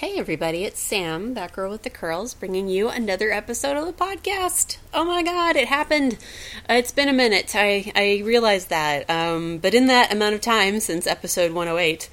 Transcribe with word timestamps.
Hey 0.00 0.14
everybody, 0.16 0.64
it's 0.64 0.80
Sam, 0.80 1.34
that 1.34 1.52
girl 1.52 1.72
with 1.72 1.82
the 1.82 1.90
curls, 1.90 2.32
bringing 2.32 2.68
you 2.68 2.88
another 2.88 3.30
episode 3.30 3.76
of 3.76 3.84
the 3.84 3.92
podcast. 3.92 4.78
Oh 4.94 5.04
my 5.04 5.22
god, 5.22 5.56
it 5.56 5.68
happened! 5.68 6.16
It's 6.70 6.90
been 6.90 7.10
a 7.10 7.12
minute. 7.12 7.54
I 7.54 7.92
I 7.94 8.22
realized 8.24 8.70
that, 8.70 9.10
um, 9.10 9.58
but 9.58 9.74
in 9.74 9.88
that 9.88 10.10
amount 10.10 10.36
of 10.36 10.40
time 10.40 10.80
since 10.80 11.06
episode 11.06 11.52
108, 11.52 12.08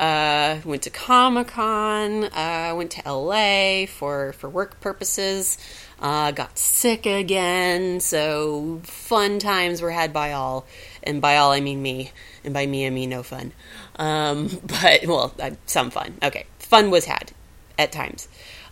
uh, 0.00 0.58
went 0.64 0.82
to 0.82 0.90
Comic 0.90 1.46
Con, 1.46 2.24
uh, 2.24 2.72
went 2.74 2.90
to 2.90 3.02
LA 3.08 3.86
for 3.86 4.32
for 4.32 4.50
work 4.50 4.80
purposes. 4.80 5.58
Uh, 6.00 6.32
got 6.32 6.58
sick 6.58 7.06
again, 7.06 8.00
so 8.00 8.80
fun 8.82 9.38
times 9.38 9.80
were 9.80 9.92
had 9.92 10.12
by 10.12 10.32
all, 10.32 10.66
and 11.04 11.20
by 11.20 11.36
all 11.36 11.52
I 11.52 11.60
mean 11.60 11.82
me, 11.82 12.10
and 12.42 12.52
by 12.52 12.66
me 12.66 12.84
I 12.84 12.90
mean 12.90 13.10
no 13.10 13.22
fun. 13.22 13.52
Um, 13.94 14.48
but 14.64 15.06
well, 15.06 15.32
uh, 15.38 15.52
some 15.66 15.90
fun. 15.90 16.16
Okay, 16.20 16.46
fun 16.68 16.90
was 16.90 17.06
had 17.06 17.32
at 17.78 17.90
times. 17.92 18.28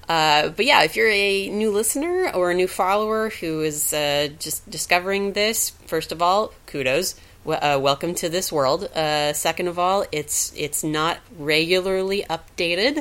Uh, 0.09 0.51
but 0.51 0.65
yeah, 0.65 0.83
if 0.83 0.95
you're 0.95 1.09
a 1.09 1.49
new 1.49 1.71
listener 1.71 2.31
or 2.33 2.51
a 2.51 2.55
new 2.55 2.69
follower 2.69 3.31
who 3.31 3.63
is 3.63 3.93
uh, 3.93 4.29
just 4.39 4.69
discovering 4.71 5.33
this, 5.33 5.71
first 5.87 6.13
of 6.13 6.23
all, 6.23 6.53
kudos. 6.67 7.15
Uh, 7.47 7.79
welcome 7.81 8.13
to 8.13 8.29
this 8.29 8.51
world. 8.51 8.85
Uh, 8.85 9.33
second 9.33 9.69
of 9.69 9.79
all, 9.79 10.05
it's 10.11 10.53
it's 10.57 10.83
not 10.83 11.19
regularly 11.39 12.25
updated. 12.29 12.99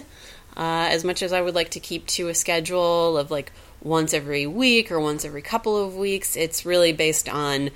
Uh, 0.55 0.87
as 0.89 1.03
much 1.03 1.23
as 1.23 1.33
I 1.33 1.41
would 1.41 1.55
like 1.55 1.71
to 1.71 1.79
keep 1.79 2.05
to 2.07 2.29
a 2.29 2.35
schedule 2.35 3.17
of 3.17 3.31
like 3.31 3.51
once 3.81 4.13
every 4.13 4.45
week 4.45 4.91
or 4.91 4.99
once 4.99 5.25
every 5.25 5.41
couple 5.41 5.75
of 5.83 5.95
weeks, 5.95 6.35
it's 6.35 6.63
really 6.63 6.93
based 6.93 7.27
on 7.27 7.71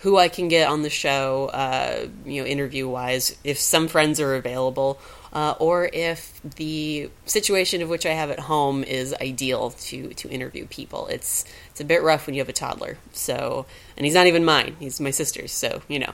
who 0.00 0.16
I 0.18 0.28
can 0.28 0.48
get 0.48 0.68
on 0.68 0.82
the 0.82 0.90
show, 0.90 1.50
uh, 1.52 2.08
you 2.24 2.42
know, 2.42 2.46
interview 2.46 2.88
wise. 2.88 3.36
If 3.44 3.58
some 3.58 3.88
friends 3.88 4.18
are 4.18 4.34
available, 4.34 4.98
uh, 5.32 5.54
or 5.58 5.88
if 5.92 6.40
the 6.42 7.10
situation 7.24 7.82
of 7.82 7.88
which 7.88 8.06
I 8.06 8.10
have 8.10 8.30
at 8.30 8.40
home 8.40 8.84
is 8.84 9.14
ideal 9.20 9.70
to 9.70 10.08
to 10.14 10.28
interview 10.28 10.66
people. 10.66 11.06
It's 11.08 11.44
it's 11.70 11.80
a 11.80 11.84
bit 11.84 12.02
rough 12.02 12.26
when 12.26 12.34
you 12.34 12.40
have 12.40 12.48
a 12.48 12.54
toddler. 12.54 12.98
So, 13.12 13.66
and 13.96 14.04
he's 14.04 14.14
not 14.14 14.26
even 14.26 14.44
mine; 14.44 14.76
he's 14.78 15.00
my 15.00 15.10
sister's. 15.10 15.52
So 15.52 15.82
you 15.88 15.98
know, 15.98 16.12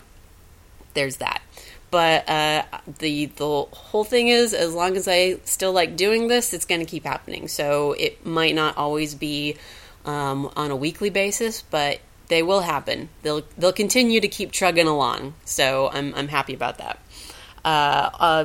there's 0.95 1.17
that. 1.17 1.42
But 1.91 2.27
uh, 2.28 2.64
the 3.01 3.27
the 3.27 3.64
whole 3.70 4.05
thing 4.05 4.28
is, 4.28 4.55
as 4.55 4.73
long 4.73 4.97
as 4.97 5.06
I 5.06 5.36
still 5.45 5.73
like 5.73 5.95
doing 5.95 6.29
this, 6.29 6.55
it's 6.55 6.64
going 6.64 6.81
to 6.81 6.86
keep 6.86 7.05
happening. 7.05 7.48
So 7.48 7.92
it 7.92 8.25
might 8.25 8.55
not 8.55 8.79
always 8.79 9.14
be 9.14 9.56
um, 10.06 10.51
on 10.56 10.70
a 10.70 10.77
weekly 10.77 11.11
basis, 11.11 11.62
but 11.62 12.01
they 12.29 12.42
will 12.42 12.61
happen. 12.61 13.11
They'll 13.20 13.42
they'll 13.58 13.75
continue 13.75 14.20
to 14.20 14.29
keep 14.29 14.53
trugging 14.53 14.86
along. 14.86 15.34
So 15.45 15.91
I'm 15.92 16.14
I'm 16.14 16.29
happy 16.29 16.55
about 16.55 16.79
that. 16.79 16.98
Uh, 17.62 18.11
uh, 18.19 18.45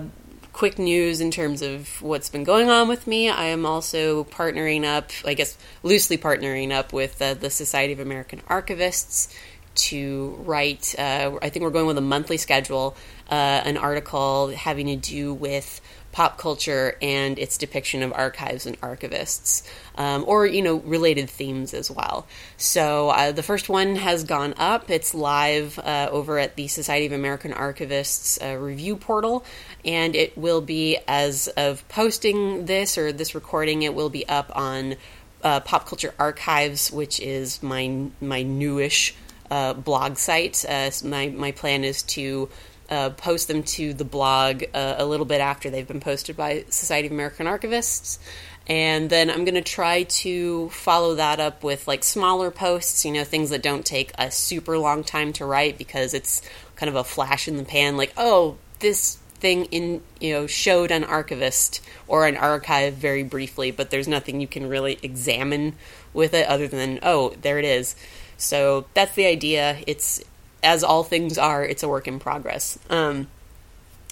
quick 0.57 0.79
news 0.79 1.21
in 1.21 1.29
terms 1.29 1.61
of 1.61 2.01
what's 2.01 2.29
been 2.29 2.43
going 2.43 2.67
on 2.67 2.87
with 2.87 3.05
me. 3.05 3.29
I 3.29 3.43
am 3.43 3.63
also 3.63 4.23
partnering 4.23 4.85
up, 4.85 5.11
I 5.23 5.35
guess, 5.35 5.55
loosely 5.83 6.17
partnering 6.17 6.71
up 6.71 6.91
with 6.91 7.21
uh, 7.21 7.35
the 7.35 7.51
Society 7.51 7.93
of 7.93 7.99
American 7.99 8.41
Archivists 8.49 9.31
to 9.75 10.35
write. 10.39 10.95
Uh, 10.97 11.37
I 11.43 11.49
think 11.49 11.61
we're 11.61 11.69
going 11.69 11.85
with 11.85 11.99
a 11.99 12.01
monthly 12.01 12.37
schedule, 12.37 12.97
uh, 13.29 13.35
an 13.65 13.77
article 13.77 14.47
having 14.47 14.87
to 14.87 14.95
do 14.95 15.31
with 15.31 15.79
pop 16.17 16.39
culture 16.39 16.97
and 16.99 17.37
its 17.37 17.59
depiction 17.59 18.01
of 18.01 18.11
archives 18.11 18.65
and 18.65 18.81
archivists, 18.81 19.61
um, 19.99 20.23
or 20.25 20.47
you 20.47 20.63
know 20.63 20.77
related 20.77 21.29
themes 21.29 21.75
as 21.75 21.91
well. 21.91 22.25
So 22.57 23.09
uh, 23.09 23.33
the 23.33 23.43
first 23.43 23.69
one 23.69 23.95
has 23.97 24.23
gone 24.23 24.55
up. 24.57 24.89
It's 24.89 25.13
live 25.13 25.77
uh, 25.77 26.09
over 26.11 26.39
at 26.39 26.55
the 26.55 26.67
Society 26.69 27.05
of 27.05 27.11
American 27.11 27.53
Archivists 27.53 28.41
uh, 28.41 28.57
review 28.57 28.95
portal, 28.95 29.45
and 29.85 30.15
it 30.15 30.35
will 30.35 30.61
be 30.61 30.97
as 31.07 31.49
of 31.49 31.87
posting 31.87 32.65
this 32.65 32.97
or 32.97 33.13
this 33.13 33.35
recording. 33.35 33.83
It 33.83 33.93
will 33.93 34.09
be 34.09 34.27
up 34.27 34.51
on 34.55 34.95
uh, 35.43 35.59
Pop 35.59 35.85
Culture 35.85 36.15
Archives, 36.17 36.91
which 36.91 37.19
is 37.19 37.61
my 37.61 38.07
my 38.19 38.41
newish 38.41 39.13
uh, 39.51 39.75
blog 39.75 40.17
site. 40.17 40.65
Uh, 40.67 40.89
my 41.03 41.27
my 41.27 41.51
plan 41.51 41.83
is 41.83 42.01
to 42.17 42.49
uh, 42.89 43.09
post 43.11 43.47
them 43.47 43.63
to 43.63 43.93
the 43.93 44.05
blog 44.05 44.63
uh, 44.73 44.95
a 44.97 45.05
little 45.05 45.25
bit 45.25 45.41
after 45.41 45.69
they've 45.69 45.87
been 45.87 45.99
posted 45.99 46.37
by 46.37 46.65
Society 46.69 47.07
of 47.07 47.11
American 47.11 47.47
Archivists. 47.47 48.19
And 48.67 49.09
then 49.09 49.29
I'm 49.29 49.45
going 49.45 49.55
to 49.55 49.61
try 49.61 50.03
to 50.03 50.69
follow 50.69 51.15
that 51.15 51.39
up 51.39 51.63
with 51.63 51.87
like 51.87 52.03
smaller 52.03 52.51
posts, 52.51 53.05
you 53.05 53.13
know, 53.13 53.23
things 53.23 53.49
that 53.51 53.63
don't 53.63 53.85
take 53.85 54.11
a 54.17 54.29
super 54.29 54.77
long 54.77 55.03
time 55.03 55.31
to 55.33 55.45
write 55.45 55.77
because 55.77 56.13
it's 56.13 56.41
kind 56.75 56.89
of 56.89 56.95
a 56.95 57.03
flash 57.03 57.47
in 57.47 57.57
the 57.57 57.63
pan, 57.63 57.95
like, 57.95 58.13
oh, 58.17 58.57
this 58.79 59.19
thing 59.39 59.65
in 59.65 60.01
you 60.19 60.33
know 60.33 60.47
showed 60.47 60.89
an 60.89 61.03
archivist 61.03 61.79
or 62.07 62.25
an 62.25 62.35
archive 62.35 62.95
very 62.95 63.21
briefly 63.23 63.69
but 63.69 63.91
there's 63.91 64.07
nothing 64.07 64.41
you 64.41 64.47
can 64.47 64.67
really 64.67 64.97
examine 65.03 65.75
with 66.13 66.33
it 66.33 66.47
other 66.47 66.67
than 66.67 66.97
oh 67.03 67.29
there 67.41 67.59
it 67.59 67.65
is 67.65 67.95
so 68.35 68.85
that's 68.95 69.13
the 69.15 69.25
idea 69.25 69.77
it's 69.85 70.23
as 70.67 70.83
all 70.83 71.03
things 71.03 71.37
are, 71.37 71.63
it's 71.63 71.81
a 71.81 71.87
work 71.87 72.09
in 72.09 72.19
progress. 72.19 72.77
Um, 72.89 73.27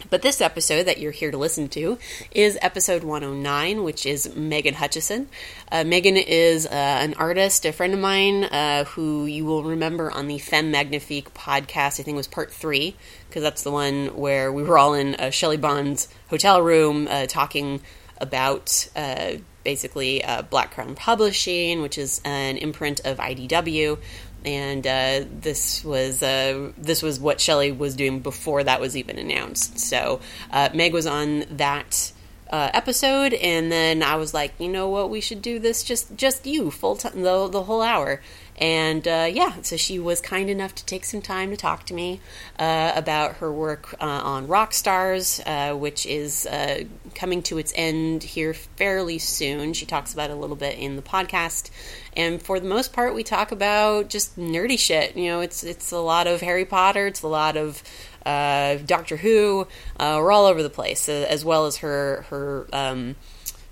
but 0.10 0.22
this 0.22 0.40
episode 0.40 0.84
that 0.84 1.00
you're 1.00 1.12
here 1.12 1.32
to 1.32 1.38
listen 1.38 1.68
to 1.70 1.98
is 2.32 2.58
episode 2.62 3.04
109, 3.04 3.84
which 3.84 4.06
is 4.06 4.34
Megan 4.36 4.76
Hutchison. 4.76 5.28
Uh, 5.70 5.84
Megan 5.84 6.16
is 6.16 6.66
uh, 6.66 6.70
an 6.70 7.14
artist, 7.16 7.66
a 7.66 7.74
friend 7.74 7.94
of 7.94 8.00
mine, 8.00 8.46
uh, 8.46 8.86
who 8.86 9.26
you 9.26 9.46
will 9.46 9.64
remember 9.64 10.10
on 10.10 10.28
the 10.28 10.38
Femme 10.38 10.72
Magnifique 10.72 11.34
podcast. 11.34 12.00
I 12.00 12.04
think 12.04 12.10
it 12.10 12.16
was 12.16 12.28
part 12.28 12.54
three, 12.54 12.96
because 13.28 13.44
that's 13.44 13.64
the 13.64 13.72
one 13.72 14.08
where 14.16 14.52
we 14.52 14.64
were 14.64 14.78
all 14.78 14.94
in 14.94 15.16
uh, 15.16 15.30
Shelly 15.30 15.58
Bond's 15.58 16.08
hotel 16.30 16.62
room 16.62 17.08
uh, 17.10 17.26
talking 17.26 17.82
about 18.22 18.88
uh, 18.96 19.34
basically 19.66 20.24
Black 20.50 20.72
Crown 20.72 20.96
Publishing, 20.96 21.82
which 21.82 21.98
is 21.98 22.22
an 22.24 22.56
imprint 22.58 23.02
of 23.04 23.18
IDW, 23.18 23.98
and 24.46 24.86
uh, 24.86 25.26
this 25.42 25.84
was 25.84 26.22
uh, 26.22 26.72
this 26.78 27.02
was 27.02 27.20
what 27.20 27.42
Shelly 27.42 27.72
was 27.72 27.96
doing 27.96 28.20
before 28.20 28.64
that 28.64 28.80
was 28.80 28.96
even 28.96 29.18
announced. 29.18 29.80
So 29.80 30.22
uh, 30.52 30.70
Meg 30.74 30.94
was 30.94 31.08
on 31.08 31.46
that 31.52 32.12
uh, 32.50 32.70
episode, 32.74 33.34
and 33.34 33.72
then 33.72 34.04
I 34.04 34.16
was 34.16 34.34
like, 34.34 34.54
you 34.60 34.70
know 34.70 34.88
what, 34.90 35.10
we 35.10 35.20
should 35.20 35.42
do 35.42 35.60
this 35.60 35.84
just 35.84 36.16
just 36.16 36.46
you 36.46 36.70
full 36.72 36.96
time 36.96 37.24
the 37.24 37.48
the 37.48 37.64
whole 37.64 37.82
hour. 37.82 38.22
And 38.58 39.06
uh, 39.06 39.28
yeah, 39.32 39.62
so 39.62 39.76
she 39.76 40.00
was 40.00 40.22
kind 40.22 40.50
enough 40.50 40.74
to 40.76 40.86
take 40.86 41.04
some 41.04 41.22
time 41.22 41.50
to 41.52 41.58
talk 41.58 41.86
to 41.88 41.94
me 41.94 42.22
uh, 42.58 42.94
about 42.96 43.38
her 43.38 43.52
work 43.52 43.94
uh, 44.00 44.06
on 44.06 44.48
Rock 44.48 44.74
Stars, 44.74 45.42
uh, 45.46 45.74
which 45.74 46.06
is 46.06 46.46
uh, 46.46 46.86
coming 47.16 47.44
to 47.44 47.58
its 47.58 47.74
end 47.76 48.24
here 48.24 48.54
fairly 48.54 49.20
soon. 49.20 49.74
She 49.74 49.86
talks 49.86 50.14
about 50.14 50.30
it 50.30 50.34
a 50.34 50.40
little 50.40 50.56
bit 50.56 50.78
in 50.78 50.96
the 50.96 51.02
podcast. 51.02 51.70
And 52.16 52.42
for 52.42 52.60
the 52.62 52.68
most 52.68 52.94
part, 52.94 53.14
we 53.14 53.24
talk 53.24 53.52
about 53.52 54.10
just 54.10 54.40
nerdy 54.40 54.80
shit. 54.80 55.18
You 55.18 55.28
know, 55.28 55.42
it's 55.42 55.64
it's 55.64 55.92
a 55.92 56.00
lot 56.00 56.28
of 56.28 56.40
Harry 56.40 56.66
Potter, 56.66 57.08
it's 57.08 57.24
a 57.24 57.28
lot 57.28 57.58
of 57.58 57.84
uh, 58.26 58.76
Doctor 58.86 59.18
Who. 59.18 59.68
we're 60.00 60.32
all 60.32 60.46
over 60.46 60.64
the 60.64 60.70
place, 60.70 61.10
as 61.10 61.44
well 61.44 61.66
as 61.66 61.78
her 61.78 62.26
her. 62.30 62.68
Um, 62.72 63.16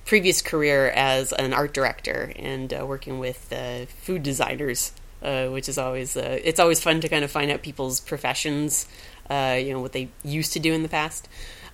previous 0.05 0.41
career 0.41 0.89
as 0.89 1.31
an 1.33 1.53
art 1.53 1.73
director 1.73 2.33
and 2.35 2.73
uh, 2.73 2.85
working 2.85 3.19
with 3.19 3.51
uh, 3.53 3.85
food 3.85 4.23
designers, 4.23 4.91
uh, 5.21 5.47
which 5.47 5.69
is 5.69 5.77
always 5.77 6.17
uh, 6.17 6.39
it's 6.43 6.59
always 6.59 6.81
fun 6.81 7.01
to 7.01 7.09
kind 7.09 7.23
of 7.23 7.31
find 7.31 7.51
out 7.51 7.61
people's 7.61 7.99
professions, 7.99 8.87
uh, 9.29 9.57
you 9.59 9.71
know 9.73 9.79
what 9.79 9.93
they 9.93 10.09
used 10.23 10.53
to 10.53 10.59
do 10.59 10.73
in 10.73 10.83
the 10.83 10.89
past. 10.89 11.27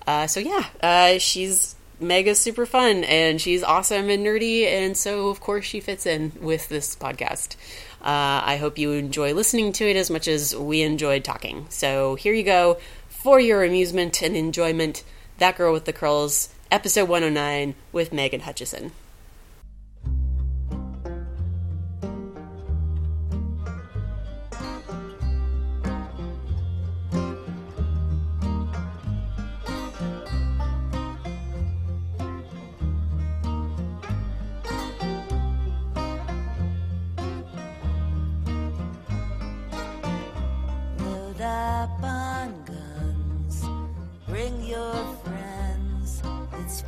Uh, 0.06 0.26
so 0.26 0.40
yeah, 0.40 1.18
she's 1.18 1.74
mega 1.98 2.34
super 2.34 2.64
fun 2.64 3.04
and 3.04 3.40
she's 3.40 3.62
awesome 3.62 4.08
and 4.08 4.24
nerdy, 4.24 4.64
and 4.64 4.96
so 4.96 5.28
of 5.28 5.40
course 5.40 5.64
she 5.64 5.80
fits 5.80 6.06
in 6.06 6.32
with 6.40 6.68
this 6.68 6.96
podcast. 6.96 7.56
I 8.02 8.56
hope 8.56 8.78
you 8.78 8.92
enjoy 8.92 9.34
listening 9.34 9.72
to 9.72 9.88
it 9.88 9.96
as 9.96 10.08
much 10.10 10.26
as 10.26 10.56
we 10.56 10.82
enjoyed 10.82 11.22
talking. 11.22 11.66
So 11.68 12.14
here 12.14 12.32
you 12.32 12.44
go 12.44 12.78
for 13.08 13.38
your 13.38 13.62
amusement 13.62 14.22
and 14.22 14.34
enjoyment. 14.34 15.04
That 15.36 15.58
girl 15.58 15.72
with 15.74 15.84
the 15.84 15.92
curls 15.92 16.48
episode 16.70 17.08
109 17.08 17.74
with 17.92 18.12
Megan 18.12 18.40
Hutchison. 18.40 18.92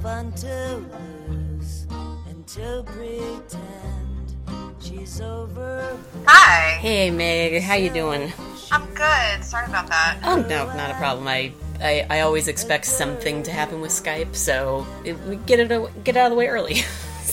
Fun 0.03 0.33
to 0.33 0.85
lose 1.29 1.87
and 2.29 2.45
to 2.49 2.83
pretend 2.87 4.37
she's 4.81 5.21
over. 5.21 5.97
Hi. 6.27 6.73
Hey 6.81 7.11
Meg, 7.11 7.63
how 7.63 7.75
you 7.75 7.89
doing? 7.91 8.33
I'm 8.73 8.85
good. 8.95 9.45
Sorry 9.45 9.67
about 9.67 9.87
that. 9.89 10.19
Oh 10.25 10.37
no, 10.37 10.67
not 10.75 10.91
a 10.91 10.95
problem. 10.95 11.29
I 11.29 11.53
I, 11.81 12.07
I 12.11 12.21
always 12.21 12.49
expect 12.49 12.87
something 12.87 13.43
to 13.45 13.53
happen 13.53 13.81
with 13.81 13.91
Skype, 13.93 14.35
so 14.35 14.87
it, 15.05 15.19
we 15.21 15.37
get 15.37 15.61
it 15.61 16.05
get 16.05 16.17
out 16.17 16.27
of 16.27 16.31
the 16.33 16.37
way 16.37 16.49
early. 16.49 16.81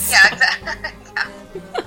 Yeah, 0.10 0.34
exactly. 0.34 0.92
yeah. 1.56 1.82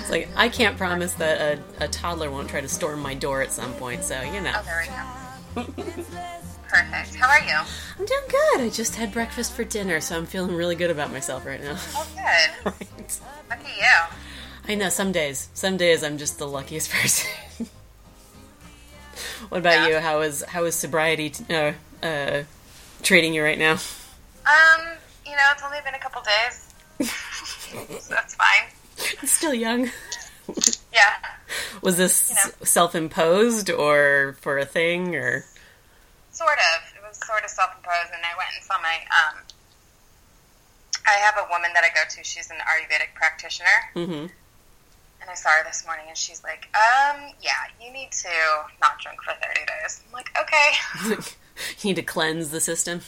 It's 0.00 0.10
like 0.10 0.28
I 0.36 0.48
can't 0.48 0.76
promise 0.76 1.12
that 1.14 1.58
a, 1.80 1.84
a 1.84 1.88
toddler 1.88 2.30
won't 2.30 2.48
try 2.50 2.60
to 2.60 2.68
storm 2.68 3.00
my 3.00 3.14
door 3.14 3.40
at 3.40 3.52
some 3.52 3.72
point. 3.74 4.04
So 4.04 4.20
you 4.22 4.40
know, 4.40 4.52
Oh, 4.54 4.62
there 4.64 4.86
we 5.56 5.62
go. 5.62 5.82
Perfect. 6.68 7.14
How 7.14 7.28
are 7.28 7.40
you? 7.40 7.54
I'm 7.98 8.04
doing 8.06 8.20
good. 8.28 8.60
I 8.60 8.68
just 8.70 8.96
had 8.96 9.12
breakfast 9.12 9.52
for 9.52 9.64
dinner, 9.64 10.00
so 10.00 10.16
I'm 10.16 10.26
feeling 10.26 10.54
really 10.54 10.74
good 10.74 10.90
about 10.90 11.12
myself 11.12 11.46
right 11.46 11.62
now. 11.62 11.76
Oh, 11.94 12.06
good. 12.14 12.74
Right. 12.80 13.20
At 13.50 13.60
you. 13.64 14.16
I 14.68 14.74
know 14.74 14.88
some 14.88 15.12
days, 15.12 15.48
some 15.54 15.76
days 15.76 16.02
I'm 16.02 16.18
just 16.18 16.38
the 16.38 16.46
luckiest 16.48 16.90
person. 17.00 17.30
what 19.48 19.58
about 19.58 19.88
Yeah. 19.88 19.88
you? 19.88 19.98
How 20.00 20.20
is 20.22 20.42
how 20.48 20.64
is 20.64 20.74
sobriety 20.74 21.30
t- 21.30 21.54
uh, 21.54 21.72
uh, 22.04 22.42
treating 23.02 23.32
you 23.32 23.44
right 23.44 23.58
now? 23.58 23.74
Um, 24.44 24.86
you 25.24 25.32
know, 25.32 25.42
it's 25.52 25.62
only 25.64 25.78
been 25.84 25.94
a 25.94 25.98
couple 26.00 26.20
days, 26.22 27.10
so 28.00 28.14
that's 28.14 28.34
fine. 28.34 28.68
It's 29.22 29.32
still 29.32 29.54
young. 29.54 29.90
Yeah. 30.92 31.14
Was 31.82 31.96
this 31.96 32.30
You 32.30 32.36
know. 32.50 32.54
self-imposed 32.64 33.70
or 33.70 34.36
for 34.40 34.58
a 34.58 34.64
thing 34.64 35.14
or? 35.14 35.44
Sort 36.36 36.58
of. 36.76 36.78
It 36.94 37.00
was 37.00 37.16
sort 37.24 37.44
of 37.44 37.50
self-imposed, 37.50 38.12
and 38.12 38.20
I 38.20 38.36
went 38.36 38.50
and 38.54 38.62
saw 38.62 38.76
my. 38.84 38.96
Um, 39.08 39.40
I 41.06 41.16
have 41.24 41.36
a 41.38 41.48
woman 41.50 41.70
that 41.72 41.82
I 41.84 41.88
go 41.94 42.02
to. 42.08 42.24
She's 42.24 42.50
an 42.50 42.58
Ayurvedic 42.60 43.14
practitioner, 43.14 43.78
hmm 43.94 44.26
and 45.18 45.30
I 45.30 45.34
saw 45.34 45.48
her 45.48 45.64
this 45.64 45.84
morning, 45.86 46.04
and 46.08 46.16
she's 46.16 46.44
like, 46.44 46.68
"Um, 46.76 47.32
yeah, 47.40 47.64
you 47.82 47.90
need 47.90 48.12
to 48.12 48.28
not 48.82 49.00
drink 49.00 49.20
for 49.22 49.32
thirty 49.42 49.64
days." 49.66 50.02
I'm 50.06 50.12
like, 50.12 50.30
"Okay." 50.38 51.24
you 51.80 51.88
need 51.90 51.96
to 51.96 52.02
cleanse 52.02 52.50
the 52.50 52.60
system. 52.60 53.00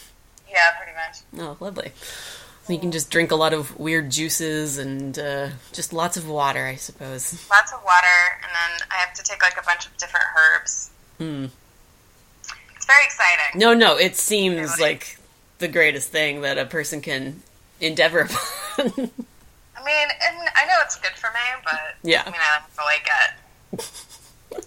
yeah, 0.51 0.71
pretty 0.79 0.93
much. 0.97 1.47
Oh, 1.47 1.57
lovely. 1.63 1.93
You 2.69 2.79
can 2.79 2.93
just 2.93 3.11
drink 3.11 3.31
a 3.31 3.37
lot 3.37 3.53
of 3.53 3.79
weird 3.79 4.11
juices 4.11 4.79
and 4.79 5.19
uh, 5.19 5.49
just 5.73 5.93
lots 5.93 6.17
of 6.17 6.29
water, 6.29 6.67
I 6.67 6.77
suppose. 6.77 7.47
Lots 7.51 7.73
of 7.73 7.83
water, 7.85 8.19
and 8.43 8.51
then 8.53 8.89
I 8.91 8.97
have 8.97 9.15
to 9.15 9.23
take 9.23 9.43
like 9.43 9.59
a 9.61 9.65
bunch 9.65 9.87
of 9.87 9.97
different 9.99 10.27
herbs. 10.37 10.91
Hmm. 11.19 11.47
Very 12.89 13.05
exciting. 13.05 13.61
No, 13.61 13.75
no, 13.75 13.97
it 13.97 14.17
seems 14.17 14.81
like 14.81 15.19
the 15.59 15.69
greatest 15.69 16.11
thing 16.11 16.41
that 16.41 16.59
a 16.59 16.65
person 16.65 17.01
can 17.01 17.43
endeavor 17.81 18.21
upon. 18.21 18.39
I 18.79 19.85
mean, 19.85 20.09
and 20.27 20.49
I 20.57 20.67
know 20.67 20.75
it's 20.83 20.97
good 20.97 21.13
for 21.13 21.29
me, 21.29 21.63
but 21.65 21.81
Yeah. 22.03 22.23
I 22.23 22.31
mean, 22.31 22.41
I 22.41 22.59
have 22.59 22.75
to 22.75 22.83
like 22.85 23.09
it. 23.23 23.93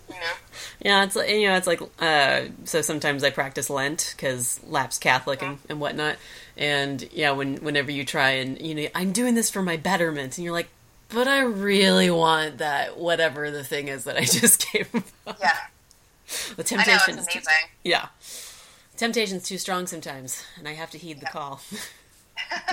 You 0.07 0.15
know. 0.15 0.33
yeah, 0.79 1.03
it's 1.03 1.15
like 1.15 1.29
you 1.29 1.47
know, 1.47 1.55
it's 1.55 1.67
like 1.67 1.81
uh, 1.99 2.41
so. 2.65 2.81
Sometimes 2.81 3.23
I 3.23 3.31
practice 3.31 3.69
Lent 3.69 4.13
because 4.15 4.59
lapsed 4.67 5.01
Catholic 5.01 5.41
and, 5.41 5.57
and 5.67 5.79
whatnot. 5.81 6.17
And 6.55 7.09
yeah, 7.11 7.31
when 7.31 7.57
whenever 7.57 7.91
you 7.91 8.05
try 8.05 8.31
and 8.31 8.61
you 8.61 8.75
know, 8.75 8.87
I'm 8.93 9.11
doing 9.11 9.33
this 9.33 9.49
for 9.49 9.61
my 9.63 9.77
betterment, 9.77 10.37
and 10.37 10.45
you're 10.45 10.53
like, 10.53 10.69
but 11.09 11.27
I 11.27 11.39
really 11.41 12.11
want 12.11 12.59
that 12.59 12.97
whatever 12.99 13.49
the 13.49 13.63
thing 13.63 13.87
is 13.87 14.03
that 14.03 14.17
I 14.17 14.21
just 14.25 14.71
gave 14.71 14.87
up. 15.25 15.37
Yeah. 15.41 15.57
The 16.55 16.63
I 16.75 16.77
know 16.77 16.83
temptation 16.83 17.17
it's 17.19 17.35
is 17.35 17.43
too 17.43 17.49
yeah. 17.83 18.07
Temptation's 18.97 19.43
too 19.43 19.57
strong 19.57 19.87
sometimes, 19.87 20.43
and 20.57 20.67
I 20.67 20.73
have 20.73 20.89
to 20.91 20.97
heed 20.97 21.19
the 21.19 21.25
call. 21.27 21.61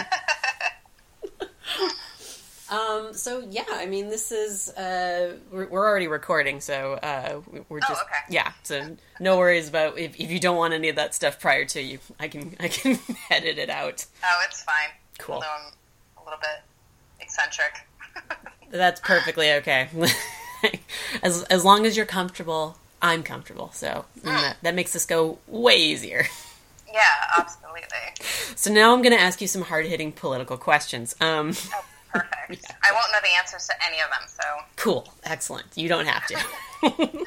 um. 2.70 3.12
So 3.14 3.44
yeah, 3.50 3.64
I 3.70 3.86
mean, 3.86 4.08
this 4.08 4.30
is 4.32 4.68
uh, 4.70 5.36
we're, 5.50 5.66
we're 5.68 5.86
already 5.88 6.08
recording, 6.08 6.60
so 6.60 6.94
uh, 6.94 7.40
we- 7.50 7.60
we're 7.68 7.78
Oh, 7.78 7.88
just 7.88 8.02
okay. 8.02 8.20
yeah. 8.30 8.52
So 8.62 8.96
no 9.20 9.38
worries 9.38 9.68
about 9.68 9.98
if, 9.98 10.18
if 10.20 10.30
you 10.30 10.38
don't 10.38 10.56
want 10.56 10.74
any 10.74 10.88
of 10.88 10.96
that 10.96 11.14
stuff 11.14 11.40
prior 11.40 11.64
to 11.66 11.80
you, 11.80 11.98
I 12.20 12.28
can 12.28 12.56
I 12.60 12.68
can 12.68 12.98
edit 13.30 13.58
it 13.58 13.70
out. 13.70 14.04
Oh, 14.24 14.42
it's 14.48 14.62
fine. 14.62 14.90
Cool. 15.18 15.36
Although 15.36 15.46
I'm 15.46 15.72
a 16.20 16.24
little 16.24 16.38
bit 16.40 16.62
eccentric. 17.20 17.72
That's 18.70 19.00
perfectly 19.00 19.52
okay. 19.52 19.88
as 21.22 21.42
as 21.44 21.64
long 21.64 21.86
as 21.86 21.96
you're 21.96 22.06
comfortable, 22.06 22.76
I'm 23.00 23.22
comfortable. 23.22 23.70
So 23.72 24.04
and 24.16 24.24
that 24.24 24.56
that 24.62 24.74
makes 24.74 24.92
this 24.92 25.06
go 25.06 25.38
way 25.46 25.76
easier. 25.76 26.26
yeah, 26.92 27.00
absolutely. 27.36 27.88
So 28.56 28.72
now 28.72 28.92
I'm 28.92 29.02
going 29.02 29.16
to 29.16 29.20
ask 29.20 29.40
you 29.40 29.46
some 29.46 29.62
hard 29.62 29.86
hitting 29.86 30.12
political 30.12 30.56
questions. 30.56 31.14
Um. 31.20 31.52
Oh, 31.74 31.84
perfect. 32.12 32.66
I 32.82 32.92
won't 32.92 33.12
know 33.12 33.18
the 33.22 33.36
answers 33.38 33.66
to 33.66 33.74
any 33.86 34.00
of 34.00 34.08
them, 34.10 34.28
so 34.28 34.42
Cool. 34.76 35.12
Excellent. 35.24 35.66
You 35.76 35.88
don't 35.88 36.06
have 36.06 36.26
to. 36.26 37.26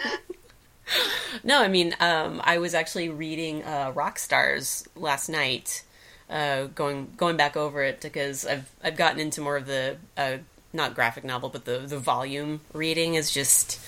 no, 1.44 1.62
I 1.62 1.68
mean, 1.68 1.96
um, 2.00 2.42
I 2.44 2.58
was 2.58 2.74
actually 2.74 3.10
reading 3.10 3.64
uh, 3.64 3.92
Rock 3.94 4.20
Stars 4.20 4.88
last 4.96 5.30
night, 5.30 5.84
uh, 6.30 6.66
going 6.66 7.14
going 7.18 7.38
back 7.38 7.56
over 7.56 7.84
it 7.84 8.02
because 8.02 8.46
I've 8.46 8.70
I've 8.84 8.98
gotten 8.98 9.20
into 9.20 9.42
more 9.42 9.58
of 9.58 9.68
the 9.68 9.98
uh, 10.18 10.38
not 10.74 10.96
graphic 10.96 11.24
novel, 11.24 11.50
but 11.50 11.66
the 11.66 11.80
the 11.80 12.00
volume 12.00 12.62
reading 12.74 13.16
is 13.16 13.32
just 13.32 13.80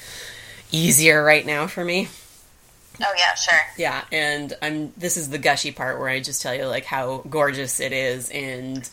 easier 0.73 1.23
right 1.23 1.45
now 1.45 1.67
for 1.67 1.85
me. 1.85 2.09
oh 3.01 3.13
yeah, 3.17 3.33
sure. 3.35 3.59
Yeah, 3.77 4.03
and 4.11 4.53
I'm 4.61 4.91
this 4.97 5.15
is 5.15 5.29
the 5.29 5.37
gushy 5.37 5.71
part 5.71 5.99
where 5.99 6.09
I 6.09 6.19
just 6.19 6.41
tell 6.41 6.53
you 6.53 6.65
like 6.65 6.85
how 6.85 7.23
gorgeous 7.29 7.79
it 7.79 7.93
is 7.93 8.29
and 8.29 8.89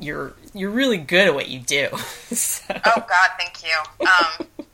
you're 0.00 0.32
you're 0.54 0.70
really 0.70 0.98
good 0.98 1.28
at 1.28 1.34
what 1.34 1.48
you 1.48 1.60
do. 1.60 1.88
so, 2.34 2.74
Oh 2.84 3.04
God, 3.08 3.30
thank 3.38 3.62
you. 3.62 4.06
Um, 4.06 4.46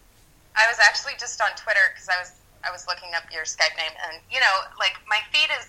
I 0.57 0.67
was 0.69 0.79
actually 0.83 1.15
just 1.19 1.41
on 1.43 1.49
Twitter 1.57 1.81
because 1.93 2.09
I 2.09 2.19
was 2.19 2.33
I 2.67 2.71
was 2.71 2.87
looking 2.89 3.11
up 3.15 3.25
your 3.33 3.45
Skype 3.45 3.77
name, 3.77 3.93
and 4.09 4.21
you 4.31 4.41
know, 4.41 4.55
like 4.79 4.95
my 5.09 5.19
feed 5.33 5.51
is 5.59 5.69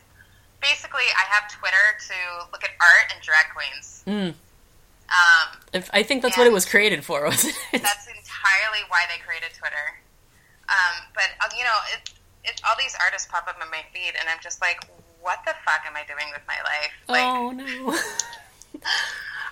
basically 0.61 1.05
I 1.17 1.25
have 1.33 1.51
Twitter 1.51 1.85
to 2.07 2.47
look 2.51 2.63
at 2.63 2.71
art 2.79 3.11
and 3.13 3.21
drag 3.21 3.45
queens. 3.53 4.03
Mm. 4.07 4.33
Um, 5.05 5.59
if, 5.73 5.89
I 5.93 6.01
think 6.01 6.23
that's 6.23 6.37
what 6.37 6.47
it 6.47 6.53
was 6.53 6.65
created 6.65 7.03
for, 7.03 7.25
wasn't 7.25 7.55
it? 7.73 7.81
that's 7.81 8.07
entirely 8.07 8.81
why 8.89 9.03
they 9.09 9.21
created 9.23 9.53
Twitter. 9.53 9.99
Um, 10.69 10.95
but 11.13 11.29
uh, 11.41 11.49
you 11.57 11.63
know, 11.63 11.77
it's 11.93 12.11
it, 12.43 12.61
all 12.67 12.75
these 12.77 12.95
artists 13.01 13.27
pop 13.31 13.47
up 13.47 13.57
in 13.61 13.69
my 13.69 13.81
feed, 13.93 14.13
and 14.19 14.29
I'm 14.29 14.39
just 14.41 14.61
like, 14.61 14.87
what 15.21 15.39
the 15.45 15.53
fuck 15.65 15.81
am 15.87 15.95
I 15.95 16.03
doing 16.05 16.31
with 16.33 16.43
my 16.47 16.57
life? 16.63 16.93
Like, 17.07 17.23
oh 17.23 17.51
no. 17.51 17.97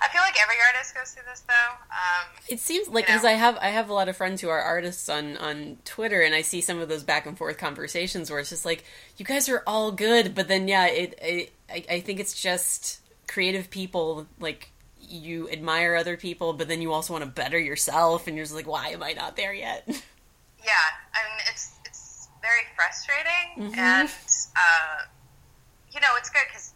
I 0.04 0.10
feel 0.10 0.22
like 0.22 0.36
every 0.42 0.56
artist 0.68 0.94
goes 0.94 1.12
through 1.12 1.24
this 1.30 1.42
though. 1.48 1.74
Um, 1.90 2.28
It 2.50 2.60
seems 2.60 2.90
like 2.90 3.08
You 3.08 3.14
know? 3.14 3.20
because 3.20 3.26
I 3.26 3.32
have 3.34 3.58
I 3.62 3.70
have 3.70 3.90
a 3.90 3.94
lot 3.94 4.10
of 4.10 4.18
friends 4.18 4.42
who 4.42 4.50
are 4.50 4.60
artists 4.60 5.08
on 5.08 5.38
on 5.38 5.78
Twitter, 5.86 6.22
and 6.22 6.36
I 6.36 6.42
see 6.42 6.60
some 6.62 6.80
of 6.80 6.90
those 6.90 7.04
back 7.04 7.26
and 7.26 7.38
forth 7.38 7.58
conversations 7.58 8.30
where 8.30 8.40
it's 8.40 8.50
just 8.50 8.66
like 8.66 8.84
you 9.18 9.26
guys 9.26 9.48
are 9.48 9.64
all 9.66 9.92
good, 9.92 10.36
but 10.36 10.48
then 10.48 10.68
yeah, 10.68 10.88
it, 10.88 11.18
it 11.22 11.54
I, 11.70 11.86
I 11.96 12.00
think 12.02 12.20
it's 12.20 12.40
just 12.40 13.00
creative 13.28 13.70
people 13.70 14.28
like 14.40 14.72
you 15.00 15.50
admire 15.50 15.96
other 15.96 16.18
people, 16.18 16.54
but 16.54 16.68
then 16.68 16.82
you 16.82 16.92
also 16.92 17.14
want 17.14 17.24
to 17.24 17.30
better 17.30 17.60
yourself, 17.60 18.28
and 18.28 18.36
you're 18.36 18.46
just 18.46 18.56
like, 18.56 18.68
why 18.68 18.90
am 18.90 19.04
I 19.04 19.14
not 19.14 19.38
there 19.38 19.54
yet? 19.54 19.88
yeah, 20.64 20.88
I 21.14 21.20
mean, 21.28 21.40
it's 21.52 21.72
it's 21.86 22.28
very 22.42 22.64
frustrating, 22.76 23.72
Mhm. 23.72 23.78
and 23.78 24.10
uh, 24.56 25.06
you 25.92 26.00
know, 26.02 26.16
it's 26.18 26.30
good 26.30 26.44
because 26.48 26.74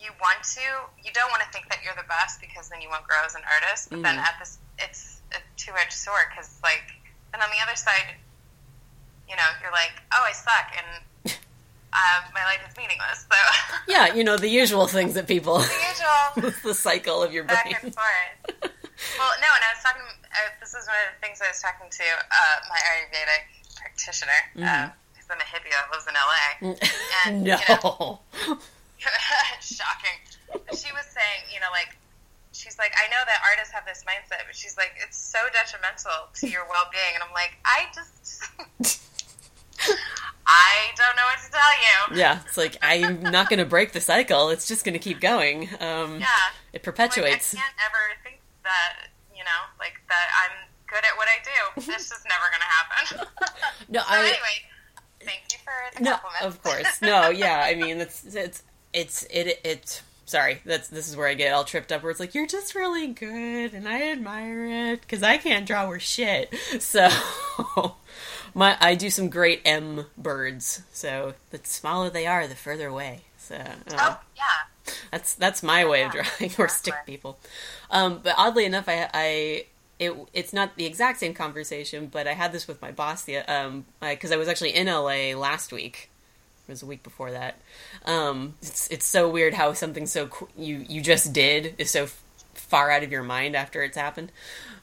you 0.00 0.10
want 0.20 0.42
to, 0.42 0.62
you 1.04 1.12
don't 1.12 1.30
want 1.30 1.42
to 1.42 1.48
think 1.50 1.68
that 1.68 1.78
you're 1.84 1.94
the 1.94 2.08
best 2.08 2.40
because 2.40 2.68
then 2.68 2.80
you 2.82 2.88
won't 2.90 3.06
grow 3.06 3.22
as 3.24 3.34
an 3.34 3.42
artist. 3.52 3.90
But 3.90 4.02
then 4.02 4.16
Mhm. 4.18 4.26
at 4.26 4.34
this, 4.40 4.58
it's 4.78 5.20
a 5.32 5.38
two 5.56 5.72
edged 5.80 5.92
sword 5.92 6.26
because 6.30 6.58
like, 6.62 6.82
and 7.32 7.40
on 7.42 7.48
the 7.50 7.60
other 7.62 7.76
side, 7.76 8.16
you 9.28 9.36
know, 9.36 9.48
you're 9.62 9.70
like, 9.72 9.92
oh, 10.12 10.24
I 10.26 10.32
suck, 10.32 10.72
and 10.76 11.04
uh, 11.92 12.20
my 12.34 12.44
life 12.44 12.60
is 12.68 12.76
meaningless. 12.76 13.26
So 13.30 13.38
yeah, 13.88 14.12
you 14.14 14.24
know 14.24 14.36
the 14.36 14.48
usual 14.48 14.86
things 14.86 15.14
that 15.14 15.26
people. 15.28 15.58
the 15.60 16.42
usual. 16.44 16.52
the 16.64 16.74
cycle 16.74 17.22
of 17.22 17.32
your 17.32 17.44
back 17.44 17.64
brain. 17.64 17.76
and 17.82 17.94
forth. 17.94 18.72
Well, 19.18 19.32
no, 19.40 19.48
and 19.50 19.62
I 19.64 19.70
was 19.74 19.82
talking. 19.82 20.02
Uh, 20.06 20.50
this 20.60 20.74
is 20.74 20.86
one 20.86 20.96
of 21.04 21.14
the 21.14 21.20
things 21.20 21.40
I 21.42 21.48
was 21.48 21.60
talking 21.60 21.88
to 21.90 22.06
uh, 22.30 22.56
my 22.70 22.78
Ayurvedic 22.78 23.44
practitioner. 23.76 24.40
Uh, 24.56 24.90
who's 25.14 25.28
I'm 25.30 25.40
a 25.40 25.48
hippie 25.48 25.72
that 25.72 25.88
lives 25.90 26.06
in 26.06 26.14
LA. 26.14 26.76
And, 27.26 27.44
no. 27.46 27.56
you 27.56 27.76
know, 27.82 28.20
shocking. 29.60 30.18
She 30.76 30.92
was 30.92 31.06
saying, 31.08 31.40
you 31.52 31.60
know, 31.60 31.70
like 31.72 31.96
she's 32.52 32.78
like, 32.78 32.92
I 32.96 33.08
know 33.08 33.22
that 33.26 33.40
artists 33.48 33.72
have 33.72 33.84
this 33.86 34.04
mindset, 34.04 34.46
but 34.46 34.54
she's 34.54 34.76
like, 34.76 34.92
it's 35.02 35.16
so 35.16 35.38
detrimental 35.52 36.28
to 36.40 36.48
your 36.48 36.66
well 36.68 36.86
being, 36.92 37.14
and 37.14 37.22
I'm 37.22 37.32
like, 37.32 37.56
I 37.64 37.86
just. 37.94 39.00
I 40.46 40.90
don't 40.96 41.16
know 41.16 41.22
what 41.24 41.38
to 41.44 41.50
tell 41.50 41.60
you. 42.14 42.20
Yeah, 42.20 42.40
it's 42.46 42.56
like 42.56 42.76
I'm 42.82 43.22
not 43.22 43.48
going 43.48 43.58
to 43.58 43.64
break 43.64 43.92
the 43.92 44.00
cycle. 44.00 44.50
It's 44.50 44.68
just 44.68 44.84
going 44.84 44.92
to 44.92 44.98
keep 44.98 45.20
going. 45.20 45.68
Um, 45.80 46.20
Yeah. 46.20 46.26
It 46.72 46.74
Like, 46.74 46.82
perpetuates. 46.82 47.54
I 47.54 47.58
can't 47.58 47.74
ever 47.86 47.98
think 48.22 48.40
that, 48.64 49.08
you 49.34 49.44
know, 49.44 49.60
like 49.78 49.94
that 50.08 50.28
I'm 50.42 50.68
good 50.86 51.04
at 51.04 51.16
what 51.16 51.28
I 51.28 51.38
do. 51.42 51.82
This 51.92 52.10
is 52.10 52.24
never 52.28 52.48
going 52.50 52.60
to 52.60 52.66
happen. 52.66 53.26
No, 53.88 54.00
so 54.00 54.06
I 54.08 54.18
anyway, 54.20 54.36
thank 55.20 55.42
you 55.52 55.58
for 55.64 55.72
the 55.98 56.04
no, 56.04 56.12
compliment. 56.12 56.44
of 56.44 56.62
course, 56.62 57.02
no, 57.02 57.28
yeah. 57.30 57.62
I 57.66 57.74
mean, 57.74 57.98
it's 57.98 58.34
it's 58.34 58.62
it's 58.92 59.24
it 59.24 59.60
it. 59.64 60.02
Sorry, 60.24 60.62
that's 60.64 60.88
this 60.88 61.08
is 61.08 61.16
where 61.16 61.28
I 61.28 61.34
get 61.34 61.52
all 61.52 61.64
tripped 61.64 61.92
up. 61.92 62.02
Where 62.02 62.10
it's 62.10 62.20
like 62.20 62.34
you're 62.34 62.46
just 62.46 62.74
really 62.74 63.08
good, 63.08 63.74
and 63.74 63.86
I 63.88 64.10
admire 64.12 64.92
it 64.92 65.02
because 65.02 65.22
I 65.22 65.36
can't 65.36 65.66
draw 65.66 65.86
or 65.86 65.98
shit. 65.98 66.54
So, 66.78 67.10
my 68.54 68.78
I 68.80 68.94
do 68.94 69.10
some 69.10 69.28
great 69.28 69.60
M 69.64 70.06
birds. 70.16 70.82
So 70.92 71.34
the 71.50 71.60
smaller 71.64 72.08
they 72.08 72.26
are, 72.26 72.46
the 72.46 72.54
further 72.54 72.88
away. 72.88 73.22
So 73.36 73.56
uh, 73.56 73.74
Oh 73.90 74.20
yeah. 74.36 74.42
That's 75.10 75.34
that's 75.34 75.62
my 75.62 75.84
way 75.84 76.02
of 76.02 76.12
drawing 76.12 76.52
or 76.58 76.68
stick 76.68 76.94
people. 77.06 77.38
Um, 77.90 78.20
but 78.22 78.34
oddly 78.36 78.64
enough, 78.64 78.88
I, 78.88 79.08
I 79.12 79.66
it 79.98 80.14
it's 80.32 80.52
not 80.52 80.76
the 80.76 80.86
exact 80.86 81.20
same 81.20 81.34
conversation, 81.34 82.06
but 82.06 82.26
I 82.26 82.32
had 82.32 82.52
this 82.52 82.66
with 82.66 82.80
my 82.82 82.90
boss 82.90 83.24
the 83.24 83.38
um 83.38 83.84
because 84.00 84.32
I 84.32 84.36
was 84.36 84.48
actually 84.48 84.74
in 84.74 84.86
LA 84.86 85.34
last 85.36 85.72
week. 85.72 86.10
It 86.68 86.70
was 86.72 86.82
a 86.82 86.86
week 86.86 87.02
before 87.02 87.32
that. 87.32 87.60
Um, 88.04 88.54
it's 88.62 88.88
it's 88.88 89.06
so 89.06 89.28
weird 89.28 89.54
how 89.54 89.72
something 89.72 90.06
so 90.06 90.28
qu- 90.28 90.48
you 90.56 90.84
you 90.88 91.00
just 91.00 91.32
did 91.32 91.74
is 91.78 91.90
so 91.90 92.04
f- 92.04 92.22
far 92.54 92.90
out 92.90 93.02
of 93.02 93.10
your 93.10 93.22
mind 93.22 93.56
after 93.56 93.82
it's 93.82 93.96
happened. 93.96 94.30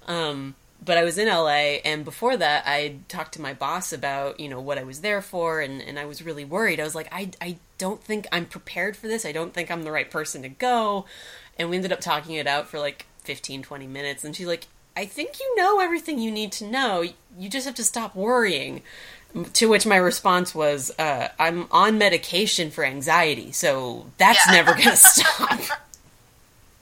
Um, 0.07 0.55
but 0.83 0.97
I 0.97 1.03
was 1.03 1.17
in 1.17 1.27
LA, 1.27 1.79
and 1.83 2.05
before 2.05 2.37
that, 2.37 2.63
I 2.65 2.95
talked 3.07 3.33
to 3.33 3.41
my 3.41 3.53
boss 3.53 3.91
about 3.93 4.39
you 4.39 4.47
know 4.49 4.61
what 4.61 4.77
I 4.77 4.83
was 4.83 5.01
there 5.01 5.21
for, 5.21 5.59
and, 5.61 5.81
and 5.81 5.99
I 5.99 6.05
was 6.05 6.21
really 6.21 6.45
worried. 6.45 6.79
I 6.79 6.83
was 6.83 6.95
like, 6.95 7.07
I 7.11 7.31
I 7.41 7.57
don't 7.77 8.03
think 8.03 8.27
I'm 8.31 8.45
prepared 8.45 8.95
for 8.97 9.07
this. 9.07 9.25
I 9.25 9.31
don't 9.31 9.53
think 9.53 9.69
I'm 9.71 9.83
the 9.83 9.91
right 9.91 10.09
person 10.09 10.41
to 10.43 10.49
go. 10.49 11.05
And 11.57 11.69
we 11.69 11.75
ended 11.75 11.91
up 11.91 11.99
talking 11.99 12.35
it 12.35 12.47
out 12.47 12.67
for 12.69 12.79
like 12.79 13.05
15, 13.25 13.63
20 13.63 13.87
minutes, 13.87 14.23
and 14.23 14.35
she's 14.35 14.47
like, 14.47 14.67
I 14.95 15.05
think 15.05 15.39
you 15.39 15.55
know 15.57 15.79
everything 15.79 16.19
you 16.19 16.31
need 16.31 16.51
to 16.53 16.65
know. 16.65 17.03
You 17.37 17.49
just 17.49 17.65
have 17.65 17.75
to 17.75 17.83
stop 17.83 18.15
worrying. 18.15 18.81
To 19.53 19.67
which 19.69 19.85
my 19.85 19.97
response 19.97 20.55
was, 20.55 20.91
uh, 20.97 21.27
I'm 21.37 21.67
on 21.71 21.99
medication 21.99 22.71
for 22.71 22.83
anxiety, 22.83 23.51
so 23.51 24.07
that's 24.17 24.39
Yeah. 24.47 24.53
never 24.53 24.73
gonna 24.73 24.95
stop. 24.95 25.59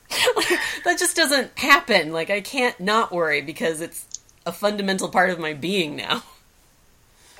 that 0.85 0.95
just 0.99 1.15
doesn't 1.15 1.57
happen. 1.57 2.11
Like 2.13 2.29
I 2.29 2.41
can't 2.41 2.79
not 2.79 3.11
worry 3.11 3.41
because 3.41 3.81
it's 3.81 4.05
a 4.45 4.51
fundamental 4.51 5.09
part 5.09 5.29
of 5.29 5.39
my 5.39 5.53
being 5.53 5.95
now, 5.95 6.23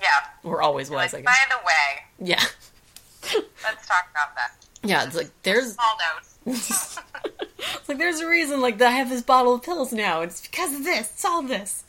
Yeah. 0.02 0.08
or 0.44 0.62
always 0.62 0.90
was. 0.90 1.14
Like, 1.14 1.24
by 1.26 1.36
the 1.50 1.58
way, 1.66 2.28
Yeah, 2.30 2.44
let's 3.64 3.88
talk 3.88 4.08
about 4.12 4.36
that. 4.36 4.52
yeah. 4.84 5.06
It's 5.06 5.16
like 5.16 5.30
there's 5.44 5.74
Small 5.74 5.98
notes. 6.16 7.00
it's 7.60 7.90
like 7.90 7.98
there's 7.98 8.20
a 8.20 8.28
reason 8.28 8.62
like 8.62 8.78
that 8.80 8.88
I 8.88 8.92
have 8.92 9.10
this 9.10 9.22
bottle 9.22 9.56
of 9.56 9.64
pills 9.64 9.92
now. 9.94 10.22
It's 10.22 10.42
because 10.46 10.74
of 10.76 10.84
this. 10.84 11.10
It's 11.12 11.26
all 11.26 11.42
this. 11.44 11.84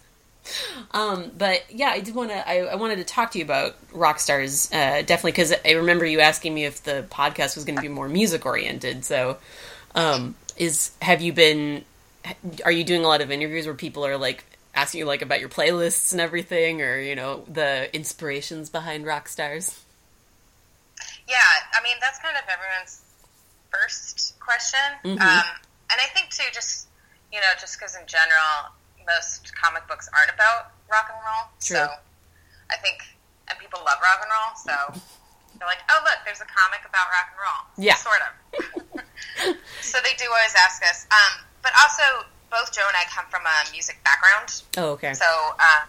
Um, 0.92 1.30
but 1.36 1.62
yeah, 1.70 1.90
I 1.90 2.00
did 2.00 2.14
want 2.14 2.30
to. 2.30 2.48
I, 2.48 2.60
I 2.60 2.74
wanted 2.76 2.96
to 2.96 3.04
talk 3.04 3.32
to 3.32 3.38
you 3.38 3.44
about 3.44 3.76
rock 3.92 4.18
stars, 4.18 4.70
uh, 4.72 5.02
definitely 5.02 5.32
because 5.32 5.52
I 5.64 5.72
remember 5.72 6.06
you 6.06 6.20
asking 6.20 6.54
me 6.54 6.64
if 6.64 6.82
the 6.84 7.04
podcast 7.10 7.54
was 7.56 7.64
going 7.64 7.76
to 7.76 7.82
be 7.82 7.88
more 7.88 8.08
music 8.08 8.46
oriented. 8.46 9.04
So, 9.04 9.36
um, 9.94 10.34
is 10.58 10.90
have 11.02 11.22
you 11.22 11.32
been? 11.32 11.84
Are 12.64 12.72
you 12.72 12.84
doing 12.84 13.04
a 13.04 13.08
lot 13.08 13.20
of 13.20 13.30
interviews 13.30 13.64
where 13.66 13.74
people 13.74 14.04
are 14.04 14.16
like 14.18 14.44
asking 14.74 14.98
you 15.00 15.06
like 15.06 15.22
about 15.22 15.40
your 15.40 15.48
playlists 15.48 16.12
and 16.12 16.20
everything, 16.20 16.82
or 16.82 16.98
you 17.00 17.14
know 17.16 17.44
the 17.48 17.94
inspirations 17.94 18.68
behind 18.68 19.06
rock 19.06 19.28
stars? 19.28 19.82
Yeah, 21.26 21.36
I 21.72 21.82
mean 21.82 21.96
that's 22.00 22.18
kind 22.18 22.36
of 22.36 22.42
everyone's 22.48 23.02
first 23.70 24.38
question, 24.40 24.80
Mhm. 25.04 25.20
um, 25.20 25.46
and 25.90 26.00
I 26.00 26.06
think 26.14 26.30
too, 26.30 26.44
just 26.52 26.86
you 27.32 27.40
know, 27.40 27.46
just 27.60 27.78
because 27.78 27.94
in 27.96 28.06
general 28.06 28.72
most 29.06 29.54
comic 29.54 29.86
books 29.88 30.08
aren't 30.12 30.30
about 30.30 30.72
rock 30.90 31.10
and 31.12 31.18
roll, 31.24 31.44
True. 31.60 31.76
so 31.76 31.94
I 32.70 32.76
think, 32.76 33.00
and 33.48 33.58
people 33.58 33.80
love 33.84 33.98
rock 34.02 34.20
and 34.22 34.30
roll, 34.30 34.56
so 34.94 35.00
they're 35.58 35.68
like, 35.68 35.82
oh 35.90 36.00
look, 36.06 36.18
there's 36.24 36.40
a 36.40 36.48
comic 36.48 36.80
about 36.86 37.06
rock 37.10 37.28
and 37.34 37.38
roll, 37.42 37.62
Yeah. 37.78 37.98
sort 37.98 38.22
of. 38.22 38.32
so 39.82 39.98
they 40.02 40.14
do 40.18 40.26
always 40.30 40.54
ask 40.54 40.82
us, 40.86 41.06
um, 41.10 41.44
but 41.62 41.72
also 41.82 42.26
both 42.50 42.72
Joe 42.72 42.86
and 42.88 42.96
I 42.96 43.04
come 43.12 43.26
from 43.28 43.42
a 43.44 43.56
music 43.72 43.98
background, 44.04 44.62
Oh, 44.78 44.96
okay. 44.96 45.12
so, 45.14 45.26
uh, 45.58 45.82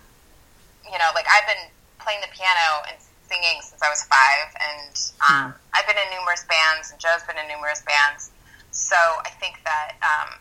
you 0.86 0.98
know, 0.98 1.10
like 1.16 1.26
I've 1.30 1.48
been 1.48 1.70
playing 2.02 2.20
the 2.22 2.32
piano 2.34 2.84
and 2.90 2.98
singing 3.30 3.62
since 3.62 3.82
I 3.82 3.90
was 3.90 4.04
five, 4.10 4.50
and 4.58 4.94
um, 5.30 5.48
I've 5.78 5.86
been 5.86 5.98
in 6.02 6.10
numerous 6.18 6.44
bands, 6.50 6.90
and 6.92 7.00
Joe's 7.00 7.22
been 7.30 7.38
in 7.38 7.48
numerous 7.48 7.82
bands. 7.86 8.32
So 8.72 8.96
I 8.98 9.30
think 9.40 9.62
that 9.66 9.94
um, 10.02 10.34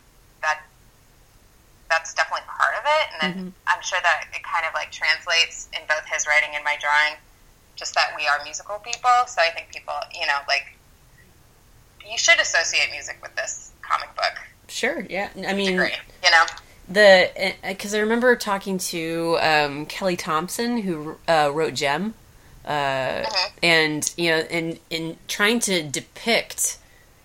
that 0.43 0.65
that's 1.91 2.13
definitely 2.15 2.45
part 2.49 2.75
of 2.77 2.85
it, 2.85 3.05
and 3.13 3.19
then 3.21 3.55
I'm 3.67 3.81
sure 3.83 3.99
that 4.03 4.29
it 4.33 4.43
kind 4.43 4.65
of 4.67 4.73
like 4.75 4.91
translates 4.93 5.69
in 5.73 5.81
both 5.89 6.05
his 6.09 6.27
writing 6.27 6.51
and 6.55 6.65
my 6.65 6.77
drawing. 6.81 7.17
Just 7.79 7.95
that 7.95 8.13
we 8.17 8.27
are 8.27 8.43
musical 8.45 8.79
people, 8.81 9.11
so 9.29 9.41
I 9.41 9.51
think 9.55 9.69
people, 9.73 9.95
you 10.13 10.27
know, 10.27 10.39
like 10.49 10.77
you 12.11 12.19
should 12.19 12.39
associate 12.41 12.89
music 12.91 13.19
with 13.23 13.35
this 13.37 13.71
comic 13.83 14.15
book 14.17 14.33
Sure. 14.69 15.07
Yeah. 15.09 15.31
I 15.47 15.55
mean, 15.55 15.71
degree, 15.73 15.93
you 16.23 16.31
know. 16.31 16.45
the 16.91 17.55
because 17.67 17.95
I 17.95 18.01
remember 18.01 18.37
talking 18.37 18.77
to 18.79 19.39
um, 19.41 19.87
Kelly 19.87 20.17
Thompson 20.17 20.79
who 20.83 21.17
uh, 21.27 21.51
wrote 21.55 21.73
Jem, 21.75 22.13
uh, 22.67 22.71
Mhm. 23.25 23.51
and 23.63 24.13
you 24.19 24.31
know, 24.31 24.39
and 24.51 24.79
in 24.91 25.17
trying 25.27 25.61
to 25.61 25.83
depict 25.83 26.77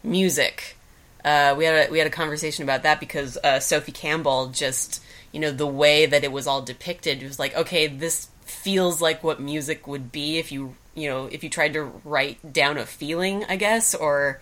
music, 0.03 0.77
uh, 1.25 1.53
we 1.57 1.65
had 1.65 1.89
a, 1.89 1.91
we 1.91 1.98
had 1.98 2.07
a 2.07 2.12
conversation 2.12 2.63
about 2.63 2.83
that 2.83 3.00
because 3.01 3.38
uh, 3.43 3.60
Sophie 3.60 3.91
Campbell 3.91 4.48
just 4.48 5.01
you 5.33 5.39
know 5.41 5.51
the 5.51 5.67
way 5.67 6.05
that 6.05 6.24
it 6.24 6.31
was 6.31 6.48
all 6.48 6.62
depicted 6.62 7.22
was 7.24 7.39
like 7.39 7.53
okay 7.57 7.88
this 7.88 8.29
feels 8.63 9.01
like 9.01 9.24
what 9.24 9.39
music 9.39 9.88
would 9.88 10.12
be 10.12 10.38
if 10.38 10.51
you 10.51 10.75
you 10.96 11.10
know 11.10 11.25
if 11.32 11.43
you 11.43 11.50
tried 11.50 11.74
to 11.74 11.84
write 12.03 12.53
down 12.53 12.77
a 12.77 12.86
feeling 12.86 13.46
I 13.50 13.55
guess 13.55 13.93
or 13.93 14.41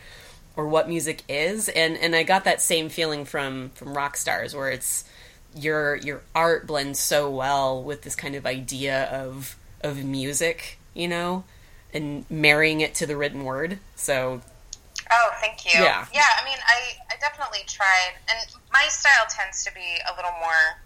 or 0.56 0.68
what 0.68 0.88
music 0.88 1.24
is 1.28 1.70
and 1.70 1.98
and 1.98 2.16
I 2.16 2.24
got 2.24 2.44
that 2.44 2.62
same 2.62 2.90
feeling 2.90 3.26
from 3.26 3.70
from 3.76 3.96
rock 3.96 4.16
stars 4.16 4.56
where 4.56 4.70
it's 4.70 5.04
your 5.56 5.96
your 5.98 6.22
art 6.36 6.68
blends 6.68 7.00
so 7.00 7.30
well 7.30 7.82
with 7.82 8.04
this 8.04 8.16
kind 8.16 8.36
of 8.36 8.46
idea 8.46 9.06
of 9.06 9.56
of 9.82 10.04
music 10.04 10.78
you 10.94 11.08
know 11.08 11.44
and 11.94 12.30
marrying 12.30 12.82
it 12.82 12.94
to 12.96 13.06
the 13.06 13.18
written 13.18 13.44
word 13.44 13.80
so 13.96 14.42
Oh, 15.14 15.32
thank 15.42 15.66
you. 15.66 15.72
Yeah. 15.74 16.06
Yeah, 16.14 16.24
I 16.40 16.46
mean, 16.46 16.58
I, 16.66 17.14
I 17.14 17.18
definitely 17.20 17.60
tried, 17.68 18.14
and 18.30 18.40
my 18.72 18.88
style 18.88 19.26
tends 19.30 19.64
to 19.66 19.74
be 19.74 20.00
a 20.10 20.16
little 20.16 20.32
more, 20.40 20.80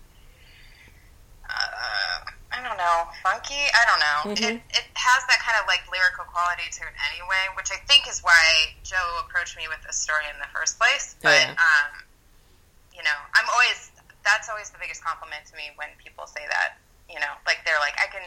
uh, 1.47 2.31
I 2.55 2.63
don't 2.63 2.79
know, 2.79 2.97
funky. 3.21 3.59
I 3.75 3.83
don't 3.83 3.99
know. 3.99 4.19
Mhm. 4.31 4.55
It, 4.55 4.61
it 4.71 4.85
has 4.95 5.21
that 5.27 5.43
kind 5.43 5.59
of 5.59 5.67
like 5.67 5.83
lyrical 5.91 6.23
quality 6.31 6.63
to 6.79 6.81
it 6.87 6.95
anyway, 7.11 7.43
which 7.59 7.67
I 7.75 7.77
think 7.83 8.07
is 8.07 8.23
why 8.23 8.71
Joe 8.87 9.19
approached 9.27 9.57
me 9.59 9.67
with 9.67 9.83
this 9.83 9.99
story 9.99 10.23
in 10.31 10.39
the 10.39 10.47
first 10.55 10.79
place. 10.79 11.15
Oh, 11.19 11.27
But, 11.27 11.35
yeah. 11.35 11.51
um, 11.59 11.91
you 12.95 13.03
know, 13.03 13.17
I'm 13.35 13.45
always, 13.51 13.91
that's 14.23 14.47
always 14.47 14.71
the 14.71 14.79
biggest 14.79 15.03
compliment 15.03 15.43
to 15.51 15.55
me 15.59 15.75
when 15.75 15.91
people 15.99 16.25
say 16.31 16.47
that, 16.47 16.79
you 17.11 17.19
know, 17.19 17.33
like 17.45 17.59
they're 17.67 17.79
like, 17.83 17.99
I 17.99 18.07
can, 18.07 18.23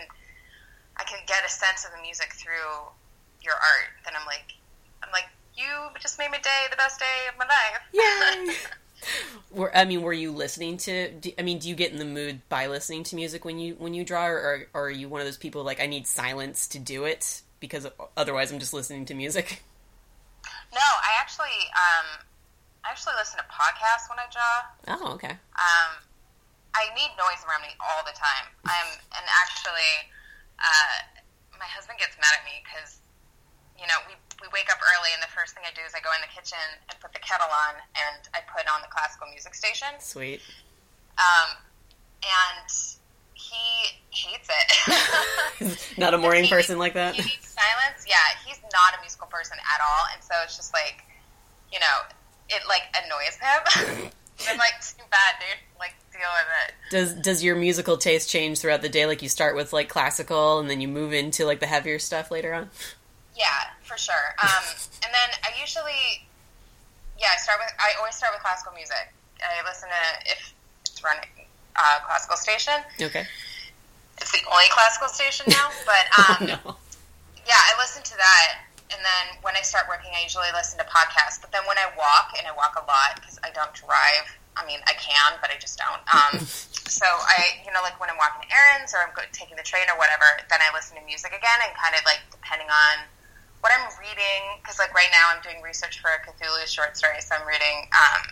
I 1.00 1.04
can 1.08 1.24
get 1.26 1.40
a 1.44 1.50
sense 1.50 1.88
of 1.88 1.90
the 1.96 2.02
music 2.04 2.36
through 2.36 2.68
your 3.40 3.56
art. 3.56 3.90
Then 4.04 4.12
I'm 4.12 4.26
like, 4.28 4.52
I'm 5.02 5.10
like, 5.10 5.26
you 5.56 5.66
just 5.98 6.18
made 6.20 6.30
my 6.30 6.38
day 6.38 6.68
the 6.70 6.76
best 6.76 7.00
day 7.00 7.18
of 7.32 7.34
my 7.40 7.48
life. 7.48 7.80
Yay! 7.96 8.54
Were, 9.50 9.74
I 9.76 9.84
mean, 9.84 10.02
were 10.02 10.12
you 10.12 10.30
listening 10.30 10.76
to? 10.78 11.10
Do, 11.10 11.30
I 11.38 11.42
mean, 11.42 11.58
do 11.58 11.68
you 11.68 11.74
get 11.74 11.92
in 11.92 11.98
the 11.98 12.04
mood 12.04 12.40
by 12.48 12.66
listening 12.66 13.04
to 13.04 13.16
music 13.16 13.44
when 13.44 13.58
you 13.58 13.74
when 13.78 13.94
you 13.94 14.04
draw, 14.04 14.26
or, 14.26 14.66
or 14.74 14.86
are 14.86 14.90
you 14.90 15.08
one 15.08 15.20
of 15.20 15.26
those 15.26 15.36
people 15.36 15.64
like 15.64 15.80
I 15.80 15.86
need 15.86 16.06
silence 16.06 16.66
to 16.68 16.78
do 16.78 17.04
it 17.04 17.42
because 17.60 17.86
otherwise 18.16 18.52
I'm 18.52 18.58
just 18.58 18.74
listening 18.74 19.06
to 19.06 19.14
music? 19.14 19.62
no, 20.74 20.80
I 20.80 21.12
actually, 21.20 21.58
um, 21.72 22.24
I 22.84 22.90
actually 22.90 23.14
listen 23.18 23.38
to 23.38 23.46
podcasts 23.48 24.08
when 24.08 24.18
I 24.18 24.26
draw. 24.30 24.96
Oh, 24.96 25.14
okay. 25.14 25.32
Um, 25.32 25.90
I 26.74 26.92
need 26.94 27.10
noise 27.16 27.42
around 27.48 27.62
me 27.62 27.72
all 27.80 28.04
the 28.04 28.14
time. 28.14 28.46
I'm, 28.64 28.88
and 29.16 29.26
actually, 29.42 30.12
uh, 30.60 31.24
my 31.58 31.66
husband 31.66 31.98
gets 31.98 32.16
mad 32.20 32.30
at 32.38 32.44
me 32.44 32.62
because, 32.62 33.00
you 33.78 33.86
know, 33.86 33.98
we 34.10 34.14
we 34.42 34.46
wake 34.52 34.70
up 34.70 34.78
early, 34.82 35.10
and 35.14 35.22
the 35.22 35.30
first 35.34 35.54
thing 35.54 35.64
I 35.66 35.72
do 35.74 35.82
is 35.86 35.94
I 35.94 36.00
go 36.02 36.10
in 36.14 36.20
the 36.22 36.30
kitchen 36.30 36.58
and 36.90 36.94
put 37.00 37.12
the 37.12 37.18
kettle 37.22 37.50
on, 37.50 37.74
and 37.98 38.22
I 38.34 38.42
put 38.46 38.66
on 38.70 38.82
the 38.82 38.90
classical 38.90 39.26
music 39.30 39.54
station. 39.54 39.88
Sweet. 39.98 40.40
Um, 41.18 41.58
and 42.22 42.70
he 43.34 43.98
hates 44.10 44.48
it. 44.50 45.78
Not 45.98 46.14
a 46.14 46.18
morning 46.22 46.44
He- 46.44 46.50
person 46.50 46.78
like 46.78 46.94
that. 46.94 47.14
He 47.14 47.22
needs 47.22 47.48
silence. 47.48 48.04
Yeah, 48.06 48.16
he's 48.46 48.58
not 48.72 48.94
a 48.96 49.00
musical 49.00 49.26
person 49.26 49.56
at 49.58 49.80
all, 49.80 50.04
and 50.14 50.22
so 50.22 50.34
it's 50.44 50.56
just 50.56 50.72
like, 50.74 51.02
you 51.72 51.78
know, 51.80 51.96
it 52.48 52.62
like 52.68 52.82
annoys 52.94 53.36
him. 53.40 54.10
I'm 54.48 54.56
like, 54.58 54.74
too 54.80 55.02
bad, 55.10 55.34
dude. 55.40 55.58
Like, 55.80 55.94
deal 56.12 56.20
with 56.20 56.68
it. 56.68 56.74
Does 56.90 57.14
does 57.14 57.42
your 57.44 57.56
musical 57.56 57.96
taste 57.96 58.30
change 58.30 58.60
throughout 58.60 58.82
the 58.82 58.88
day? 58.88 59.06
Like 59.06 59.20
you 59.22 59.28
start 59.28 59.56
with 59.56 59.72
like 59.72 59.88
classical, 59.88 60.58
and 60.60 60.68
then 60.70 60.80
you 60.80 60.86
move 60.88 61.12
into 61.12 61.44
like 61.44 61.58
the 61.60 61.66
heavier 61.66 61.98
stuff 61.98 62.30
later 62.30 62.54
on. 62.54 62.70
Yeah, 63.38 63.70
for 63.86 63.96
sure. 63.96 64.34
Um, 64.42 64.64
and 65.06 65.10
then 65.14 65.28
I 65.46 65.54
usually, 65.60 66.26
yeah, 67.18 67.30
I 67.32 67.38
start 67.38 67.58
with. 67.62 67.70
I 67.78 67.94
always 67.98 68.14
start 68.18 68.34
with 68.34 68.42
classical 68.42 68.74
music. 68.74 69.14
I 69.38 69.62
listen 69.62 69.88
to 69.88 70.04
if 70.34 70.52
it's 70.84 70.98
running 71.04 71.22
uh, 71.78 72.02
classical 72.04 72.36
station. 72.36 72.74
Okay. 73.00 73.22
It's 74.20 74.32
the 74.34 74.42
only 74.50 74.66
classical 74.74 75.06
station 75.06 75.46
now, 75.48 75.70
but 75.86 76.04
Oh, 76.18 76.36
um, 76.42 76.46
no. 76.50 76.58
yeah, 77.46 77.54
I 77.62 77.78
listen 77.78 78.02
to 78.02 78.16
that. 78.18 78.66
And 78.90 78.98
then 79.04 79.24
when 79.46 79.54
I 79.54 79.62
start 79.62 79.86
working, 79.86 80.10
I 80.16 80.24
usually 80.26 80.50
listen 80.56 80.74
to 80.82 80.86
podcasts. 80.90 81.38
But 81.38 81.52
then 81.54 81.62
when 81.70 81.78
I 81.78 81.86
walk, 81.94 82.34
and 82.34 82.48
I 82.48 82.52
walk 82.58 82.74
a 82.74 82.82
lot 82.88 83.14
because 83.20 83.38
I 83.46 83.54
don't 83.54 83.70
drive. 83.78 84.26
I 84.58 84.66
mean, 84.66 84.82
I 84.90 84.98
can, 84.98 85.38
but 85.38 85.54
I 85.54 85.60
just 85.62 85.78
don't. 85.78 86.02
Um, 86.10 86.42
so 86.90 87.06
I, 87.06 87.62
you 87.62 87.70
know, 87.70 87.78
like 87.86 87.94
when 88.02 88.10
I'm 88.10 88.18
walking 88.18 88.48
errands 88.50 88.90
or 88.90 88.98
I'm 89.06 89.14
go- 89.14 89.28
taking 89.30 89.54
the 89.54 89.62
train 89.62 89.86
or 89.86 89.94
whatever, 90.02 90.26
then 90.50 90.58
I 90.58 90.74
listen 90.74 90.98
to 90.98 91.04
music 91.06 91.30
again 91.30 91.58
and 91.62 91.70
kind 91.78 91.94
of 91.94 92.02
like 92.02 92.18
depending 92.34 92.66
on 92.66 93.06
what 93.60 93.72
I'm 93.74 93.86
reading 93.98 94.42
because 94.62 94.78
like 94.78 94.94
right 94.94 95.10
now 95.12 95.34
I'm 95.34 95.42
doing 95.42 95.62
research 95.62 95.98
for 96.00 96.10
a 96.14 96.18
Cthulhu 96.22 96.66
short 96.66 96.96
story, 96.96 97.20
so 97.20 97.34
I'm 97.34 97.46
reading 97.46 97.90
um, 97.92 98.22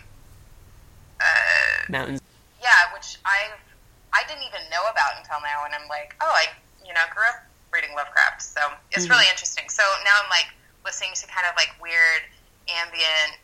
uh, 1.19 1.79
Mountains. 1.89 2.21
yeah, 2.61 2.93
which 2.93 3.17
I 3.25 3.51
I 4.13 4.23
didn't 4.27 4.43
even 4.47 4.63
know 4.71 4.83
about 4.89 5.19
until 5.19 5.39
now, 5.43 5.65
and 5.65 5.73
I'm 5.75 5.87
like, 5.89 6.15
oh, 6.21 6.31
I 6.31 6.47
you 6.85 6.93
know 6.93 7.03
grew 7.13 7.23
up 7.27 7.43
reading 7.73 7.91
Lovecraft, 7.95 8.41
so 8.41 8.61
it's 8.91 9.05
Mhm. 9.05 9.11
really 9.11 9.29
interesting. 9.29 9.67
So 9.69 9.83
now 10.05 10.15
I'm 10.23 10.29
like 10.29 10.47
listening 10.85 11.11
to 11.15 11.27
kind 11.27 11.45
of 11.49 11.55
like 11.57 11.75
weird 11.81 12.23
ambient 12.71 13.35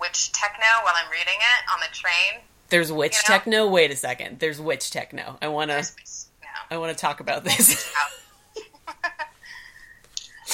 witch 0.00 0.32
techno 0.32 0.66
while 0.84 0.94
I'm 0.96 1.10
reading 1.10 1.38
it 1.40 1.60
on 1.72 1.80
the 1.80 1.88
train. 1.94 2.42
There's 2.68 2.90
witch 2.92 3.12
You 3.16 3.18
know? 3.32 3.38
techno. 3.38 3.66
Wait 3.68 3.90
a 3.90 3.96
second. 3.96 4.40
There's 4.40 4.60
witch 4.60 4.90
techno. 4.90 5.38
I 5.40 5.48
wanna 5.48 5.82
I 6.70 6.76
wanna 6.78 6.94
talk 6.94 7.20
about 7.20 7.44
this. 7.44 7.92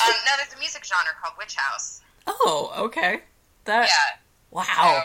Um, 0.03 0.15
no, 0.27 0.33
there's 0.37 0.55
a 0.55 0.59
music 0.59 0.85
genre 0.85 1.13
called 1.23 1.35
witch 1.39 1.55
house. 1.57 2.01
oh, 2.27 2.73
okay. 2.87 3.21
That 3.65 3.87
Yeah. 3.89 4.17
wow. 4.51 4.65
So, 4.65 5.01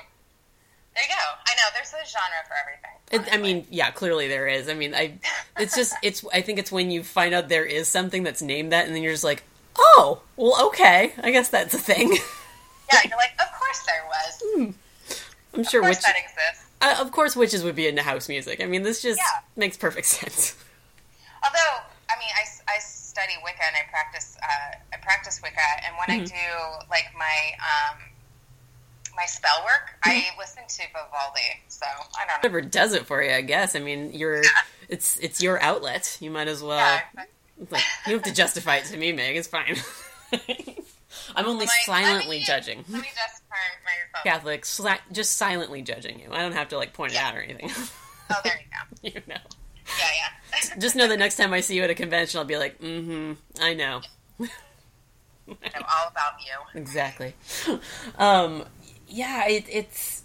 there 0.95 1.03
you 1.03 1.09
go. 1.09 1.15
I 1.47 1.55
know 1.55 1.63
there's 1.73 1.93
a 1.93 2.05
genre 2.07 2.43
for 2.47 2.55
everything. 2.61 2.89
It, 3.11 3.33
I 3.33 3.37
mean, 3.41 3.67
yeah, 3.69 3.91
clearly 3.91 4.27
there 4.27 4.47
is. 4.47 4.69
I 4.69 4.73
mean, 4.73 4.93
I 4.95 5.13
it's 5.57 5.75
just 5.75 5.93
it's 6.03 6.23
I 6.33 6.41
think 6.41 6.59
it's 6.59 6.71
when 6.71 6.91
you 6.91 7.03
find 7.03 7.33
out 7.33 7.49
there 7.49 7.65
is 7.65 7.87
something 7.87 8.23
that's 8.23 8.41
named 8.41 8.71
that 8.71 8.85
and 8.87 8.95
then 8.95 9.03
you're 9.03 9.11
just 9.13 9.23
like, 9.23 9.43
"Oh, 9.77 10.21
well, 10.35 10.67
okay. 10.67 11.13
I 11.21 11.31
guess 11.31 11.49
that's 11.49 11.73
a 11.73 11.77
thing." 11.79 12.09
yeah, 12.91 12.99
you're 13.07 13.17
like, 13.17 13.33
of 13.39 13.51
course 13.59 13.83
there 13.85 14.03
was. 14.07 14.73
I'm 15.55 15.63
sure 15.63 15.81
Of 15.81 15.85
course 15.85 15.97
witch 15.97 16.05
that 16.05 16.15
exists. 16.17 16.65
uh, 16.81 16.95
of 16.99 17.11
course 17.11 17.35
witches 17.35 17.63
would 17.63 17.75
be 17.75 17.87
into 17.87 18.01
house 18.01 18.27
music. 18.29 18.61
I 18.61 18.65
mean, 18.65 18.81
this 18.83 19.01
just 19.03 19.19
Yeah. 19.19 19.41
makes 19.55 19.77
perfect 19.77 20.07
sense. 20.19 20.55
Although, 21.45 21.83
I 22.09 22.17
mean, 22.19 22.29
I, 22.35 22.73
I 22.73 22.79
study 23.13 23.33
Wicca 23.43 23.61
and 23.67 23.75
I 23.77 23.89
practice 23.91 24.35
uh, 24.41 24.75
I 24.93 24.97
practice 24.97 25.39
Wicca, 25.43 25.59
and 25.85 25.95
when 25.99 26.19
I 26.21 26.23
do 26.25 26.33
like 26.89 27.05
my 27.17 27.37
um, 27.61 27.99
my 29.15 29.25
spell 29.25 29.61
work, 29.63 29.91
I 30.03 30.25
listen 30.39 30.63
to 30.67 30.81
Vivaldi. 30.91 31.41
So 31.67 31.85
I 31.85 32.25
don't 32.25 32.27
know. 32.27 32.33
Whatever 32.37 32.61
does 32.61 32.93
it 32.93 33.05
for 33.05 33.21
you, 33.21 33.31
I 33.31 33.41
guess. 33.41 33.75
I 33.75 33.79
mean, 33.79 34.11
you're 34.13 34.41
it's 34.89 35.17
it's 35.19 35.41
your 35.43 35.61
outlet. 35.61 36.17
You 36.19 36.31
might 36.31 36.47
as 36.47 36.63
well 36.63 36.77
Yeah, 36.77 37.01
like 37.69 37.83
you 38.07 38.13
don't 38.13 38.23
have 38.25 38.33
to 38.33 38.33
justify 38.41 38.77
it 38.77 38.85
to 38.85 38.97
me, 38.97 39.11
Meg. 39.11 39.35
It's 39.37 39.47
fine. 39.47 39.75
I'm 41.35 41.45
only 41.45 41.65
like, 41.67 41.75
silently 41.85 42.39
me- 42.39 42.43
judging. 42.45 42.77
Let 42.89 43.01
me 43.01 43.07
justify 43.15 43.55
myself. 43.85 44.23
Catholic, 44.23 44.65
just 45.11 45.37
silently 45.37 45.81
judging 45.83 46.19
you. 46.19 46.29
I 46.31 46.39
don't 46.39 46.53
have 46.53 46.69
to 46.69 46.77
like 46.77 46.93
point 46.93 47.11
it 47.11 47.15
Yeah. 47.15 47.21
know. 47.23 47.27
out 47.29 47.35
or 47.37 47.41
anything. 47.41 47.71
Oh, 48.31 48.39
there 48.43 48.59
you 49.03 49.11
go. 49.11 49.19
you 49.19 49.21
know. 49.27 49.41
Yeah, 49.99 50.05
yeah. 50.15 50.75
Just 50.79 50.95
know 50.95 51.07
that 51.07 51.19
next 51.19 51.35
time 51.35 51.53
I 51.53 51.61
see 51.61 51.75
you 51.75 51.83
at 51.83 51.89
a 51.89 51.95
convention, 51.95 52.39
I'll 52.39 52.45
be 52.45 52.57
like, 52.57 52.79
mm-hmm, 52.79 53.33
I 53.61 53.73
know. 53.73 54.01
I 54.39 54.45
know 55.47 55.85
all 55.85 56.07
about 56.09 56.33
you. 56.45 56.79
Exactly. 56.79 57.33
Um, 58.17 58.63
yeah, 59.07 59.47
it, 59.47 59.65
it's. 59.69 60.23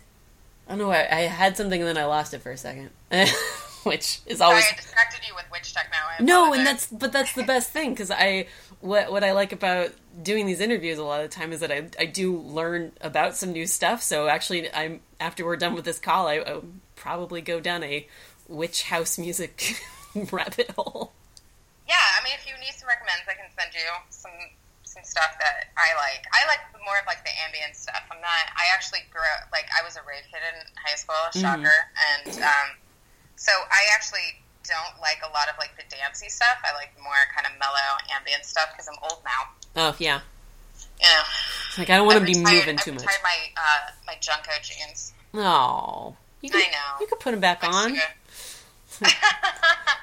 I 0.66 0.72
don't 0.72 0.78
know. 0.78 0.90
I, 0.90 1.08
I 1.10 1.20
had 1.22 1.56
something 1.56 1.80
and 1.80 1.88
then 1.88 1.98
I 1.98 2.04
lost 2.04 2.34
it 2.34 2.42
for 2.42 2.52
a 2.52 2.56
second, 2.56 2.90
which 3.84 4.20
is 4.26 4.38
Sorry, 4.38 4.50
always 4.50 4.64
I 4.70 4.76
distracted 4.76 5.26
you 5.26 5.34
with 5.34 5.46
witch 5.50 5.72
techno. 5.75 5.96
I 6.18 6.22
no, 6.22 6.52
and 6.52 6.66
that's 6.66 6.87
but 6.88 7.10
that's 7.10 7.32
the 7.34 7.42
best 7.42 7.70
thing 7.70 7.90
because 7.90 8.10
I 8.10 8.46
what 8.80 9.10
what 9.10 9.25
I 9.25 9.32
like 9.32 9.52
about 9.52 9.92
doing 10.22 10.46
these 10.46 10.60
interviews 10.60 10.98
a 10.98 11.04
lot 11.04 11.22
of 11.22 11.30
the 11.30 11.34
time 11.34 11.52
is 11.52 11.60
that 11.60 11.72
I 11.72 11.88
I 11.98 12.04
do 12.04 12.37
learn 12.37 12.92
about 13.00 13.37
some 13.37 13.52
new 13.52 13.66
stuff. 13.66 14.02
So 14.02 14.28
actually, 14.28 14.72
I'm 14.72 15.00
after 15.20 15.44
we're 15.44 15.56
done 15.56 15.75
with 15.75 15.84
this 15.84 15.98
call, 15.98 16.26
I, 16.28 16.37
I'll 16.37 16.64
probably 16.96 17.40
go 17.40 17.60
down 17.60 17.82
a 17.82 18.06
witch 18.49 18.85
house 18.85 19.19
music 19.19 19.76
rabbit 20.33 20.71
hole. 20.73 21.12
Yeah, 21.88 21.95
I 22.19 22.25
mean, 22.25 22.33
if 22.37 22.45
you 22.49 22.52
need 22.61 22.75
some 22.76 22.88
recommends, 22.88 23.25
I 23.28 23.35
can 23.35 23.49
send 23.59 23.73
you 23.75 23.87
some 24.11 24.33
some 24.85 25.05
stuff 25.05 25.37
that 25.40 25.69
I 25.76 25.93
like. 26.00 26.25
I 26.33 26.49
like 26.49 26.61
more 26.85 26.97
of 27.00 27.07
like 27.07 27.25
the 27.25 27.33
ambient 27.45 27.76
stuff. 27.76 28.02
I'm 28.11 28.21
not. 28.21 28.45
I 28.57 28.73
actually 28.75 29.05
grew 29.12 29.25
up 29.40 29.49
like 29.52 29.69
I 29.73 29.85
was 29.85 29.97
a 29.97 30.02
rave 30.09 30.25
kid 30.33 30.40
in 30.45 30.57
high 30.81 30.97
school. 30.97 31.17
Shocker, 31.37 31.73
and 32.17 32.28
um, 32.45 32.69
so 33.37 33.52
I 33.71 33.85
actually 33.95 34.40
don't 34.64 35.00
like 35.00 35.21
a 35.25 35.31
lot 35.33 35.49
of 35.49 35.57
like 35.61 35.73
the 35.76 35.84
dancey 35.89 36.28
stuff. 36.28 36.61
I 36.65 36.75
like 36.76 36.93
more 37.00 37.17
kind 37.37 37.47
of 37.49 37.52
mellow 37.61 37.89
ambient 38.13 38.45
stuff 38.45 38.69
because 38.73 38.89
I'm 38.89 39.00
old 39.04 39.21
now. 39.25 39.43
Oh 39.76 39.97
yeah, 39.99 40.21
You 41.00 41.06
know, 41.08 41.23
like 41.78 41.89
I 41.91 41.97
don't 41.97 42.06
want 42.06 42.19
to 42.21 42.25
be 42.25 42.37
moving 42.37 42.76
I've 42.76 42.84
too 42.84 42.93
much. 42.93 43.00
retired 43.00 43.25
my 43.25 43.39
uh, 43.56 43.93
my 44.06 44.15
JNCO 44.21 44.61
jeans. 44.61 45.13
Oh, 45.34 46.17
you 46.41 46.50
could, 46.50 46.61
I 46.61 46.69
know. 46.73 47.00
you 47.00 47.06
could 47.06 47.21
put 47.21 47.30
them 47.32 47.41
back 47.41 47.63
on. 47.65 47.97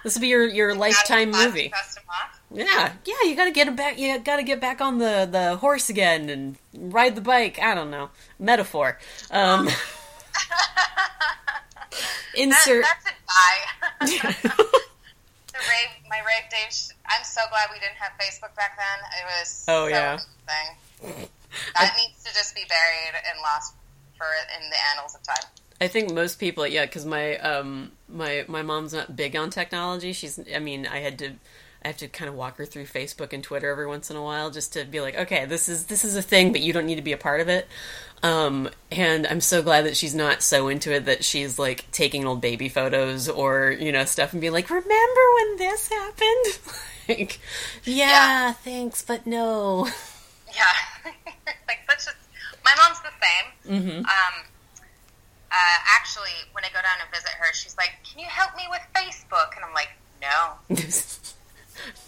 This 0.04 0.14
will 0.14 0.22
be 0.22 0.28
your 0.28 0.46
your 0.48 0.76
lifetime 0.76 1.32
movie. 1.32 1.70
Dust 1.70 1.98
'em 1.98 2.04
off. 2.10 2.40
Yeah, 2.52 2.94
yeah, 3.06 3.28
you 3.30 3.36
gotta 3.36 3.50
get 3.50 3.76
back. 3.76 3.98
You 3.98 4.20
gotta 4.20 4.44
get 4.44 4.62
back 4.62 4.80
on 4.80 5.00
the 5.00 5.28
the 5.30 5.56
horse 5.58 5.90
again 5.90 6.30
and 6.30 6.58
ride 6.94 7.16
the 7.16 7.22
bike. 7.22 7.58
I 7.60 7.74
don't 7.74 7.90
know, 7.90 8.12
metaphor. 8.38 9.00
Um, 9.32 9.68
That, 12.36 12.42
insert. 12.42 12.84
that's 12.86 13.06
a 13.08 13.14
die. 13.26 14.42
the 14.46 15.60
rave, 15.70 15.92
my 16.10 16.20
rave 16.20 16.50
days. 16.52 16.92
I'm 17.08 17.24
so 17.24 17.42
glad 17.50 17.70
we 17.72 17.80
didn't 17.80 17.96
have 17.98 18.12
Facebook 18.20 18.54
back 18.56 18.78
then. 18.78 19.00
It 19.22 19.26
was 19.40 19.64
Oh, 19.68 19.86
so 19.86 19.88
yeah. 19.88 20.18
thing. 20.46 21.28
That 21.80 21.96
needs 21.98 22.24
to 22.26 22.34
just 22.34 22.54
be 22.54 22.64
buried 22.68 23.16
and 23.32 23.40
lost 23.42 23.74
for 24.18 24.28
in 24.62 24.70
the 24.70 24.76
annals 24.92 25.16
of 25.16 25.24
time. 25.24 25.50
I 25.82 25.88
think 25.88 26.14
most 26.14 26.40
people, 26.40 26.66
yeah, 26.66 26.86
because 26.86 27.06
my 27.06 27.38
um 27.38 27.92
my 28.08 28.46
my 28.48 28.62
mom's 28.62 28.94
not 28.94 29.16
big 29.16 29.36
on 29.36 29.50
technology. 29.50 30.14
She's, 30.14 30.40
I 30.54 30.60
mean, 30.60 30.88
I 30.88 31.00
had 31.00 31.20
to. 31.20 31.34
I 31.84 31.90
have 31.90 31.98
to 31.98 32.08
kind 32.08 32.28
of 32.28 32.34
walk 32.34 32.58
her 32.58 32.66
through 32.66 32.86
Facebook 32.86 33.32
and 33.32 33.44
Twitter 33.44 33.70
every 33.70 33.86
once 33.86 34.10
in 34.10 34.18
a 34.18 34.24
while 34.24 34.50
just 34.50 34.74
to 34.74 34.86
be 34.86 35.02
like, 35.02 35.16
okay, 35.16 35.46
this 35.46 35.70
is 35.70 35.86
this 35.86 36.04
is 36.04 36.16
a 36.16 36.22
thing, 36.24 36.52
but 36.52 36.62
you 36.62 36.74
don't 36.74 36.88
need 36.88 36.96
to 36.96 37.04
be 37.04 37.12
a 37.12 37.18
part 37.18 37.42
of 37.42 37.48
it. 37.48 37.68
Um, 38.24 38.72
and 38.92 39.28
I'm 39.28 39.40
so 39.40 39.62
glad 39.62 39.86
that 39.86 39.96
she's 39.96 40.16
not 40.16 40.42
so 40.42 40.68
into 40.68 40.92
it 40.92 41.06
that 41.06 41.24
she's 41.24 41.60
like 41.60 41.86
taking 41.92 42.26
old 42.26 42.42
baby 42.42 42.70
photos 42.70 43.30
or 43.30 43.70
you 43.70 43.92
know 43.92 44.04
stuff 44.06 44.32
and 44.34 44.42
being 44.42 44.52
like, 44.54 44.68
remember 44.72 45.22
when 45.36 45.58
this 45.58 45.90
happened? 45.90 46.60
like, 47.10 47.40
yeah, 47.84 48.08
Yeah. 48.10 48.54
thanks, 48.54 49.04
but 49.04 49.28
no. 49.28 49.88
Yeah, 50.56 51.12
like 51.68 51.80
let's 51.88 52.06
just. 52.06 52.18
My 52.64 52.74
mom's 52.78 53.00
the 53.02 53.12
same. 53.22 53.82
hmm 53.84 53.98
Um, 54.00 54.06
uh, 55.56 55.78
actually, 55.96 56.36
when 56.52 56.66
I 56.66 56.70
go 56.70 56.82
down 56.84 57.00
and 57.02 57.10
visit 57.16 57.32
her, 57.40 57.54
she's 57.54 57.78
like, 57.78 57.92
"Can 58.04 58.20
you 58.20 58.28
help 58.28 58.56
me 58.58 58.64
with 58.70 58.82
Facebook?" 58.94 59.56
And 59.56 59.64
I'm 59.64 59.74
like, 59.74 59.90
"No, 60.20 60.60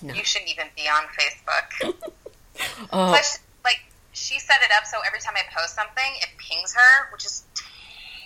no. 0.01 0.13
you 0.13 0.23
shouldn't 0.23 0.51
even 0.51 0.67
be 0.75 0.83
on 0.89 1.03
Facebook." 1.15 1.93
Oh, 2.91 3.13
Plus, 3.13 3.37
like 3.63 3.81
she 4.13 4.39
set 4.39 4.57
it 4.63 4.71
up 4.75 4.83
so 4.85 4.97
every 5.05 5.19
time 5.19 5.35
I 5.37 5.43
post 5.55 5.75
something, 5.75 6.11
it 6.21 6.29
pings 6.39 6.73
her, 6.73 7.11
which 7.13 7.23
is 7.23 7.43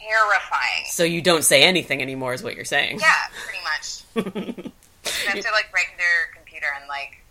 terrifying. 0.07 0.85
so 0.85 1.03
you 1.03 1.21
don't 1.21 1.43
say 1.43 1.63
anything 1.63 2.01
anymore, 2.01 2.33
is 2.33 2.41
what 2.41 2.55
you're 2.55 2.63
saying? 2.63 2.99
Yeah, 3.01 3.13
pretty 3.43 3.59
much. 3.63 4.71
You 5.03 5.27
have 5.29 5.39
to 5.43 5.51
like 5.51 5.69
break 5.71 5.87
your 5.97 6.33
computer 6.35 6.67
and 6.79 6.87
like 6.87 7.23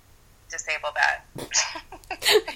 disable 0.51 0.91
that. 0.97 1.25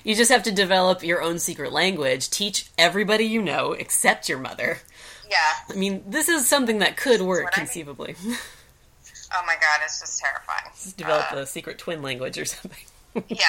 You 0.05 0.15
just 0.15 0.31
have 0.31 0.43
to 0.43 0.53
develop 0.53 1.03
your 1.05 1.23
own 1.23 1.39
secret 1.39 1.73
language, 1.73 2.29
teach 2.31 2.67
everybody 2.77 3.25
you 3.25 3.41
know 3.41 3.73
except 3.73 4.29
your 4.29 4.39
mother. 4.39 4.79
Yeah. 5.31 5.37
I 5.71 5.75
mean, 5.75 6.03
this 6.07 6.29
is 6.29 6.49
something 6.49 6.79
that 6.79 6.97
could 6.97 7.21
work 7.21 7.45
what 7.45 7.55
I 7.57 7.61
mean. 7.61 7.67
conceivably. 7.67 8.17
Oh 9.37 9.43
my 9.47 9.55
god, 9.55 9.81
it's 9.83 9.99
just 9.99 10.21
terrifying. 10.21 10.71
Develop 10.97 11.33
Uh, 11.33 11.37
a 11.39 11.47
secret 11.47 11.77
twin 11.77 12.03
language 12.03 12.39
or 12.39 12.45
something. 12.45 12.85
yeah. 13.29 13.47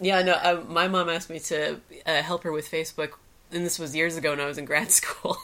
yeah, 0.00 0.22
no, 0.22 0.32
uh, 0.32 0.62
my 0.68 0.86
mom 0.86 1.08
asked 1.08 1.30
me 1.30 1.38
to 1.40 1.80
uh, 2.04 2.20
help 2.22 2.42
her 2.42 2.52
with 2.52 2.70
Facebook, 2.70 3.12
and 3.50 3.64
this 3.64 3.78
was 3.78 3.96
years 3.96 4.16
ago 4.18 4.30
when 4.30 4.40
I 4.40 4.44
was 4.46 4.58
in 4.58 4.66
grad 4.66 4.90
school. 5.00 5.38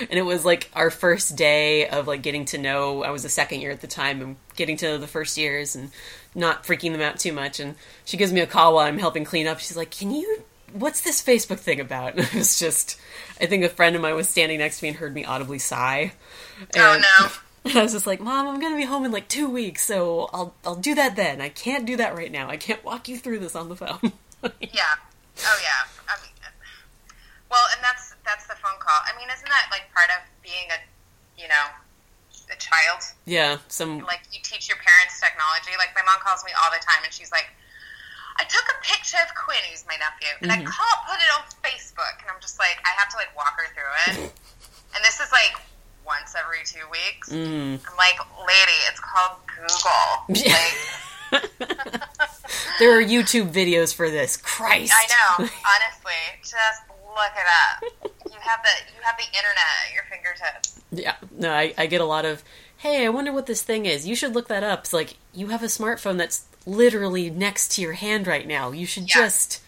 And 0.00 0.12
it 0.18 0.22
was 0.22 0.44
like 0.44 0.70
our 0.74 0.90
first 0.90 1.36
day 1.36 1.86
of 1.86 2.08
like 2.08 2.22
getting 2.22 2.46
to 2.46 2.58
know. 2.58 3.04
I 3.04 3.10
was 3.10 3.24
a 3.24 3.28
second 3.28 3.60
year 3.60 3.70
at 3.70 3.80
the 3.82 3.86
time, 3.86 4.20
and 4.22 4.36
getting 4.56 4.76
to 4.78 4.86
know 4.86 4.98
the 4.98 5.06
first 5.06 5.36
years 5.36 5.76
and 5.76 5.90
not 6.34 6.64
freaking 6.64 6.92
them 6.92 7.02
out 7.02 7.18
too 7.20 7.32
much. 7.32 7.60
And 7.60 7.76
she 8.04 8.16
gives 8.16 8.32
me 8.32 8.40
a 8.40 8.46
call 8.46 8.74
while 8.74 8.86
I'm 8.86 8.98
helping 8.98 9.24
clean 9.24 9.46
up. 9.46 9.60
She's 9.60 9.76
like, 9.76 9.90
"Can 9.90 10.10
you? 10.10 10.42
What's 10.78 11.00
this 11.00 11.22
Facebook 11.22 11.58
thing 11.58 11.80
about?" 11.80 12.12
And 12.16 12.20
it 12.26 12.34
was 12.34 12.58
just, 12.58 12.98
I 13.40 13.46
think 13.46 13.64
a 13.64 13.68
friend 13.68 13.96
of 13.96 14.02
mine 14.02 14.14
was 14.14 14.28
standing 14.28 14.58
next 14.58 14.78
to 14.78 14.84
me 14.84 14.88
and 14.90 14.98
heard 14.98 15.14
me 15.14 15.24
audibly 15.24 15.58
sigh. 15.58 16.12
Oh 16.76 16.92
And- 16.92 17.02
no. 17.02 17.28
And 17.64 17.76
I 17.78 17.82
was 17.82 17.92
just 17.92 18.06
like, 18.06 18.20
Mom, 18.20 18.46
I'm 18.46 18.60
gonna 18.60 18.76
be 18.76 18.84
home 18.84 19.04
in 19.04 19.10
like 19.10 19.26
two 19.28 19.48
weeks, 19.50 19.84
so 19.84 20.30
I'll 20.32 20.54
I'll 20.64 20.76
do 20.76 20.94
that 20.94 21.16
then. 21.16 21.40
I 21.40 21.48
can't 21.48 21.84
do 21.84 21.96
that 21.96 22.14
right 22.14 22.30
now. 22.30 22.48
I 22.48 22.56
can't 22.56 22.84
walk 22.84 23.08
you 23.08 23.16
through 23.18 23.40
this 23.40 23.56
on 23.56 23.68
the 23.68 23.76
phone. 23.76 24.12
Yeah. 24.60 24.94
Oh 25.42 25.58
yeah. 25.60 25.82
I 26.06 26.14
mean, 26.22 26.30
well, 27.50 27.66
and 27.74 27.82
that's 27.82 28.14
that's 28.24 28.46
the 28.46 28.54
phone 28.62 28.78
call. 28.78 29.00
I 29.02 29.16
mean, 29.18 29.26
isn't 29.34 29.48
that 29.48 29.66
like 29.72 29.90
part 29.94 30.10
of 30.14 30.22
being 30.42 30.70
a, 30.70 30.78
you 31.40 31.48
know, 31.48 31.66
a 32.52 32.56
child? 32.58 33.02
yeah, 33.24 33.58
some 33.68 33.98
Like 34.06 34.22
you 34.30 34.38
teach 34.42 34.68
your 34.68 34.78
parents 34.78 35.18
technology. 35.18 35.74
Like 35.78 35.90
my 35.96 36.02
mom 36.06 36.20
calls 36.22 36.44
me 36.44 36.52
all 36.62 36.70
the 36.70 36.78
time, 36.84 37.02
and 37.02 37.12
she's 37.12 37.32
like, 37.32 37.48
"I 38.38 38.44
took 38.44 38.64
a 38.68 38.78
picture 38.84 39.18
of 39.22 39.34
Quinn, 39.34 39.60
who's 39.70 39.84
my 39.86 39.96
nephew, 39.96 40.32
and 40.42 40.52
I 40.52 40.56
can't 40.56 41.00
put 41.08 41.18
it 41.18 41.30
on 41.36 41.42
Facebook." 41.64 42.20
And 42.22 42.30
I'm 42.30 42.40
just 42.40 42.58
like, 42.58 42.78
I 42.84 42.92
have 42.98 43.08
to 43.10 43.16
like 43.16 43.34
walk 43.36 43.56
her 43.58 43.68
through 43.74 43.94
it. 44.12 44.32
and 44.94 45.04
this 45.04 45.20
is 45.20 45.30
like 45.32 45.56
once 46.04 46.34
every 46.38 46.64
two 46.64 46.86
weeks. 46.90 47.30
mm. 47.30 47.74
I'm 47.74 47.96
like, 47.96 48.18
lady, 48.46 48.78
it's 48.88 49.00
called 49.00 49.38
Google. 49.50 50.22
Like, 50.28 51.50
there 52.78 52.96
are 52.98 53.02
YouTube 53.02 53.50
videos 53.52 53.94
for 53.94 54.08
this. 54.08 54.36
Christ. 54.36 54.92
I 54.94 55.06
know. 55.08 55.44
Honestly, 55.44 56.22
just 56.40 56.82
look 57.16 57.32
it 57.34 57.46
up. 57.66 58.12
You 58.30 58.38
have 58.40 58.62
the 58.62 58.92
you 58.94 59.02
have 59.02 59.16
the 59.16 59.26
internet 59.26 59.66
at 59.86 59.94
your 59.94 60.04
fingertips. 60.10 60.80
Yeah, 60.92 61.16
no, 61.36 61.52
I, 61.52 61.74
I 61.76 61.86
get 61.86 62.00
a 62.00 62.04
lot 62.04 62.24
of, 62.24 62.44
hey, 62.78 63.04
I 63.04 63.08
wonder 63.08 63.32
what 63.32 63.46
this 63.46 63.62
thing 63.62 63.86
is. 63.86 64.06
You 64.06 64.14
should 64.14 64.34
look 64.34 64.48
that 64.48 64.62
up. 64.62 64.80
It's 64.80 64.92
like, 64.92 65.16
you 65.34 65.48
have 65.48 65.62
a 65.62 65.66
smartphone 65.66 66.18
that's 66.18 66.44
literally 66.66 67.30
next 67.30 67.72
to 67.72 67.82
your 67.82 67.92
hand 67.94 68.26
right 68.26 68.46
now. 68.46 68.72
You 68.72 68.84
should 68.86 69.04
Yeah. 69.08 69.22
just. 69.22 69.62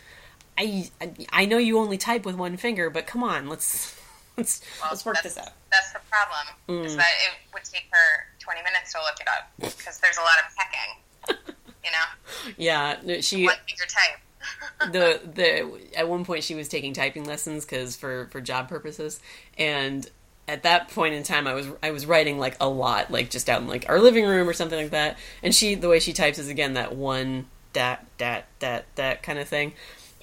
I, 0.60 0.90
I 1.30 1.46
know 1.46 1.58
you 1.58 1.78
only 1.78 1.96
type 1.98 2.24
with 2.24 2.34
one 2.34 2.56
finger, 2.56 2.90
but 2.90 3.06
come 3.06 3.22
on, 3.22 3.48
let's 3.48 3.94
let's 4.36 4.60
Well, 4.80 4.90
let's 4.90 5.06
work 5.06 5.22
this 5.22 5.38
out. 5.38 5.50
That's 5.70 5.92
the 5.92 6.00
problem. 6.10 6.84
Is 6.84 6.94
Mm. 6.94 6.96
that 6.96 7.06
it 7.22 7.54
would 7.54 7.64
take 7.64 7.86
her 7.92 8.26
20 8.40 8.62
minutes 8.62 8.92
to 8.92 8.98
look 8.98 9.20
it 9.20 9.28
up 9.28 9.50
because 9.76 9.98
there's 10.00 10.16
a 10.16 10.20
lot 10.20 10.38
of 10.46 10.56
pecking. 10.56 11.54
You 11.84 11.92
know, 11.92 12.52
Yeah, 12.58 13.20
she 13.20 13.44
one 13.46 13.54
finger 13.66 13.84
type. 13.86 14.90
the 14.92 15.20
the 15.32 15.96
at 15.96 16.08
one 16.08 16.24
point 16.24 16.44
she 16.44 16.54
was 16.54 16.68
taking 16.68 16.92
typing 16.92 17.24
lessons 17.24 17.64
because 17.64 17.96
for 17.96 18.26
for 18.32 18.40
job 18.40 18.68
purposes, 18.68 19.20
and 19.56 20.10
at 20.48 20.62
that 20.64 20.88
point 20.88 21.14
in 21.14 21.22
time 21.22 21.46
I 21.46 21.54
was 21.54 21.68
I 21.82 21.90
was 21.92 22.06
writing 22.06 22.38
like 22.38 22.56
a 22.60 22.68
lot, 22.68 23.10
like 23.10 23.30
just 23.30 23.48
out 23.48 23.60
in 23.60 23.68
like 23.68 23.84
our 23.88 24.00
living 24.00 24.24
room 24.26 24.48
or 24.48 24.52
something 24.54 24.80
like 24.80 24.90
that. 24.90 25.18
And 25.42 25.54
she 25.54 25.74
the 25.74 25.88
way 25.88 26.00
she 26.00 26.12
types 26.12 26.38
is 26.38 26.48
again 26.48 26.74
that 26.74 26.96
one 26.96 27.46
dat 27.74 28.04
dat 28.16 28.46
dat 28.58 28.86
that 28.96 29.22
kind 29.22 29.38
of 29.38 29.46
thing. 29.48 29.74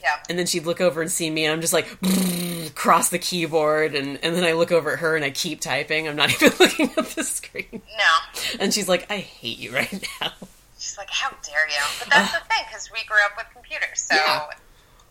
Yeah. 0.02 0.16
And 0.30 0.38
then 0.38 0.46
she'd 0.46 0.66
look 0.66 0.82
over 0.82 1.02
and 1.02 1.10
see 1.12 1.30
me, 1.32 1.46
and 1.46 1.54
I'm 1.54 1.62
just 1.62 1.74
like 1.74 1.88
cross 2.76 3.10
the 3.10 3.18
keyboard, 3.18 3.96
and, 3.96 4.20
and 4.24 4.36
then 4.36 4.44
I 4.44 4.52
look 4.52 4.72
over 4.72 4.92
at 4.94 5.00
her 5.00 5.16
and 5.16 5.26
I 5.26 5.32
keep 5.32 5.62
typing. 5.62 6.08
I'm 6.08 6.16
not 6.16 6.30
even 6.42 6.52
looking 6.60 6.92
at 6.98 7.06
the 7.08 7.24
screen. 7.24 7.66
No. 7.72 8.58
And 8.60 8.72
she's 8.74 8.88
like, 8.88 9.10
"I 9.12 9.18
hate 9.18 9.58
you 9.58 9.72
right 9.74 9.92
now." 10.22 10.32
She's 10.78 10.98
like, 10.98 11.10
how 11.10 11.30
dare 11.30 11.68
you? 11.68 11.76
But 12.00 12.10
that's 12.12 12.34
the 12.34 12.40
thing 12.42 12.64
because 12.68 12.92
we 12.92 13.04
grew 13.06 13.18
up 13.26 13.32
with 13.38 13.48
computers, 13.54 14.02
so 14.08 14.16
Yeah. 14.16 14.44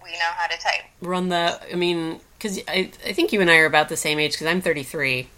we 0.03 0.13
know 0.13 0.31
how 0.37 0.47
to 0.47 0.57
type. 0.59 0.83
Run 1.01 1.29
the. 1.31 1.59
I 1.73 1.75
mean, 1.75 2.21
because 2.45 2.61
I 2.69 2.91
I 3.07 3.13
think 3.13 3.33
you 3.33 3.41
and 3.41 3.51
I 3.51 3.57
are 3.57 3.67
about 3.67 3.89
the 3.89 3.97
same 3.97 4.19
age. 4.19 4.33
Because 4.33 4.47
I'm 4.47 4.61
33, 4.61 5.29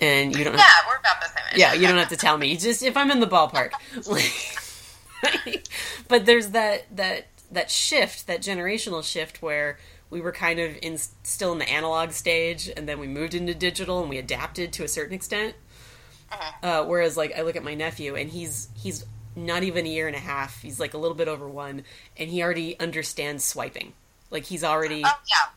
and 0.00 0.34
you 0.34 0.42
don't. 0.42 0.56
Yeah, 0.56 0.64
we're 0.88 0.96
about 0.96 1.20
the 1.20 1.28
same 1.28 1.44
age. 1.52 1.58
yeah, 1.58 1.74
you 1.74 1.86
don't 1.86 1.98
have 1.98 2.08
to 2.08 2.16
tell 2.16 2.38
me. 2.38 2.48
You 2.48 2.56
just 2.56 2.82
if 2.82 2.96
I'm 2.96 3.10
in 3.10 3.20
the 3.20 3.26
ballpark. 3.26 3.72
but 6.08 6.24
there's 6.24 6.50
that 6.50 6.84
that 6.96 7.26
that 7.50 7.70
shift, 7.70 8.26
that 8.26 8.40
generational 8.40 9.04
shift 9.04 9.42
where 9.42 9.78
we 10.08 10.20
were 10.20 10.32
kind 10.32 10.58
of 10.58 10.78
in 10.80 10.98
still 11.22 11.52
in 11.52 11.58
the 11.58 11.68
analog 11.68 12.12
stage, 12.12 12.70
and 12.74 12.88
then 12.88 12.98
we 12.98 13.06
moved 13.06 13.34
into 13.34 13.54
digital, 13.54 14.00
and 14.00 14.08
we 14.08 14.16
adapted 14.16 14.72
to 14.74 14.84
a 14.84 14.88
certain 14.88 15.14
extent. 15.14 15.54
Uh, 16.62 16.84
whereas, 16.84 17.16
like, 17.16 17.38
I 17.38 17.42
look 17.42 17.54
at 17.54 17.62
my 17.62 17.74
nephew, 17.74 18.16
and 18.16 18.30
he's 18.30 18.68
he's 18.74 19.04
not 19.36 19.62
even 19.62 19.84
a 19.84 19.88
year 19.88 20.06
and 20.06 20.16
a 20.16 20.20
half. 20.20 20.62
He's 20.62 20.80
like 20.80 20.94
a 20.94 20.98
little 20.98 21.16
bit 21.16 21.28
over 21.28 21.46
one, 21.46 21.82
and 22.16 22.30
he 22.30 22.42
already 22.42 22.80
understands 22.80 23.44
swiping. 23.44 23.92
Like 24.30 24.44
he's 24.44 24.64
already 24.64 25.02
Oh 25.04 25.20
yeah. 25.28 25.50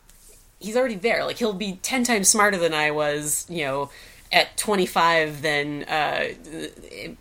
He's 0.59 0.75
already 0.75 0.95
there. 0.95 1.25
Like 1.25 1.37
he'll 1.37 1.53
be 1.53 1.79
ten 1.81 2.03
times 2.03 2.27
smarter 2.29 2.57
than 2.57 2.73
I 2.73 2.91
was, 2.91 3.45
you 3.49 3.63
know, 3.65 3.89
at 4.31 4.55
twenty 4.57 4.85
five 4.85 5.41
than 5.41 5.83
uh, 5.83 6.29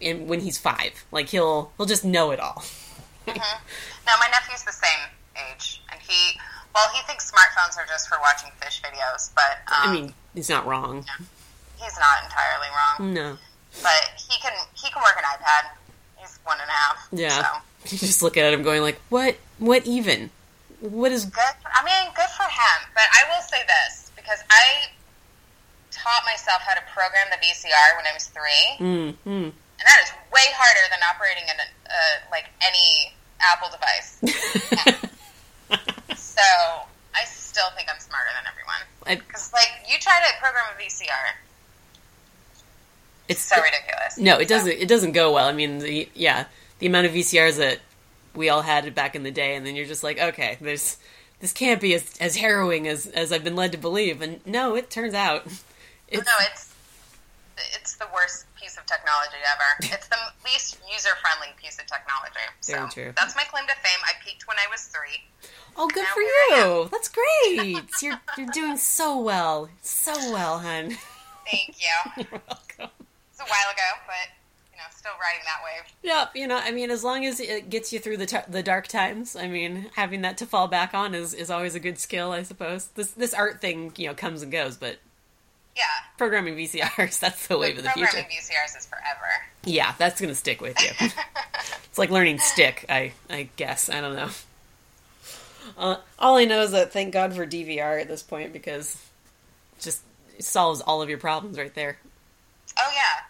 in, 0.01 0.27
when 0.27 0.41
he's 0.41 0.59
five. 0.59 1.05
Like 1.13 1.29
he'll 1.29 1.73
he'll 1.77 1.87
just 1.87 2.05
know 2.05 2.31
it 2.31 2.41
all. 2.41 2.65
No, 3.27 3.35
my 4.19 4.29
nephew's 4.31 4.65
the 4.65 4.73
same 4.73 5.09
age, 5.53 5.83
and 5.93 6.01
he 6.01 6.39
well, 6.75 6.87
he 6.95 7.03
thinks 7.07 7.31
smartphones 7.31 7.77
are 7.79 7.87
just 7.87 8.09
for 8.09 8.17
watching 8.21 8.51
fish 8.61 8.81
videos, 8.83 9.31
but 9.35 9.59
um, 9.73 9.91
I 9.91 9.93
mean, 9.93 10.15
he's 10.35 10.49
not 10.49 10.67
wrong. 10.67 11.05
he's 11.77 11.99
not 11.99 12.25
entirely 12.25 12.69
wrong. 12.75 13.13
No, 13.15 13.39
But 13.83 14.11
he 14.17 14.39
can 14.41 14.53
he 14.75 14.91
can 14.91 15.03
work 15.03 15.17
an 15.19 15.25
iPad. 15.25 15.71
He's 16.17 16.39
one 16.45 16.59
and 16.61 16.69
a 16.69 16.73
half. 16.73 17.09
yeah. 17.13 17.43
So 17.43 17.49
You 17.93 17.99
just 17.99 18.23
look 18.23 18.37
at 18.37 18.53
him, 18.53 18.63
going 18.63 18.83
like, 18.83 19.01
"What? 19.09 19.37
What 19.59 19.87
even? 19.87 20.31
What 20.81 21.13
is?" 21.13 21.25
good. 21.27 21.43
I 21.73 21.85
mean, 21.85 22.13
But 22.95 23.05
I 23.15 23.23
will 23.31 23.43
say 23.43 23.59
this 23.67 24.11
because 24.17 24.41
I 24.51 24.91
taught 25.91 26.23
myself 26.25 26.61
how 26.63 26.75
to 26.75 26.83
program 26.93 27.27
the 27.31 27.39
VCR 27.45 27.97
when 27.97 28.07
I 28.07 28.13
was 28.15 28.27
three, 28.29 28.67
Mm, 28.79 29.15
mm. 29.27 29.45
and 29.53 29.85
that 29.87 29.99
is 30.05 30.11
way 30.33 30.47
harder 30.55 30.85
than 30.91 31.01
operating 31.09 31.45
uh, 31.49 32.29
like 32.31 32.47
any 32.61 33.13
Apple 33.41 33.69
device. 33.71 34.19
so 36.17 36.43
I 37.15 37.25
still 37.25 37.69
think 37.77 37.89
I'm 37.93 38.01
smarter 38.01 38.31
than 38.35 38.45
everyone. 38.51 38.83
Because 39.27 39.53
like 39.53 39.71
you 39.89 39.99
try 39.99 40.21
to 40.21 40.41
program 40.41 40.65
a 40.77 40.83
VCR, 40.83 41.35
it's 43.29 43.41
so 43.41 43.57
ridiculous. 43.63 44.19
No, 44.19 44.39
it 44.39 44.49
So- 44.49 44.55
doesn't. 44.57 44.73
It 44.73 44.89
doesn't 44.89 45.13
go 45.13 45.33
well. 45.33 45.47
I 45.49 45.53
mean, 45.53 45.79
the, 45.79 46.09
yeah, 46.15 46.45
the 46.79 46.87
amount 46.87 47.07
of 47.07 47.13
VCRs 47.13 47.57
that 47.59 47.79
we 48.35 48.49
all 48.49 48.63
had 48.63 48.95
back 48.95 49.15
in 49.17 49.23
the 49.23 49.31
day, 49.31 49.55
and 49.57 49.67
then 49.67 49.75
you're 49.77 49.87
just 49.87 50.03
like, 50.05 50.19
okay, 50.21 50.59
there's 50.61 50.97
this 51.41 51.53
can't 51.53 51.81
be 51.81 51.95
as 51.95 52.17
as 52.19 52.37
harrowing 52.37 52.87
as 52.89 53.07
as 53.07 53.33
I've 53.33 53.45
been 53.45 53.57
led 53.57 53.73
to 53.73 53.79
believe, 53.79 54.21
and 54.23 54.45
no, 54.47 54.75
it 54.75 54.91
turns 54.91 55.15
out 55.15 55.47
it's 56.09 56.27
no, 56.27 56.33
it's 56.41 56.75
it's 57.75 57.97
the 57.97 58.07
worst 58.15 58.47
piece 58.55 58.77
of 58.77 58.87
technology 58.87 59.37
ever. 59.53 59.93
It's 59.95 60.09
the 60.09 60.17
least 60.45 60.79
user 60.91 61.11
friendly 61.21 61.49
piece 61.61 61.79
of 61.79 61.87
technology. 61.87 62.41
So 62.61 62.75
Very 62.75 62.89
true. 62.91 63.13
that's 63.17 63.35
my 63.37 63.45
claim 63.45 63.67
to 63.67 63.75
fame. 63.75 64.01
I 64.05 64.13
peaked 64.25 64.47
when 64.47 64.57
I 64.59 64.71
was 64.71 64.85
three. 64.85 65.25
oh, 65.77 65.89
good 65.89 66.07
for 66.07 66.21
you. 66.21 66.89
That's 66.91 67.09
great. 67.09 67.83
you're 68.03 68.21
you're 68.37 68.47
doing 68.53 68.77
so 68.77 69.19
well, 69.21 69.69
so 69.83 70.13
well, 70.33 70.59
hun. 70.61 70.97
Thank 71.51 71.77
you. 71.81 72.13
You're 72.31 72.43
welcome. 72.47 72.91
It's 73.31 73.41
a 73.41 73.45
while 73.45 73.71
ago, 73.73 73.89
but 74.07 74.29
you 74.79 74.85
know, 74.85 74.89
still 74.95 75.11
riding 75.21 75.43
that 75.45 75.61
wave. 75.65 75.93
Yep, 76.05 76.37
you 76.37 76.47
know, 76.47 76.57
I 76.57 76.71
mean, 76.71 76.91
as 76.91 77.03
long 77.03 77.27
as 77.27 77.41
it 77.41 77.69
gets 77.69 77.93
you 77.93 77.99
through 77.99 78.19
the 78.19 78.27
t- 78.27 78.39
the 78.49 78.63
dark 78.63 78.87
times, 78.87 79.35
I 79.35 79.49
mean, 79.49 79.91
having 79.97 80.23
that 80.23 80.39
to 80.39 80.47
fall 80.47 80.69
back 80.69 80.95
on 80.95 81.15
is, 81.15 81.35
is 81.35 81.51
always 81.51 81.75
a 81.75 81.81
good 81.81 81.99
skill, 81.99 82.31
I 82.31 82.45
suppose. 82.45 82.87
This 82.95 83.11
this 83.11 83.35
art 83.35 83.61
thing, 83.61 83.93
you 83.97 84.07
know, 84.07 84.15
comes 84.15 84.43
and 84.43 84.53
goes, 84.53 84.77
but 84.77 84.99
Yeah. 85.77 85.83
programming 86.17 86.55
VCRs, 86.57 87.19
that's 87.21 87.49
the 87.49 87.59
wave 87.59 87.77
of 87.79 87.83
the 87.85 87.91
future. 87.91 88.07
Programming 88.11 88.31
VCRs 88.39 88.79
is 88.79 88.87
forever. 88.87 89.27
Yeah, 89.65 89.95
that's 89.99 90.21
gonna 90.21 90.35
stick 90.37 90.61
with 90.61 90.81
you. 90.81 90.91
it's 91.85 91.99
like 91.99 92.11
learning 92.11 92.39
stick, 92.39 92.85
I 92.89 93.13
I 93.29 93.49
guess. 93.57 93.89
I 93.91 94.01
don't 94.01 94.15
know. 94.15 94.29
Uh, 95.77 95.97
all 96.19 96.37
I 96.37 96.45
know 96.45 96.63
is 96.63 96.71
that 96.71 96.93
thank 96.93 97.13
God 97.13 97.35
for 97.35 97.47
DVR 97.47 98.01
at 98.01 98.09
this 98.09 98.23
point 98.23 98.53
because 98.53 98.95
it 99.77 99.83
just 99.83 100.03
solves 100.41 100.81
all 100.81 101.03
of 101.03 101.09
your 101.09 101.19
problems 101.19 101.59
right 101.59 101.75
there. 101.75 101.99
Oh 102.81 102.91
yeah, 102.95 103.25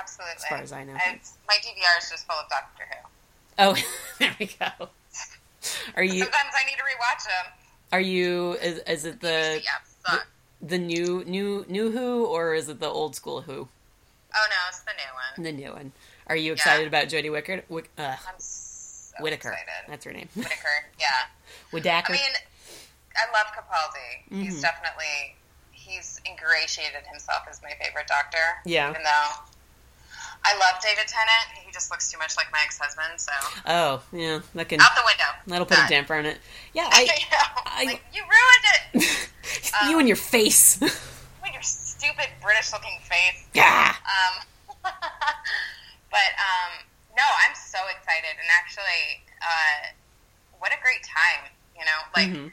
absolutely. 0.00 0.34
As 0.36 0.44
far 0.46 0.58
as 0.58 0.72
I 0.72 0.84
know. 0.84 0.92
And 1.06 1.20
my 1.48 1.54
DVR 1.54 2.02
is 2.02 2.10
just 2.10 2.26
full 2.26 2.36
of 2.36 2.48
Doctor 2.48 2.84
Who. 2.90 3.08
Oh, 3.58 3.76
there 4.18 4.34
we 4.38 4.46
go. 4.46 4.88
Are 5.96 6.02
you 6.02 6.22
Sometimes 6.22 6.54
I 6.54 6.64
need 6.66 6.76
to 6.76 6.82
rewatch 6.82 7.24
them. 7.24 7.52
are 7.92 8.00
you 8.00 8.52
is, 8.62 8.78
is 8.86 9.04
it 9.04 9.20
the 9.20 9.60
yeah, 9.62 9.70
suck. 10.06 10.26
the 10.62 10.78
new 10.78 11.22
new 11.26 11.66
new 11.68 11.90
Who 11.90 12.24
or 12.24 12.54
is 12.54 12.68
it 12.68 12.80
the 12.80 12.88
old 12.88 13.14
school 13.14 13.42
Who? 13.42 13.68
Oh 14.34 14.46
no, 14.48 14.56
it's 14.68 14.80
the 14.80 14.92
new 14.92 15.42
one. 15.42 15.44
The 15.44 15.52
new 15.62 15.72
one. 15.72 15.92
Are 16.28 16.36
you 16.36 16.52
excited 16.52 16.86
about 16.86 17.06
Jodie 17.08 17.30
Whittaker? 17.30 17.62
Wick, 17.68 17.90
uh, 17.98 18.02
I'm 18.02 18.34
so 18.38 19.16
Whittaker. 19.20 19.50
excited. 19.50 19.88
That's 19.88 20.04
her 20.04 20.12
name. 20.12 20.28
Whittaker, 20.36 20.86
yeah. 20.98 21.06
Whittaker. 21.72 22.12
I 22.12 22.16
mean, 22.16 22.32
I 23.16 23.24
love 23.36 23.48
Capaldi. 23.52 24.32
Mm-hmm. 24.32 24.42
He's 24.42 24.62
definitely 24.62 25.34
he's 25.72 26.20
ingratiated 26.24 27.02
himself 27.10 27.42
as 27.50 27.60
my 27.62 27.72
favorite 27.82 28.06
doctor. 28.06 28.38
Yeah. 28.64 28.90
Even 28.90 29.02
though 29.02 29.42
I 30.44 30.56
love 30.56 30.80
David 30.82 31.06
Tennant, 31.06 31.64
he 31.66 31.70
just 31.72 31.90
looks 31.90 32.10
too 32.10 32.18
much 32.18 32.36
like 32.36 32.46
my 32.52 32.58
ex-husband. 32.64 33.20
So 33.20 33.32
oh, 33.66 34.02
yeah, 34.12 34.40
that 34.54 34.68
can 34.68 34.80
out 34.80 34.94
the 34.96 35.02
window. 35.04 35.24
that'll 35.46 35.66
put 35.66 35.78
a 35.78 35.86
damper 35.88 36.14
on 36.14 36.26
it. 36.26 36.38
Yeah, 36.72 36.88
I, 36.90 37.08
I- 37.66 37.84
like 37.84 38.02
you 38.14 38.22
ruined 38.22 39.04
it 39.06 39.30
you 39.90 39.98
and 39.98 40.08
your 40.08 40.16
face. 40.16 40.78
with 40.80 41.52
your 41.52 41.62
stupid 41.62 42.28
British-looking 42.42 42.98
face. 43.02 43.44
yeah. 43.54 43.94
Um, 44.04 44.44
but 46.10 46.30
um, 46.40 46.72
no, 47.16 47.22
I'm 47.46 47.54
so 47.54 47.78
excited, 47.96 48.32
and 48.32 48.48
actually, 48.58 49.22
uh, 49.42 49.92
what 50.58 50.72
a 50.72 50.80
great 50.82 51.02
time! 51.04 51.50
You 51.76 51.84
know, 51.84 52.00
like 52.16 52.28
Mhm. 52.28 52.52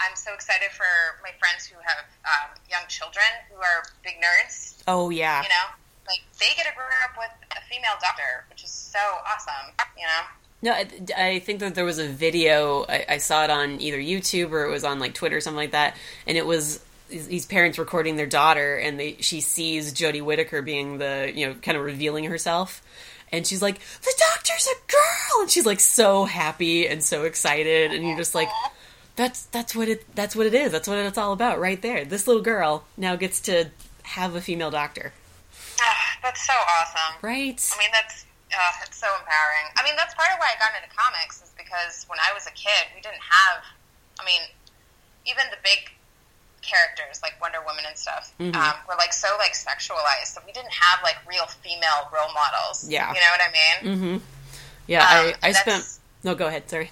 I'm 0.00 0.16
so 0.16 0.32
excited 0.34 0.70
for 0.72 0.86
my 1.22 1.30
friends 1.38 1.66
who 1.66 1.76
have 1.80 2.04
um, 2.24 2.56
young 2.70 2.82
children 2.88 3.24
who 3.50 3.56
are 3.56 3.84
big 4.02 4.14
nerds. 4.20 4.82
Oh 4.88 5.10
yeah. 5.10 5.42
You 5.42 5.48
know, 5.48 5.66
like 6.12 6.22
they 6.38 6.54
get 6.56 6.66
to 6.68 6.74
grow 6.76 6.84
up 7.04 7.16
with 7.16 7.30
a 7.56 7.60
female 7.72 7.96
doctor, 8.00 8.44
which 8.50 8.64
is 8.64 8.70
so 8.70 8.98
awesome. 9.32 9.72
You 9.96 10.04
know, 10.04 10.70
No, 10.70 10.72
I, 10.72 11.28
I 11.30 11.38
think 11.40 11.60
that 11.60 11.74
there 11.74 11.84
was 11.84 11.98
a 11.98 12.08
video. 12.08 12.84
I, 12.88 13.04
I 13.08 13.18
saw 13.18 13.44
it 13.44 13.50
on 13.50 13.80
either 13.80 13.98
YouTube 13.98 14.50
or 14.52 14.64
it 14.64 14.70
was 14.70 14.84
on 14.84 14.98
like 14.98 15.14
Twitter 15.14 15.36
or 15.36 15.40
something 15.40 15.56
like 15.56 15.72
that, 15.72 15.96
and 16.26 16.36
it 16.36 16.46
was 16.46 16.80
these 17.08 17.46
parents 17.46 17.78
recording 17.78 18.16
their 18.16 18.26
daughter, 18.26 18.76
and 18.76 18.98
they 18.98 19.16
she 19.20 19.40
sees 19.40 19.92
Jodie 19.92 20.22
Whittaker 20.22 20.62
being 20.62 20.98
the 20.98 21.30
you 21.34 21.46
know 21.46 21.54
kind 21.54 21.76
of 21.76 21.84
revealing 21.84 22.24
herself, 22.24 22.82
and 23.30 23.46
she's 23.46 23.62
like, 23.62 23.78
"The 24.02 24.14
doctor's 24.34 24.66
a 24.66 24.90
girl," 24.90 25.42
and 25.42 25.50
she's 25.50 25.66
like 25.66 25.80
so 25.80 26.24
happy 26.24 26.86
and 26.88 27.02
so 27.02 27.24
excited, 27.24 27.92
and 27.92 28.06
you're 28.06 28.16
just 28.16 28.34
like, 28.34 28.48
"That's 29.16 29.44
that's 29.46 29.74
what 29.74 29.88
it 29.88 30.14
that's 30.14 30.34
what 30.36 30.46
it 30.46 30.54
is. 30.54 30.72
That's 30.72 30.88
what 30.88 30.98
it's 30.98 31.18
all 31.18 31.32
about, 31.32 31.60
right 31.60 31.80
there. 31.80 32.04
This 32.04 32.26
little 32.26 32.42
girl 32.42 32.84
now 32.96 33.16
gets 33.16 33.40
to 33.42 33.70
have 34.04 34.34
a 34.34 34.40
female 34.40 34.70
doctor, 34.70 35.12
that's 36.22 36.46
so 36.46 36.54
awesome. 36.54 37.18
right?" 37.22 37.58
I 37.74 37.78
mean, 37.78 37.90
that's 37.92 38.24
Uh, 38.52 38.84
it's 38.84 38.98
so 39.00 39.08
empowering. 39.16 39.64
I 39.78 39.82
mean, 39.82 39.96
that's 39.96 40.12
part 40.12 40.28
of 40.30 40.36
why 40.38 40.52
I 40.52 40.58
got 40.60 40.76
into 40.76 40.94
comics 40.94 41.40
is 41.40 41.48
because 41.56 42.04
when 42.06 42.18
I 42.20 42.34
was 42.34 42.46
a 42.46 42.50
kid, 42.52 42.84
we 42.94 43.00
didn't 43.00 43.24
have. 43.24 43.64
I 44.20 44.24
mean, 44.28 44.42
even 45.24 45.44
the 45.50 45.56
big 45.64 45.88
characters 46.60 47.20
like 47.22 47.40
Wonder 47.40 47.60
Woman 47.66 47.84
and 47.88 47.96
stuff 47.96 48.32
Mhm. 48.38 48.54
um, 48.54 48.74
were 48.86 48.94
like 48.96 49.12
so 49.14 49.34
like 49.38 49.52
sexualized 49.54 50.34
that 50.34 50.44
we 50.44 50.52
didn't 50.52 50.72
have 50.72 51.02
like 51.02 51.16
real 51.26 51.46
female 51.46 52.08
role 52.12 52.32
models. 52.34 52.86
Yeah. 52.88 53.08
you 53.12 53.20
know 53.20 53.30
what 53.30 53.40
I 53.40 53.50
mean. 53.52 53.96
Mm-hmm. 53.96 54.26
Yeah, 54.86 55.00
Um, 55.08 55.32
I, 55.42 55.48
I 55.48 55.52
spent. 55.52 55.84
No, 56.22 56.34
go 56.34 56.46
ahead. 56.46 56.68
Sorry. 56.68 56.90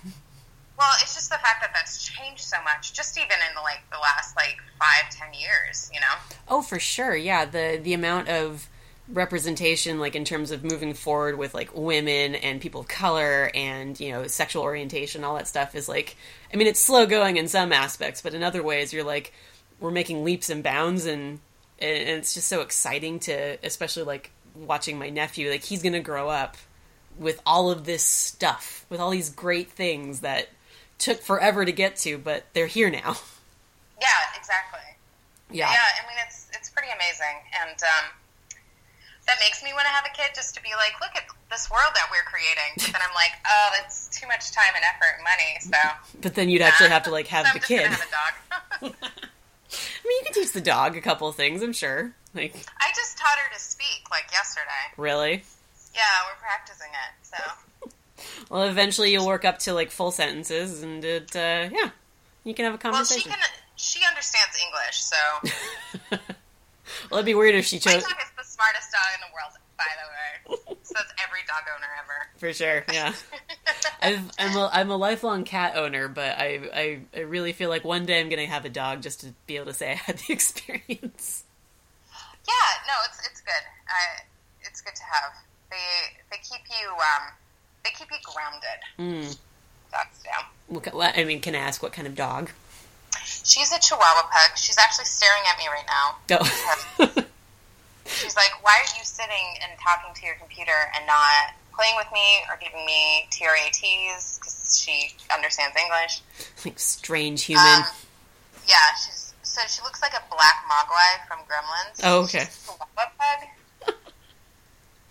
Well, 0.78 0.92
it's 1.02 1.14
just 1.14 1.28
the 1.28 1.36
fact 1.38 1.60
that 1.60 1.72
that's 1.74 2.02
changed 2.02 2.40
so 2.42 2.56
much, 2.62 2.94
just 2.94 3.18
even 3.18 3.36
in 3.48 3.54
the, 3.54 3.60
like 3.60 3.82
the 3.92 3.98
last 3.98 4.34
like 4.34 4.56
five, 4.78 5.10
ten 5.10 5.34
years. 5.34 5.90
You 5.92 6.00
know. 6.00 6.14
Oh, 6.48 6.62
for 6.62 6.80
sure. 6.80 7.14
Yeah, 7.14 7.44
the 7.44 7.78
the 7.82 7.92
amount 7.92 8.28
of 8.28 8.66
representation, 9.12 9.98
like 9.98 10.14
in 10.14 10.24
terms 10.24 10.50
of 10.50 10.64
moving 10.64 10.94
forward 10.94 11.38
with 11.38 11.54
like 11.54 11.74
women 11.74 12.34
and 12.34 12.60
people 12.60 12.82
of 12.82 12.88
color 12.88 13.50
and 13.54 13.98
you 13.98 14.12
know 14.12 14.26
sexual 14.26 14.62
orientation, 14.62 15.24
all 15.24 15.36
that 15.36 15.48
stuff 15.48 15.74
is 15.74 15.88
like. 15.88 16.16
I 16.52 16.56
mean, 16.56 16.66
it's 16.66 16.80
slow 16.80 17.06
going 17.06 17.36
in 17.36 17.46
some 17.46 17.72
aspects, 17.72 18.22
but 18.22 18.34
in 18.34 18.42
other 18.42 18.62
ways, 18.62 18.92
you're 18.92 19.04
like 19.04 19.32
we're 19.78 19.90
making 19.90 20.24
leaps 20.24 20.50
and 20.50 20.62
bounds, 20.62 21.06
and 21.06 21.40
and 21.78 22.08
it's 22.08 22.34
just 22.34 22.48
so 22.48 22.60
exciting 22.60 23.18
to, 23.20 23.58
especially 23.64 24.02
like 24.02 24.30
watching 24.54 24.98
my 24.98 25.10
nephew. 25.10 25.50
Like 25.50 25.64
he's 25.64 25.82
gonna 25.82 26.00
grow 26.00 26.28
up 26.28 26.56
with 27.18 27.40
all 27.46 27.70
of 27.70 27.84
this 27.84 28.02
stuff, 28.02 28.84
with 28.88 29.00
all 29.00 29.10
these 29.10 29.30
great 29.30 29.70
things 29.70 30.20
that 30.20 30.48
took 30.98 31.20
forever 31.22 31.64
to 31.64 31.72
get 31.72 31.96
to, 31.96 32.18
but 32.18 32.44
they're 32.52 32.66
here 32.66 32.90
now. 32.90 33.16
Yeah, 34.00 34.38
exactly. 34.38 34.80
Yeah. 35.50 35.70
Yeah, 35.70 35.78
I 35.78 36.08
mean 36.08 36.16
it's 36.26 36.48
it's 36.54 36.70
pretty 36.70 36.88
amazing, 36.88 37.36
and 37.62 37.82
um, 37.82 38.10
that 39.30 39.38
makes 39.38 39.62
me 39.62 39.70
want 39.72 39.86
to 39.86 39.94
have 39.94 40.04
a 40.04 40.10
kid 40.10 40.34
just 40.34 40.54
to 40.56 40.62
be 40.62 40.70
like, 40.74 40.98
look 41.00 41.14
at 41.14 41.22
this 41.50 41.70
world 41.70 41.94
that 41.94 42.10
we're 42.10 42.26
creating. 42.26 42.74
But 42.82 42.90
then 42.98 43.02
I'm 43.06 43.14
like, 43.14 43.30
oh, 43.46 43.68
that's 43.78 44.10
too 44.10 44.26
much 44.26 44.50
time 44.50 44.74
and 44.74 44.82
effort 44.82 45.14
and 45.14 45.22
money. 45.22 45.54
So 45.62 46.18
But 46.20 46.34
then 46.34 46.48
you'd 46.50 46.62
actually 46.62 46.90
have 46.90 47.04
to 47.04 47.12
like 47.14 47.28
have 47.28 47.46
so 47.46 47.52
the 47.54 47.60
kid. 47.62 47.86
Have. 47.86 48.02
I 48.82 50.02
mean, 50.02 50.18
you 50.18 50.24
can 50.26 50.34
teach 50.34 50.52
the 50.52 50.60
dog 50.60 50.96
a 50.96 51.00
couple 51.00 51.28
of 51.28 51.36
things, 51.36 51.62
I'm 51.62 51.72
sure. 51.72 52.12
Like, 52.34 52.54
I 52.80 52.90
just 52.94 53.18
taught 53.18 53.38
her 53.38 53.54
to 53.54 53.60
speak 53.60 54.10
like 54.10 54.26
yesterday. 54.32 54.94
really? 54.96 55.44
Yeah, 55.94 56.02
we're 56.26 56.40
practicing 56.40 56.90
it. 56.90 57.26
So 57.26 57.90
Well, 58.50 58.64
eventually 58.64 59.12
you'll 59.12 59.26
work 59.26 59.44
up 59.44 59.58
to 59.60 59.72
like 59.74 59.90
full 59.90 60.10
sentences, 60.10 60.82
and 60.82 61.04
it, 61.04 61.34
uh, 61.36 61.68
yeah, 61.72 61.90
you 62.44 62.54
can 62.54 62.64
have 62.64 62.74
a 62.74 62.78
conversation. 62.78 63.30
well, 63.30 63.38
she 63.38 63.42
can 63.42 63.50
she 63.76 64.00
understands 64.06 64.58
English, 64.66 64.98
so 65.02 65.16
well, 67.10 67.18
it'd 67.18 67.26
be 67.26 67.34
weird 67.34 67.54
if 67.54 67.64
she 67.64 67.78
chose. 67.78 68.04
Dog 68.60 68.74
is 68.78 68.86
the 68.86 68.92
smartest 68.92 68.92
dog 68.92 69.10
in 69.16 69.20
the 69.24 69.32
world. 69.32 69.52
By 69.80 69.88
the 69.96 70.08
way, 70.12 70.76
so 70.82 70.92
that's 70.94 71.12
every 71.24 71.40
dog 71.48 71.62
owner 71.74 71.88
ever. 72.04 72.28
For 72.36 72.52
sure, 72.52 72.84
yeah. 72.92 73.14
I've, 74.02 74.30
I'm 74.38 74.56
a 74.56 74.70
I'm 74.72 74.90
a 74.90 74.96
lifelong 74.96 75.44
cat 75.44 75.74
owner, 75.76 76.06
but 76.08 76.38
I, 76.38 76.60
I 76.74 77.00
I 77.16 77.20
really 77.20 77.52
feel 77.54 77.70
like 77.70 77.82
one 77.84 78.04
day 78.04 78.20
I'm 78.20 78.28
gonna 78.28 78.44
have 78.46 78.66
a 78.66 78.68
dog 78.68 79.00
just 79.02 79.20
to 79.20 79.28
be 79.46 79.56
able 79.56 79.66
to 79.66 79.72
say 79.72 79.92
I 79.92 79.94
had 79.94 80.18
the 80.18 80.32
experience. 80.34 81.44
Yeah, 82.46 82.68
no, 82.86 82.92
it's 83.08 83.26
it's 83.26 83.40
good. 83.40 83.64
Uh, 83.88 84.20
it's 84.62 84.80
good 84.82 84.94
to 84.96 85.02
have. 85.02 85.32
They 85.70 85.76
they 86.30 86.36
keep 86.42 86.60
you 86.68 86.90
um 86.90 87.32
they 87.84 87.90
keep 87.98 88.08
you 88.10 88.18
grounded. 88.22 88.80
Mm. 89.32 89.38
That's 89.92 90.22
yeah. 90.26 90.44
What, 90.68 90.92
what- 90.94 91.16
I 91.18 91.24
mean, 91.24 91.40
can 91.40 91.54
I 91.54 91.58
ask 91.58 91.82
what 91.82 91.92
kind 91.94 92.06
of 92.06 92.14
dog? 92.14 92.50
She's 93.24 93.72
a 93.72 93.78
Chihuahua 93.80 94.28
pug. 94.30 94.56
She's 94.58 94.76
actually 94.78 95.06
staring 95.06 95.42
at 95.50 95.58
me 95.58 95.64
right 95.68 95.86
now. 95.86 97.14
Go. 97.16 97.24
She's 98.06 98.36
like, 98.36 98.52
"Why 98.62 98.76
are 98.80 98.98
you 98.98 99.04
sitting 99.04 99.56
and 99.62 99.78
talking 99.78 100.14
to 100.14 100.26
your 100.26 100.36
computer 100.36 100.76
and 100.96 101.06
not 101.06 101.54
playing 101.74 101.94
with 101.96 102.08
me 102.12 102.42
or 102.48 102.58
giving 102.60 102.84
me 102.84 103.28
TRATs?" 103.30 104.38
Because 104.38 104.80
she 104.82 105.14
understands 105.32 105.76
English. 105.76 106.22
like 106.64 106.78
strange 106.78 107.44
human. 107.44 107.64
Um, 107.64 107.84
yeah, 108.66 108.94
she's 108.96 109.34
so 109.42 109.60
she 109.68 109.82
looks 109.82 110.00
like 110.00 110.12
a 110.12 110.22
black 110.30 110.64
mogwai 110.70 111.26
from 111.26 111.38
Gremlins. 111.40 112.00
Oh, 112.04 112.22
okay. 112.24 112.44
She's 112.44 112.68
a 112.68 112.96
pug. 112.96 113.96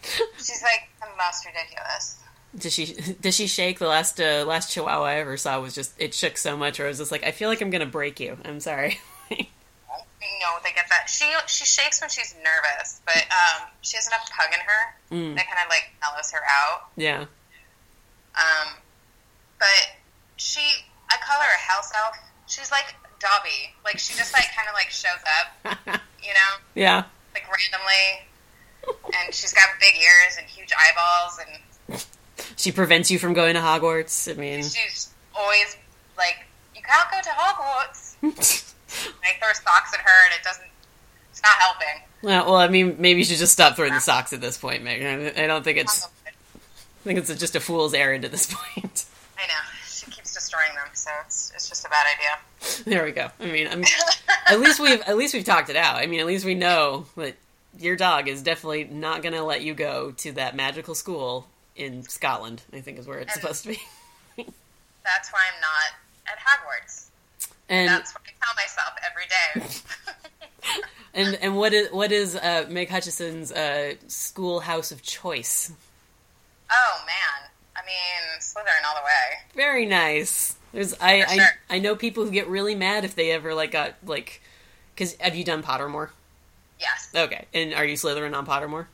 she's 0.37 0.63
like 0.63 0.89
the 1.01 1.07
most 1.17 1.45
ridiculous. 1.45 2.19
Does 2.57 2.73
she 2.73 2.93
does 3.21 3.35
she 3.35 3.47
shake? 3.47 3.79
The 3.79 3.87
last 3.87 4.19
uh, 4.19 4.45
last 4.47 4.71
Chihuahua 4.71 5.03
I 5.03 5.15
ever 5.15 5.37
saw 5.37 5.59
was 5.59 5.75
just 5.75 5.93
it 5.99 6.13
shook 6.13 6.37
so 6.37 6.57
much, 6.57 6.79
or 6.79 6.85
I 6.85 6.87
was 6.87 6.97
just 6.97 7.11
like, 7.11 7.23
I 7.23 7.31
feel 7.31 7.49
like 7.49 7.61
I'm 7.61 7.69
gonna 7.69 7.85
break 7.85 8.19
you. 8.19 8.37
I'm 8.45 8.59
sorry. 8.59 8.99
Know, 10.39 10.55
they 10.63 10.71
get 10.71 10.85
that. 10.89 11.09
She 11.09 11.25
she 11.47 11.65
shakes 11.65 11.99
when 12.01 12.09
she's 12.09 12.33
nervous, 12.43 13.01
but 13.05 13.17
um, 13.17 13.67
she 13.81 13.97
has 13.97 14.07
enough 14.07 14.29
pug 14.31 14.47
in 14.53 14.59
her 14.61 14.81
Mm. 15.11 15.35
that 15.35 15.45
kind 15.47 15.57
of 15.63 15.69
like 15.69 15.89
mellows 16.01 16.31
her 16.31 16.39
out. 16.47 16.87
yeah. 16.95 17.25
Um, 18.35 18.75
but 19.57 19.67
she, 20.37 20.61
I 21.09 21.15
call 21.21 21.35
her 21.41 21.47
a 21.55 21.71
house 21.71 21.91
elf. 21.97 22.15
She's 22.47 22.71
like 22.71 22.95
Dobby. 23.19 23.73
Like 23.83 23.99
she 23.99 24.13
just 24.15 24.31
like 24.33 24.45
kind 24.55 24.67
of 24.69 24.73
like 24.75 24.89
shows 24.91 25.19
up, 25.41 25.77
you 26.23 26.29
know, 26.33 26.51
yeah. 26.75 27.03
like 27.33 27.43
randomly, 27.51 29.03
and 29.25 29.33
she's 29.33 29.51
got 29.53 29.67
big 29.81 29.95
ears 29.95 30.37
and 30.37 30.47
huge 30.47 30.69
eyeballs, 30.71 31.39
and 31.89 32.05
She 32.55 32.71
prevents 32.71 33.11
you 33.11 33.19
from 33.19 33.33
going 33.33 33.55
to 33.55 33.61
Hogwarts. 33.61 34.31
I 34.33 34.39
mean, 34.39 34.63
she's 34.63 35.09
always 35.35 35.75
like, 36.17 36.45
"You 36.75 36.81
can't 36.81 37.11
go 37.11 37.19
to 37.21 37.29
Hogwarts." 37.29 38.73
I 39.23 39.37
throw 39.39 39.53
socks 39.53 39.93
at 39.93 39.99
her, 39.99 40.25
and 40.25 40.33
it 40.39 40.43
doesn't. 40.43 40.65
It's 41.31 41.41
not 41.43 41.53
helping. 41.57 42.03
well, 42.23 42.45
well, 42.45 42.55
I 42.55 42.67
mean, 42.67 42.95
maybe 42.99 43.19
you 43.19 43.25
should 43.25 43.37
just 43.37 43.53
stop 43.53 43.75
throwing 43.75 43.93
the 43.93 43.99
socks 44.01 44.33
at 44.33 44.41
this 44.41 44.57
point, 44.57 44.83
Megan. 44.83 45.31
I 45.37 45.47
don't 45.47 45.63
think 45.63 45.77
it's. 45.77 46.05
I 46.05 47.03
think 47.03 47.19
it's 47.19 47.33
just 47.35 47.55
a 47.55 47.59
fool's 47.59 47.93
errand 47.93 48.25
at 48.25 48.31
this 48.31 48.53
point. 48.53 49.05
I 49.37 49.47
know 49.47 49.53
she 49.87 50.05
keeps 50.11 50.33
destroying 50.33 50.73
them, 50.75 50.87
so 50.93 51.11
it's 51.25 51.51
it's 51.55 51.69
just 51.69 51.85
a 51.85 51.89
bad 51.89 52.05
idea. 52.13 52.83
There 52.85 53.05
we 53.05 53.11
go. 53.11 53.29
I 53.39 53.45
mean, 53.45 53.67
I'm, 53.67 53.83
at 54.47 54.59
least 54.59 54.79
we've 54.79 55.01
at 55.01 55.15
least 55.17 55.33
we've 55.33 55.45
talked 55.45 55.69
it 55.69 55.75
out. 55.77 55.95
I 55.95 56.07
mean, 56.07 56.19
at 56.19 56.25
least 56.25 56.45
we 56.45 56.55
know 56.55 57.05
that 57.15 57.35
your 57.79 57.95
dog 57.95 58.27
is 58.27 58.41
definitely 58.43 58.83
not 58.85 59.21
going 59.21 59.33
to 59.33 59.43
let 59.43 59.61
you 59.61 59.73
go 59.73 60.11
to 60.17 60.33
that 60.33 60.55
magical 60.55 60.93
school 60.95 61.47
in 61.77 62.03
Scotland. 62.03 62.61
I 62.73 62.81
think 62.81 62.99
is 62.99 63.07
where 63.07 63.19
it's 63.19 63.31
And- 63.33 63.41
supposed 63.41 63.63
to 63.63 63.69
be. 63.69 63.79
That's 65.05 65.31
why 65.31 65.39
I'm 65.53 65.61
not 65.61 66.33
at 66.33 66.37
Hogwarts. 66.39 67.05
And 67.69 67.87
That's 67.87 68.13
I 68.15 68.19
tell 68.41 68.53
myself 68.55 68.95
every 69.09 69.27
day. 69.27 70.81
and 71.13 71.35
and 71.41 71.57
what 71.57 71.73
is 71.73 71.91
what 71.91 72.11
is 72.11 72.35
uh, 72.35 72.65
Meg 72.69 72.89
Hutchison's 72.89 73.51
uh, 73.51 73.95
schoolhouse 74.07 74.91
of 74.91 75.01
choice? 75.01 75.71
oh 76.71 77.03
man, 77.05 77.49
I 77.75 77.81
mean 77.85 78.39
Slytherin 78.39 78.87
all 78.87 78.95
the 78.95 79.05
way. 79.05 79.39
Very 79.55 79.85
nice. 79.85 80.55
There's 80.71 80.93
I 81.01 81.23
I. 81.27 81.75
I 81.75 81.79
know 81.79 81.95
people 81.95 82.25
who 82.25 82.31
get 82.31 82.47
really 82.47 82.75
mad 82.75 83.05
if 83.05 83.15
they 83.15 83.31
ever 83.31 83.53
like 83.53 83.71
got 83.71 83.95
like 84.05 84.41
because 84.93 85.15
have 85.15 85.35
you 85.35 85.43
done 85.43 85.63
Pottermore? 85.63 86.09
Yes. 86.79 87.09
Okay, 87.15 87.45
and 87.53 87.73
are 87.73 87.85
you 87.85 87.95
Slytherin 87.95 88.35
on 88.35 88.45
Pottermore? 88.45 88.85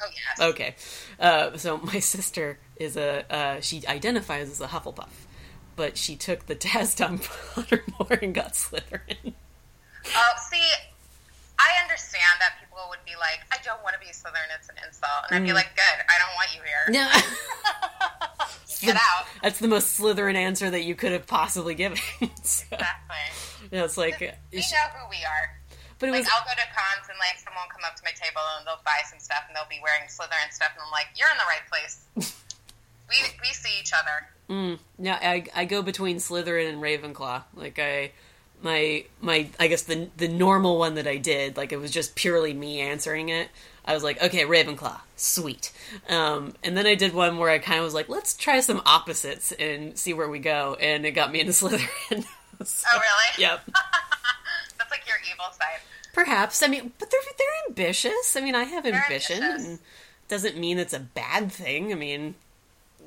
Oh 0.00 0.06
yes. 0.06 0.40
Okay, 0.40 0.74
uh, 1.20 1.56
so 1.56 1.78
my 1.78 1.98
sister 2.00 2.58
is 2.76 2.96
a 2.96 3.24
uh, 3.32 3.60
she 3.60 3.86
identifies 3.86 4.50
as 4.50 4.60
a 4.60 4.66
Hufflepuff, 4.66 5.08
but 5.76 5.96
she 5.98 6.16
took 6.16 6.46
the 6.46 6.54
test 6.70 7.00
on 7.00 7.18
Pottermore 7.18 8.22
and 8.22 8.34
got 8.34 8.52
Slytherin. 8.54 9.32
Oh, 10.14 10.32
see, 10.50 10.68
I 11.58 11.80
understand 11.82 12.36
that 12.40 12.54
people 12.60 12.78
would 12.90 13.04
be 13.06 13.16
like, 13.18 13.40
"I 13.52 13.56
don't 13.64 13.82
want 13.82 13.94
to 13.94 14.00
be 14.00 14.12
Slytherin. 14.12 14.52
It's 14.58 14.68
an 14.68 14.76
insult," 14.86 15.24
and 15.30 15.36
I'd 15.36 15.44
be 15.46 15.50
Mm. 15.52 15.54
like, 15.54 15.74
"Good. 15.76 15.98
I 16.08 16.18
don't 16.18 16.34
want 16.34 16.54
you 16.54 16.60
here. 16.62 16.84
No, 16.90 17.08
Get 18.80 18.96
out." 18.96 19.26
that's 19.42 19.58
the 19.60 19.68
most 19.68 19.98
Slytherin 19.98 20.34
answer 20.34 20.68
that 20.70 20.82
you 20.82 20.94
could 20.94 21.12
have 21.12 21.26
possibly 21.26 21.74
given. 21.74 21.98
so, 22.42 22.64
Exactly. 22.72 23.16
yeah, 23.72 23.84
it's 23.84 23.96
like, 23.96 24.20
We 24.52 24.60
she- 24.60 24.74
know 24.74 24.88
who 24.92 25.08
we 25.08 25.24
are. 25.24 25.56
but 25.98 26.08
it 26.08 26.12
Like, 26.12 26.20
was 26.24 26.28
I'll 26.34 26.44
go 26.44 26.52
to 26.52 26.68
cons 26.74 27.08
and 27.08 27.16
like 27.18 27.38
someone 27.40 27.64
will 27.64 27.72
come 27.72 27.84
up 27.88 27.96
to 27.96 28.02
my 28.04 28.12
table 28.12 28.42
and 28.58 28.66
they'll 28.66 28.82
buy 28.84 29.00
some 29.08 29.20
stuff 29.20 29.44
and 29.48 29.56
they'll 29.56 29.70
be 29.72 29.80
wearing 29.82 30.04
Slytherin 30.10 30.52
stuff, 30.52 30.72
and 30.76 30.82
I'm 30.84 30.90
like, 30.92 31.08
"You're 31.16 31.30
in 31.32 31.38
the 31.38 31.48
right 31.48 31.64
place. 31.70 32.04
we 33.08 33.16
we 33.40 33.50
see 33.56 33.72
each 33.80 33.92
other." 33.96 34.28
Mm, 34.48 34.78
no, 34.98 35.12
I 35.12 35.46
I 35.54 35.64
go 35.64 35.82
between 35.82 36.16
Slytherin 36.18 36.68
and 36.68 36.82
Ravenclaw. 36.82 37.44
Like 37.54 37.78
I 37.78 38.12
my 38.62 39.04
my 39.20 39.48
I 39.58 39.66
guess 39.68 39.82
the 39.82 40.08
the 40.16 40.28
normal 40.28 40.78
one 40.78 40.94
that 40.96 41.06
I 41.06 41.16
did, 41.16 41.56
like 41.56 41.72
it 41.72 41.78
was 41.78 41.90
just 41.90 42.14
purely 42.14 42.52
me 42.52 42.80
answering 42.80 43.28
it. 43.30 43.48
I 43.86 43.92
was 43.94 44.02
like, 44.02 44.22
okay, 44.22 44.44
Ravenclaw, 44.44 44.98
sweet. 45.16 45.70
Um, 46.08 46.54
and 46.62 46.74
then 46.76 46.86
I 46.86 46.94
did 46.94 47.12
one 47.12 47.36
where 47.38 47.50
I 47.50 47.58
kind 47.58 47.78
of 47.80 47.84
was 47.84 47.92
like, 47.92 48.08
let's 48.08 48.34
try 48.34 48.60
some 48.60 48.80
opposites 48.86 49.52
and 49.52 49.98
see 49.98 50.14
where 50.14 50.28
we 50.28 50.38
go, 50.38 50.74
and 50.80 51.04
it 51.04 51.12
got 51.12 51.30
me 51.30 51.40
into 51.40 51.52
Slytherin. 51.52 52.24
So, 52.64 52.86
Oh, 52.94 52.98
really? 52.98 53.42
Yep. 53.42 53.60
That's 54.78 54.90
like 54.90 55.06
your 55.06 55.16
evil 55.30 55.46
side. 55.52 55.80
Perhaps. 56.14 56.62
I 56.62 56.68
mean, 56.68 56.92
but 56.98 57.10
they're 57.10 57.20
they're 57.36 57.48
ambitious. 57.68 58.36
I 58.36 58.40
mean, 58.40 58.54
I 58.54 58.64
have 58.64 58.86
ambition, 58.86 59.42
ambitious. 59.42 59.66
and 59.68 59.78
doesn't 60.28 60.56
mean 60.56 60.78
it's 60.78 60.94
a 60.94 61.00
bad 61.00 61.50
thing. 61.52 61.92
I 61.92 61.96
mean, 61.96 62.36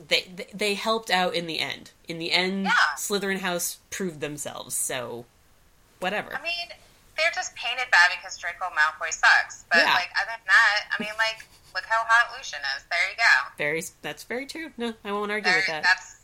they 0.07 0.47
they, 0.53 0.73
helped 0.75 1.09
out 1.09 1.33
in 1.35 1.47
the 1.47 1.59
end. 1.59 1.91
In 2.07 2.19
the 2.19 2.31
end, 2.31 2.65
Yeah. 2.65 2.71
Slytherin 2.95 3.39
House 3.39 3.77
proved 3.89 4.21
themselves. 4.21 4.75
So, 4.75 5.25
whatever. 5.99 6.35
I 6.35 6.41
mean, 6.41 6.69
they're 7.17 7.31
just 7.33 7.55
painted 7.55 7.89
bad 7.91 8.11
because 8.15 8.37
Draco 8.37 8.65
Malfoy 8.65 9.11
sucks. 9.11 9.65
But 9.71 9.79
Yeah. 9.79 9.93
like 9.93 10.09
other 10.21 10.31
than 10.31 10.45
that, 10.47 10.85
I 10.97 11.03
mean, 11.03 11.13
like 11.17 11.45
look 11.73 11.85
how 11.85 12.03
hot 12.07 12.35
Lucian 12.37 12.59
is. 12.77 12.83
There 12.89 13.09
you 13.09 13.15
go. 13.17 13.51
Very. 13.57 13.83
That's 14.01 14.23
very 14.23 14.45
true. 14.45 14.71
No, 14.77 14.93
I 15.03 15.11
won't 15.11 15.31
argue 15.31 15.49
There, 15.51 15.57
with 15.59 15.67
that. 15.67 15.83
That's 15.83 16.17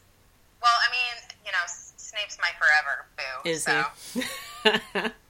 well, 0.62 0.71
I 0.88 0.91
mean, 0.91 1.36
you 1.45 1.51
know, 1.51 1.65
Snape's 1.67 2.38
my 2.39 2.49
forever 2.57 3.05
boo. 3.17 3.49
Is 3.49 3.63
so. 3.63 3.83
he? 4.13 5.09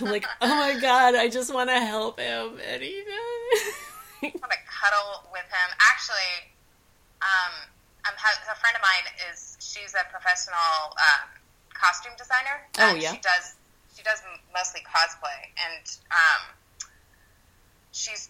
like, 0.00 0.26
oh 0.40 0.48
my 0.48 0.78
god, 0.80 1.14
I 1.14 1.28
just 1.28 1.52
want 1.52 1.70
to 1.70 1.80
help 1.80 2.20
him, 2.20 2.58
and 2.70 2.82
he. 2.82 3.02
I 4.22 4.32
want 4.34 4.52
to 4.52 4.58
cuddle 4.66 5.28
with 5.32 5.42
him. 5.42 5.70
Actually, 5.80 6.50
um, 7.22 7.52
I'm 8.04 8.14
ha- 8.16 8.40
a 8.50 8.56
friend 8.56 8.76
of 8.76 8.82
mine 8.82 9.06
is 9.30 9.56
she's 9.60 9.94
a 9.94 10.04
professional 10.10 10.94
um, 10.96 11.28
costume 11.74 12.12
designer. 12.18 12.62
Oh, 12.78 12.94
yeah? 12.94 13.12
She 13.12 13.20
does 13.20 13.54
she 13.96 14.02
does 14.02 14.22
mostly 14.54 14.80
cosplay, 14.86 15.50
and 15.58 15.82
um, 16.14 16.54
she's 17.92 18.28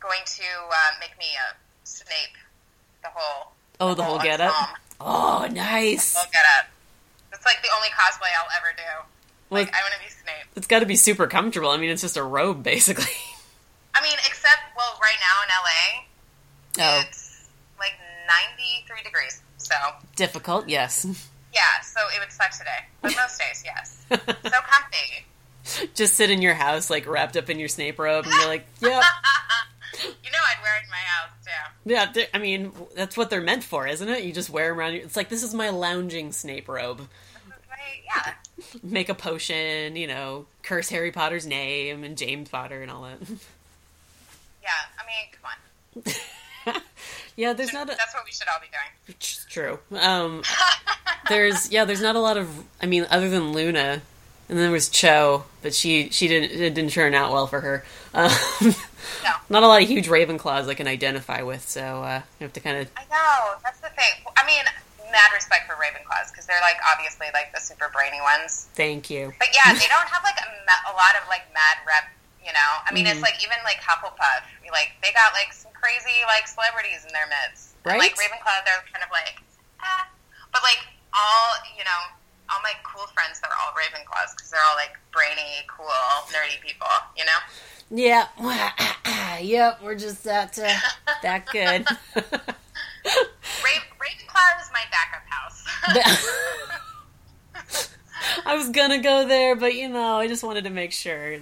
going 0.00 0.20
to 0.24 0.42
uh, 0.70 0.90
make 1.00 1.16
me 1.18 1.26
a 1.36 1.56
Snape. 1.84 2.36
The 3.02 3.08
whole 3.14 3.52
oh, 3.80 3.94
the 3.94 4.02
whole 4.02 4.18
get 4.18 4.40
up. 4.40 4.54
Oh, 5.00 5.48
nice. 5.50 6.14
Whole 6.14 6.30
get 6.32 6.44
up. 6.58 6.66
It's 7.32 7.44
like 7.46 7.62
the 7.62 7.68
only 7.74 7.88
cosplay 7.88 8.28
I'll 8.38 8.50
ever 8.58 8.76
do. 8.76 8.82
Well, 9.50 9.62
Like 9.62 9.74
I 9.74 9.80
want 9.82 9.94
to 9.94 10.00
be 10.00 10.10
Snape. 10.10 10.46
it's 10.56 10.66
got 10.66 10.80
to 10.80 10.86
be 10.86 10.96
super 10.96 11.26
comfortable. 11.26 11.70
I 11.70 11.76
mean, 11.78 11.90
it's 11.90 12.02
just 12.02 12.16
a 12.16 12.22
robe, 12.22 12.62
basically. 12.72 13.12
I 13.94 14.02
mean, 14.02 14.12
except 14.26 14.60
well, 14.76 14.98
right 15.02 15.16
now 15.20 15.36
in 15.44 15.48
LA, 16.88 16.96
Oh, 16.96 17.02
it's 17.08 17.19
93 18.30 19.02
degrees. 19.02 19.42
So 19.58 19.74
difficult. 20.16 20.68
Yes. 20.68 21.04
Yeah, 21.52 21.60
so 21.82 22.00
it 22.14 22.20
would 22.20 22.30
suck 22.32 22.52
today. 22.52 22.84
But 23.02 23.14
most 23.16 23.38
days, 23.38 23.62
yes. 23.64 24.04
So 24.10 24.16
comfy. 24.26 25.88
just 25.94 26.14
sit 26.14 26.30
in 26.30 26.42
your 26.42 26.54
house, 26.54 26.90
like 26.90 27.06
wrapped 27.06 27.36
up 27.36 27.50
in 27.50 27.58
your 27.58 27.68
Snape 27.68 27.98
robe, 27.98 28.24
and 28.24 28.34
you're 28.34 28.46
like, 28.46 28.66
yep. 28.80 29.02
you 30.04 30.30
know 30.30 30.38
I'd 30.46 30.62
wear 30.62 30.76
it 30.76 30.84
in 30.84 30.90
my 30.90 30.96
house, 30.96 31.30
too. 31.44 31.50
Yeah, 32.22 32.28
I 32.32 32.38
mean, 32.38 32.72
that's 32.94 33.16
what 33.16 33.30
they're 33.30 33.40
meant 33.40 33.64
for, 33.64 33.86
isn't 33.86 34.08
it? 34.08 34.22
You 34.24 34.32
just 34.32 34.50
wear 34.50 34.68
them 34.68 34.78
around. 34.78 34.92
Your- 34.94 35.04
it's 35.04 35.16
like 35.16 35.28
this 35.28 35.42
is 35.42 35.54
my 35.54 35.70
lounging 35.70 36.32
Snape 36.32 36.68
robe. 36.68 37.00
My, 37.48 37.54
yeah. 38.04 38.34
Make 38.82 39.08
a 39.08 39.14
potion, 39.14 39.96
you 39.96 40.06
know, 40.06 40.46
curse 40.62 40.88
Harry 40.90 41.10
Potter's 41.10 41.46
name 41.46 42.04
and 42.04 42.16
James 42.16 42.48
Potter 42.48 42.82
and 42.82 42.90
all 42.90 43.02
that. 43.02 43.18
Yeah, 44.62 44.68
I 44.98 45.06
mean, 45.06 45.26
come 45.32 45.50
on. 46.06 46.12
yeah, 47.40 47.52
there's 47.52 47.72
not 47.72 47.88
a. 47.88 47.96
That's 47.96 48.14
what 48.14 48.24
we 48.24 48.32
should 48.32 48.48
all 48.48 48.60
be 48.60 48.68
doing. 48.68 49.16
It's 49.16 49.46
true. 49.48 49.78
Um, 49.98 50.42
there's 51.28 51.70
yeah, 51.70 51.84
there's 51.84 52.02
not 52.02 52.16
a 52.16 52.20
lot 52.20 52.36
of. 52.36 52.48
I 52.82 52.86
mean, 52.86 53.06
other 53.10 53.28
than 53.28 53.52
Luna, 53.52 54.02
and 54.48 54.58
then 54.58 54.58
there 54.58 54.70
was 54.70 54.88
Cho, 54.88 55.44
but 55.62 55.74
she 55.74 56.10
she 56.10 56.28
didn't 56.28 56.50
it 56.52 56.74
didn't 56.74 56.90
turn 56.90 57.14
out 57.14 57.32
well 57.32 57.46
for 57.46 57.60
her. 57.60 57.84
Um, 58.14 58.30
No. 59.24 59.32
not 59.50 59.62
a 59.62 59.66
lot 59.66 59.82
of 59.82 59.88
huge 59.88 60.08
Ravenclaws 60.08 60.68
I 60.68 60.74
can 60.74 60.86
identify 60.86 61.42
with, 61.42 61.68
so 61.68 62.02
uh, 62.02 62.22
you 62.38 62.44
have 62.44 62.52
to 62.54 62.60
kind 62.60 62.78
of. 62.78 62.90
I 62.96 63.04
know, 63.10 63.58
that's 63.62 63.80
the 63.80 63.90
thing. 63.90 64.24
I 64.36 64.46
mean, 64.46 64.64
mad 65.12 65.30
respect 65.34 65.66
for 65.66 65.74
Ravenclaws, 65.74 66.30
because 66.30 66.46
they're, 66.46 66.60
like, 66.60 66.76
obviously, 66.92 67.26
like, 67.34 67.52
the 67.52 67.60
super 67.60 67.90
brainy 67.92 68.20
ones. 68.20 68.68
Thank 68.74 69.10
you. 69.10 69.32
But 69.38 69.48
yeah, 69.54 69.72
they 69.74 69.88
don't 69.88 70.08
have, 70.08 70.22
like, 70.22 70.38
a, 70.38 70.48
a 70.90 70.94
lot 70.94 71.16
of, 71.20 71.28
like, 71.28 71.42
mad 71.52 71.78
rep, 71.86 72.04
you 72.44 72.52
know? 72.52 72.70
I 72.86 72.92
mean, 72.92 73.04
Mm-hmm. 73.06 73.20
it's 73.20 73.22
like, 73.22 73.38
even, 73.44 73.56
like, 73.64 73.78
Hufflepuff, 73.84 74.42
like, 74.72 74.92
they 75.02 75.12
got, 75.12 75.32
like, 75.32 75.52
some 75.52 75.72
crazy, 75.76 76.24
like, 76.26 76.46
celebrities 76.48 77.04
in 77.06 77.12
their 77.12 77.26
midst. 77.28 77.76
And, 77.84 77.92
Right. 77.96 78.00
like, 78.10 78.16
Ravenclaw, 78.16 78.64
they're 78.64 78.84
kind 78.92 79.04
of 79.04 79.10
like, 79.12 79.40
eh. 79.82 80.04
But, 80.52 80.62
like, 80.62 80.80
all, 81.12 81.54
you 81.76 81.84
know, 81.84 82.00
all 82.52 82.60
my 82.62 82.72
cool 82.84 83.06
friends, 83.14 83.40
they're 83.40 83.50
all 83.62 83.72
Ravenclaws, 83.76 84.34
because 84.36 84.50
they're 84.50 84.64
all, 84.68 84.76
like, 84.76 84.96
brainy, 85.12 85.62
cool, 85.68 85.86
nerdy 86.34 86.60
people, 86.60 86.88
you 87.16 87.24
know? 87.24 87.38
Yeah. 87.90 88.26
yep. 89.40 89.82
We're 89.82 89.96
just 89.96 90.22
that 90.24 90.56
uh, 90.58 90.72
that 91.22 91.46
good. 91.50 91.84
Ra- 92.14 92.22
Ravenclaw 93.98 94.60
is 94.62 94.70
my 94.72 94.84
backup 94.94 95.26
house. 95.26 95.64
I 98.46 98.54
was 98.54 98.68
gonna 98.70 99.00
go 99.02 99.26
there, 99.26 99.56
but 99.56 99.74
you 99.74 99.88
know, 99.88 100.16
I 100.18 100.28
just 100.28 100.44
wanted 100.44 100.64
to 100.64 100.70
make 100.70 100.92
sure. 100.92 101.36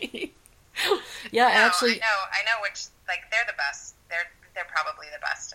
yeah, 1.32 1.48
No, 1.48 1.54
actually, 1.54 1.92
I 1.92 2.04
know, 2.04 2.18
I 2.32 2.42
know 2.44 2.62
which 2.62 2.86
like 3.08 3.20
they're 3.30 3.46
the 3.46 3.56
best. 3.56 3.94
They're 4.08 4.28
they're 4.54 4.68
probably 4.70 5.06
the 5.12 5.20
best 5.20 5.54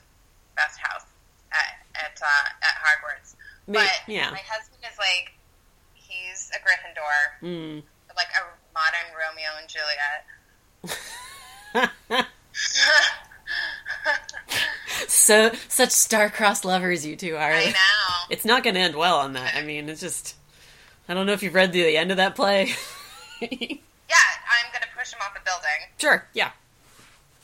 best 0.55 0.79
house 0.79 1.05
at 1.51 1.79
at 1.95 2.19
uh, 2.21 2.49
at 2.61 2.75
Hogwarts. 2.81 3.35
But 3.67 3.89
yeah. 4.07 4.31
my 4.31 4.41
husband 4.47 4.81
is 4.89 4.97
like 4.97 5.33
he's 5.93 6.51
a 6.53 6.59
Gryffindor, 6.59 7.41
Mm. 7.43 7.83
like 8.15 8.27
a 8.35 8.43
modern 8.73 9.07
Romeo 9.15 9.49
and 9.59 9.69
Juliet. 9.69 10.25
so 15.07 15.51
such 15.67 15.91
star-crossed 15.91 16.65
lovers 16.65 17.05
you 17.05 17.15
two 17.15 17.35
are. 17.35 17.51
I 17.51 17.65
know. 17.65 17.71
It's 18.29 18.45
not 18.45 18.63
going 18.63 18.75
to 18.75 18.81
end 18.81 18.95
well 18.95 19.19
on 19.19 19.33
that. 19.33 19.55
I 19.55 19.61
mean, 19.63 19.89
it's 19.89 20.01
just 20.01 20.35
I 21.07 21.13
don't 21.13 21.25
know 21.25 21.33
if 21.33 21.43
you've 21.43 21.53
read 21.55 21.71
the, 21.71 21.83
the 21.83 21.97
end 21.97 22.11
of 22.11 22.17
that 22.17 22.35
play. 22.35 22.73
Yeah, 24.11 24.17
I'm 24.65 24.71
gonna 24.73 24.91
push 24.97 25.13
him 25.13 25.19
off 25.23 25.31
a 25.39 25.43
building, 25.43 25.79
sure, 25.97 26.27
yeah, 26.33 26.51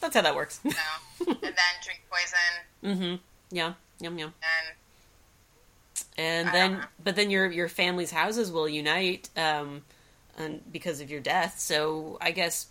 that's 0.01 0.15
how 0.15 0.21
that 0.21 0.35
works. 0.35 0.59
you 0.63 0.71
know, 0.71 1.25
and 1.27 1.41
then 1.41 1.73
drink 1.83 2.01
poison, 2.11 2.51
mm-hmm. 2.83 3.55
Yeah, 3.55 3.73
yum 4.01 4.17
yum. 4.19 4.33
and 4.43 4.75
And 6.17 6.47
then, 6.53 6.87
but 7.03 7.15
then 7.15 7.29
your 7.31 7.47
your 7.49 7.69
family's 7.69 8.11
houses 8.11 8.51
will 8.51 8.67
unite, 8.67 9.29
um, 9.37 9.83
and 10.37 10.61
because 10.71 10.99
of 10.99 11.09
your 11.09 11.21
death. 11.21 11.59
So 11.59 12.17
I 12.19 12.31
guess 12.31 12.67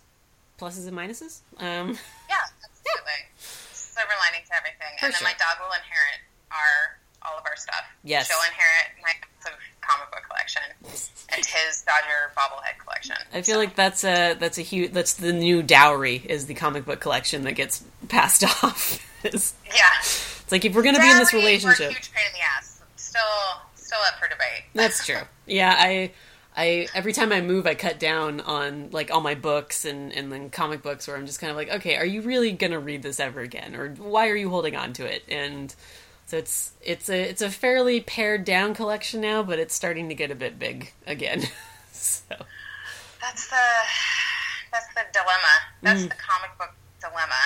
pluses 0.59 0.87
and 0.87 0.95
minuses. 0.95 1.41
Um, 1.57 1.97
yeah, 2.29 2.45
absolutely. 2.63 3.19
Silver 3.37 4.13
lining 4.21 4.45
to 4.45 4.53
everything, 4.55 4.93
For 4.99 5.05
and 5.07 5.13
then 5.15 5.23
my 5.23 5.33
dog 5.41 5.57
will 5.59 5.73
inherit 5.73 6.21
our 6.51 6.99
all 7.25 7.37
of 7.37 7.45
our 7.45 7.55
stuff. 7.57 7.83
Yes. 8.03 8.27
she'll 8.27 8.37
inherit 8.47 8.93
my 9.01 9.11
comic 9.81 10.11
book 10.11 10.23
collection 10.29 10.61
and 10.85 11.43
his 11.55 11.83
Dodger 11.83 12.31
bobblehead 12.37 12.77
collection. 12.79 12.86
I 13.33 13.41
feel 13.41 13.55
So, 13.55 13.57
like 13.59 13.75
that's 13.75 14.03
a 14.03 14.33
that's 14.35 14.57
a 14.57 14.61
huge 14.61 14.91
that's 14.93 15.13
the 15.13 15.33
new 15.33 15.61
dowry 15.63 16.17
is 16.25 16.45
the 16.45 16.53
comic 16.53 16.85
book 16.85 16.99
collection 16.99 17.43
that 17.43 17.53
gets 17.53 17.83
passed 18.07 18.43
off. 18.63 18.99
it's, 19.23 19.53
yeah, 19.65 19.73
it's 19.99 20.51
like 20.51 20.65
if 20.65 20.75
we're 20.75 20.83
gonna 20.83 20.99
be 20.99 21.09
in 21.09 21.17
this 21.17 21.31
Dowry 21.31 21.41
relationship, 21.41 21.91
huge 21.91 22.11
pain 22.13 22.23
in 22.27 22.33
the 22.33 22.39
ass. 22.57 22.81
Still, 22.95 23.21
still 23.75 23.99
up 24.07 24.19
for 24.19 24.27
debate. 24.27 24.63
That's 24.73 25.05
true. 25.05 25.21
Yeah, 25.45 25.75
I, 25.77 26.11
I 26.55 26.87
every 26.93 27.13
time 27.13 27.31
I 27.31 27.41
move, 27.41 27.65
I 27.67 27.75
cut 27.75 27.99
down 27.99 28.41
on 28.41 28.89
like 28.91 29.11
all 29.11 29.21
my 29.21 29.35
books 29.35 29.85
and 29.85 30.11
and 30.13 30.31
then 30.31 30.49
comic 30.49 30.81
books 30.81 31.07
where 31.07 31.17
I'm 31.17 31.25
just 31.25 31.39
kind 31.39 31.51
of 31.51 31.57
like, 31.57 31.69
okay, 31.69 31.95
are 31.95 32.05
you 32.05 32.21
really 32.21 32.51
gonna 32.51 32.79
read 32.79 33.01
this 33.03 33.19
ever 33.19 33.41
again, 33.41 33.75
or 33.75 33.89
why 33.95 34.29
are 34.29 34.35
you 34.35 34.49
holding 34.49 34.75
on 34.75 34.93
to 34.93 35.05
it? 35.05 35.23
And 35.29 35.73
so 36.25 36.37
it's 36.37 36.71
it's 36.81 37.09
a 37.09 37.21
it's 37.29 37.41
a 37.41 37.49
fairly 37.49 38.01
pared 38.01 38.43
down 38.45 38.73
collection 38.73 39.21
now, 39.21 39.43
but 39.43 39.59
it's 39.59 39.73
starting 39.73 40.09
to 40.09 40.15
get 40.15 40.29
a 40.31 40.35
bit 40.35 40.59
big 40.59 40.93
again. 41.05 41.43
so 41.91 42.35
That's 43.27 43.47
the 43.49 43.65
that's 44.71 44.87
the 44.95 45.03
dilemma. 45.11 45.53
That's 45.81 46.01
Mm. 46.03 46.09
the 46.09 46.15
comic 46.15 46.57
book 46.57 46.73
dilemma. 47.01 47.41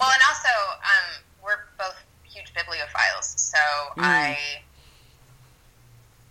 Well, 0.00 0.10
and 0.10 0.22
also, 0.28 0.48
um, 0.82 1.22
we're 1.42 1.60
both 1.78 1.96
huge 2.24 2.52
bibliophiles, 2.52 3.38
so 3.38 3.58
Mm. 3.96 4.02
I 4.04 4.62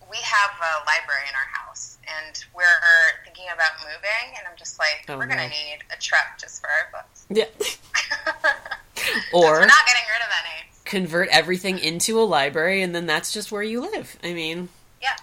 we 0.10 0.18
have 0.18 0.52
a 0.60 0.84
library 0.86 1.28
in 1.30 1.36
our 1.36 1.48
house, 1.66 1.98
and 2.08 2.44
we're 2.54 3.24
thinking 3.24 3.46
about 3.54 3.72
moving, 3.82 4.36
and 4.38 4.48
I'm 4.50 4.58
just 4.58 4.80
like, 4.80 5.06
Oh, 5.08 5.18
we're 5.18 5.28
gonna 5.28 5.48
need 5.48 5.80
a 5.92 5.98
truck 5.98 6.38
just 6.40 6.60
for 6.62 6.68
our 6.70 6.90
books. 6.92 7.26
Yeah. 7.30 7.46
or 9.34 9.52
we're 9.54 9.66
not 9.66 9.86
getting 9.86 10.04
rid 10.12 10.22
of 10.22 10.30
any. 10.44 10.70
convert 10.86 11.30
everything 11.30 11.78
into 11.80 12.20
a 12.20 12.24
library, 12.26 12.82
and 12.82 12.94
then 12.96 13.06
that's 13.06 13.32
just 13.32 13.52
where 13.52 13.62
you 13.64 13.82
live. 13.82 14.18
I 14.24 14.34
mean, 14.34 14.70
Yeah, 15.02 15.16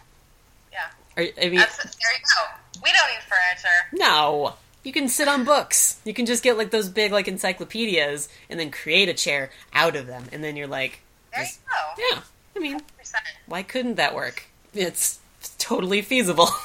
yeah. 0.72 0.90
are, 1.16 1.22
I 1.42 1.48
mean, 1.48 1.56
That's 1.58 1.76
there 1.76 2.12
you 2.12 2.24
go. 2.36 2.46
We 2.86 2.92
don't 2.92 3.08
need 3.08 3.22
furniture. 3.26 3.88
No. 3.92 4.54
You 4.84 4.92
can 4.92 5.08
sit 5.08 5.26
on 5.26 5.42
books. 5.44 5.98
You 6.04 6.14
can 6.14 6.24
just 6.26 6.44
get 6.44 6.56
like 6.56 6.70
those 6.70 6.88
big 6.88 7.10
like 7.10 7.26
encyclopedias 7.26 8.28
and 8.48 8.60
then 8.60 8.70
create 8.70 9.08
a 9.08 9.14
chair 9.14 9.50
out 9.72 9.96
of 9.96 10.06
them. 10.06 10.26
And 10.30 10.44
then 10.44 10.54
you're 10.54 10.68
like, 10.68 11.00
There 11.34 11.42
just- 11.42 11.58
you 11.66 12.04
go. 12.04 12.16
yeah. 12.16 12.20
I 12.54 12.58
mean, 12.60 12.80
Percent. 12.96 13.24
why 13.46 13.64
couldn't 13.64 13.96
that 13.96 14.14
work? 14.14 14.44
It's 14.72 15.18
totally 15.58 16.02
feasible. 16.02 16.48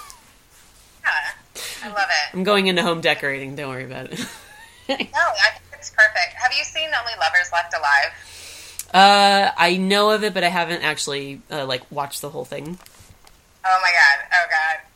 Yeah, 1.03 1.09
I 1.83 1.87
love 1.87 1.97
it. 2.09 2.35
I'm 2.37 2.43
going 2.43 2.67
into 2.67 2.83
home 2.83 3.01
decorating. 3.01 3.55
Don't 3.55 3.69
worry 3.69 3.85
about 3.85 4.11
it. 4.13 4.19
No, 4.89 4.95
I 4.95 4.97
think 4.99 5.63
it's 5.73 5.89
perfect. 5.89 6.33
Have 6.35 6.51
you 6.55 6.63
seen 6.63 6.89
Only 6.99 7.13
Lovers 7.19 7.49
Left 7.51 7.73
Alive? 7.73 8.87
uh, 8.93 9.51
I 9.57 9.77
know 9.77 10.11
of 10.11 10.23
it, 10.23 10.33
but 10.35 10.43
I 10.43 10.49
haven't 10.49 10.83
actually 10.83 11.41
uh, 11.49 11.65
like 11.65 11.89
watched 11.91 12.21
the 12.21 12.29
whole 12.29 12.45
thing. 12.45 12.77
Oh 13.65 13.79
my 13.81 13.89
god! 13.91 14.27
Oh 14.33 14.45
god! 14.49 14.90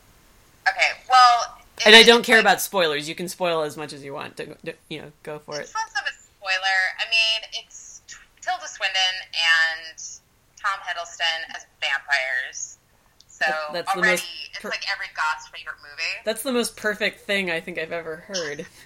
Okay, 0.68 0.90
well, 1.08 1.58
And 1.84 1.94
I 1.94 2.02
don't 2.02 2.22
care 2.24 2.36
like- 2.36 2.44
about 2.44 2.60
spoilers. 2.60 3.08
You 3.08 3.14
can 3.14 3.28
spoil 3.28 3.62
as 3.62 3.76
much 3.76 3.92
as 3.92 4.02
you 4.04 4.12
want. 4.14 4.36
To, 4.38 4.56
you 4.88 5.02
know, 5.02 5.12
go 5.22 5.38
for 5.38 5.56
it. 5.56 5.62
It's 5.62 5.74
less 5.74 5.92
of 6.00 6.06
a 6.08 6.12
spoiler. 6.12 6.78
I 6.98 7.04
mean, 7.10 7.64
it's 7.64 8.02
Tilda 8.40 8.66
Swinton 8.66 9.14
and 9.34 9.98
Tom 10.60 10.78
Hiddleston 10.86 11.54
as 11.56 11.66
vampires. 11.80 12.78
So 13.28 13.44
That's 13.72 13.92
the 13.92 13.98
already, 13.98 14.12
most 14.12 14.26
it's 14.50 14.60
per- 14.60 14.70
like 14.70 14.84
every 14.90 15.08
goth's 15.14 15.46
favorite 15.48 15.76
movie. 15.82 16.22
That's 16.24 16.42
the 16.42 16.52
most 16.52 16.76
perfect 16.76 17.20
thing 17.26 17.50
I 17.50 17.60
think 17.60 17.78
I've 17.78 17.92
ever 17.92 18.16
heard. 18.16 18.66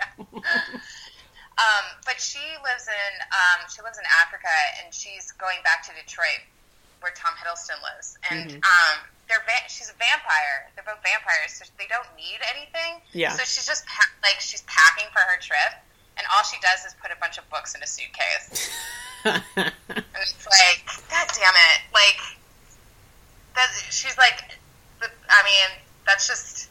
Um, 1.58 1.84
but 2.06 2.18
she 2.18 2.40
lives 2.64 2.88
in 2.88 3.12
um, 3.28 3.68
she 3.68 3.82
lives 3.82 3.98
in 3.98 4.04
Africa, 4.24 4.48
and 4.82 4.92
she's 4.92 5.32
going 5.32 5.58
back 5.62 5.84
to 5.84 5.92
Detroit, 5.94 6.40
where 7.02 7.12
Tom 7.18 7.34
Hiddleston 7.36 7.78
lives. 7.82 8.16
And 8.30 8.48
Mm-hmm. 8.50 8.62
um, 8.64 8.96
they're 9.28 9.42
va- 9.46 9.68
she's 9.68 9.88
a 9.90 9.96
vampire. 9.98 10.70
They're 10.74 10.84
both 10.86 11.02
vampires, 11.02 11.52
so 11.58 11.64
they 11.78 11.86
don't 11.90 12.06
need 12.16 12.38
anything. 12.54 13.00
Yeah. 13.12 13.32
So 13.32 13.44
she's 13.44 13.66
just 13.66 13.86
pa- 13.86 14.10
like 14.22 14.40
she's 14.40 14.62
packing 14.70 15.06
for 15.12 15.20
her 15.20 15.38
trip, 15.40 15.78
and 16.18 16.26
all 16.34 16.42
she 16.44 16.58
does 16.60 16.84
is 16.84 16.94
put 17.00 17.10
a 17.10 17.18
bunch 17.20 17.38
of 17.38 17.48
books 17.48 17.74
in 17.74 17.82
a 17.82 17.86
suitcase. 17.86 18.70
and 19.24 19.42
it's 19.56 20.44
like, 20.46 20.84
God 21.08 21.26
damn 21.32 21.54
it! 21.54 21.80
Like, 21.94 22.18
she's 23.90 24.18
like, 24.18 24.58
I 25.02 25.40
mean, 25.44 25.78
that's 26.06 26.26
just 26.28 26.68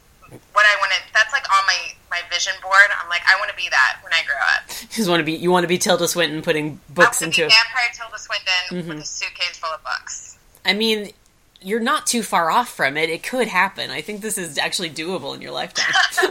what 0.53 0.65
I 0.65 0.75
want 0.79 0.91
to. 0.93 1.13
That's 1.13 1.33
like 1.33 1.43
on 1.51 1.63
my 1.67 1.93
my 2.09 2.21
vision 2.29 2.53
board. 2.61 2.75
I'm 3.01 3.09
like, 3.09 3.21
I 3.27 3.37
want 3.39 3.49
to 3.51 3.55
be 3.55 3.67
that 3.69 3.99
when 4.03 4.13
I 4.13 4.21
grow 4.25 4.35
up. 4.55 4.69
you 4.81 4.87
just 4.95 5.09
want 5.09 5.19
to 5.19 5.25
be 5.25 5.33
you 5.33 5.51
want 5.51 5.63
to 5.63 5.67
be 5.67 5.77
Tilda 5.77 6.07
Swinton 6.07 6.41
putting 6.41 6.79
books 6.89 7.21
I 7.21 7.25
into. 7.25 7.41
be 7.47 7.49
vampire 7.53 7.89
Tilda 7.93 8.17
Swinton 8.19 8.47
Mm-hmm. 8.71 8.89
with 8.89 8.99
a 9.03 9.05
suitcase 9.05 9.57
full 9.57 9.69
of 9.71 9.81
books. 9.83 10.37
I 10.65 10.73
mean, 10.73 11.11
you're 11.61 11.79
not 11.79 12.05
too 12.07 12.23
far 12.23 12.49
off 12.51 12.69
from 12.69 12.97
it. 12.97 13.09
It 13.09 13.23
could 13.23 13.47
happen. 13.47 13.89
I 13.91 14.01
think 14.01 14.21
this 14.21 14.37
is 14.37 14.57
actually 14.57 14.89
doable 14.91 15.33
in 15.35 15.41
your 15.41 15.51
lifetime. 15.51 15.93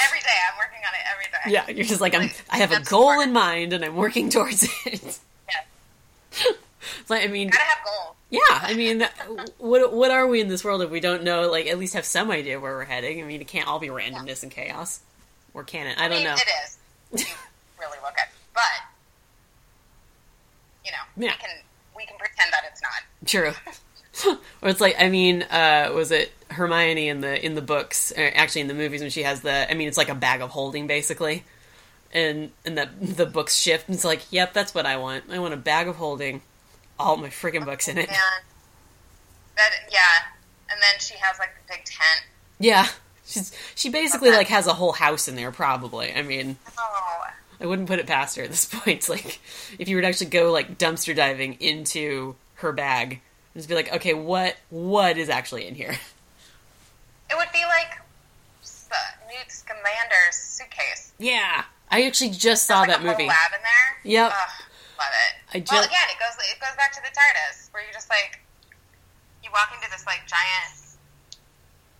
Every 0.00 0.20
day, 0.20 0.36
I'm 0.50 0.58
working 0.58 0.78
on 0.86 0.94
it 0.94 1.00
every 1.12 1.24
day. 1.24 1.50
yeah, 1.52 1.68
you're 1.68 1.84
just 1.84 2.00
like 2.00 2.14
I'm. 2.14 2.30
I 2.50 2.58
have 2.58 2.70
a 2.70 2.80
goal 2.82 3.20
in 3.20 3.32
mind, 3.32 3.72
and 3.72 3.84
I'm 3.84 3.96
working 3.96 4.30
towards 4.30 4.62
it. 4.86 5.18
Yeah. 5.48 6.52
It's 7.00 7.10
like, 7.10 7.22
I 7.24 7.26
mean, 7.26 7.48
Gotta 7.50 7.64
have 7.64 7.78
goals. 7.84 8.16
Yeah. 8.30 8.40
I 8.50 8.74
mean, 8.74 9.06
what 9.58 9.92
what 9.92 10.10
are 10.10 10.26
we 10.26 10.40
in 10.40 10.48
this 10.48 10.64
world 10.64 10.82
if 10.82 10.90
we 10.90 11.00
don't 11.00 11.22
know? 11.24 11.50
Like, 11.50 11.66
at 11.66 11.78
least 11.78 11.94
have 11.94 12.04
some 12.04 12.30
idea 12.30 12.60
where 12.60 12.74
we're 12.74 12.84
heading. 12.84 13.22
I 13.22 13.24
mean, 13.26 13.40
it 13.40 13.48
can't 13.48 13.66
all 13.68 13.78
be 13.78 13.88
randomness 13.88 14.42
and 14.42 14.52
chaos, 14.52 15.00
or 15.54 15.64
can 15.64 15.86
it? 15.86 15.98
I 15.98 16.04
I 16.04 16.08
don't 16.08 16.18
mean, 16.18 16.26
know. 16.26 16.34
it 16.34 16.48
is. 16.64 16.78
really 17.80 17.98
look 18.02 18.14
at, 18.20 18.28
but 18.54 18.62
you 20.84 20.90
know, 20.92 21.26
Yeah. 21.26 21.32
we 21.32 21.38
can 21.46 21.50
we 21.96 22.06
can 22.06 22.16
pretend 22.18 22.52
that 22.52 22.64
it's 22.70 22.82
not. 22.82 22.92
True. 23.26 23.52
or 24.62 24.68
it's 24.68 24.80
like 24.80 24.96
I 24.98 25.08
mean, 25.08 25.42
uh, 25.44 25.90
was 25.94 26.10
it 26.10 26.32
Hermione 26.50 27.08
in 27.08 27.20
the 27.20 27.44
in 27.44 27.54
the 27.54 27.62
books? 27.62 28.12
Or 28.16 28.30
actually, 28.34 28.62
in 28.62 28.68
the 28.68 28.74
movies 28.74 29.00
when 29.00 29.10
she 29.10 29.22
has 29.22 29.42
the, 29.42 29.70
I 29.70 29.74
mean, 29.74 29.88
it's 29.88 29.98
like 29.98 30.08
a 30.08 30.14
bag 30.14 30.40
of 30.40 30.50
holding 30.50 30.86
basically, 30.86 31.44
and 32.12 32.50
and 32.64 32.76
the 32.76 32.88
the 33.00 33.26
books 33.26 33.54
shift. 33.56 33.88
And 33.88 33.94
it's 33.94 34.04
like, 34.04 34.22
yep, 34.32 34.52
that's 34.54 34.74
what 34.74 34.86
I 34.86 34.96
want. 34.96 35.24
I 35.30 35.38
want 35.38 35.54
a 35.54 35.58
bag 35.58 35.88
of 35.88 35.96
holding, 35.96 36.42
all 36.98 37.16
my 37.16 37.28
freaking 37.28 37.64
books 37.64 37.88
in 37.88 37.98
it. 37.98 38.08
And 38.08 38.16
that 39.56 39.70
yeah, 39.90 40.00
and 40.70 40.80
then 40.80 41.00
she 41.00 41.14
has 41.20 41.38
like 41.38 41.50
the 41.54 41.74
big 41.74 41.84
tent. 41.84 42.24
Yeah, 42.58 42.86
she's 43.26 43.52
she 43.74 43.88
basically 43.90 44.30
like 44.30 44.48
has 44.48 44.66
a 44.66 44.74
whole 44.74 44.92
house 44.92 45.28
in 45.28 45.36
there. 45.36 45.50
Probably. 45.52 46.12
I 46.14 46.22
mean, 46.22 46.56
Oh, 46.78 47.24
I 47.60 47.66
wouldn't 47.66 47.88
put 47.88 47.98
it 47.98 48.06
past 48.06 48.36
her 48.36 48.42
at 48.44 48.50
this 48.50 48.64
point. 48.72 48.98
It's 48.98 49.08
like 49.08 49.40
if 49.78 49.88
you 49.88 49.96
were 49.96 50.02
to 50.02 50.08
actually 50.08 50.30
go 50.30 50.52
like 50.52 50.78
dumpster 50.78 51.14
diving 51.14 51.54
into 51.54 52.34
her 52.54 52.72
bag, 52.72 53.12
and 53.12 53.20
just 53.60 53.68
be 53.68 53.74
like, 53.74 53.92
okay, 53.94 54.14
what 54.14 54.56
what 54.70 55.16
is 55.18 55.28
actually 55.28 55.66
in 55.66 55.74
here? 55.74 55.90
it 57.30 57.36
would 57.36 57.52
be 57.52 57.62
like 57.64 57.98
Newt 59.28 59.48
Scamander's 59.48 60.36
suitcase. 60.36 61.12
Yeah, 61.18 61.64
I 61.90 62.04
actually 62.04 62.30
just 62.30 62.66
saw 62.66 62.80
like 62.80 62.88
that 62.88 63.00
a 63.00 63.04
movie. 63.04 63.26
lab 63.26 63.52
in 63.52 63.58
there. 63.62 64.12
Yep. 64.12 64.32
Ugh, 64.32 64.62
love 64.98 65.14
it. 65.30 65.32
I 65.54 65.74
well, 65.74 65.84
again, 65.84 66.08
it 66.10 66.18
goes 66.18 66.36
it 66.50 66.60
goes 66.60 66.76
back 66.76 66.92
to 66.92 67.00
the 67.02 67.08
TARDIS, 67.08 67.72
where 67.72 67.82
you're 67.82 67.92
just 67.92 68.08
like 68.10 68.40
you 69.42 69.50
walk 69.52 69.70
into 69.74 69.90
this 69.90 70.04
like 70.06 70.26
giant. 70.26 70.84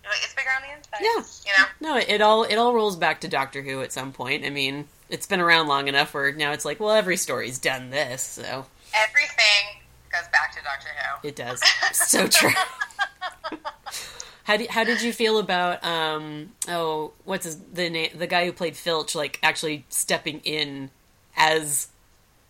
Like, 0.04 0.24
it's 0.24 0.32
bigger 0.34 0.48
on 0.56 0.62
the 0.62 0.74
inside. 0.74 1.00
Yeah. 1.02 1.22
You 1.44 1.52
know. 1.58 1.94
No, 1.94 1.96
it 2.00 2.22
all 2.22 2.44
it 2.44 2.56
all 2.56 2.74
rolls 2.74 2.96
back 2.96 3.20
to 3.22 3.28
Doctor 3.28 3.62
Who 3.62 3.82
at 3.82 3.92
some 3.92 4.12
point. 4.12 4.44
I 4.44 4.50
mean, 4.50 4.86
it's 5.10 5.26
been 5.26 5.40
around 5.40 5.68
long 5.68 5.86
enough 5.88 6.14
where 6.14 6.32
now 6.32 6.52
it's 6.52 6.64
like, 6.64 6.80
well, 6.80 6.92
every 6.92 7.16
story's 7.18 7.58
done 7.58 7.90
this, 7.90 8.22
so 8.22 8.66
Everything 8.94 9.82
goes 10.10 10.26
back 10.32 10.52
to 10.56 10.62
Doctor 10.64 10.88
Who. 11.22 11.28
it 11.28 11.36
does. 11.36 11.62
so 11.92 12.26
true. 12.26 12.50
how 14.44 14.56
did 14.56 14.70
how 14.70 14.82
did 14.84 15.02
you 15.02 15.12
feel 15.12 15.38
about 15.38 15.84
um 15.84 16.50
oh 16.68 17.12
what's 17.24 17.44
his 17.44 17.58
the 17.74 17.90
name 17.90 18.10
the 18.14 18.26
guy 18.26 18.46
who 18.46 18.52
played 18.52 18.76
Filch 18.76 19.14
like 19.14 19.38
actually 19.42 19.84
stepping 19.90 20.40
in 20.40 20.90
as 21.36 21.88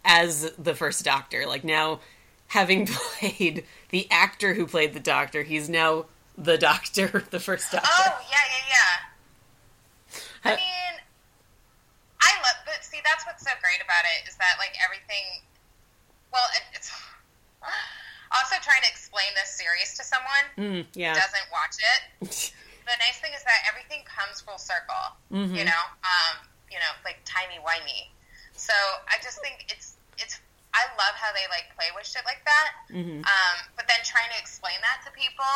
as 0.08 0.50
the 0.58 0.74
first 0.74 1.04
Doctor 1.04 1.46
like 1.46 1.62
now 1.62 2.00
having 2.48 2.86
played 3.20 3.64
the 3.90 4.08
actor 4.10 4.54
who 4.54 4.66
played 4.66 4.94
the 4.94 5.00
Doctor 5.00 5.42
he's 5.44 5.68
now 5.68 6.06
the 6.36 6.56
Doctor 6.58 7.22
the 7.30 7.38
first 7.38 7.70
Doctor. 7.70 7.86
Oh 7.90 8.18
yeah, 8.30 8.46
yeah, 8.48 8.64
yeah. 8.72 10.20
I 10.44 10.50
mean, 10.56 10.94
I 12.22 12.30
love, 12.40 12.58
but 12.64 12.78
see, 12.82 12.98
that's 13.04 13.26
what's 13.26 13.42
so 13.44 13.50
great 13.60 13.82
about 13.84 14.06
it 14.16 14.28
is 14.28 14.36
that 14.38 14.54
like 14.58 14.72
everything. 14.82 15.42
Well, 16.32 16.46
it, 16.56 16.62
it's 16.78 16.90
also 18.32 18.56
trying 18.62 18.82
to 18.82 18.88
explain 18.88 19.26
this 19.34 19.50
series 19.50 19.98
to 19.98 20.04
someone 20.06 20.46
Mm, 20.56 20.86
who 20.94 21.00
yeah. 21.00 21.14
doesn't 21.14 21.48
watch 21.52 21.76
it. 21.76 22.52
The 22.88 22.96
nice 23.04 23.20
thing 23.20 23.32
is 23.36 23.44
that 23.44 23.68
everything 23.68 24.00
comes 24.08 24.40
full 24.40 24.56
circle. 24.56 25.12
Mm-hmm. 25.28 25.60
You 25.60 25.64
know, 25.68 25.82
um, 26.08 26.40
you 26.72 26.78
know, 26.80 26.88
like 27.04 27.20
timey 27.26 27.60
wimey. 27.60 28.08
So 28.56 28.72
I 29.04 29.20
just 29.22 29.42
think 29.44 29.66
it's 29.68 29.97
it's. 30.18 30.38
I 30.74 30.84
love 31.00 31.16
how 31.16 31.32
they 31.32 31.48
like 31.50 31.74
play 31.74 31.88
with 31.96 32.06
shit 32.06 32.22
like 32.28 32.44
that. 32.44 32.70
Mhm. 32.92 33.24
Um, 33.24 33.56
but 33.74 33.88
then 33.88 33.98
trying 34.04 34.28
to 34.30 34.38
explain 34.38 34.76
that 34.84 35.00
to 35.06 35.10
people, 35.16 35.54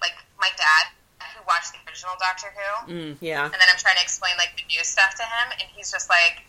like 0.00 0.14
my 0.40 0.48
dad 0.56 0.90
who 1.36 1.40
watched 1.46 1.72
the 1.72 1.78
original 1.88 2.14
Doctor 2.18 2.48
Who, 2.54 2.92
Mm, 2.92 3.16
yeah. 3.20 3.44
and 3.44 3.52
then 3.54 3.68
I'm 3.70 3.76
trying 3.78 3.96
to 3.96 4.02
explain 4.02 4.32
like 4.38 4.56
the 4.56 4.64
new 4.68 4.82
stuff 4.84 5.14
to 5.16 5.22
him, 5.22 5.52
and 5.60 5.68
he's 5.76 5.90
just 5.92 6.08
like, 6.08 6.42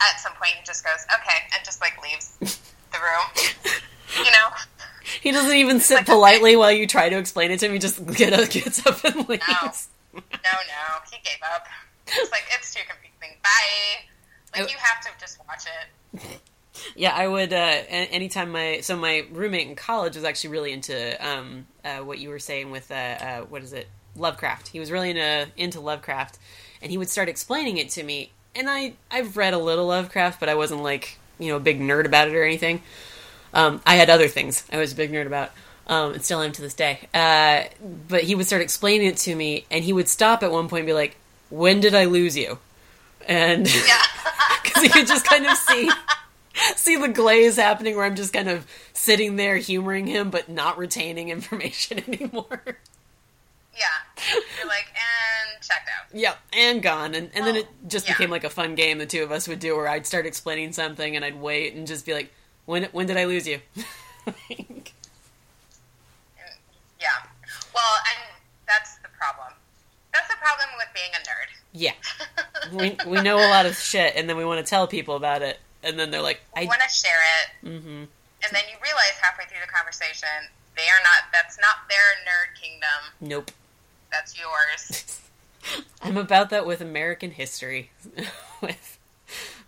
at 0.00 0.20
some 0.20 0.32
point, 0.34 0.52
he 0.58 0.62
just 0.64 0.84
goes, 0.84 1.00
"Okay," 1.14 1.38
and 1.54 1.64
just 1.64 1.80
like 1.80 1.96
leaves 2.02 2.36
the 2.92 2.98
room. 3.00 3.26
you 4.24 4.30
know? 4.30 4.48
He 5.20 5.32
doesn't 5.32 5.56
even 5.56 5.80
sit 5.80 5.96
like, 5.96 6.06
politely 6.06 6.56
while 6.56 6.72
you 6.72 6.86
try 6.86 7.08
to 7.08 7.18
explain 7.18 7.50
it 7.50 7.60
to 7.60 7.66
him. 7.66 7.72
He 7.72 7.78
just 7.78 8.04
get 8.14 8.32
up, 8.32 8.50
gets 8.56 8.84
up 8.86 9.02
and 9.04 9.28
leaves. 9.28 9.88
No, 10.12 10.20
no, 10.20 10.82
he 11.10 11.18
gave 11.24 11.40
up. 11.54 11.66
It's 12.06 12.30
like 12.30 12.44
it's 12.54 12.72
too 12.74 12.82
confusing. 12.88 13.36
Bye. 13.42 14.06
Like 14.58 14.70
you 14.70 14.78
have 14.78 15.02
to 15.04 15.10
just 15.20 15.38
watch 15.46 15.64
it. 15.66 16.40
Yeah, 16.94 17.14
I 17.14 17.26
would. 17.26 17.52
Uh, 17.52 17.56
anytime 17.88 18.52
my 18.52 18.80
so 18.80 18.96
my 18.96 19.26
roommate 19.32 19.66
in 19.66 19.76
college 19.76 20.14
was 20.14 20.24
actually 20.24 20.50
really 20.50 20.72
into 20.72 21.26
um, 21.26 21.66
uh, 21.84 21.98
what 21.98 22.18
you 22.18 22.28
were 22.28 22.38
saying 22.38 22.70
with 22.70 22.90
uh, 22.90 22.94
uh, 22.94 23.40
what 23.42 23.62
is 23.62 23.72
it 23.72 23.88
Lovecraft. 24.14 24.68
He 24.68 24.80
was 24.80 24.90
really 24.90 25.10
into 25.10 25.48
into 25.56 25.80
Lovecraft, 25.80 26.38
and 26.82 26.90
he 26.90 26.98
would 26.98 27.08
start 27.08 27.28
explaining 27.28 27.78
it 27.78 27.90
to 27.90 28.02
me. 28.02 28.30
And 28.54 28.68
I 28.68 28.94
I've 29.10 29.36
read 29.36 29.54
a 29.54 29.58
little 29.58 29.86
Lovecraft, 29.86 30.40
but 30.40 30.48
I 30.48 30.54
wasn't 30.54 30.82
like 30.82 31.18
you 31.38 31.48
know 31.48 31.56
a 31.56 31.60
big 31.60 31.80
nerd 31.80 32.04
about 32.06 32.28
it 32.28 32.34
or 32.34 32.44
anything. 32.44 32.82
Um, 33.54 33.80
I 33.86 33.96
had 33.96 34.10
other 34.10 34.28
things 34.28 34.64
I 34.72 34.76
was 34.76 34.92
a 34.92 34.96
big 34.96 35.12
nerd 35.12 35.26
about, 35.26 35.52
um, 35.86 36.12
and 36.12 36.24
still 36.24 36.42
am 36.42 36.52
to 36.52 36.62
this 36.62 36.74
day. 36.74 37.00
Uh, 37.14 37.64
but 38.08 38.24
he 38.24 38.34
would 38.34 38.46
start 38.46 38.62
explaining 38.62 39.08
it 39.08 39.16
to 39.18 39.34
me, 39.34 39.64
and 39.70 39.84
he 39.84 39.92
would 39.92 40.08
stop 40.08 40.42
at 40.42 40.50
one 40.52 40.68
point 40.68 40.80
and 40.80 40.86
be 40.86 40.92
like, 40.92 41.16
"When 41.50 41.80
did 41.80 41.94
I 41.94 42.04
lose 42.04 42.36
you?" 42.36 42.58
And 43.26 43.66
Yeah. 43.66 44.02
because 44.82 44.82
you 44.82 44.90
could 44.90 45.06
just 45.06 45.24
kind 45.24 45.46
of 45.46 45.56
see 45.56 45.90
see 46.76 46.96
the 46.96 47.08
glaze 47.08 47.56
happening 47.56 47.96
where 47.96 48.04
I'm 48.04 48.16
just 48.16 48.32
kind 48.32 48.48
of 48.48 48.66
sitting 48.92 49.36
there 49.36 49.56
humoring 49.56 50.06
him 50.06 50.30
but 50.30 50.48
not 50.48 50.78
retaining 50.78 51.28
information 51.28 52.02
anymore. 52.08 52.78
yeah. 53.76 54.34
You're 54.58 54.66
like, 54.66 54.86
and 54.88 55.62
checked 55.62 55.88
out. 55.88 56.14
yep, 56.14 56.38
and 56.52 56.82
gone. 56.82 57.14
And 57.14 57.30
and 57.34 57.46
then 57.46 57.56
it 57.56 57.68
just 57.86 58.06
yeah. 58.06 58.14
became 58.14 58.30
like 58.30 58.44
a 58.44 58.50
fun 58.50 58.74
game 58.74 58.98
the 58.98 59.06
two 59.06 59.22
of 59.22 59.30
us 59.30 59.46
would 59.48 59.58
do 59.60 59.76
where 59.76 59.88
I'd 59.88 60.06
start 60.06 60.26
explaining 60.26 60.72
something 60.72 61.16
and 61.16 61.24
I'd 61.24 61.40
wait 61.40 61.74
and 61.74 61.86
just 61.86 62.06
be 62.06 62.14
like, 62.14 62.32
"When 62.64 62.84
when 62.92 63.06
did 63.06 63.16
I 63.16 63.24
lose 63.26 63.46
you?" 63.46 63.60
Yeah. 67.00 67.22
Well, 67.74 67.94
and 68.10 68.22
that's 68.66 68.96
the 68.98 69.08
problem. 69.14 69.52
That's 70.12 70.28
the 70.28 70.40
problem 70.40 70.68
with 70.78 70.88
being 70.94 71.12
a 71.14 71.22
nerd. 71.22 71.50
Yeah. 71.76 71.92
We 72.72 72.96
we 73.06 73.22
know 73.22 73.36
a 73.36 73.46
lot 73.46 73.64
of 73.64 73.76
shit 73.76 74.16
and 74.16 74.28
then 74.28 74.36
we 74.36 74.44
want 74.44 74.58
to 74.58 74.68
tell 74.68 74.88
people 74.88 75.14
about 75.14 75.40
it 75.40 75.60
and 75.84 75.96
then 75.96 76.10
they're 76.10 76.20
like, 76.20 76.40
"I 76.56 76.64
want 76.64 76.80
to 76.82 76.92
share 76.92 77.22
it, 77.38 77.68
mhm. 77.68 78.10
and 78.42 78.50
then 78.50 78.64
you 78.66 78.76
realize 78.82 79.14
halfway 79.22 79.44
through 79.44 79.60
the 79.64 79.70
conversation 79.70 80.50
they 80.76 80.82
are 80.82 81.02
not. 81.02 81.32
That's 81.32 81.58
not 81.58 81.88
their 81.88 81.98
nerd 82.26 82.60
kingdom. 82.60 83.12
Nope. 83.20 83.50
That's 84.12 84.38
yours. 84.38 85.22
I'm 86.02 86.16
about 86.16 86.50
that 86.50 86.66
with 86.66 86.80
American 86.80 87.30
history. 87.30 87.90
with 88.60 88.98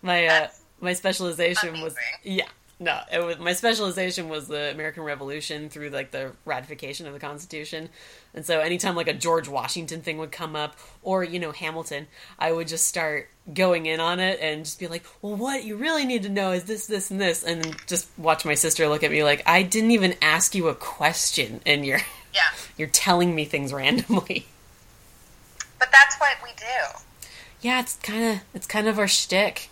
my 0.01 0.27
uh, 0.27 0.47
my 0.79 0.93
specialization 0.93 1.81
was 1.81 1.95
yeah. 2.23 2.45
No, 2.81 2.97
it 3.11 3.21
was, 3.21 3.37
my 3.39 3.51
specialization 3.51 4.29
was 4.29 4.47
the 4.47 4.71
American 4.71 5.03
Revolution 5.03 5.69
through 5.69 5.89
like 5.89 6.11
the 6.11 6.31
ratification 6.45 7.05
of 7.07 7.13
the 7.13 7.19
Constitution, 7.19 7.89
and 8.33 8.45
so 8.45 8.61
anytime 8.61 8.95
like 8.95 9.09
a 9.09 9.13
George 9.13 9.49
Washington 9.49 10.01
thing 10.01 10.17
would 10.17 10.31
come 10.31 10.55
up, 10.55 10.77
or 11.03 11.21
you 11.25 11.39
know 11.39 11.51
Hamilton, 11.51 12.07
I 12.37 12.53
would 12.53 12.69
just 12.69 12.87
start 12.87 13.29
going 13.53 13.85
in 13.85 13.99
on 13.99 14.21
it 14.21 14.39
and 14.41 14.63
just 14.63 14.79
be 14.79 14.87
like, 14.87 15.03
"Well, 15.21 15.35
what 15.35 15.65
you 15.65 15.75
really 15.75 16.05
need 16.05 16.23
to 16.23 16.29
know 16.29 16.53
is 16.53 16.63
this, 16.63 16.87
this, 16.87 17.11
and 17.11 17.19
this," 17.19 17.43
and 17.43 17.75
just 17.85 18.07
watch 18.17 18.45
my 18.45 18.55
sister 18.55 18.87
look 18.87 19.03
at 19.03 19.11
me 19.11 19.25
like, 19.25 19.43
"I 19.45 19.61
didn't 19.61 19.91
even 19.91 20.15
ask 20.21 20.55
you 20.55 20.69
a 20.69 20.75
question, 20.75 21.59
and 21.65 21.85
you're 21.85 22.01
Yeah. 22.33 22.41
you're 22.77 22.87
telling 22.87 23.35
me 23.35 23.43
things 23.43 23.73
randomly." 23.73 24.47
But 25.79 25.89
that's 25.91 26.15
what 26.17 26.37
we 26.43 26.51
do. 26.57 26.99
Yeah, 27.59 27.81
it's 27.81 27.97
kind 27.97 28.23
of 28.23 28.41
it's 28.53 28.67
kind 28.67 28.87
of 28.87 28.97
our 28.97 29.07
shtick. 29.07 29.69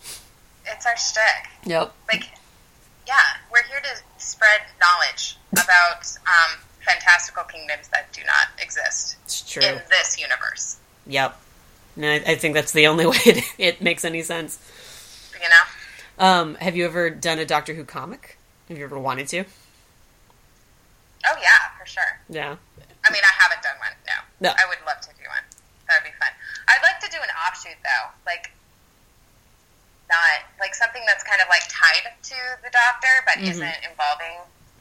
It's 0.66 0.84
our 0.84 0.96
shtick. 0.98 1.48
Yep. 1.64 1.94
Like, 2.12 2.24
yeah, 3.08 3.40
we're 3.50 3.62
here 3.64 3.80
to 3.80 4.22
spread 4.22 4.60
knowledge 4.80 5.38
about 5.52 6.06
um, 6.26 6.58
fantastical 6.80 7.42
kingdoms 7.44 7.88
that 7.88 8.12
do 8.12 8.20
not 8.26 8.48
exist 8.62 9.16
It's 9.24 9.50
true. 9.50 9.62
in 9.62 9.80
this 9.90 10.20
universe. 10.20 10.76
Yep. 11.06 11.40
And 11.96 12.04
I, 12.04 12.14
I 12.32 12.34
think 12.36 12.54
that's 12.54 12.72
the 12.72 12.86
only 12.86 13.06
way 13.12 13.16
it, 13.24 13.44
it 13.58 13.82
makes 13.82 14.04
any 14.04 14.22
sense. 14.22 14.58
You 15.42 15.48
know? 15.48 16.24
Um, 16.24 16.54
have 16.56 16.76
you 16.76 16.84
ever 16.84 17.08
done 17.10 17.38
a 17.38 17.46
Doctor 17.46 17.74
Who 17.74 17.84
comic? 17.84 18.36
Have 18.68 18.76
you 18.76 18.84
ever 18.84 18.98
wanted 18.98 19.28
to? 19.28 19.44
Oh 21.26 21.34
yeah, 21.40 21.72
for 21.78 21.86
sure. 21.86 22.20
Yeah. 22.28 22.56
I 23.04 23.12
mean, 23.12 23.22
I 23.24 23.32
haven't 23.42 23.62
done 23.62 23.76
one. 23.80 23.94
No. 24.06 24.48
No. 24.48 24.50
I 24.50 24.68
would 24.68 24.78
love 24.86 25.00
to 25.00 25.08
do 25.16 25.24
one. 25.28 25.42
That 25.88 26.02
would 26.02 26.10
be 26.12 26.14
fun. 26.20 26.28
I'd 26.68 26.82
like 26.82 27.00
to 27.00 27.10
do 27.10 27.16
an 27.16 27.30
offshoot 27.46 27.76
though, 27.82 28.10
like 28.26 28.52
not 30.08 30.40
like 30.60 30.74
something 30.74 31.02
that's 31.06 31.22
kind 31.24 31.40
of 31.40 31.48
like 31.48 31.62
tied 31.68 32.12
to 32.22 32.34
the 32.64 32.70
Doctor, 32.70 33.08
but 33.26 33.34
Mhm. 33.42 33.50
isn't 33.50 33.76
involving 33.90 34.38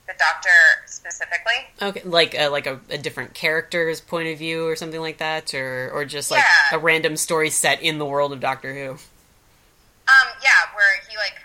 the 0.07 0.13
Doctor 0.17 0.49
specifically. 0.85 1.67
Okay, 1.81 2.01
like 2.03 2.33
a, 2.33 2.47
like 2.47 2.65
a, 2.65 2.79
a 2.89 2.97
different 2.97 3.33
character's 3.33 3.99
point 3.99 4.29
of 4.29 4.37
view 4.37 4.65
or 4.67 4.75
something 4.75 5.01
like 5.01 5.17
that, 5.17 5.53
or 5.53 5.91
or 5.91 6.05
just 6.05 6.31
like 6.31 6.43
Yeah. 6.43 6.77
a 6.77 6.79
random 6.79 7.17
story 7.17 7.49
set 7.49 7.81
in 7.81 7.97
the 7.97 8.05
world 8.05 8.31
of 8.31 8.39
Doctor 8.39 8.73
Who. 8.73 8.91
Um, 10.07 10.27
yeah, 10.41 10.71
where 10.75 11.01
he 11.09 11.17
like 11.17 11.35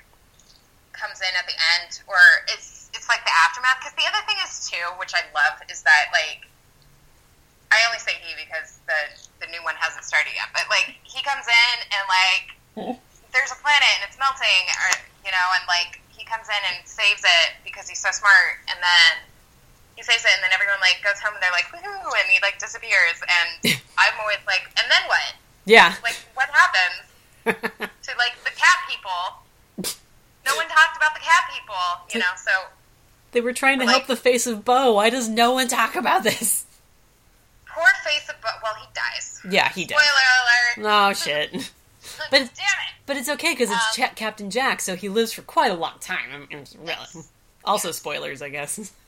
comes 0.93 1.20
in 1.20 1.35
at 1.37 1.47
the 1.47 1.57
end, 1.83 2.01
or 2.07 2.18
it's 2.55 2.89
it's 2.95 3.09
like 3.09 3.24
the 3.24 3.33
aftermath. 3.45 3.78
Because 3.80 3.95
the 3.99 4.07
other 4.07 4.24
thing 4.26 4.37
is 4.47 4.70
too, 4.70 4.87
which 4.99 5.12
I 5.14 5.22
love, 5.35 5.59
is 5.68 5.83
that 5.83 6.07
like 6.12 6.47
I 7.72 7.83
only 7.87 7.99
say 7.99 8.12
he 8.22 8.35
because 8.39 8.78
the 8.87 8.95
the 9.45 9.51
new 9.51 9.62
one 9.64 9.74
hasn't 9.74 10.05
started 10.05 10.30
yet. 10.37 10.47
But 10.55 10.70
like 10.70 10.95
he 11.03 11.20
comes 11.24 11.47
in 11.49 11.76
and 11.91 12.05
like 12.07 12.99
there's 13.33 13.51
a 13.53 13.59
planet 13.61 13.89
and 14.01 14.07
it's 14.09 14.16
melting, 14.20 14.64
or 14.76 14.89
you 15.24 15.33
know, 15.33 15.47
and 15.59 15.64
like 15.68 16.01
he 16.12 16.24
comes 16.24 16.47
in 16.49 16.62
and 16.72 16.85
saves 16.87 17.24
it 17.24 17.49
because 17.64 17.89
he's 17.89 18.01
so 18.01 18.12
smart, 18.12 18.61
and 18.68 18.78
then 18.80 19.11
he 19.97 20.03
saves 20.05 20.24
it, 20.24 20.33
and 20.37 20.43
then 20.45 20.53
everyone 20.55 20.78
like 20.80 21.01
goes 21.05 21.20
home 21.20 21.35
and 21.37 21.43
they're 21.43 21.53
like 21.57 21.68
woohoo, 21.72 22.12
and 22.16 22.26
he 22.30 22.39
like 22.45 22.57
disappears, 22.61 23.18
and 23.24 23.76
I'm 24.01 24.16
always 24.20 24.41
like, 24.47 24.68
and 24.80 24.87
then 24.91 25.05
what? 25.09 25.35
Yeah. 25.64 25.95
Like 26.03 26.16
what 26.35 26.49
happens? 26.53 27.09
to 27.45 28.11
like 28.18 28.35
the 28.45 28.55
cat 28.55 28.78
people. 28.87 29.43
No 30.45 30.57
one 30.57 30.66
talked 30.68 30.97
about 30.97 31.14
the 31.14 31.20
cat 31.20 31.51
people, 31.53 31.74
you 32.12 32.18
know. 32.20 32.35
So 32.37 32.51
they 33.33 33.41
were 33.41 33.53
trying 33.53 33.78
to 33.80 33.85
Like- 33.87 33.95
help 33.97 34.07
the 34.07 34.16
face 34.16 34.47
of 34.47 34.64
Boe. 34.64 34.93
Why 34.95 35.09
does 35.11 35.28
no 35.28 35.53
one 35.53 35.68
talk 35.68 35.95
about 35.97 36.22
this? 36.22 36.66
poor 37.66 37.89
face 38.05 38.28
of 38.28 38.39
Boe- 38.43 38.49
well, 38.62 38.74
he 38.74 38.87
dies. 38.95 39.41
Yeah, 39.51 39.68
he 39.70 39.87
does. 39.87 39.99
Spoiler 39.99 40.85
alert! 40.85 40.93
Oh 40.95 41.12
shit. 41.14 41.53
But 42.03 42.30
But- 42.30 42.39
damn 42.41 42.80
it! 42.89 42.91
But 43.07 43.16
it's 43.16 43.28
okay 43.28 43.53
because 43.53 43.70
it's 43.70 43.98
Um, 43.98 44.07
Cha- 44.09 44.14
Captain 44.14 44.50
Jack, 44.50 44.80
so 44.80 44.94
he 44.96 45.09
lives 45.09 45.32
for 45.32 45.42
quite 45.42 45.70
a 45.70 45.74
long 45.74 45.98
time. 45.98 46.30
I 46.32 46.38
mean, 46.38 46.48
it's 46.62 46.76
really. 46.76 47.24
Also, 47.64 47.90
spoilers, 47.92 48.42
I 48.42 48.48
guess. 48.48 48.78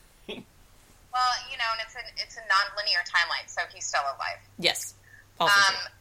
Well, 1.15 1.31
you 1.47 1.55
know, 1.63 1.71
and 1.71 1.81
it's 1.87 1.95
a 1.95 2.03
it's 2.19 2.35
a 2.35 2.43
non-linear 2.51 2.99
timeline, 3.07 3.47
so 3.47 3.63
he's 3.73 3.87
still 3.87 4.03
alive. 4.03 4.43
yes. 4.59 4.95
Also 5.39 5.55
Um, 5.55 5.75
true. 5.79 5.95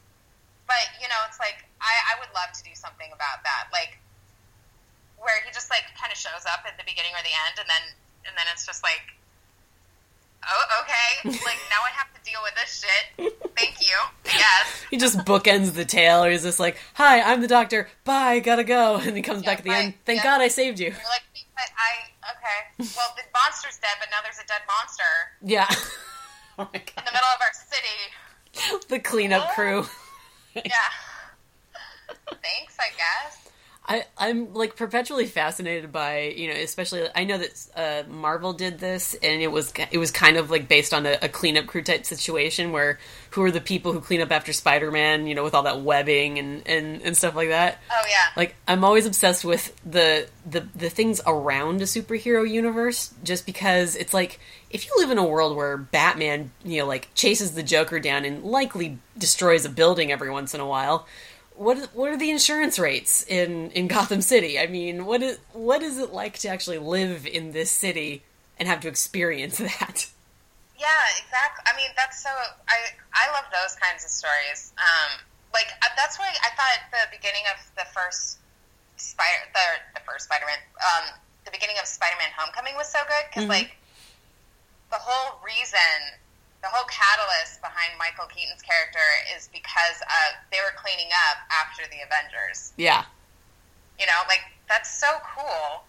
but 0.65 0.89
you 0.97 1.05
know, 1.07 1.21
it's 1.29 1.37
like 1.37 1.61
I, 1.77 1.93
I 2.09 2.19
would 2.19 2.33
love 2.33 2.49
to 2.57 2.63
do 2.65 2.73
something 2.73 3.13
about 3.13 3.45
that, 3.45 3.69
like 3.69 4.01
where 5.21 5.37
he 5.45 5.53
just 5.53 5.69
like 5.69 5.85
kind 6.01 6.09
of 6.11 6.17
shows 6.17 6.49
up 6.49 6.65
at 6.65 6.81
the 6.81 6.83
beginning 6.83 7.13
or 7.13 7.21
the 7.21 7.29
end, 7.45 7.61
and 7.61 7.69
then 7.69 7.83
and 8.25 8.33
then 8.33 8.49
it's 8.49 8.65
just 8.65 8.81
like, 8.81 9.05
oh, 10.51 10.81
okay, 10.83 11.29
like 11.45 11.59
now 11.69 11.81
I 11.85 11.91
have 11.95 12.07
to 12.13 12.21
deal 12.29 12.39
with 12.43 12.53
this 12.55 12.83
shit. 12.83 13.33
Thank 13.55 13.81
you, 13.81 13.95
guess. 14.23 14.83
He 14.91 14.97
just 14.97 15.17
bookends 15.19 15.73
the 15.73 15.85
tale, 15.85 16.23
or 16.23 16.29
he's 16.29 16.43
just 16.43 16.59
like, 16.59 16.77
"Hi, 16.95 17.21
I'm 17.21 17.41
the 17.41 17.47
Doctor. 17.47 17.87
Bye, 18.03 18.39
gotta 18.39 18.63
go," 18.63 18.95
and 19.01 19.15
he 19.15 19.23
comes 19.23 19.41
Yeah, 19.43 19.49
back 19.49 19.59
at 19.59 19.63
the 19.65 19.71
end. 19.71 19.93
Thank 20.05 20.17
Yeah. 20.17 20.23
God 20.23 20.41
I 20.41 20.47
saved 20.49 20.79
you. 20.79 20.87
You're 20.87 20.95
like, 20.95 21.23
but 21.55 21.69
I 21.77 22.31
okay. 22.31 22.89
Well, 22.95 23.13
the 23.15 23.23
monster's 23.33 23.77
dead, 23.79 23.95
but 23.99 24.09
now 24.11 24.17
there's 24.23 24.37
a 24.39 24.45
dead 24.47 24.61
monster 24.67 25.03
Yeah. 25.41 25.67
oh 26.59 26.69
my 26.73 26.79
God. 26.79 26.97
in 26.97 27.05
the 27.05 27.11
middle 27.11 27.33
of 27.35 27.41
our 27.41 27.53
city. 27.53 28.79
The 28.89 28.99
cleanup 28.99 29.49
crew. 29.55 29.85
Yeah. 30.53 30.61
Thanks, 32.43 32.77
I 32.79 32.89
guess. 32.97 33.42
I, 33.86 34.05
I'm 34.17 34.53
like 34.53 34.77
perpetually 34.77 35.25
fascinated 35.25 35.91
by 35.91 36.34
you 36.38 36.47
know 36.47 36.53
especially 36.53 37.05
I 37.13 37.25
know 37.25 37.38
that 37.38 37.67
uh, 37.75 38.09
Marvel 38.09 38.53
did 38.53 38.79
this 38.79 39.13
and 39.15 39.41
it 39.41 39.51
was 39.51 39.73
it 39.91 39.97
was 39.97 40.09
kind 40.09 40.38
of 40.38 40.49
like 40.49 40.69
based 40.69 40.93
on 40.93 41.05
a, 41.05 41.17
a 41.21 41.27
cleanup 41.27 41.67
crew 41.67 41.81
type 41.81 42.05
situation 42.05 42.71
where 42.71 42.97
who 43.31 43.43
are 43.43 43.51
the 43.51 43.59
people 43.59 43.91
who 43.91 43.99
clean 43.99 44.21
up 44.21 44.31
after 44.31 44.53
Spider 44.53 44.89
Man 44.89 45.27
you 45.27 45.36
know 45.36 45.43
with 45.43 45.53
all 45.53 45.63
that 45.63 45.81
webbing 45.81 46.39
and, 46.39 46.65
and, 46.65 47.01
and 47.01 47.17
stuff 47.17 47.36
like 47.36 47.49
that 47.49 47.79
Oh 47.91 48.05
yeah. 48.07 48.31
like 48.38 48.55
I'm 48.69 48.86
always 48.86 49.05
obsessed 49.05 49.43
with 49.43 49.75
the 49.86 50.27
the 50.49 50.65
the 50.73 50.89
things 50.89 51.19
around 51.27 51.81
a 51.81 51.86
superhero 51.86 52.49
universe 52.49 53.13
just 53.21 53.45
because 53.45 53.97
it's 53.97 54.13
like 54.13 54.39
if 54.69 54.88
you 54.88 54.93
live 54.97 55.11
in 55.11 55.17
a 55.17 55.25
world 55.25 55.57
where 55.57 55.75
Batman 55.75 56.51
you 56.63 56.79
know 56.79 56.86
like 56.86 57.09
chases 57.15 57.51
the 57.51 57.63
Joker 57.63 57.99
down 57.99 58.23
and 58.23 58.45
likely 58.45 58.99
destroys 59.17 59.65
a 59.65 59.69
building 59.69 60.09
every 60.09 60.29
once 60.31 60.53
in 60.53 60.61
a 60.61 60.65
while 60.65 61.05
what 61.55 61.77
what 61.93 62.09
are 62.11 62.17
the 62.17 62.29
insurance 62.31 62.79
rates 62.79 63.25
in 63.27 63.71
in 63.71 63.87
Gotham 63.87 64.21
City 64.21 64.57
I 64.59 64.67
mean 64.67 65.05
what 65.05 65.21
is 65.21 65.37
what 65.53 65.81
is 65.83 65.97
it 65.99 66.11
like 66.13 66.37
to 66.39 66.47
actually 66.49 66.79
live 66.79 67.25
in 67.27 67.51
this 67.51 67.71
city 67.71 68.23
and 68.57 68.67
have 68.67 68.81
to 68.81 68.87
experience 68.87 69.57
that 69.79 70.07
Yeah, 70.77 71.03
exactly. 71.15 71.63
I 71.65 71.77
mean, 71.77 71.91
that's 71.95 72.21
so. 72.21 72.29
I 72.67 72.77
I 73.15 73.31
love 73.31 73.45
those 73.55 73.73
kinds 73.79 74.03
of 74.03 74.11
stories. 74.11 74.73
Um, 74.77 75.21
like 75.53 75.69
uh, 75.79 75.87
that's 75.95 76.19
why 76.19 76.27
I 76.27 76.49
thought 76.59 76.79
the 76.91 77.07
beginning 77.15 77.45
of 77.55 77.59
the 77.79 77.85
first 77.95 78.39
Spider, 78.97 79.47
the 79.53 79.67
the 79.95 80.03
first 80.03 80.25
Spider-Man, 80.25 80.59
um, 80.83 81.05
the 81.45 81.51
beginning 81.51 81.77
of 81.79 81.87
Spider-Man: 81.87 82.29
Homecoming 82.35 82.75
was 82.75 82.89
so 82.91 82.99
good 83.07 83.23
because 83.29 83.45
Mhm. 83.45 83.55
like 83.63 83.77
the 84.91 84.99
whole 84.99 85.39
reason, 85.45 86.19
the 86.64 86.72
whole 86.72 86.88
catalyst 86.89 87.59
behind 87.61 87.91
Michael 87.99 88.26
Keaton's 88.32 88.64
character 88.64 89.03
is 89.36 89.49
because 89.51 89.99
uh, 90.07 90.39
they 90.51 90.57
were 90.64 90.74
cleaning 90.80 91.11
up 91.30 91.38
after 91.51 91.84
the 91.91 91.99
Avengers. 92.07 92.72
yeah 92.78 93.03
You 93.99 94.05
know, 94.07 94.20
like 94.28 94.41
that's 94.70 94.89
so 94.99 95.07
cool 95.36 95.84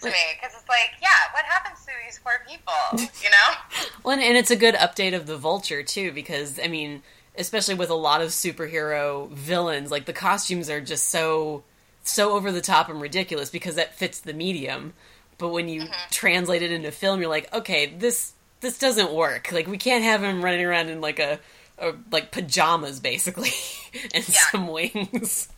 to 0.00 0.04
Like- 0.06 0.12
me 0.14 0.20
because 0.38 0.54
it's 0.54 0.68
like, 0.68 0.92
yeah, 1.02 1.32
what 1.32 1.44
happens 1.44 1.80
to 1.86 1.92
these 2.04 2.20
poor 2.22 2.44
people? 2.46 2.74
You 3.24 3.30
know? 3.30 3.88
Well, 4.04 4.14
and- 4.14 4.22
and 4.22 4.36
it's 4.36 4.50
a 4.50 4.56
good 4.56 4.74
update 4.76 5.16
of 5.16 5.26
the 5.26 5.36
Vulture 5.36 5.82
too, 5.82 6.12
because 6.12 6.60
I 6.62 6.68
mean, 6.68 7.02
especially 7.36 7.74
with 7.74 7.90
a 7.90 7.94
lot 7.94 8.20
of 8.20 8.28
superhero 8.28 9.30
villains, 9.30 9.90
like 9.90 10.04
the 10.04 10.12
costumes 10.12 10.68
are 10.70 10.80
just 10.80 11.08
so 11.08 11.64
so 12.04 12.32
over 12.32 12.50
the 12.52 12.60
top 12.62 12.88
and 12.88 13.00
ridiculous 13.02 13.50
because 13.50 13.74
that 13.74 13.94
fits 13.94 14.20
the 14.20 14.32
medium. 14.32 14.94
But 15.36 15.48
when 15.50 15.68
you 15.68 15.86
translate 16.10 16.62
it 16.62 16.72
into 16.72 16.90
film, 16.90 17.20
you're 17.20 17.28
like, 17.30 17.52
okay, 17.54 17.86
this 17.86 18.32
this 18.60 18.78
doesn't 18.78 19.12
work. 19.12 19.52
Like 19.52 19.66
we 19.66 19.78
can't 19.78 20.04
have 20.04 20.22
him 20.22 20.44
running 20.44 20.64
around 20.64 20.88
in 20.88 21.00
like 21.00 21.18
a, 21.18 21.38
a 21.78 21.92
like 22.10 22.30
pajamas 22.32 23.00
basically 23.00 23.52
and 24.14 24.28
Yeah. 24.28 24.40
some 24.50 24.68
wings. 24.68 25.48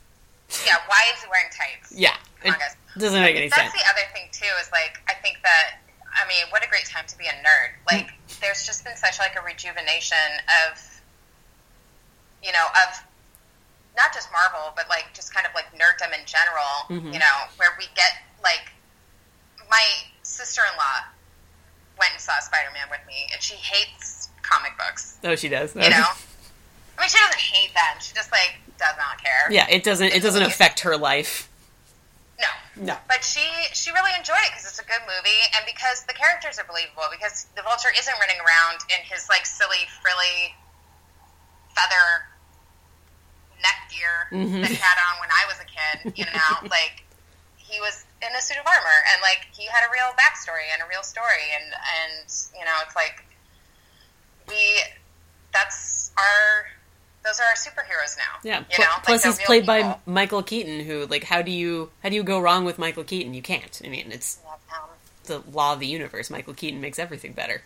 Yeah, 0.66 0.76
why 0.88 1.02
is 1.14 1.22
he 1.22 1.28
wearing 1.30 1.50
tights? 1.50 1.92
Yeah, 1.96 2.16
it 2.44 2.54
doesn't 2.98 3.20
make 3.22 3.36
any 3.36 3.48
That's 3.48 3.60
sense. 3.62 3.72
That's 3.72 3.82
the 3.84 3.88
other 3.90 4.06
thing 4.12 4.28
too. 4.32 4.50
Is 4.60 4.68
like 4.72 4.98
I 5.08 5.14
think 5.22 5.38
that 5.44 5.78
I 6.10 6.26
mean, 6.26 6.42
what 6.50 6.64
a 6.64 6.68
great 6.68 6.86
time 6.86 7.04
to 7.06 7.16
be 7.16 7.26
a 7.26 7.36
nerd. 7.46 7.70
Like, 7.88 8.10
there's 8.40 8.66
just 8.66 8.82
been 8.82 8.96
such 8.96 9.20
like 9.20 9.36
a 9.40 9.44
rejuvenation 9.46 10.18
of, 10.66 11.00
you 12.42 12.50
know, 12.50 12.66
of 12.66 12.98
not 13.96 14.12
just 14.12 14.28
Marvel, 14.32 14.72
but 14.74 14.88
like 14.88 15.06
just 15.14 15.32
kind 15.32 15.46
of 15.46 15.54
like 15.54 15.66
nerddom 15.72 16.10
in 16.10 16.26
general. 16.26 16.74
Mhm. 16.90 17.12
You 17.14 17.20
know, 17.20 17.36
where 17.58 17.70
we 17.78 17.84
get 17.94 18.10
like 18.42 18.72
my 19.70 19.84
sister-in-law 20.24 21.06
went 22.00 22.12
and 22.16 22.20
saw 22.20 22.32
Spider-Man 22.40 22.88
with 22.90 23.00
me, 23.06 23.28
and 23.32 23.40
she 23.42 23.54
hates 23.54 24.30
comic 24.42 24.72
books. 24.76 25.18
Oh, 25.22 25.36
she 25.36 25.48
does. 25.48 25.76
You 25.76 25.82
know, 25.90 26.08
I 26.98 27.00
mean, 27.00 27.08
she 27.08 27.18
doesn't 27.18 27.38
hate 27.40 27.72
them. 27.74 28.00
She 28.00 28.14
just 28.14 28.32
like 28.32 28.56
does 28.78 28.96
not 28.98 29.22
care. 29.22 29.52
yeah, 29.52 29.66
it 29.70 29.84
doesn't. 29.84 30.12
It 30.12 30.22
doesn't 30.22 30.42
affect 30.42 30.80
her 30.80 30.96
life. 30.96 31.46
No. 32.40 32.48
No. 32.92 32.96
But 33.06 33.22
she 33.22 33.44
she 33.74 33.92
really 33.92 34.10
enjoyed 34.18 34.40
it 34.48 34.50
because 34.50 34.64
it's 34.64 34.80
a 34.80 34.84
good 34.88 35.04
movie 35.04 35.40
and 35.54 35.62
because 35.68 36.02
the 36.08 36.14
characters 36.16 36.58
are 36.58 36.64
believable. 36.64 37.04
Because 37.12 37.46
the 37.54 37.62
Vulture 37.62 37.92
isn't 37.92 38.16
running 38.18 38.40
around 38.40 38.80
in 38.88 39.04
his 39.04 39.28
like 39.28 39.44
silly 39.44 39.84
frilly 40.00 40.56
feather 41.76 42.26
neck 43.60 43.76
gear 43.92 44.28
Mhm. 44.32 44.60
that 44.62 44.70
he 44.70 44.76
had 44.80 44.96
on 45.12 45.20
when 45.20 45.28
I 45.28 45.44
was 45.46 45.60
a 45.60 45.68
kid. 45.68 46.16
You 46.16 46.24
know, 46.32 46.68
like 46.72 47.04
he 47.56 47.78
was 47.80 48.04
in 48.22 48.36
a 48.36 48.40
suit 48.40 48.58
of 48.58 48.66
armor, 48.66 48.98
and 49.12 49.22
like 49.22 49.46
he 49.52 49.66
had 49.66 49.86
a 49.88 49.90
real 49.92 50.12
backstory 50.16 50.68
and 50.72 50.82
a 50.82 50.88
real 50.88 51.02
story, 51.02 51.50
and 51.54 51.72
and 51.72 52.32
you 52.58 52.64
know, 52.64 52.76
it's 52.86 52.96
like 52.96 53.24
we 54.48 54.82
that's 55.52 56.12
our 56.16 56.66
those 57.24 57.38
are 57.40 57.44
our 57.44 57.54
superheroes 57.54 58.16
now. 58.16 58.38
Yeah. 58.42 58.64
you 58.70 58.84
know, 58.84 58.90
plus, 59.04 59.22
they're 59.22 59.32
he's 59.32 59.40
played 59.40 59.66
by. 59.66 59.98
Michael 60.06 60.42
Keaton, 60.42 60.80
who 60.80 61.06
like 61.06 61.24
how 61.24 61.42
do 61.42 61.50
you 61.50 61.90
how 62.02 62.08
do 62.08 62.14
you 62.14 62.22
go 62.22 62.40
wrong 62.40 62.64
with 62.64 62.78
Michael 62.78 63.04
Keaton? 63.04 63.34
You 63.34 63.42
can't. 63.42 63.80
I 63.84 63.88
mean, 63.88 64.10
it's 64.10 64.38
the 65.24 65.42
law 65.52 65.74
of 65.74 65.80
the 65.80 65.86
universe. 65.86 66.30
Michael 66.30 66.54
Keaton 66.54 66.80
makes 66.80 66.98
everything 66.98 67.32
better. 67.32 67.62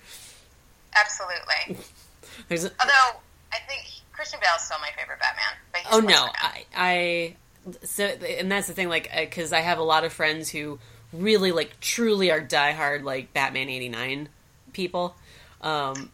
absolutely. 0.97 1.85
There's 2.49 2.65
a, 2.65 2.71
Although 2.81 3.21
I 3.53 3.59
think 3.69 3.83
Christian 4.13 4.41
Bale's 4.43 4.63
still 4.63 4.79
my 4.81 4.91
favorite 4.99 5.21
Batman. 5.21 5.85
Oh 5.93 6.01
no, 6.01 6.29
I 6.75 7.37
so 7.83 8.05
and 8.05 8.51
that's 8.51 8.67
the 8.67 8.75
thing. 8.75 8.89
Like 8.89 9.11
because 9.15 9.53
I 9.53 9.61
have 9.61 9.79
a 9.79 9.83
lot 9.83 10.05
of 10.05 10.13
friends 10.13 10.51
who 10.51 10.79
really 11.13 11.53
like 11.53 11.79
truly 11.81 12.31
are 12.31 12.41
diehard 12.41 13.03
like 13.05 13.33
Batman 13.33 13.69
eighty 13.69 13.89
nine 13.89 14.29
people. 14.73 15.17
Um, 15.61 16.11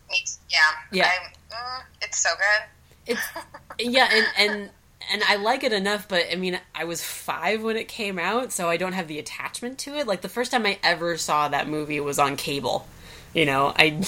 yeah, 0.49 0.59
Yeah. 0.93 1.11
I'm, 1.11 1.31
mm, 1.51 1.83
it's 2.03 2.19
so 2.23 2.31
good. 2.37 3.13
it's 3.15 3.21
yeah 3.81 4.09
and 4.13 4.27
and 4.39 4.71
and 5.13 5.23
i 5.27 5.35
like 5.37 5.65
it 5.65 5.73
enough 5.73 6.07
but 6.07 6.25
i 6.31 6.37
mean 6.37 6.61
i 6.75 6.85
was 6.85 7.03
five 7.03 7.63
when 7.63 7.77
it 7.77 7.89
came 7.89 8.17
out 8.19 8.53
so 8.53 8.69
i 8.69 8.77
don't 8.77 8.93
have 8.93 9.09
the 9.09 9.19
attachment 9.19 9.79
to 9.79 9.97
it 9.97 10.07
like 10.07 10.21
the 10.21 10.29
first 10.29 10.53
time 10.53 10.65
i 10.67 10.79
ever 10.85 11.17
saw 11.17 11.49
that 11.49 11.67
movie 11.67 11.99
was 11.99 12.19
on 12.21 12.37
cable 12.37 12.87
you 13.35 13.45
know 13.45 13.73
i 13.77 14.01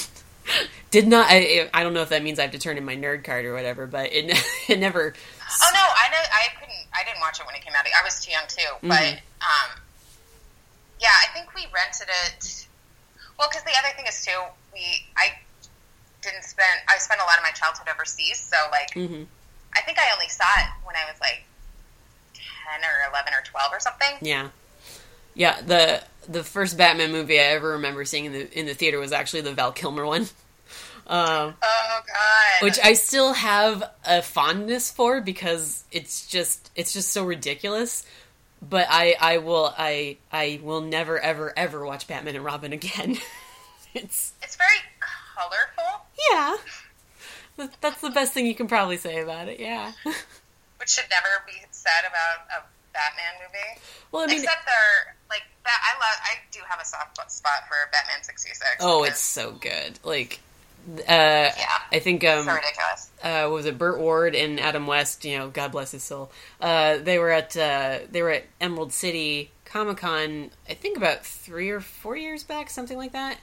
did 0.92 1.08
not 1.08 1.26
i, 1.28 1.68
I 1.74 1.82
don't 1.82 1.94
know 1.94 2.02
if 2.02 2.10
that 2.10 2.22
means 2.22 2.38
i 2.38 2.42
have 2.42 2.52
to 2.52 2.58
turn 2.58 2.76
in 2.76 2.84
my 2.84 2.94
nerd 2.94 3.24
card 3.24 3.44
or 3.44 3.52
whatever 3.54 3.86
but 3.88 4.12
it, 4.12 4.38
it 4.68 4.78
never 4.78 5.14
Oh 5.62 5.70
no, 5.74 5.80
I 5.80 6.08
know 6.10 6.16
I 6.32 6.46
couldn't. 6.58 6.71
I 6.94 7.04
didn't 7.04 7.20
watch 7.20 7.40
it 7.40 7.46
when 7.46 7.54
it 7.54 7.62
came 7.64 7.74
out. 7.74 7.84
I 7.86 8.04
was 8.04 8.24
too 8.24 8.30
young 8.32 8.44
too. 8.48 8.60
Mm-hmm. 8.84 8.88
But 8.88 9.20
um, 9.42 9.70
yeah, 11.00 11.14
I 11.24 11.32
think 11.34 11.54
we 11.54 11.66
rented 11.72 12.08
it. 12.28 12.66
Well, 13.38 13.48
because 13.50 13.64
the 13.64 13.72
other 13.78 13.94
thing 13.96 14.06
is 14.06 14.24
too, 14.24 14.38
we 14.72 14.84
I 15.16 15.32
didn't 16.22 16.44
spend. 16.44 16.80
I 16.88 16.98
spent 16.98 17.20
a 17.20 17.24
lot 17.24 17.38
of 17.38 17.42
my 17.42 17.50
childhood 17.50 17.88
overseas, 17.92 18.38
so 18.40 18.56
like 18.70 18.90
Mhm. 18.94 19.26
I 19.74 19.80
think 19.82 19.98
I 19.98 20.12
only 20.12 20.28
saw 20.28 20.44
it 20.58 20.68
when 20.84 20.94
I 20.96 21.10
was 21.10 21.18
like 21.20 21.42
ten 22.34 22.84
or 22.84 23.10
eleven 23.10 23.32
or 23.34 23.42
twelve 23.44 23.72
or 23.72 23.80
something. 23.80 24.18
yeah 24.20 24.48
yeah 25.34 25.60
the 25.62 26.02
the 26.28 26.44
first 26.44 26.76
batman 26.76 27.10
movie 27.10 27.40
i 27.40 27.44
ever 27.44 27.70
remember 27.70 28.04
seeing 28.04 28.26
in 28.26 28.32
the 28.32 28.58
in 28.58 28.66
the 28.66 28.74
theater 28.74 28.98
was 28.98 29.12
actually 29.12 29.40
the 29.40 29.52
val 29.54 29.72
kilmer 29.72 30.04
one 30.04 30.28
um 31.06 31.54
Oh 31.62 32.00
god, 32.06 32.64
which 32.64 32.78
I 32.82 32.92
still 32.94 33.32
have 33.32 33.90
a 34.04 34.22
fondness 34.22 34.90
for 34.90 35.20
because 35.20 35.84
it's 35.90 36.26
just 36.26 36.70
it's 36.76 36.92
just 36.92 37.10
so 37.10 37.24
ridiculous. 37.24 38.04
But 38.60 38.86
I 38.88 39.16
I 39.20 39.38
will 39.38 39.74
I 39.76 40.18
I 40.30 40.60
will 40.62 40.80
never 40.80 41.18
ever 41.18 41.52
ever 41.56 41.84
watch 41.84 42.06
Batman 42.06 42.36
and 42.36 42.44
Robin 42.44 42.72
again. 42.72 43.18
it's 43.94 44.32
it's 44.42 44.56
very 44.56 44.78
colorful, 45.34 46.06
yeah, 46.30 46.56
That- 47.56 47.80
that's 47.80 48.00
the 48.00 48.10
best 48.10 48.32
thing 48.32 48.46
you 48.46 48.54
can 48.54 48.68
probably 48.68 48.96
say 48.96 49.20
about 49.20 49.48
it. 49.48 49.58
Yeah. 49.60 49.92
which 50.78 50.88
should 50.90 51.04
never 51.10 51.28
be 51.46 51.54
said 51.70 52.02
about 52.06 52.46
a 52.60 52.62
Batman 52.92 53.34
movie. 53.46 53.80
Well, 54.10 54.22
I 54.24 54.26
mean, 54.26 54.38
Except 54.40 54.64
they're 54.66 55.16
like 55.30 55.42
that. 55.64 55.80
I 55.82 55.98
love. 55.98 56.20
I 56.22 56.34
do 56.50 56.60
have 56.68 56.80
a 56.80 56.84
soft 56.84 57.18
spot 57.30 57.66
for 57.68 57.76
Batman 57.92 58.22
sixty 58.22 58.50
six. 58.50 58.76
oh, 58.80 59.04
it's 59.04 59.20
so 59.20 59.52
good. 59.52 59.98
Like, 60.04 60.40
uh, 60.88 61.02
Yeah. 61.08 61.52
I 61.92 61.98
think 61.98 62.24
um, 62.24 62.44
so 62.44 62.52
ridiculous. 62.54 63.10
uh, 63.22 63.42
what 63.44 63.52
was 63.52 63.66
it 63.66 63.78
Burt 63.78 63.98
Ward 63.98 64.34
and 64.34 64.58
Adam 64.60 64.86
West? 64.86 65.24
You 65.24 65.38
know, 65.38 65.48
God 65.50 65.72
bless 65.72 65.90
his 65.92 66.02
soul. 66.02 66.30
Uh, 66.60 66.98
they 66.98 67.18
were 67.18 67.30
at 67.30 67.56
uh, 67.56 67.98
they 68.10 68.22
were 68.22 68.30
at 68.30 68.44
Emerald 68.60 68.92
City 68.92 69.50
Comic 69.64 69.98
Con. 69.98 70.50
I 70.68 70.74
think 70.74 70.96
about 70.96 71.24
three 71.24 71.70
or 71.70 71.80
four 71.80 72.16
years 72.16 72.44
back, 72.44 72.70
something 72.70 72.96
like 72.96 73.12
that. 73.12 73.38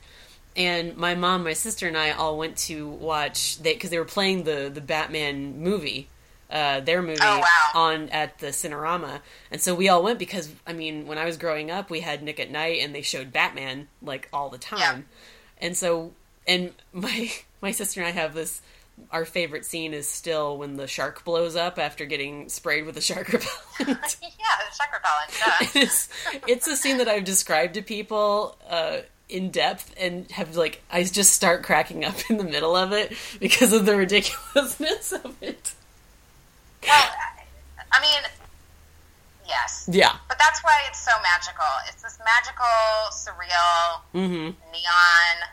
And 0.56 0.98
my 0.98 1.16
mom, 1.16 1.44
my 1.44 1.54
sister, 1.54 1.88
and 1.88 1.96
I 1.98 2.12
all 2.12 2.38
went 2.38 2.58
to 2.58 2.88
watch 2.90 3.60
they 3.60 3.74
because 3.74 3.92
they 3.92 4.00
were 4.00 4.06
playing 4.06 4.44
the 4.44 4.72
the 4.74 4.82
Batman 4.82 5.62
movie. 5.62 6.10
Uh, 6.52 6.80
their 6.80 7.04
movie 7.04 7.20
Oh, 7.22 7.38
wow. 7.38 7.72
on 7.76 8.10
at 8.10 8.40
the 8.40 8.48
Cinerama, 8.48 9.20
and 9.52 9.62
so 9.62 9.76
we 9.76 9.88
all 9.88 10.02
went 10.02 10.18
because 10.18 10.50
I 10.66 10.74
mean, 10.74 11.06
when 11.06 11.20
I 11.20 11.26
was 11.26 11.38
growing 11.38 11.70
up, 11.70 11.92
we 11.92 12.00
had 12.00 12.24
Nick 12.24 12.40
at 12.40 12.50
Nite, 12.50 12.82
and 12.82 12.96
they 12.96 13.04
showed 13.04 13.32
Batman 13.32 13.88
like 14.02 14.28
all 14.34 14.50
the 14.50 14.58
time, 14.58 14.80
Yeah. 15.60 15.68
and 15.68 15.78
so 15.78 16.12
and 16.50 16.74
my 16.91 17.32
my 17.62 17.72
sister 17.72 18.02
and 18.02 18.08
I 18.10 18.12
have 18.12 18.34
this. 18.34 18.62
Our 19.12 19.24
favorite 19.24 19.64
scene 19.66 19.93
is 19.93 20.10
still 20.10 20.58
when 20.58 20.76
the 20.76 20.86
shark 20.86 21.24
blows 21.24 21.56
up 21.56 21.80
after 21.80 22.04
getting 22.06 22.50
sprayed 22.50 22.86
with 22.86 22.95
the 23.00 23.02
shark 23.02 23.28
repellent. 23.32 23.47
yeah, 23.80 23.88
the 24.20 24.76
shock 24.76 24.91
repellent. 24.91 25.74
It's 25.76 26.10
it's 26.45 26.68
a 26.68 26.76
scene 26.76 26.97
that 26.97 27.08
I've 27.08 27.24
described 27.24 27.76
to 27.76 27.82
people 27.82 28.58
uh, 28.70 28.97
in 29.30 29.52
depth 29.52 29.93
and 29.97 30.30
have 30.32 30.58
like 30.58 30.82
I 30.91 31.04
just 31.06 31.32
start 31.32 31.64
cracking 31.64 32.04
up 32.04 32.16
in 32.30 32.36
the 32.38 32.43
middle 32.43 32.76
of 32.76 32.91
it 32.91 33.14
because 33.39 33.72
of 33.72 33.86
the 33.86 33.95
ridiculousness 33.95 35.12
of 35.24 35.34
it. 35.41 35.74
well, 36.86 37.10
I 37.93 38.02
mean, 38.02 38.22
yes, 39.47 39.88
Yeah. 39.91 40.16
but 40.28 40.38
that's 40.39 40.62
why 40.64 40.78
it's 40.89 41.00
so 41.00 41.12
magical. 41.24 41.66
It's 41.88 42.02
this 42.04 42.20
magical, 42.26 42.66
surreal, 43.14 44.02
Mm-hmm. 44.14 44.72
neon, 44.72 45.50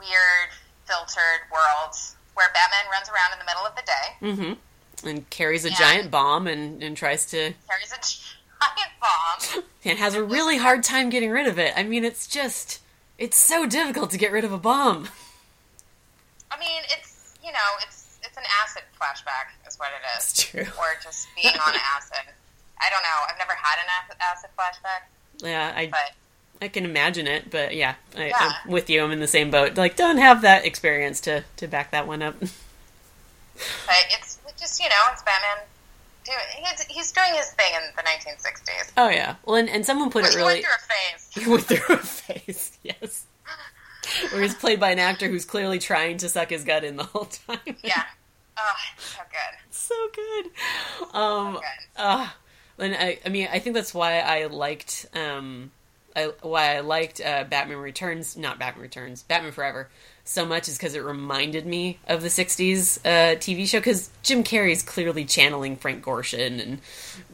weird, 0.00 0.48
filtered 0.86 1.46
world 1.52 1.94
where 2.34 2.48
Batman 2.54 2.90
runs 2.90 3.08
around 3.08 3.32
in 3.32 3.38
the 3.38 3.44
middle 3.44 3.64
of 3.66 3.76
the 3.76 3.82
day, 3.86 4.06
Mm-hmm. 4.22 5.06
And 5.08 5.28
carries 5.30 5.64
a 5.64 5.70
Yeah. 5.70 5.76
giant 5.78 6.10
bomb 6.10 6.46
and, 6.46 6.82
and 6.82 6.96
tries 6.96 7.24
to 7.30 7.54
carries 7.68 7.92
a 7.92 8.00
giant 8.60 8.92
bomb. 9.00 9.64
and 9.84 9.98
has 9.98 10.14
a 10.14 10.22
really 10.22 10.58
hard 10.58 10.82
time 10.82 11.08
getting 11.10 11.30
rid 11.30 11.46
of 11.46 11.58
it. 11.58 11.72
I 11.76 11.82
mean, 11.84 12.04
it's 12.04 12.26
just 12.26 12.80
it's 13.18 13.38
so 13.38 13.66
difficult 13.66 14.10
to 14.10 14.18
get 14.18 14.32
rid 14.32 14.44
of 14.44 14.52
a 14.52 14.58
bomb. 14.58 15.08
I 16.50 16.58
mean, 16.58 16.82
it's 16.92 17.34
you 17.42 17.52
know, 17.52 17.70
it's 17.82 18.18
it's 18.22 18.36
an 18.36 18.44
acid 18.62 18.82
flashback, 19.00 19.56
is 19.66 19.78
what 19.78 19.88
it 19.90 20.04
is, 20.18 20.24
It's 20.30 20.42
true. 20.44 20.66
or 20.78 20.86
just 21.02 21.28
being 21.34 21.54
on 21.54 21.74
acid. 21.96 22.32
I 22.78 22.88
don't 22.90 23.02
know. 23.02 23.18
I've 23.28 23.38
never 23.38 23.52
had 23.54 23.78
an 23.80 23.88
acid- 24.02 24.16
acid 24.20 24.50
flashback, 24.58 25.08
Yeah, 25.46 25.72
I 25.74 25.86
but 25.88 26.12
I 26.62 26.68
can 26.68 26.84
imagine 26.84 27.26
it, 27.26 27.50
but 27.50 27.74
yeah, 27.74 27.94
I, 28.16 28.26
Yeah. 28.28 28.34
I'm 28.64 28.70
with 28.70 28.90
you. 28.90 29.02
I'm 29.02 29.10
in 29.12 29.20
the 29.20 29.26
same 29.28 29.50
boat. 29.50 29.76
Like, 29.76 29.96
don't 29.96 30.18
have 30.18 30.42
that 30.42 30.64
experience 30.64 31.20
to 31.22 31.44
to 31.56 31.66
back 31.66 31.90
that 31.92 32.06
one 32.06 32.22
up. 32.22 32.38
but 32.40 32.50
it's 34.10 34.38
just 34.58 34.80
you 34.80 34.88
know, 34.88 34.94
it's 35.12 35.22
Batman. 35.22 35.64
Doing, 36.22 36.38
he's, 36.64 36.82
he's 36.82 37.12
doing 37.12 37.34
his 37.34 37.50
thing 37.52 37.72
in 37.74 37.80
the 37.96 38.02
1960s. 38.02 38.92
Oh 38.98 39.08
yeah. 39.08 39.36
Well, 39.46 39.56
and, 39.56 39.70
and 39.70 39.86
someone 39.86 40.10
put 40.10 40.24
it 40.26 40.32
he 40.32 40.36
really 40.36 40.62
went 40.62 40.64
through 40.64 40.74
a 40.74 40.86
phase. 40.86 41.30
he 41.44 41.50
went 41.50 41.64
through 41.64 41.94
a 41.96 41.98
phase. 41.98 42.78
Yes. 42.82 43.24
Where 44.32 44.42
he's 44.42 44.54
played 44.54 44.80
by 44.80 44.90
an 44.90 44.98
actor 44.98 45.28
who's 45.28 45.44
clearly 45.44 45.78
trying 45.78 46.18
to 46.18 46.28
suck 46.28 46.50
his 46.50 46.64
gut 46.64 46.84
in 46.84 46.96
the 46.96 47.04
whole 47.04 47.24
time. 47.26 47.76
Yeah. 47.82 48.02
Oh, 48.58 48.72
so 48.98 49.22
good. 49.30 49.74
so 49.74 50.08
good. 50.14 51.16
Um, 51.16 51.54
Good. 51.54 51.62
uh, 51.96 52.28
and 52.78 52.94
I, 52.94 53.18
I 53.24 53.28
mean, 53.30 53.48
I 53.50 53.58
think 53.58 53.74
that's 53.74 53.94
why 53.94 54.18
I 54.20 54.46
liked, 54.46 55.06
um, 55.14 55.70
I, 56.26 56.32
why 56.46 56.76
I 56.76 56.80
liked 56.80 57.20
uh, 57.20 57.44
Batman 57.44 57.78
Returns, 57.78 58.36
not 58.36 58.58
Batman 58.58 58.82
Returns, 58.82 59.22
Batman 59.22 59.52
Forever, 59.52 59.88
so 60.24 60.44
much 60.46 60.68
is 60.68 60.76
because 60.76 60.94
it 60.94 61.00
reminded 61.02 61.66
me 61.66 61.98
of 62.08 62.22
the 62.22 62.28
'60s 62.28 62.98
uh, 63.04 63.36
TV 63.36 63.66
show. 63.66 63.78
Because 63.80 64.10
Jim 64.22 64.44
Carrey 64.44 64.70
is 64.72 64.82
clearly 64.82 65.24
channeling 65.24 65.76
Frank 65.76 66.04
Gorshin 66.04 66.60
and 66.62 66.80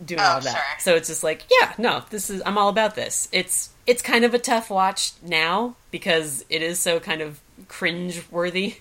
doing 0.04 0.20
all 0.20 0.34
Oh, 0.34 0.38
of 0.38 0.44
that. 0.44 0.52
sure. 0.52 0.80
So 0.80 0.94
it's 0.94 1.08
just 1.08 1.22
like, 1.24 1.42
yeah, 1.60 1.74
no, 1.78 2.04
this 2.10 2.30
is 2.30 2.42
I'm 2.46 2.56
all 2.58 2.68
about 2.68 2.94
this. 2.94 3.28
It's 3.32 3.70
it's 3.86 4.02
kind 4.02 4.24
of 4.24 4.34
a 4.34 4.38
tough 4.38 4.70
watch 4.70 5.12
now 5.22 5.76
because 5.90 6.44
it 6.48 6.62
is 6.62 6.78
so 6.80 6.98
kind 7.00 7.20
of 7.20 7.40
cringe 7.68 8.22
worthy, 8.30 8.76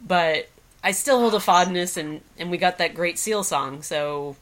but 0.00 0.48
I 0.84 0.92
still 0.92 1.18
hold 1.20 1.34
a 1.34 1.40
fondness, 1.40 1.96
and 1.96 2.20
and 2.38 2.50
we 2.50 2.58
got 2.58 2.78
that 2.78 2.94
great 2.94 3.18
Seal 3.18 3.42
song, 3.42 3.82
so 3.82 4.36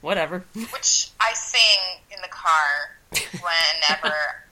whatever. 0.00 0.44
Which 0.54 1.10
I 1.20 1.32
sing 1.34 2.00
in 2.10 2.20
the 2.22 2.28
car 2.28 2.96
whenever 3.12 4.46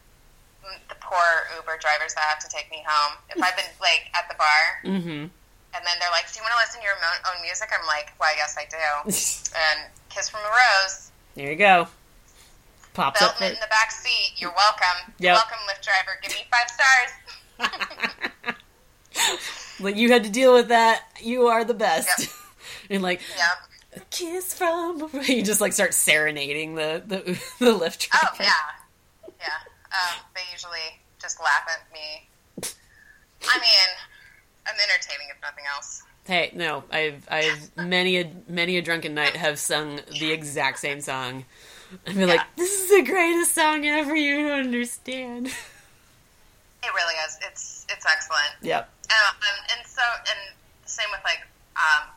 the 0.88 0.96
poor 1.00 1.48
Uber 1.56 1.78
drivers 1.80 2.14
that 2.14 2.24
have 2.24 2.38
to 2.40 2.48
take 2.48 2.70
me 2.70 2.84
home. 2.86 3.16
If 3.30 3.42
I've 3.42 3.56
been 3.56 3.70
like 3.80 4.10
at 4.14 4.28
the 4.28 4.36
bar 4.36 4.82
mm-hmm. 4.84 5.28
and 5.30 5.82
then 5.84 5.96
they're 6.00 6.12
like, 6.12 6.30
"Do 6.32 6.38
you 6.38 6.44
want 6.44 6.52
to 6.56 6.60
listen 6.60 6.80
to 6.80 6.86
your 6.86 6.96
own 6.98 7.42
music?" 7.42 7.68
I'm 7.72 7.86
like, 7.86 8.12
"Why, 8.18 8.34
yes, 8.36 8.56
I 8.58 8.66
do." 8.68 8.76
and 9.56 9.90
"Kiss 10.08 10.28
from 10.28 10.40
a 10.40 10.50
Rose," 10.50 11.10
There 11.34 11.50
you 11.50 11.56
go. 11.56 11.88
Pops 12.94 13.22
up. 13.22 13.38
belting 13.38 13.54
in 13.54 13.60
the 13.60 13.70
back 13.70 13.92
seat. 13.92 14.34
You're 14.36 14.54
welcome. 14.54 15.14
Yep. 15.18 15.34
Welcome, 15.34 15.58
Lyft 15.70 15.84
driver. 15.84 16.18
Give 16.22 16.32
me 16.32 16.46
five 16.50 16.68
stars. 16.68 17.10
But 19.80 19.96
you 19.96 20.10
had 20.10 20.24
to 20.24 20.30
deal 20.30 20.52
with 20.52 20.68
that. 20.68 21.04
You 21.20 21.46
are 21.46 21.64
the 21.64 21.74
best. 21.74 22.08
Yep. 22.18 22.28
and 22.90 23.02
like, 23.02 23.20
Yeah. 23.36 23.46
A 24.00 24.04
kiss 24.10 24.54
from 24.54 25.02
a- 25.12 25.24
you 25.24 25.42
just 25.44 25.60
like 25.60 25.72
start 25.72 25.94
serenading 25.94 26.74
the 26.74 27.02
the 27.06 27.16
the 27.58 27.72
Lyft 27.72 28.08
Oh 28.14 28.28
yeah, 28.38 28.50
yeah. 29.40 29.46
Um, 29.86 30.20
they 30.34 30.42
usually 30.52 31.00
just 31.20 31.40
laugh 31.40 31.66
at 31.68 31.92
me. 31.92 32.28
I 33.48 33.58
mean, 33.58 33.88
I'm 34.66 34.74
entertaining 34.74 35.28
if 35.30 35.40
nothing 35.42 35.64
else. 35.74 36.02
Hey, 36.24 36.50
no, 36.54 36.84
I've 36.90 37.26
I've 37.30 37.76
many 37.76 38.20
a 38.20 38.30
many 38.48 38.76
a 38.76 38.82
drunken 38.82 39.14
night 39.14 39.36
have 39.36 39.58
sung 39.58 40.00
the 40.20 40.30
exact 40.32 40.78
same 40.78 41.00
song 41.00 41.44
I'd 42.06 42.16
be 42.16 42.26
like, 42.26 42.40
"This 42.56 42.82
is 42.82 42.90
the 42.90 43.02
greatest 43.10 43.54
song 43.54 43.86
ever. 43.86 44.14
You 44.14 44.48
don't 44.48 44.60
understand." 44.60 45.46
It 45.46 46.94
really 46.94 47.14
is. 47.26 47.38
It's 47.48 47.86
it's 47.88 48.06
excellent. 48.06 48.54
Yep. 48.62 48.88
Um, 49.10 49.36
and, 49.36 49.78
and 49.78 49.86
so 49.86 50.02
and 50.02 50.54
same 50.84 51.06
with 51.10 51.20
like 51.24 51.40
um, 51.76 52.08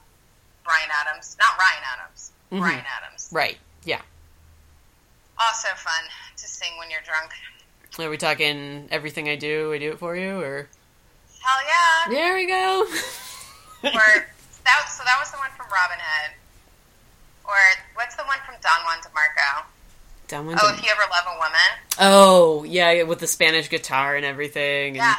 Bryan 0.63 0.89
Adams, 1.05 1.35
not 1.39 1.57
Ryan 1.57 1.83
Adams, 1.93 2.31
Mhm. 2.51 2.59
Bryan 2.59 2.85
Adams. 2.97 3.29
Right. 3.31 3.57
Yeah. 3.83 4.01
Also 5.39 5.69
fun 5.75 6.03
to 6.37 6.47
sing 6.47 6.77
when 6.77 6.89
you're 6.91 7.01
drunk. 7.01 7.31
Are 7.99 8.09
we 8.09 8.17
talking 8.17 8.87
everything 8.91 9.27
I 9.27 9.35
do? 9.35 9.73
I 9.73 9.77
do 9.79 9.91
it 9.91 9.99
for 9.99 10.15
you, 10.15 10.39
or 10.39 10.69
Hell 11.43 11.59
yeah! 11.67 12.11
there 12.11 12.35
we 12.35 12.45
go. 12.47 12.87
Or 13.83 13.89
that 14.63 14.85
so 14.95 15.03
that 15.03 15.17
was 15.19 15.31
the 15.31 15.37
one 15.37 15.49
from 15.57 15.65
Robin 15.73 15.97
Hood. 15.99 16.31
Or 17.45 17.55
what's 17.95 18.15
the 18.15 18.21
one 18.25 18.37
from 18.45 18.53
Don 18.61 18.83
Juan 18.85 18.99
DeMarco? 18.99 19.63
Down 20.27 20.45
one 20.45 20.57
Oh, 20.61 20.67
to- 20.69 20.73
if 20.77 20.83
you 20.83 20.91
ever 20.91 21.01
love 21.09 21.25
a 21.25 21.37
woman. 21.37 21.71
oh, 21.99 22.63
yeah, 22.63 23.01
with 23.03 23.17
the 23.19 23.25
Spanish 23.25 23.69
guitar 23.69 24.15
and 24.15 24.23
everything. 24.23 24.89
And 24.89 24.97
Yeah. 24.97 25.15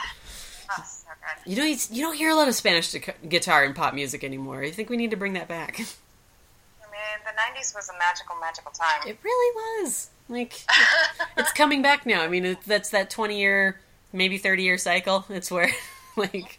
You 1.46 1.56
don't 1.56 1.90
you 1.90 2.02
don't 2.02 2.16
hear 2.16 2.30
a 2.30 2.34
lot 2.34 2.48
of 2.48 2.54
Spanish 2.54 2.94
guitar 3.28 3.64
in 3.64 3.74
pop 3.74 3.94
music 3.94 4.22
anymore. 4.24 4.62
I 4.62 4.70
think 4.70 4.90
we 4.90 4.96
need 4.96 5.10
to 5.10 5.16
bring 5.16 5.32
that 5.34 5.48
back. 5.48 5.80
I 5.80 6.86
mean, 6.90 7.24
the 7.24 7.60
'90s 7.60 7.74
was 7.74 7.88
a 7.88 7.98
magical, 7.98 8.36
magical 8.40 8.70
time. 8.70 9.06
It 9.06 9.18
really 9.22 9.82
was. 9.84 10.10
Like 10.28 10.60
it's 11.36 11.52
coming 11.52 11.82
back 11.82 12.06
now. 12.06 12.22
I 12.22 12.28
mean, 12.28 12.44
it, 12.44 12.58
that's 12.66 12.90
that 12.90 13.10
20 13.10 13.38
year, 13.38 13.80
maybe 14.12 14.38
30 14.38 14.62
year 14.62 14.78
cycle. 14.78 15.24
It's 15.28 15.50
where 15.50 15.70
like 16.16 16.58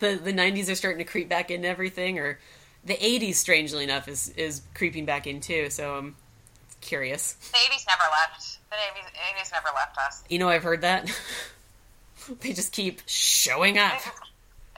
the 0.00 0.16
the 0.22 0.32
90s 0.32 0.70
are 0.70 0.74
starting 0.74 0.98
to 0.98 1.10
creep 1.10 1.28
back 1.28 1.50
into 1.50 1.68
everything 1.68 2.18
or 2.18 2.38
the 2.84 2.94
80s 2.94 3.34
strangely 3.34 3.84
enough 3.84 4.08
is 4.08 4.30
is 4.30 4.62
creeping 4.74 5.04
back 5.04 5.26
in 5.26 5.40
too. 5.40 5.70
So 5.70 5.94
I'm 5.94 6.16
curious. 6.80 7.32
the 7.34 7.58
'80s 7.58 7.86
never 7.86 8.04
left. 8.10 8.58
The 8.70 8.76
'80s, 8.76 9.42
80s 9.42 9.52
never 9.52 9.68
left 9.74 9.98
us. 9.98 10.24
You 10.28 10.38
know, 10.38 10.48
I've 10.48 10.62
heard 10.62 10.80
that. 10.82 11.10
they 12.40 12.52
just 12.52 12.72
keep 12.72 13.02
showing 13.06 13.78
up. 13.78 13.92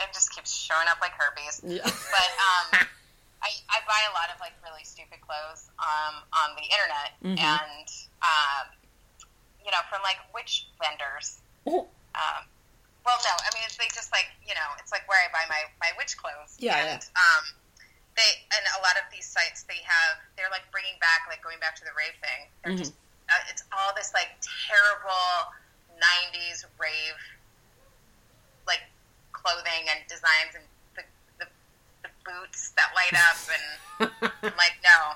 It 0.01 0.09
just, 0.15 0.35
keeps 0.35 0.53
showing 0.55 0.87
up 0.89 0.99
like 1.01 1.13
herpes. 1.13 1.61
Yeah. 1.65 1.85
But 1.85 2.31
um, 2.41 2.87
I, 3.45 3.51
I 3.69 3.79
buy 3.85 4.01
a 4.09 4.13
lot 4.17 4.33
of 4.33 4.41
like 4.41 4.53
really 4.65 4.85
stupid 4.85 5.21
clothes 5.21 5.69
um, 5.79 6.25
on 6.33 6.57
the 6.57 6.65
internet, 6.65 7.11
Mhm. 7.21 7.37
and 7.41 7.87
um, 8.25 8.65
you 9.65 9.71
know, 9.71 9.83
from 9.93 10.01
like 10.03 10.17
witch 10.35 10.67
vendors. 10.81 11.39
Um, 11.69 12.43
well, 13.05 13.17
no, 13.25 13.33
I 13.39 13.49
mean 13.57 13.65
it's, 13.65 13.77
they 13.77 13.89
just 13.93 14.11
like 14.13 14.29
you 14.45 14.55
know, 14.57 14.69
it's 14.81 14.93
like 14.93 15.05
where 15.09 15.21
I 15.21 15.29
buy 15.33 15.45
my 15.49 15.63
my 15.81 15.93
witch 16.01 16.17
clothes. 16.17 16.57
Yeah, 16.59 16.77
and 16.81 17.01
um, 17.17 17.45
they 18.17 18.31
and 18.57 18.65
a 18.77 18.81
lot 18.81 18.97
of 18.97 19.05
these 19.13 19.25
sites 19.29 19.65
they 19.69 19.81
have 19.85 20.17
they're 20.37 20.51
like 20.53 20.65
bringing 20.73 20.97
back 21.01 21.29
like 21.29 21.45
going 21.45 21.61
back 21.61 21.77
to 21.81 21.85
the 21.85 21.93
rave 21.97 22.17
thing. 22.25 22.41
They're 22.65 22.73
Mhm. 22.77 22.81
just 22.89 22.93
uh, 23.29 23.53
it's 23.53 23.65
all 23.73 23.93
this 23.97 24.13
like 24.17 24.33
terrible 24.69 25.53
'90s 25.97 26.65
rave 26.81 27.17
like 28.67 28.81
clothing 29.33 29.89
and 29.91 30.01
designs 30.09 30.55
and 30.55 30.65
the, 30.97 31.03
the, 31.39 31.47
the 32.03 32.09
boots 32.25 32.71
that 32.77 32.91
light 32.95 33.15
up 33.15 33.37
and 33.51 33.63
I'm 34.43 34.53
like 34.57 34.77
no 34.85 35.15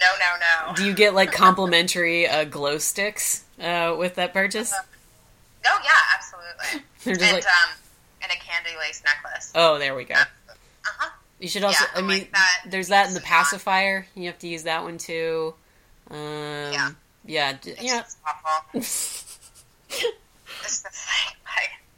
no 0.00 0.06
no 0.18 0.36
no 0.70 0.74
Do 0.74 0.84
you 0.84 0.94
get 0.94 1.14
like 1.14 1.32
complimentary 1.32 2.26
uh, 2.26 2.44
glow 2.44 2.78
sticks 2.78 3.44
uh, 3.60 3.94
with 3.98 4.14
that 4.16 4.32
purchase? 4.32 4.72
oh 5.66 5.80
yeah 5.82 5.90
absolutely 6.14 6.84
and 7.26 7.32
like, 7.32 7.44
um 7.46 7.70
and 8.22 8.32
a 8.32 8.36
candy 8.36 8.70
lace 8.78 9.02
necklace 9.04 9.52
oh, 9.54 9.78
there 9.78 9.94
we 9.94 10.04
go. 10.04 10.14
uh-huh 10.14 11.10
You 11.40 11.48
should 11.48 11.64
also. 11.64 11.84
Yeah, 11.94 11.98
I 11.98 12.00
mean, 12.00 12.08
like 12.20 12.32
that. 12.32 12.64
there's 12.70 12.88
that 12.88 13.08
in 13.08 13.14
the 13.14 13.20
pacifier. 13.20 14.06
You 14.14 14.26
have 14.26 14.38
to 14.38 14.48
use 14.48 14.62
that 14.64 14.82
one 14.82 14.96
too. 14.98 15.54
Um, 16.10 16.16
Yeah. 16.18 16.90
Yeah. 17.26 17.56
it's 17.64 17.82
Yeah. 17.82 18.02
awful 18.26 18.80
it's 18.80 19.36
the 20.82 20.90
thing 20.90 21.36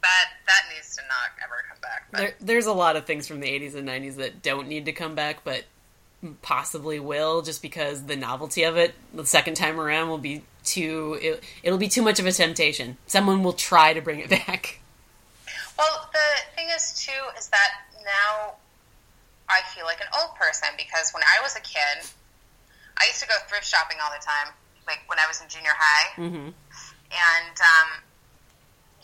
that 0.07 0.30
that 0.46 0.62
needs 0.74 0.94
to 0.96 1.02
not 1.02 1.36
ever 1.42 1.64
come 1.68 1.78
back 1.82 2.07
but 2.11 2.18
There, 2.18 2.34
there's 2.40 2.66
a 2.66 2.72
lot 2.72 2.96
of 2.96 3.04
things 3.07 3.26
from 3.26 3.40
the 3.40 3.48
80s 3.48 3.74
and 3.74 3.88
90s 3.88 4.16
that 4.16 4.42
don't 4.42 4.68
need 4.68 4.84
to 4.86 4.92
come 4.92 5.14
back, 5.14 5.42
but 5.44 5.64
possibly 6.42 6.98
will, 6.98 7.42
just 7.42 7.62
because 7.62 8.04
the 8.04 8.16
novelty 8.16 8.62
of 8.62 8.76
it 8.76 8.94
the 9.14 9.26
second 9.26 9.54
time 9.54 9.78
around 9.80 10.09
will 10.09 10.18
be 10.18 10.42
too. 10.64 11.18
It, 11.20 11.42
it'll 11.62 11.78
be 11.78 11.88
too 11.88 12.02
much 12.02 12.18
of 12.18 12.26
a 12.26 12.32
temptation. 12.32 12.96
Someone 13.07 13.42
will 13.42 13.52
try 13.52 13.92
to 13.92 14.00
bring 14.00 14.20
it 14.20 14.30
back. 14.46 14.80
Well, 15.78 16.09
the 16.12 16.57
thing 16.57 16.68
is, 16.74 16.94
too, 17.04 17.20
is 17.38 17.48
that 17.48 17.68
now 18.02 18.54
I 19.48 19.61
feel 19.74 19.84
like 19.84 20.00
an 20.00 20.09
old 20.18 20.34
person 20.36 20.68
because 20.76 21.12
when 21.12 21.22
I 21.22 21.42
was 21.42 21.54
a 21.54 21.61
kid, 21.61 22.09
I 22.96 23.04
used 23.07 23.20
to 23.20 23.28
go 23.28 23.34
thrift 23.48 23.66
shopping 23.66 23.98
all 24.02 24.11
the 24.11 24.24
time, 24.24 24.54
like 24.86 25.00
when 25.07 25.18
I 25.18 25.26
was 25.28 25.40
in 25.42 25.48
junior 25.48 25.74
high. 25.76 26.14
hmm 26.16 26.48
And, 27.12 27.57
um, 27.61 28.02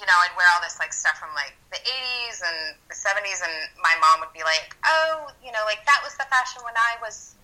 you 0.03 0.07
know, 0.11 0.19
I'd 0.19 0.35
wear 0.35 0.51
all 0.51 0.59
this, 0.59 0.83
like, 0.83 0.91
stuff 0.91 1.23
from, 1.23 1.31
like, 1.39 1.55
the 1.71 1.79
80s 1.79 2.43
and 2.43 2.75
the 2.91 2.97
70s, 2.99 3.39
and 3.39 3.55
my 3.79 3.95
mom 4.03 4.19
would 4.19 4.35
be 4.35 4.43
like, 4.43 4.75
oh, 4.83 5.31
you 5.39 5.55
know, 5.55 5.63
like, 5.63 5.87
that 5.87 6.03
was 6.03 6.19
the 6.19 6.27
fashion 6.27 6.59
when 6.67 6.75
I 6.75 6.99
was, 6.99 7.39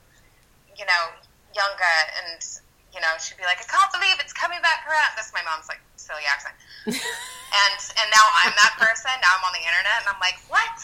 you 0.75 0.83
know, 0.83 1.15
younger. 1.55 1.97
And, 2.19 2.43
you 2.91 2.99
know, 2.99 3.15
she'd 3.23 3.39
be 3.39 3.47
like, 3.47 3.63
I 3.63 3.67
can't 3.71 3.95
believe 3.95 4.19
it's 4.19 4.35
coming 4.35 4.59
back 4.59 4.83
around. 4.91 5.15
That's 5.15 5.31
my 5.31 5.47
mom's, 5.47 5.71
like, 5.71 5.79
silly 6.09 6.27
accent. 6.27 6.59
and 6.91 7.79
and 8.01 8.09
now 8.09 8.27
I'm 8.43 8.55
that 8.57 8.75
person. 8.81 9.13
Now 9.21 9.37
I'm 9.37 9.45
on 9.45 9.53
the 9.53 9.63
internet, 9.63 10.03
and 10.03 10.09
I'm 10.09 10.21
like, 10.25 10.41
what? 10.49 10.81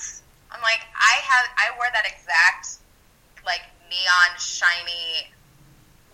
I'm 0.53 0.61
like, 0.61 0.85
I 0.93 1.15
had 1.25 1.45
I 1.57 1.73
wore 1.81 1.89
that 1.91 2.05
exact 2.05 2.85
like 3.43 3.65
neon 3.89 4.31
shiny 4.39 5.33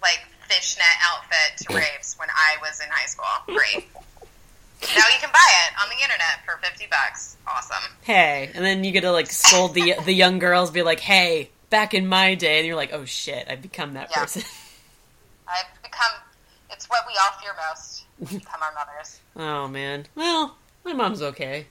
like 0.02 0.22
fishnet 0.48 0.96
outfit 1.04 1.66
to 1.66 1.74
raves 1.78 2.16
when 2.18 2.28
I 2.30 2.56
was 2.62 2.80
in 2.80 2.88
high 2.90 3.10
school. 3.10 3.26
Great. 3.50 3.90
Now 4.82 5.04
you 5.12 5.18
can 5.20 5.30
buy 5.32 5.48
it 5.66 5.72
on 5.82 5.88
the 5.88 5.96
internet 6.02 6.44
for 6.44 6.56
fifty 6.62 6.86
bucks. 6.90 7.36
Awesome. 7.46 7.82
Hey, 8.02 8.50
and 8.54 8.64
then 8.64 8.84
you 8.84 8.92
get 8.92 9.02
to 9.02 9.12
like 9.12 9.30
scold 9.30 9.74
the 9.74 9.94
the 10.04 10.12
young 10.12 10.38
girls, 10.38 10.70
be 10.70 10.82
like, 10.82 11.00
"Hey, 11.00 11.50
back 11.70 11.94
in 11.94 12.06
my 12.06 12.34
day," 12.34 12.58
and 12.58 12.66
you're 12.66 12.76
like, 12.76 12.92
"Oh 12.92 13.04
shit, 13.04 13.46
I've 13.48 13.62
become 13.62 13.94
that 13.94 14.10
Yeah. 14.10 14.20
person." 14.20 14.42
I've 15.48 15.82
become. 15.82 16.12
It's 16.70 16.88
what 16.88 17.04
we 17.06 17.12
all 17.22 17.32
fear 17.40 17.50
most. 17.68 18.04
We 18.18 18.38
become 18.38 18.60
our 18.62 18.72
mothers. 18.72 19.20
oh 19.36 19.68
man. 19.68 20.06
Well, 20.14 20.56
my 20.84 20.92
mom's 20.92 21.22
okay. 21.22 21.66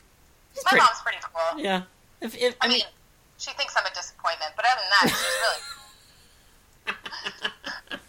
She's 0.54 0.64
My 0.66 0.72
pretty- 0.72 0.86
mom's 0.86 1.02
pretty 1.02 1.18
cool. 1.34 1.60
Yeah. 1.64 1.84
If, 2.22 2.36
if 2.36 2.56
I 2.62 2.68
mean, 2.68 2.82
she 3.38 3.52
thinks 3.54 3.74
I'm 3.78 3.86
a 3.86 3.94
disappointment, 3.96 4.52
but 4.56 4.66
other 4.66 4.82
than 4.82 4.90
that, 4.90 5.10
she's 6.86 6.96
really. 7.00 8.00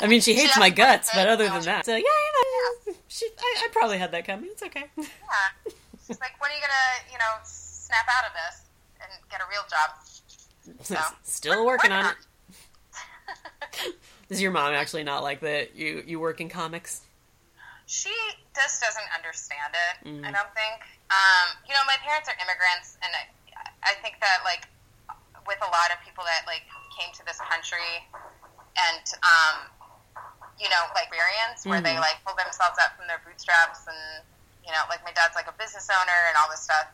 I 0.00 0.06
mean, 0.06 0.20
she 0.20 0.34
hates 0.34 0.54
She 0.54 0.60
my 0.60 0.70
guts, 0.70 1.10
but 1.14 1.28
other 1.28 1.48
than 1.48 1.62
that, 1.62 1.86
so 1.86 1.92
yeah, 1.92 1.98
you 1.98 2.92
know, 2.92 2.94
she, 3.08 3.26
I, 3.38 3.64
I 3.64 3.68
probably 3.72 3.98
had 3.98 4.12
that 4.12 4.26
coming. 4.26 4.48
It's 4.52 4.62
okay. 4.62 4.84
Yeah. 4.96 5.04
She's 6.06 6.20
like, 6.20 6.40
when 6.40 6.50
are 6.50 6.54
you 6.54 6.60
gonna, 6.60 7.12
you 7.12 7.18
know, 7.18 7.38
snap 7.44 8.06
out 8.18 8.26
of 8.26 8.32
this 8.32 8.62
and 9.00 9.10
get 9.30 9.40
a 9.40 9.44
real 9.50 9.62
job? 9.70 10.84
So, 10.84 10.96
Still 11.22 11.66
working 11.66 11.92
on 11.92 12.04
not. 12.04 12.16
it. 13.86 13.94
Does 14.28 14.40
your 14.40 14.52
mom 14.52 14.72
actually 14.74 15.04
not 15.04 15.22
like 15.22 15.40
that 15.40 15.76
you 15.76 16.02
you 16.06 16.18
work 16.18 16.40
in 16.40 16.48
comics? 16.48 17.02
she 17.90 18.14
just 18.54 18.78
doesn't 18.78 19.10
understand 19.18 19.74
it. 19.74 19.94
Mm. 20.06 20.22
I 20.22 20.30
don't 20.30 20.54
think. 20.54 20.78
Um, 21.10 21.58
you 21.66 21.74
know, 21.74 21.82
my 21.90 21.98
parents 22.06 22.30
are 22.30 22.38
immigrants, 22.38 22.94
and 23.02 23.10
I, 23.10 23.26
I 23.82 23.98
think 23.98 24.22
that 24.22 24.46
like 24.46 24.70
with 25.42 25.58
a 25.58 25.70
lot 25.74 25.90
of 25.90 25.98
people 26.06 26.22
that 26.22 26.46
like 26.46 26.62
came 26.94 27.10
to 27.18 27.26
this 27.26 27.42
country 27.42 28.06
and 28.88 29.04
um, 29.22 29.56
you 30.58 30.68
know 30.68 30.84
like 30.94 31.10
experience 31.10 31.66
where 31.66 31.80
they 31.80 31.96
Mhm. 31.96 32.00
like 32.00 32.18
pull 32.24 32.34
themselves 32.36 32.78
up 32.78 32.96
from 32.96 33.06
their 33.06 33.18
bootstraps, 33.24 33.86
and 33.86 34.24
you 34.64 34.72
know, 34.72 34.82
like 34.88 35.02
my 35.04 35.12
dad's 35.12 35.34
like 35.34 35.48
a 35.48 35.56
business 35.60 35.88
owner 35.90 36.20
and 36.28 36.36
all 36.36 36.48
this 36.50 36.62
stuff. 36.62 36.86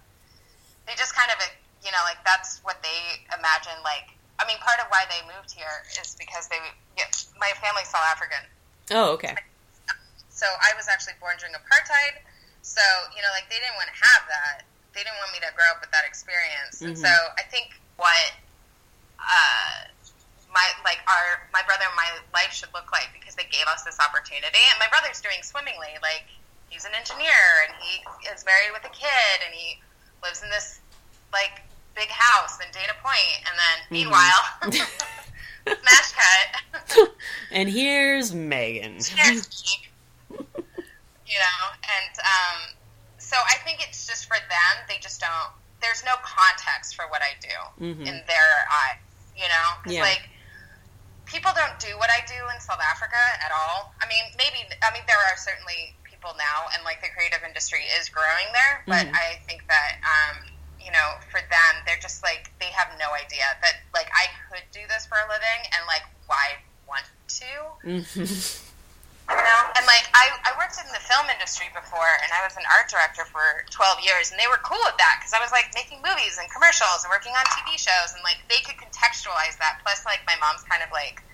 They 0.87 0.95
just 0.95 1.14
kind 1.14 1.30
of 1.30 1.39
you 1.82 1.91
know 1.93 2.03
like 2.05 2.22
that's 2.24 2.61
what 2.64 2.82
they 2.82 3.26
imagine 3.37 3.76
like. 3.84 4.11
I 4.39 4.45
mean, 4.45 4.59
part 4.61 4.78
of 4.80 4.87
why 4.93 5.09
they 5.09 5.24
moved 5.32 5.49
here 5.51 5.80
is 5.97 6.14
because 6.20 6.47
they, 6.53 6.61
yeah, 6.99 7.09
my 7.41 7.49
family's 7.57 7.89
South 7.89 8.05
African. 8.12 8.45
Oh, 8.93 9.16
okay. 9.16 9.32
So 10.28 10.45
I 10.45 10.76
was 10.76 10.89
actually 10.93 11.16
born 11.24 11.41
during 11.41 11.57
apartheid. 11.57 12.20
So, 12.61 12.84
you 13.16 13.22
know, 13.24 13.32
like 13.32 13.49
they 13.49 13.57
didn't 13.57 13.80
want 13.80 13.89
to 13.89 13.97
have 13.97 14.28
that. 14.28 14.68
They 14.93 15.01
didn't 15.01 15.16
want 15.24 15.32
me 15.32 15.41
to 15.41 15.49
grow 15.57 15.64
up 15.72 15.80
with 15.80 15.89
that 15.97 16.05
experience. 16.05 16.82
And 16.84 16.93
Mhm. 16.93 17.01
so 17.01 17.09
I 17.41 17.49
think 17.49 17.80
what 17.97 18.32
uh, 19.18 19.89
my 20.57 20.64
like 20.88 21.04
our 21.04 21.44
my 21.52 21.61
brother 21.68 21.84
and 21.84 21.92
my 22.00 22.09
life 22.32 22.48
should 22.57 22.72
look 22.72 22.88
like 22.96 23.12
because 23.12 23.36
they 23.36 23.44
gave 23.52 23.68
us 23.68 23.84
this 23.84 24.00
opportunity. 24.00 24.62
And 24.72 24.80
my 24.80 24.88
brother's 24.88 25.20
doing 25.20 25.44
swimmingly. 25.44 25.92
Like 26.00 26.24
he's 26.72 26.88
an 26.88 26.96
engineer 26.96 27.44
and 27.68 27.76
he 27.84 28.00
is 28.32 28.40
married 28.48 28.72
with 28.72 28.88
a 28.88 28.92
kid 28.96 29.36
and 29.44 29.52
he 29.52 29.76
lives 30.24 30.40
in 30.42 30.48
this 30.48 30.80
like 31.36 31.61
big 31.92 32.09
house 32.09 32.57
in 32.64 32.72
Dana 32.72 32.96
Point. 33.04 33.36
And 33.44 33.54
then 33.61 33.76
meanwhile, 33.92 34.42
smash 35.68 36.11
cut. 36.16 36.48
and 37.52 37.68
here's 37.68 38.32
Megan. 38.32 38.96
you 40.32 41.38
know, 41.38 41.61
and 41.84 42.12
um, 42.24 42.59
so 43.18 43.36
I 43.36 43.57
think 43.64 43.80
it's 43.86 44.07
just 44.07 44.26
for 44.26 44.36
them. 44.48 44.74
They 44.88 44.96
just 45.02 45.20
don't. 45.20 45.52
There's 45.82 46.02
no 46.04 46.14
context 46.24 46.94
for 46.96 47.04
what 47.09 47.20
I 47.22 47.34
do 47.40 47.84
Mhm. 47.84 48.00
in 48.07 48.22
their 48.26 48.50
eyes, 48.72 48.96
you 49.36 49.46
know. 49.48 49.66
'Cause, 49.84 49.92
Yeah. 49.92 50.02
Like, 50.02 50.28
people 51.26 51.50
don't 51.54 51.78
do 51.78 51.98
what 51.98 52.08
I 52.10 52.22
do 52.26 52.38
in 52.54 52.58
South 52.62 52.80
Africa 52.80 53.18
at 53.44 53.50
all. 53.52 53.92
I 54.00 54.06
mean, 54.06 54.24
maybe 54.38 54.64
I 54.82 54.90
mean 54.94 55.02
there 55.06 55.18
are 55.18 55.36
certainly 55.36 55.94
people 56.06 56.32
now, 56.38 56.70
and 56.74 56.82
like 56.86 57.02
the 57.02 57.10
creative 57.10 57.42
industry 57.46 57.82
is 57.98 58.08
growing 58.08 58.48
there. 58.54 58.82
But 58.86 59.06
Mhm. 59.06 59.14
I 59.14 59.42
think 59.46 59.66
that 59.68 59.98
um, 60.06 60.46
you 60.80 60.90
know, 60.92 61.18
for 61.30 61.40
them, 61.42 61.72
they're 61.84 61.98
just 62.00 62.22
like 62.22 62.50
they 62.60 62.70
have 62.70 62.88
no 62.98 63.12
idea 63.12 63.44
that 63.60 63.82
like 63.92 64.08
I 64.14 64.30
could 64.48 64.64
do 64.70 64.86
this 64.88 65.06
for 65.06 65.18
a 65.18 65.26
living, 65.28 65.60
and 65.74 65.82
like 65.86 66.06
why 66.26 66.56
want 66.86 67.04
to. 67.28 67.52
Mhm. 67.84 68.62
You 69.26 69.34
know, 69.42 69.62
and 69.74 69.82
like 69.90 70.06
I, 70.14 70.30
I 70.46 70.54
worked 70.54 70.78
in 70.78 70.86
the 70.94 71.02
film 71.02 71.26
industry 71.26 71.66
before, 71.74 72.06
and 72.22 72.30
I 72.30 72.46
was 72.46 72.54
an 72.54 72.62
art 72.70 72.86
director 72.86 73.26
for 73.26 73.66
twelve 73.74 73.98
years, 73.98 74.30
and 74.30 74.38
they 74.38 74.46
were 74.46 74.62
cool 74.62 74.78
with 74.86 74.94
that 75.02 75.18
because 75.18 75.34
I 75.34 75.42
was 75.42 75.50
like 75.50 75.74
making 75.74 75.98
movies 75.98 76.38
and 76.38 76.46
commercials 76.54 77.02
and 77.02 77.10
working 77.10 77.34
on 77.34 77.42
TV 77.58 77.74
shows, 77.74 78.14
and 78.14 78.22
like 78.22 78.38
they 78.46 78.62
could 78.62 78.78
contextualize 78.78 79.58
that. 79.58 79.82
Plus, 79.82 80.06
like 80.06 80.22
my 80.30 80.38
mom's 80.38 80.62
kind 80.70 80.78
of 80.86 80.94
like 80.94 81.26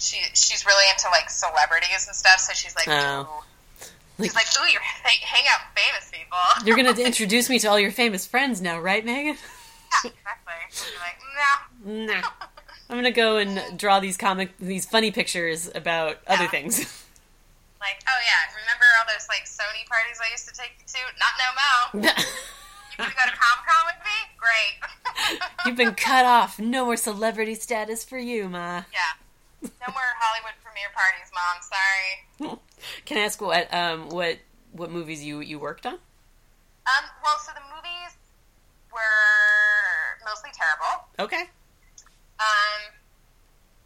she 0.00 0.16
she's 0.32 0.64
really 0.64 0.88
into 0.90 1.08
like 1.12 1.28
celebrities 1.28 2.08
and 2.08 2.16
stuff, 2.16 2.40
so 2.40 2.52
she's 2.56 2.72
like, 2.76 2.88
Oh. 2.88 3.44
Like- 4.16 4.32
she's 4.32 4.34
like, 4.34 4.48
ooh, 4.58 4.66
you're 4.72 4.80
hang, 5.04 5.20
hang 5.22 5.44
out 5.52 5.60
with 5.68 5.76
famous 5.84 6.06
people. 6.10 6.40
You're 6.66 6.76
gonna 6.76 6.98
introduce 7.06 7.48
me 7.48 7.58
to 7.60 7.68
all 7.68 7.78
your 7.78 7.92
famous 7.92 8.26
friends 8.26 8.60
now, 8.60 8.80
right, 8.80 9.04
Megan? 9.04 9.36
yeah, 9.36 10.10
exactly. 10.10 10.54
She's 10.70 10.98
like, 11.04 11.20
no. 11.36 12.16
Nah. 12.16 12.28
I'm 12.90 12.96
gonna 12.96 13.10
go 13.10 13.36
and 13.36 13.78
draw 13.78 14.00
these 14.00 14.16
comic, 14.16 14.56
these 14.58 14.86
funny 14.86 15.10
pictures 15.10 15.70
about 15.74 16.18
other 16.26 16.48
things. 16.48 17.04
Like, 17.80 18.02
oh 18.08 18.20
yeah, 18.26 18.50
remember 18.58 18.84
all 18.98 19.06
those 19.06 19.28
like 19.28 19.44
Sony 19.46 19.86
parties 19.86 20.18
I 20.18 20.32
used 20.32 20.48
to 20.48 20.52
take 20.52 20.72
you 20.80 20.86
to? 20.88 20.98
Not 21.14 21.34
no 21.38 22.02
mo. 22.10 22.12
You 22.98 23.04
want 23.04 23.12
to 23.12 23.16
go 23.16 23.30
to 23.30 23.36
Comic 23.38 23.64
Con 23.64 23.86
with 23.86 24.02
me? 24.02 24.18
Great. 24.36 25.40
You've 25.66 25.76
been 25.76 25.94
cut 25.94 26.24
off. 26.26 26.58
No 26.58 26.84
more 26.84 26.96
celebrity 26.96 27.54
status 27.54 28.02
for 28.02 28.18
you, 28.18 28.48
ma. 28.48 28.82
Yeah. 28.92 29.14
No 29.62 29.92
more 29.92 30.02
Hollywood 30.18 30.54
premiere 30.64 30.90
parties, 30.92 31.30
Mom. 31.32 31.62
Sorry. 31.62 32.58
Can 33.04 33.18
I 33.18 33.20
ask 33.20 33.40
what 33.40 33.72
um 33.72 34.08
what 34.08 34.38
what 34.72 34.90
movies 34.90 35.22
you 35.22 35.38
you 35.38 35.60
worked 35.60 35.86
on? 35.86 35.92
Um, 35.94 37.04
well, 37.22 37.38
so 37.38 37.52
the 37.54 37.60
movies 37.72 38.16
were 38.92 40.18
mostly 40.26 40.50
terrible. 40.52 41.06
Okay. 41.20 41.44
Um, 42.38 42.80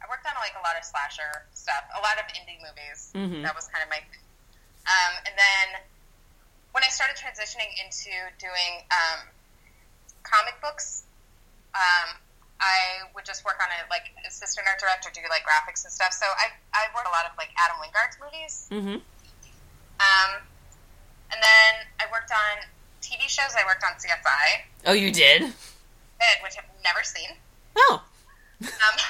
I 0.03 0.09
worked 0.09 0.26
on 0.26 0.34
like 0.40 0.53
a 0.59 0.62
lot 0.64 0.76
of 0.76 0.84
slasher 0.84 1.46
stuff, 1.55 1.84
a 1.96 2.00
lot 2.00 2.18
of 2.20 2.26
indie 2.36 2.61
movies. 2.61 3.11
Mhm. 3.14 3.42
That 3.42 3.55
was 3.55 3.68
kind 3.68 3.82
of 3.82 3.88
my. 3.90 3.98
thing. 4.00 4.20
Um, 4.84 5.12
and 5.26 5.34
then 5.38 5.66
when 6.72 6.82
I 6.84 6.88
started 6.88 7.16
transitioning 7.16 7.70
into 7.84 8.11
doing 8.42 8.82
um, 8.90 9.28
comic 10.22 10.61
books, 10.61 11.05
um, 11.74 12.18
I 12.61 13.07
would 13.14 13.24
just 13.24 13.44
work 13.44 13.59
on 13.62 13.68
it 13.78 13.86
like 13.90 14.11
assistant 14.26 14.66
art 14.66 14.78
director, 14.80 15.11
do 15.14 15.20
like 15.30 15.42
graphics 15.46 15.84
and 15.84 15.92
stuff. 15.92 16.12
So 16.12 16.26
I 16.26 16.50
I 16.74 16.90
worked 16.94 17.07
a 17.09 17.14
lot 17.14 17.26
of 17.30 17.32
like 17.38 17.50
Adam 17.57 17.78
Wingard's 17.80 18.18
movies. 18.20 18.66
Mm-hmm. 18.70 18.98
Um, 20.03 20.30
and 21.30 21.38
then 21.40 21.72
I 22.00 22.11
worked 22.11 22.30
on 22.32 22.66
TV 23.00 23.28
shows. 23.30 23.55
I 23.57 23.64
worked 23.64 23.84
on 23.84 23.92
CSI, 23.98 24.66
Oh, 24.86 24.92
you 24.92 25.11
did. 25.12 25.42
Ed, 25.42 26.36
which 26.42 26.55
I've 26.59 26.66
never 26.82 27.03
seen. 27.03 27.30
Oh. 27.76 28.03
Um, 28.63 28.97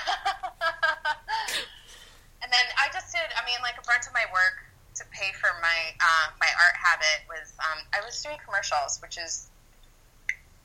and 2.43 2.53
then 2.53 2.67
I 2.79 2.89
just 2.93 3.13
did. 3.13 3.29
I 3.37 3.45
mean, 3.45 3.59
like 3.63 3.77
a 3.77 3.87
bunch 3.87 4.07
of 4.07 4.13
my 4.13 4.25
work 4.33 4.65
to 4.97 5.05
pay 5.13 5.33
for 5.33 5.49
my 5.61 5.93
uh, 6.01 6.31
my 6.41 6.49
art 6.49 6.77
habit 6.77 7.25
was 7.29 7.53
um, 7.61 7.85
I 7.95 8.05
was 8.05 8.21
doing 8.23 8.37
commercials, 8.45 9.01
which 9.01 9.19
is 9.19 9.49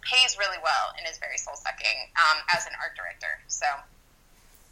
pays 0.01 0.37
really 0.39 0.57
well 0.63 0.93
and 0.97 1.07
is 1.09 1.17
very 1.17 1.37
soul 1.37 1.55
sucking 1.55 1.97
um, 2.15 2.37
as 2.55 2.65
an 2.65 2.73
art 2.81 2.95
director. 2.95 3.39
So 3.47 3.65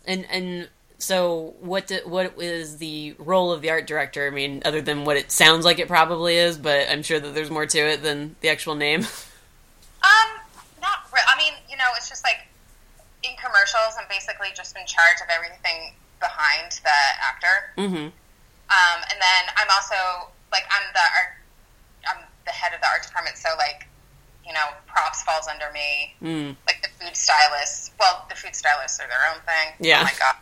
And 0.06 0.26
and 0.32 0.70
so 0.98 1.56
what 1.60 1.88
do, 1.88 2.00
what 2.06 2.42
is 2.42 2.78
the 2.78 3.16
role 3.18 3.52
of 3.52 3.62
the 3.62 3.70
art 3.70 3.88
director? 3.88 4.28
I 4.28 4.30
mean, 4.30 4.62
other 4.66 4.82
than 4.82 5.04
what 5.04 5.18
it 5.18 5.32
sounds 5.32 5.66
like 5.66 5.80
it 5.80 5.88
probably 5.88 6.38
is, 6.38 6.58
but 6.58 6.90
I'm 6.90 7.04
sure 7.04 7.20
that 7.20 7.36
there's 7.36 7.52
more 7.52 7.66
to 7.66 7.80
it 7.80 8.02
than 8.02 8.36
the 8.42 8.50
actual 8.50 8.76
name. 8.76 9.06
Um, 10.06 10.38
not 10.82 11.00
re- 11.12 11.20
I 11.28 11.36
mean, 11.36 11.54
you 11.68 11.76
know, 11.78 11.84
it's 11.98 12.08
just 12.08 12.24
like 12.24 12.46
in 13.28 13.36
commercials, 13.38 13.98
I'm 14.00 14.08
basically 14.10 14.50
just 14.56 14.78
in 14.78 14.86
charge 14.86 15.20
of 15.22 15.28
everything 15.34 15.94
behind 16.20 16.72
the 16.84 17.00
actor. 17.22 17.56
mm-hmm. 17.78 18.08
Um, 18.66 19.00
and 19.12 19.18
then 19.22 19.44
I'm 19.58 19.68
also 19.70 20.30
like 20.52 20.64
I'm 20.72 20.86
the 20.94 21.06
art, 21.06 21.32
I'm 22.10 22.24
the 22.46 22.52
head 22.52 22.74
of 22.74 22.82
the 22.82 22.88
art 22.88 23.04
department, 23.04 23.38
so 23.38 23.50
like, 23.58 23.86
you 24.46 24.54
know, 24.54 24.66
props 24.88 25.22
falls 25.24 25.48
under 25.48 25.66
me. 25.74 26.16
Mm. 26.22 26.56
Like 26.66 26.82
the 26.82 26.90
food 26.98 27.16
stylists. 27.16 27.92
Well, 28.00 28.26
the 28.30 28.36
food 28.36 28.56
stylists 28.56 29.00
are 29.00 29.08
their 29.08 29.22
own 29.34 29.42
thing. 29.46 29.74
Yeah. 29.80 30.00
Oh 30.02 30.04
my 30.04 30.14
god. 30.18 30.36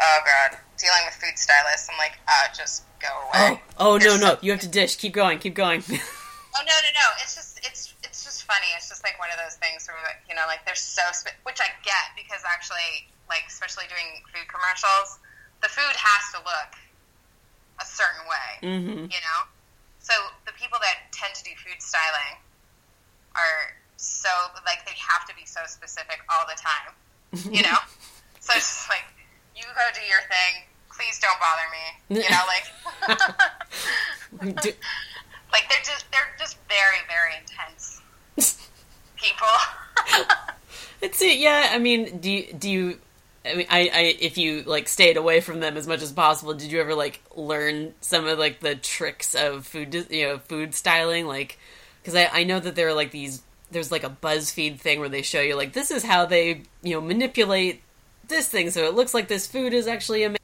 Oh 0.00 0.18
god, 0.24 0.58
dealing 0.78 1.04
with 1.04 1.14
food 1.14 1.36
stylists, 1.38 1.88
I'm 1.92 1.98
like, 1.98 2.18
uh, 2.26 2.48
just 2.56 2.84
go 3.00 3.08
Oh, 3.34 3.46
away. 3.48 3.62
oh 3.78 3.96
no, 3.96 3.98
There's 3.98 4.20
no! 4.20 4.26
so- 4.34 4.38
You 4.42 4.50
have 4.52 4.60
to 4.60 4.68
dish. 4.68 4.96
Keep 4.96 5.12
going. 5.12 5.38
Keep 5.38 5.54
going. 5.54 5.82
Oh 6.54 6.60
no, 6.66 6.72
no, 6.84 6.88
no! 6.92 7.06
It's 7.22 7.34
just, 7.34 7.58
it's, 7.64 7.91
it's 8.42 8.50
funny. 8.50 8.66
It's 8.74 8.90
just 8.90 9.06
like 9.06 9.14
one 9.22 9.30
of 9.30 9.38
those 9.38 9.54
things 9.62 9.86
where, 9.86 9.94
like, 10.02 10.18
you 10.26 10.34
know, 10.34 10.42
like 10.50 10.66
they're 10.66 10.74
so, 10.74 11.06
which 11.46 11.62
I 11.62 11.70
get 11.86 12.10
because 12.18 12.42
actually, 12.42 13.06
like, 13.30 13.46
especially 13.46 13.86
doing 13.86 14.18
food 14.34 14.50
commercials, 14.50 15.22
the 15.62 15.70
food 15.70 15.94
has 15.94 16.22
to 16.34 16.42
look 16.42 16.74
a 17.78 17.86
certain 17.86 18.26
way, 18.26 18.50
mm-hmm. 18.66 19.02
you 19.06 19.20
know. 19.22 19.40
So 20.02 20.10
the 20.42 20.50
people 20.58 20.82
that 20.82 21.06
tend 21.14 21.38
to 21.38 21.42
do 21.46 21.54
food 21.54 21.78
styling 21.78 22.42
are 23.38 23.78
so 23.94 24.34
like 24.66 24.82
they 24.90 24.98
have 24.98 25.22
to 25.30 25.34
be 25.38 25.46
so 25.46 25.62
specific 25.70 26.18
all 26.26 26.42
the 26.50 26.58
time, 26.58 26.90
you 27.46 27.62
know. 27.62 27.78
so 28.42 28.58
it's 28.58 28.66
just 28.66 28.90
like 28.90 29.06
you 29.54 29.62
go 29.62 29.86
do 29.94 30.02
your 30.02 30.26
thing. 30.26 30.66
Please 30.90 31.22
don't 31.22 31.38
bother 31.38 31.68
me, 31.70 31.86
you 32.26 32.26
know, 32.26 32.42
like. 32.50 32.66
Do- 34.66 34.82
Like 35.52 35.68
they're 35.68 35.84
just 35.84 36.10
they're 36.10 36.32
just 36.38 36.56
very 36.66 37.04
very 37.12 37.36
intense 37.36 38.00
people. 39.22 39.46
It's 41.00 41.21
it. 41.32 41.38
Yeah. 41.38 41.70
I 41.70 41.78
mean, 41.78 42.18
do 42.18 42.30
you, 42.30 42.52
do 42.52 42.70
you? 42.70 42.98
I 43.44 43.54
mean, 43.54 43.66
I, 43.68 43.80
I 43.92 44.16
if 44.20 44.38
you 44.38 44.62
like 44.62 44.88
stayed 44.88 45.16
away 45.16 45.40
from 45.40 45.60
them 45.60 45.76
as 45.76 45.86
much 45.86 46.02
as 46.02 46.12
possible, 46.12 46.54
did 46.54 46.70
you 46.70 46.80
ever 46.80 46.94
like 46.94 47.20
learn 47.34 47.94
some 48.00 48.26
of 48.26 48.38
like 48.38 48.60
the 48.60 48.76
tricks 48.76 49.34
of 49.34 49.66
food, 49.66 49.94
you 50.10 50.28
know, 50.28 50.38
food 50.38 50.74
styling? 50.74 51.26
Like, 51.26 51.58
because 52.00 52.14
I 52.14 52.28
I 52.32 52.44
know 52.44 52.60
that 52.60 52.74
there 52.76 52.88
are 52.88 52.94
like 52.94 53.10
these. 53.10 53.42
There's 53.70 53.90
like 53.90 54.04
a 54.04 54.10
BuzzFeed 54.10 54.80
thing 54.80 55.00
where 55.00 55.08
they 55.08 55.22
show 55.22 55.40
you 55.40 55.56
like 55.56 55.72
this 55.72 55.90
is 55.90 56.04
how 56.04 56.26
they 56.26 56.62
you 56.82 56.94
know 56.94 57.00
manipulate 57.00 57.80
this 58.28 58.48
thing 58.48 58.70
so 58.70 58.84
it 58.84 58.94
looks 58.94 59.14
like 59.14 59.28
this 59.28 59.46
food 59.46 59.72
is 59.72 59.86
actually 59.86 60.24
a. 60.24 60.26
I 60.26 60.30
mean, 60.30 60.36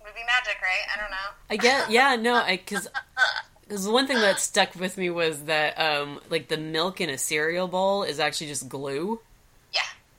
movie 0.00 0.24
magic, 0.26 0.60
right? 0.62 0.86
I 0.94 1.00
don't 1.00 1.10
know. 1.10 1.16
I 1.50 1.56
get 1.56 1.90
yeah 1.90 2.16
no 2.16 2.34
I 2.34 2.56
because 2.56 2.88
because 3.66 3.84
the 3.84 3.90
one 3.90 4.06
thing 4.06 4.18
that 4.18 4.40
stuck 4.40 4.74
with 4.74 4.96
me 4.98 5.10
was 5.10 5.44
that 5.44 5.78
um 5.78 6.20
like 6.30 6.48
the 6.48 6.56
milk 6.56 7.00
in 7.00 7.10
a 7.10 7.18
cereal 7.18 7.68
bowl 7.68 8.02
is 8.02 8.20
actually 8.20 8.48
just 8.48 8.68
glue. 8.68 9.20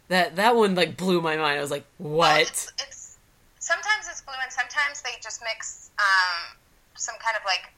That 0.10 0.36
that 0.36 0.56
one 0.56 0.76
like 0.76 0.98
blew 0.98 1.22
my 1.22 1.38
mind. 1.38 1.58
I 1.58 1.62
was 1.62 1.72
like, 1.72 1.86
Well, 1.98 2.18
what? 2.18 2.42
it's, 2.42 2.72
it's 2.80 3.18
sometimes 3.60 4.08
it's 4.10 4.22
glue, 4.22 4.36
and 4.44 4.52
sometimes 4.52 5.02
they 5.02 5.12
just 5.22 5.42
mix 5.44 5.90
um, 6.00 6.58
some 6.96 7.16
kind 7.24 7.36
of 7.38 7.44
like 7.46 7.72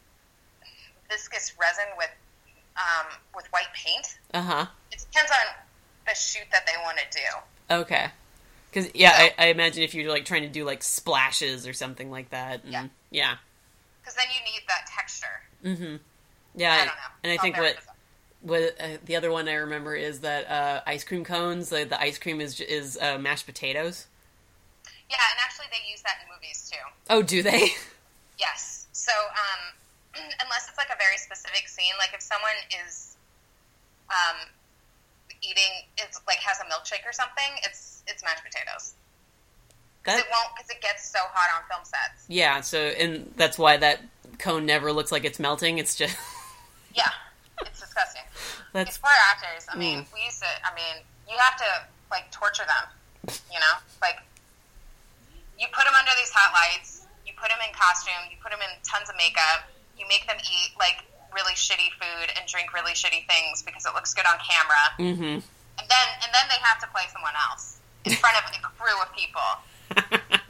viscous 1.10 1.54
resin 1.60 1.86
with 1.98 2.10
um, 2.78 3.08
with 3.36 3.46
white 3.52 3.72
paint. 3.74 4.18
Uh 4.34 4.42
huh. 4.42 4.66
It 4.92 5.00
depends 5.00 5.32
on 5.32 5.56
the 6.08 6.16
shoot 6.16 6.46
that 6.52 6.66
they 6.66 6.74
want 6.84 6.98
to 6.98 7.06
do. 7.18 7.76
Okay. 7.76 8.08
Because 8.70 8.92
yeah, 8.94 9.12
I, 9.14 9.34
I 9.38 9.46
imagine 9.48 9.84
if 9.84 9.96
you're 9.96 10.12
like 10.12 10.26
trying 10.26 10.44
to 10.44 10.50
do 10.50 10.66
like 10.66 10.84
splashes 10.84 11.66
or 11.66 11.74
something 11.74 12.12
like 12.12 12.30
that. 12.32 12.64
And, 12.64 12.74
Yeah. 12.74 12.88
Yeah. 13.12 13.36
Because 14.02 14.16
then 14.16 14.26
you 14.34 14.44
need 14.52 14.62
that 14.68 14.86
texture. 14.94 15.42
Mm-hmm. 15.64 15.96
Yeah. 16.56 16.74
I 16.74 16.78
don't 16.80 16.88
know. 16.88 16.92
And 17.24 17.32
I 17.34 17.38
think 17.42 17.58
what 17.58 17.76
bizarre. 17.78 17.95
What 18.46 18.76
uh, 18.80 18.98
the 19.04 19.16
other 19.16 19.32
one 19.32 19.50
I 19.50 19.54
remember 19.56 19.96
is 19.96 20.20
that 20.22 20.50
uh, 20.50 20.82
ice 20.86 21.04
cream 21.04 21.24
cones. 21.24 21.70
The, 21.70 21.84
the 21.84 22.00
ice 22.00 22.18
cream 22.18 22.40
is 22.40 22.60
is 22.62 22.98
uh, 23.02 23.18
mashed 23.18 23.46
potatoes. 23.46 24.06
Yeah, 25.10 25.18
and 25.18 25.40
actually 25.44 25.66
they 25.72 25.90
use 25.92 26.02
that 26.04 26.18
in 26.24 26.34
movies 26.34 26.70
too. 26.72 26.78
Oh, 27.10 27.22
do 27.22 27.42
they? 27.44 27.70
Yes. 28.38 28.88
So, 28.92 29.12
um, 29.14 29.62
unless 30.44 30.68
it's 30.68 30.78
like 30.78 30.90
a 30.90 30.98
very 31.00 31.18
specific 31.18 31.70
scene, 31.70 31.94
like 31.98 32.14
if 32.14 32.22
someone 32.22 32.52
is 32.86 33.16
um, 34.10 34.36
eating, 35.42 35.88
it's 35.98 36.20
like 36.28 36.40
has 36.40 36.60
a 36.60 36.64
milkshake 36.66 37.08
or 37.08 37.14
something, 37.14 37.52
it's 37.64 38.04
it's 38.08 38.24
mashed 38.24 38.44
potatoes. 38.44 38.94
'Cause 40.04 40.18
That 40.18 40.20
it 40.20 40.26
won't, 40.30 40.54
because 40.56 40.70
it 40.70 40.82
gets 40.82 41.10
so 41.10 41.20
hot 41.32 41.50
on 41.62 41.68
film 41.70 41.86
sets. 41.86 42.26
yeah. 42.28 42.60
So 42.62 42.78
and 42.80 43.34
that's 43.38 43.58
why 43.58 43.78
that 43.78 44.02
cone 44.38 44.66
never 44.66 44.92
looks 44.92 45.12
like 45.14 45.24
it's 45.24 45.40
melting. 45.40 45.78
It's 45.78 45.96
just 45.96 46.18
Yeah, 46.94 47.10
it's 47.62 47.80
disgusting. 47.80 48.24
that's 48.74 48.90
These 48.92 48.98
poor 49.00 49.16
actors. 49.32 49.66
I 49.72 49.76
mean, 49.78 50.04
Mm. 50.04 50.14
we 50.14 50.22
used 50.26 50.40
to. 50.42 50.50
I 50.64 50.74
mean, 50.76 51.04
you 51.30 51.38
have 51.38 51.56
to 51.58 51.70
like 52.12 52.30
torture 52.32 52.66
them. 52.68 52.86
You 53.52 53.60
know, 53.60 53.76
like 54.02 54.20
you 55.58 55.68
put 55.72 55.84
them 55.86 55.96
under 55.98 56.12
these 56.20 56.30
hot 56.32 56.52
lights. 56.54 57.08
You 57.26 57.34
put 57.40 57.50
them 57.50 57.60
in 57.66 57.74
costume. 57.74 58.28
You 58.30 58.38
put 58.44 58.52
them 58.52 58.62
in 58.62 58.70
tons 58.84 59.10
of 59.10 59.16
makeup. 59.18 59.66
You 59.98 60.06
make 60.08 60.28
them 60.28 60.38
eat 60.40 60.76
like 60.78 61.02
really 61.34 61.54
shitty 61.56 61.92
food 62.00 62.32
and 62.38 62.46
drink 62.48 62.72
really 62.74 62.94
shitty 62.94 63.26
things 63.28 63.64
because 63.64 63.86
it 63.86 63.94
looks 63.96 64.14
good 64.14 64.26
on 64.28 64.38
camera. 64.44 64.84
mm-hmm. 65.00 65.40
And 65.80 65.88
then 65.92 66.08
and 66.24 66.30
then 66.32 66.46
they 66.52 66.60
have 66.64 66.80
to 66.84 66.88
play 66.94 67.04
someone 67.12 67.34
else. 67.50 67.80
in 68.06 68.14
front 68.14 68.38
of 68.38 68.44
a 68.46 68.54
crew 68.78 68.96
of 69.02 69.10
people. 69.16 69.50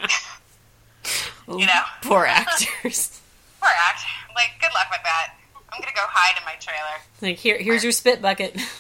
You 1.47 1.67
know. 1.67 1.83
poor 2.01 2.25
actors. 2.25 3.21
Poor 3.61 3.69
act. 3.87 4.01
Like, 4.35 4.57
good 4.59 4.73
luck 4.73 4.87
with 4.91 5.01
that. 5.03 5.34
I'm 5.75 5.81
gonna 5.81 5.93
go 5.95 6.01
hide 6.07 6.37
in 6.39 6.45
my 6.45 6.55
trailer. 6.59 7.01
like 7.21 7.37
here, 7.37 7.57
here's 7.57 7.83
your 7.83 7.91
spit 7.91 8.21
bucket. 8.21 8.57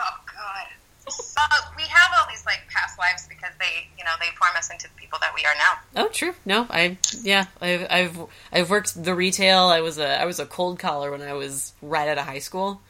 Oh 0.00 0.18
God. 0.32 0.66
So 1.10 1.40
we 1.76 1.82
have 1.82 2.10
all 2.16 2.26
these 2.30 2.46
like 2.46 2.60
past 2.70 2.98
lives 3.00 3.26
because 3.28 3.50
they, 3.58 3.88
you 3.98 4.04
know, 4.04 4.12
they 4.20 4.26
form 4.36 4.52
us 4.56 4.70
into 4.70 4.86
the 4.86 4.94
people 4.94 5.18
that 5.20 5.32
we 5.34 5.44
are 5.44 5.54
now. 5.56 6.04
Oh, 6.04 6.08
true. 6.08 6.34
No, 6.44 6.66
I 6.70 6.98
yeah, 7.22 7.46
I've 7.60 7.86
I've 7.90 8.18
I've 8.52 8.70
worked 8.70 9.02
the 9.02 9.14
retail. 9.16 9.58
I 9.64 9.80
was 9.80 9.98
a 9.98 10.20
I 10.20 10.24
was 10.24 10.38
a 10.38 10.46
cold 10.46 10.78
caller 10.78 11.10
when 11.10 11.22
I 11.22 11.32
was 11.32 11.72
right 11.82 12.08
out 12.08 12.18
of 12.18 12.26
high 12.26 12.38
school, 12.38 12.80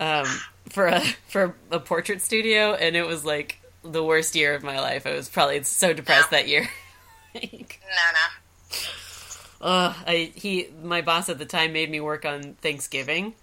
um, 0.00 0.26
for 0.70 0.86
a 0.88 1.00
for 1.28 1.54
a 1.70 1.78
portrait 1.78 2.22
studio, 2.22 2.74
and 2.74 2.96
it 2.96 3.06
was 3.06 3.24
like 3.24 3.60
the 3.84 4.02
worst 4.02 4.34
year 4.34 4.54
of 4.56 4.64
my 4.64 4.80
life. 4.80 5.06
I 5.06 5.14
was 5.14 5.28
probably 5.28 5.62
so 5.62 5.92
depressed 5.92 6.30
that 6.30 6.48
year. 6.48 6.68
Like, 7.34 7.80
No, 7.84 8.12
no. 8.14 8.26
Ugh, 9.60 9.94
I 10.06 10.32
he 10.34 10.68
my 10.82 11.00
boss 11.02 11.28
at 11.28 11.38
the 11.38 11.44
time 11.46 11.72
made 11.72 11.90
me 11.90 12.00
work 12.00 12.24
on 12.24 12.54
Thanksgiving, 12.60 13.34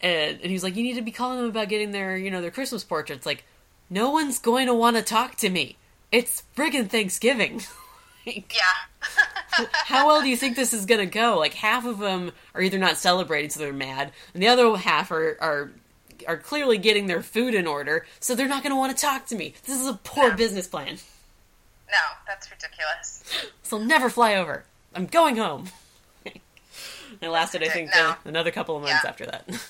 and, 0.00 0.32
and 0.40 0.46
he 0.46 0.52
was 0.52 0.62
like, 0.62 0.76
"You 0.76 0.82
need 0.82 0.94
to 0.94 1.02
be 1.02 1.10
calling 1.10 1.38
them 1.38 1.48
about 1.48 1.68
getting 1.68 1.90
their 1.92 2.16
you 2.16 2.30
know 2.30 2.40
their 2.42 2.50
Christmas 2.50 2.84
portraits." 2.84 3.24
Like, 3.24 3.44
no 3.88 4.10
one's 4.10 4.38
going 4.38 4.66
to 4.66 4.74
want 4.74 4.96
to 4.96 5.02
talk 5.02 5.36
to 5.36 5.48
me. 5.48 5.76
It's 6.10 6.42
friggin' 6.56 6.88
Thanksgiving. 6.90 7.62
Like, 8.24 8.54
Yeah. 8.54 9.64
how 9.86 10.06
well 10.06 10.20
do 10.22 10.28
you 10.28 10.36
think 10.36 10.54
this 10.54 10.72
is 10.72 10.86
gonna 10.86 11.06
go? 11.06 11.38
Like 11.40 11.54
half 11.54 11.84
of 11.84 11.98
them 11.98 12.30
are 12.54 12.62
either 12.62 12.78
not 12.78 12.96
celebrating, 12.96 13.50
so 13.50 13.58
they're 13.58 13.72
mad, 13.72 14.12
and 14.32 14.40
the 14.40 14.46
other 14.46 14.76
half 14.76 15.10
are 15.10 15.36
are 15.40 15.72
are 16.28 16.36
clearly 16.36 16.78
getting 16.78 17.08
their 17.08 17.20
food 17.20 17.52
in 17.52 17.66
order, 17.66 18.06
so 18.20 18.36
they're 18.36 18.46
not 18.46 18.62
gonna 18.62 18.76
want 18.76 18.96
to 18.96 19.02
talk 19.04 19.26
to 19.26 19.34
me. 19.34 19.54
This 19.66 19.80
is 19.80 19.88
a 19.88 19.94
poor 20.04 20.28
Yeah. 20.28 20.36
business 20.36 20.68
plan. 20.68 20.98
no, 21.90 21.98
that's 22.28 22.48
ridiculous. 22.48 23.24
So 23.64 23.78
never 23.78 24.08
fly 24.08 24.36
over. 24.36 24.62
I'm 24.94 25.06
going 25.06 25.36
home. 25.36 25.68
it 26.24 27.28
lasted, 27.28 27.62
I 27.62 27.68
think, 27.68 27.90
No. 27.94 28.14
another 28.24 28.50
couple 28.50 28.76
of 28.76 28.82
months 28.82 29.00
Yeah. 29.04 29.10
after 29.10 29.26
that. 29.26 29.44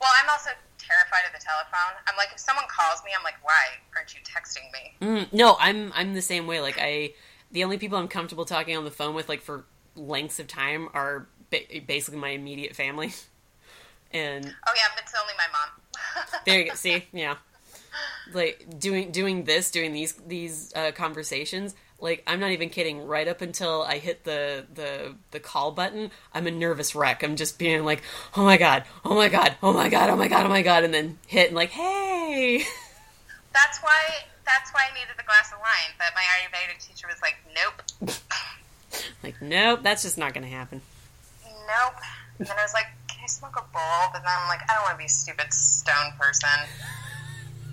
Well, 0.00 0.10
I'm 0.22 0.28
also 0.28 0.50
terrified 0.78 1.22
of 1.26 1.32
the 1.32 1.42
telephone. 1.42 1.96
I'm 2.06 2.14
like, 2.18 2.28
if 2.34 2.38
someone 2.38 2.66
calls 2.68 3.02
me, 3.06 3.12
I'm 3.16 3.24
like, 3.24 3.42
why 3.42 3.54
aren't 3.96 4.14
you 4.14 4.20
texting 4.20 4.70
me? 4.70 4.92
Mm, 5.00 5.32
no, 5.32 5.56
I'm 5.58 5.92
I'm 5.94 6.12
the 6.12 6.20
same 6.20 6.46
way. 6.46 6.60
Like 6.60 6.76
I, 6.78 7.14
the 7.52 7.64
only 7.64 7.78
people 7.78 7.96
I'm 7.96 8.08
comfortable 8.08 8.44
talking 8.44 8.76
on 8.76 8.84
the 8.84 8.90
phone 8.90 9.14
with, 9.14 9.30
like 9.30 9.40
for 9.40 9.64
lengths 9.96 10.38
of 10.40 10.46
time, 10.46 10.90
are 10.92 11.26
ba- 11.50 11.80
basically 11.86 12.20
my 12.20 12.30
immediate 12.30 12.74
family. 12.76 13.12
And 14.12 14.44
Oh 14.44 14.72
yeah, 14.76 14.82
but 14.94 15.04
it's 15.04 15.14
only 15.20 15.32
my 15.38 15.46
mom. 15.52 16.40
there 16.44 16.60
you 16.60 16.68
go. 16.68 16.74
See, 16.76 17.04
yeah, 17.12 17.34
like 18.32 18.78
doing 18.78 19.10
doing 19.10 19.42
this, 19.44 19.70
doing 19.72 19.92
these 19.92 20.12
these 20.26 20.72
uh, 20.76 20.92
conversations. 20.92 21.74
Like 22.04 22.22
I'm 22.26 22.38
not 22.38 22.50
even 22.50 22.68
kidding. 22.68 23.06
Right 23.06 23.26
up 23.26 23.40
until 23.40 23.82
I 23.82 23.96
hit 23.96 24.24
the 24.24 24.66
the 24.74 25.14
the 25.30 25.40
call 25.40 25.72
button, 25.72 26.10
I'm 26.34 26.46
a 26.46 26.50
nervous 26.50 26.94
wreck. 26.94 27.22
I'm 27.22 27.34
just 27.34 27.58
being 27.58 27.82
like, 27.84 28.02
oh 28.36 28.44
my 28.44 28.58
god, 28.58 28.84
oh 29.06 29.14
my 29.14 29.30
god, 29.30 29.56
oh 29.62 29.72
my 29.72 29.88
god, 29.88 30.10
oh 30.10 30.16
my 30.16 30.28
god, 30.28 30.44
oh 30.44 30.50
my 30.50 30.60
god, 30.60 30.84
and 30.84 30.92
then 30.92 31.18
hit 31.26 31.46
and 31.48 31.56
like, 31.56 31.70
hey. 31.70 32.62
that's 33.54 33.78
why. 33.80 34.02
That's 34.44 34.70
why 34.74 34.82
I 34.90 34.92
needed 34.92 35.14
the 35.16 35.22
glass 35.24 35.50
of 35.50 35.58
wine. 35.58 35.96
But 35.96 36.08
my 36.14 36.20
Ayurvedic 36.20 36.86
teacher 36.86 37.06
was 37.08 37.16
like, 37.22 37.36
nope, 37.56 38.12
Like, 39.22 39.40
nope, 39.40 39.80
that's 39.82 40.02
just 40.02 40.18
not 40.18 40.34
gonna 40.34 40.46
happen. 40.46 40.82
nope. 41.42 41.94
And 42.38 42.50
I 42.50 42.62
was 42.62 42.74
like, 42.74 42.88
can 43.08 43.20
I 43.24 43.26
smoke 43.26 43.56
a 43.56 43.64
bulb? 43.72 44.12
And 44.14 44.22
then 44.22 44.30
I'm 44.30 44.48
like, 44.48 44.60
I 44.68 44.74
don't 44.74 44.82
want 44.82 44.92
to 44.94 44.98
be 44.98 45.06
a 45.06 45.08
stupid 45.08 45.50
stone 45.54 46.12
person. 46.20 46.50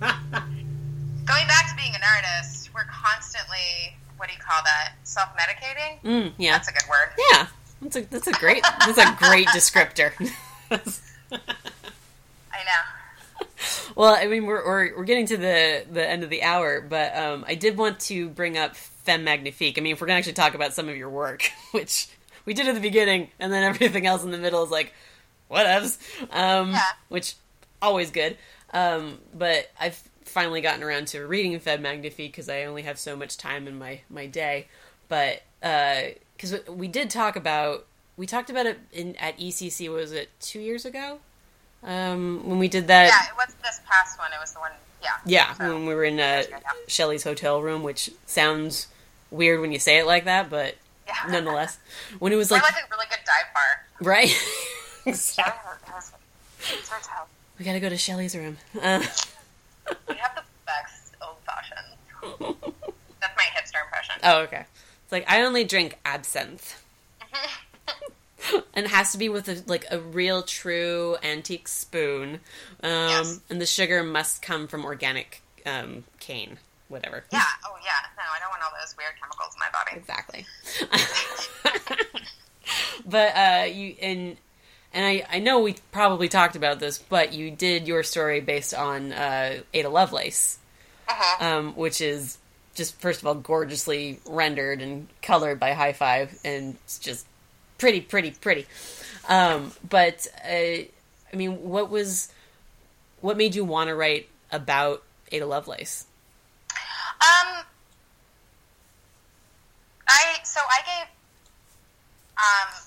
Going 0.00 1.46
back 1.46 1.68
to 1.68 1.76
being 1.76 1.94
an 1.94 2.00
artist, 2.02 2.70
we're 2.74 2.88
constantly, 2.88 3.94
what 4.22 4.28
do 4.28 4.34
you 4.36 4.40
call 4.40 4.60
that? 4.62 4.92
Self 5.02 5.30
medicating? 5.36 6.00
Mm, 6.04 6.32
yeah, 6.38 6.52
That's 6.52 6.68
a 6.68 6.72
good 6.72 6.88
word. 6.88 7.08
yeah. 7.32 7.46
That's 7.80 7.96
a 7.96 8.00
that's 8.02 8.26
a 8.28 8.32
great 8.34 8.62
that's 8.62 8.96
a 8.98 9.16
great 9.18 9.48
descriptor. 9.56 10.12
I 10.70 12.58
know. 12.64 13.46
well, 13.96 14.14
I 14.14 14.26
mean, 14.26 14.46
we're, 14.46 14.64
we're 14.64 14.96
we're 14.98 15.04
getting 15.04 15.26
to 15.26 15.36
the 15.36 15.84
the 15.90 16.08
end 16.08 16.22
of 16.22 16.30
the 16.30 16.44
hour, 16.44 16.80
but 16.80 17.16
um, 17.16 17.44
I 17.48 17.56
did 17.56 17.76
want 17.76 17.98
to 18.00 18.28
bring 18.28 18.56
up 18.56 18.76
Femme 18.76 19.24
Magnifique. 19.24 19.78
I 19.78 19.80
mean, 19.80 19.94
if 19.94 20.00
we're 20.00 20.06
gonna 20.06 20.18
actually 20.18 20.34
talk 20.34 20.54
about 20.54 20.74
some 20.74 20.88
of 20.88 20.96
your 20.96 21.10
work, 21.10 21.50
which 21.72 22.08
we 22.44 22.54
did 22.54 22.68
at 22.68 22.74
the 22.76 22.80
beginning, 22.80 23.30
and 23.40 23.52
then 23.52 23.64
everything 23.64 24.06
else 24.06 24.22
in 24.22 24.30
the 24.30 24.38
middle 24.38 24.62
is 24.62 24.70
like, 24.70 24.92
whatevs. 25.50 25.98
Um, 26.30 26.70
Yeah. 26.70 26.80
Which 27.08 27.34
always 27.80 28.12
good. 28.12 28.36
Um, 28.72 29.18
but 29.34 29.70
I've 29.80 30.00
finally 30.32 30.60
gotten 30.60 30.82
around 30.82 31.06
to 31.08 31.26
reading 31.26 31.58
Femme 31.60 31.82
Magnifique 31.82 32.32
because 32.32 32.48
I 32.48 32.64
only 32.64 32.82
have 32.82 32.98
so 32.98 33.14
much 33.16 33.36
time 33.36 33.68
in 33.68 33.78
my 33.78 34.00
my 34.10 34.26
day. 34.26 34.66
But 35.08 35.42
because 35.60 36.54
we 36.68 36.88
did 36.88 37.10
talk 37.10 37.36
about 37.36 37.86
we 38.16 38.26
talked 38.26 38.50
about 38.50 38.66
it 38.66 38.78
in 38.92 39.14
at 39.16 39.38
ECC. 39.38 39.92
Was 39.92 40.12
it 40.12 40.30
two 40.40 40.60
years 40.60 40.84
ago? 40.84 41.18
Um, 41.84 42.48
when 42.48 42.58
we 42.58 42.68
did 42.68 42.86
that. 42.88 43.06
Yeah, 43.08 43.28
it 43.32 43.36
wasn't 43.36 43.62
this 43.62 43.80
past 43.90 44.18
one. 44.18 44.30
It 44.32 44.38
was 44.40 44.52
the 44.52 44.60
one, 44.60 44.70
yeah. 45.02 45.08
Yeah, 45.26 45.52
So- 45.54 45.74
when 45.74 45.86
we 45.86 45.94
were 45.94 46.04
in 46.04 46.20
uh, 46.20 46.44
Yeah. 46.48 46.58
Shelly's 46.86 47.24
hotel 47.24 47.60
room, 47.60 47.82
which 47.82 48.10
sounds 48.26 48.86
weird 49.32 49.60
when 49.60 49.72
you 49.72 49.80
say 49.80 49.98
it 49.98 50.06
like 50.06 50.24
that, 50.26 50.48
but 50.48 50.76
Yeah. 51.08 51.14
nonetheless, 51.28 51.78
when 52.20 52.32
it 52.32 52.36
was 52.36 52.52
like, 52.52 52.62
like 52.62 52.72
a 52.74 52.86
really 52.90 53.06
good 53.10 53.18
dive 53.26 53.52
bar. 53.52 53.86
right, 54.12 54.30
Exactly. 55.06 55.72
it 55.88 55.92
was- 55.92 56.12
it's 56.70 56.88
very 56.88 57.02
we 57.58 57.64
gotta 57.64 57.80
go 57.80 57.88
to 57.88 57.96
Shelly's 57.98 58.36
room. 58.36 58.58
Uh, 58.80 59.02
We 60.08 60.14
have 60.16 60.34
the 60.34 60.42
best 60.66 61.14
old 61.22 61.36
fashioned. 61.46 61.78
That's 63.20 63.36
my 63.36 63.44
hipster 63.44 63.82
impression. 63.84 64.14
oh, 64.24 64.38
okay. 64.42 64.64
It's 65.04 65.12
like 65.12 65.30
I 65.30 65.42
only 65.42 65.64
drink 65.64 65.98
absinthe, 66.04 66.82
and 68.74 68.86
it 68.86 68.90
has 68.90 69.12
to 69.12 69.18
be 69.18 69.28
with 69.28 69.48
a, 69.48 69.62
like 69.66 69.84
a 69.90 69.98
real, 69.98 70.42
true 70.42 71.16
antique 71.22 71.68
spoon, 71.68 72.34
um, 72.82 72.90
Yes. 72.92 73.40
and 73.50 73.60
the 73.60 73.66
sugar 73.66 74.02
must 74.02 74.42
come 74.42 74.66
from 74.66 74.84
organic 74.84 75.42
um, 75.66 76.04
cane, 76.20 76.58
whatever. 76.88 77.24
Yeah. 77.32 77.42
Oh, 77.64 77.76
yeah. 77.84 77.90
No, 78.16 78.22
I 78.34 78.38
don't 78.40 78.50
want 78.50 78.62
all 78.62 78.70
those 78.80 78.94
weird 78.96 79.12
chemicals 79.20 79.54
in 79.54 79.60
my 79.60 79.70
body. 79.72 79.96
Exactly. 79.96 80.46
but 83.06 83.36
uh, 83.36 83.64
you 83.64 83.94
and 84.00 84.36
and 84.92 85.04
I, 85.04 85.24
I 85.30 85.38
know 85.38 85.60
we 85.60 85.76
probably 85.90 86.28
talked 86.28 86.56
about 86.56 86.80
this, 86.80 86.98
but 86.98 87.32
you 87.32 87.50
did 87.50 87.86
your 87.88 88.02
story 88.02 88.40
based 88.40 88.74
on 88.74 89.12
uh, 89.12 89.60
Ada 89.72 89.88
Lovelace, 89.88 90.58
Uh-huh. 91.08 91.44
um, 91.44 91.72
which 91.76 92.00
is 92.00 92.38
just 92.74 92.98
first 93.00 93.20
of 93.20 93.26
all 93.26 93.34
gorgeously 93.34 94.20
rendered 94.26 94.80
and 94.80 95.08
colored 95.22 95.58
by 95.60 95.72
High 95.72 95.92
Five, 95.92 96.38
and 96.44 96.76
it's 96.84 96.98
just 96.98 97.26
pretty, 97.78 98.00
pretty, 98.00 98.30
pretty. 98.32 98.66
Um, 99.28 99.72
but 99.88 100.26
uh, 100.44 100.48
I 100.48 100.88
mean, 101.34 101.62
what 101.62 101.90
was 101.90 102.28
what 103.20 103.36
made 103.36 103.54
you 103.54 103.64
want 103.64 103.88
to 103.88 103.94
write 103.94 104.28
about 104.50 105.02
Ada 105.30 105.46
Lovelace? 105.46 106.06
Um, 107.20 107.64
I 110.08 110.38
so 110.44 110.60
I 110.60 110.80
gave 110.84 111.08
um 112.36 112.82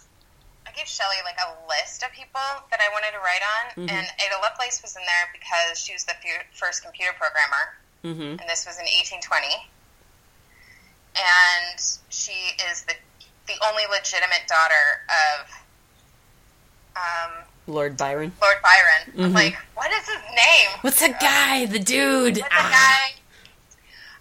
gave 0.76 0.88
Shelly 0.88 1.18
like 1.24 1.38
a 1.40 1.56
list 1.68 2.04
of 2.04 2.12
people 2.12 2.42
that 2.72 2.80
I 2.82 2.90
wanted 2.92 3.12
to 3.12 3.20
write 3.20 3.42
on, 3.42 3.88
Mhm. 3.88 3.92
and 3.92 4.08
Ada 4.20 4.38
Lovelace 4.42 4.82
was 4.82 4.96
in 4.96 5.04
there 5.06 5.30
because 5.34 5.80
she 5.80 5.94
was 5.94 6.04
the 6.04 6.14
fu- 6.22 6.46
first 6.54 6.84
computer 6.84 7.14
programmer, 7.14 7.78
Mm-hmm. 8.04 8.40
and 8.40 8.50
this 8.50 8.66
was 8.66 8.78
in 8.78 8.86
1820, 8.86 9.72
and 11.16 11.80
she 12.10 12.52
is 12.70 12.84
the 12.84 12.96
the 13.48 13.54
only 13.70 13.84
legitimate 13.92 14.42
daughter 14.48 15.06
of 15.08 15.52
um, 16.96 17.32
Lord 17.68 17.96
Byron. 17.96 18.32
Lord 18.42 18.58
Byron. 18.64 19.14
I'm 19.26 19.32
Mhm. 19.32 19.36
like, 19.36 19.56
what 19.76 19.92
is 19.92 20.06
his 20.08 20.22
name? 20.34 20.70
What's 20.82 21.00
the 21.00 21.10
guy? 21.10 21.66
The 21.68 21.78
dude. 21.78 22.38
What's 22.38 22.50
the 22.50 22.56
Ah. 22.56 22.70
guy? 22.72 23.16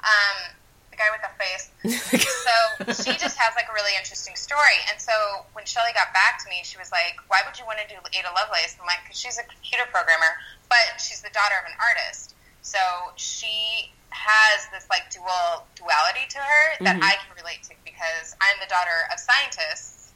Um, 0.04 0.54
the 0.94 1.02
guy 1.02 1.10
with 1.10 1.22
the 1.26 1.34
face. 1.34 1.64
So 2.44 2.92
she 2.92 3.16
just 3.18 3.34
has 3.40 3.56
like 3.56 3.66
a 3.72 3.74
really 3.74 3.96
interesting 3.98 4.36
story. 4.36 4.76
And 4.92 5.00
so 5.00 5.12
when 5.56 5.64
Shelly 5.64 5.90
got 5.96 6.12
back 6.12 6.38
to 6.44 6.46
me, 6.52 6.60
she 6.62 6.76
was 6.78 6.92
like, 6.92 7.16
"Why 7.28 7.40
would 7.44 7.56
you 7.58 7.64
want 7.64 7.80
to 7.80 7.88
do 7.88 7.96
Ada 8.12 8.28
Lovelace?" 8.36 8.76
I'm 8.78 8.84
like, 8.86 9.00
"Because 9.02 9.16
she's 9.18 9.38
a 9.40 9.44
computer 9.48 9.88
programmer, 9.90 10.36
but 10.68 11.00
she's 11.00 11.24
the 11.24 11.32
daughter 11.32 11.56
of 11.56 11.64
an 11.66 11.72
artist. 11.80 12.36
So 12.60 12.78
she 13.16 13.90
has 14.12 14.68
this 14.76 14.84
like 14.92 15.08
dual 15.10 15.64
duality 15.74 16.28
to 16.36 16.38
her 16.38 16.64
that 16.84 17.00
Mhm. 17.00 17.08
I 17.08 17.16
can 17.16 17.32
relate 17.34 17.64
to 17.64 17.74
because 17.84 18.36
I'm 18.44 18.60
the 18.60 18.68
daughter 18.68 19.08
of 19.10 19.18
scientists, 19.18 20.12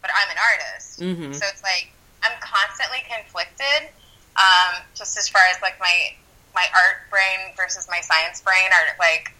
but 0.00 0.10
I'm 0.14 0.30
an 0.30 0.38
artist. 0.38 1.00
Mhm. 1.02 1.34
So 1.34 1.44
it's 1.50 1.62
like 1.66 1.90
I'm 2.22 2.38
constantly 2.40 3.02
conflicted, 3.10 3.90
um, 4.38 4.80
just 4.94 5.18
as 5.18 5.26
far 5.28 5.42
as 5.50 5.60
like 5.60 5.78
my 5.82 6.14
my 6.54 6.66
art 6.72 7.10
brain 7.10 7.52
versus 7.58 7.88
my 7.90 8.00
science 8.00 8.40
brain 8.40 8.70
are 8.70 8.94
like 9.02 9.34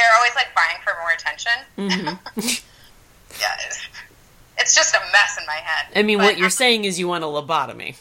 they're 0.00 0.16
always 0.16 0.34
like 0.34 0.48
vying 0.56 0.80
for 0.82 0.96
more 1.04 1.12
attention. 1.12 1.52
Mhm. 1.76 2.64
Yeah, 3.38 3.54
it's, 3.68 3.86
it's 4.58 4.74
just 4.74 4.92
a 4.96 5.00
mess 5.12 5.38
in 5.38 5.46
my 5.46 5.54
head. 5.62 5.86
I 5.94 6.02
mean, 6.02 6.18
But 6.18 6.24
what 6.34 6.36
you're 6.36 6.50
I'm- 6.50 6.62
saying 6.64 6.84
is 6.84 6.98
you 6.98 7.06
want 7.06 7.22
a 7.22 7.28
lobotomy. 7.28 7.94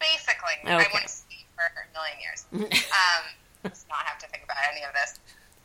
basically 0.00 0.58
I 0.66 0.74
Okay. 0.82 0.90
want 0.92 1.06
to 1.06 1.12
sleep 1.12 1.46
for 1.54 1.62
a 1.70 1.86
million 1.94 2.18
years. 2.18 2.44
Um, 2.52 3.22
that's 3.62 3.86
not 3.88 4.02
how 4.04 4.14
any 4.74 4.82
of 4.82 4.92
this. 4.96 5.20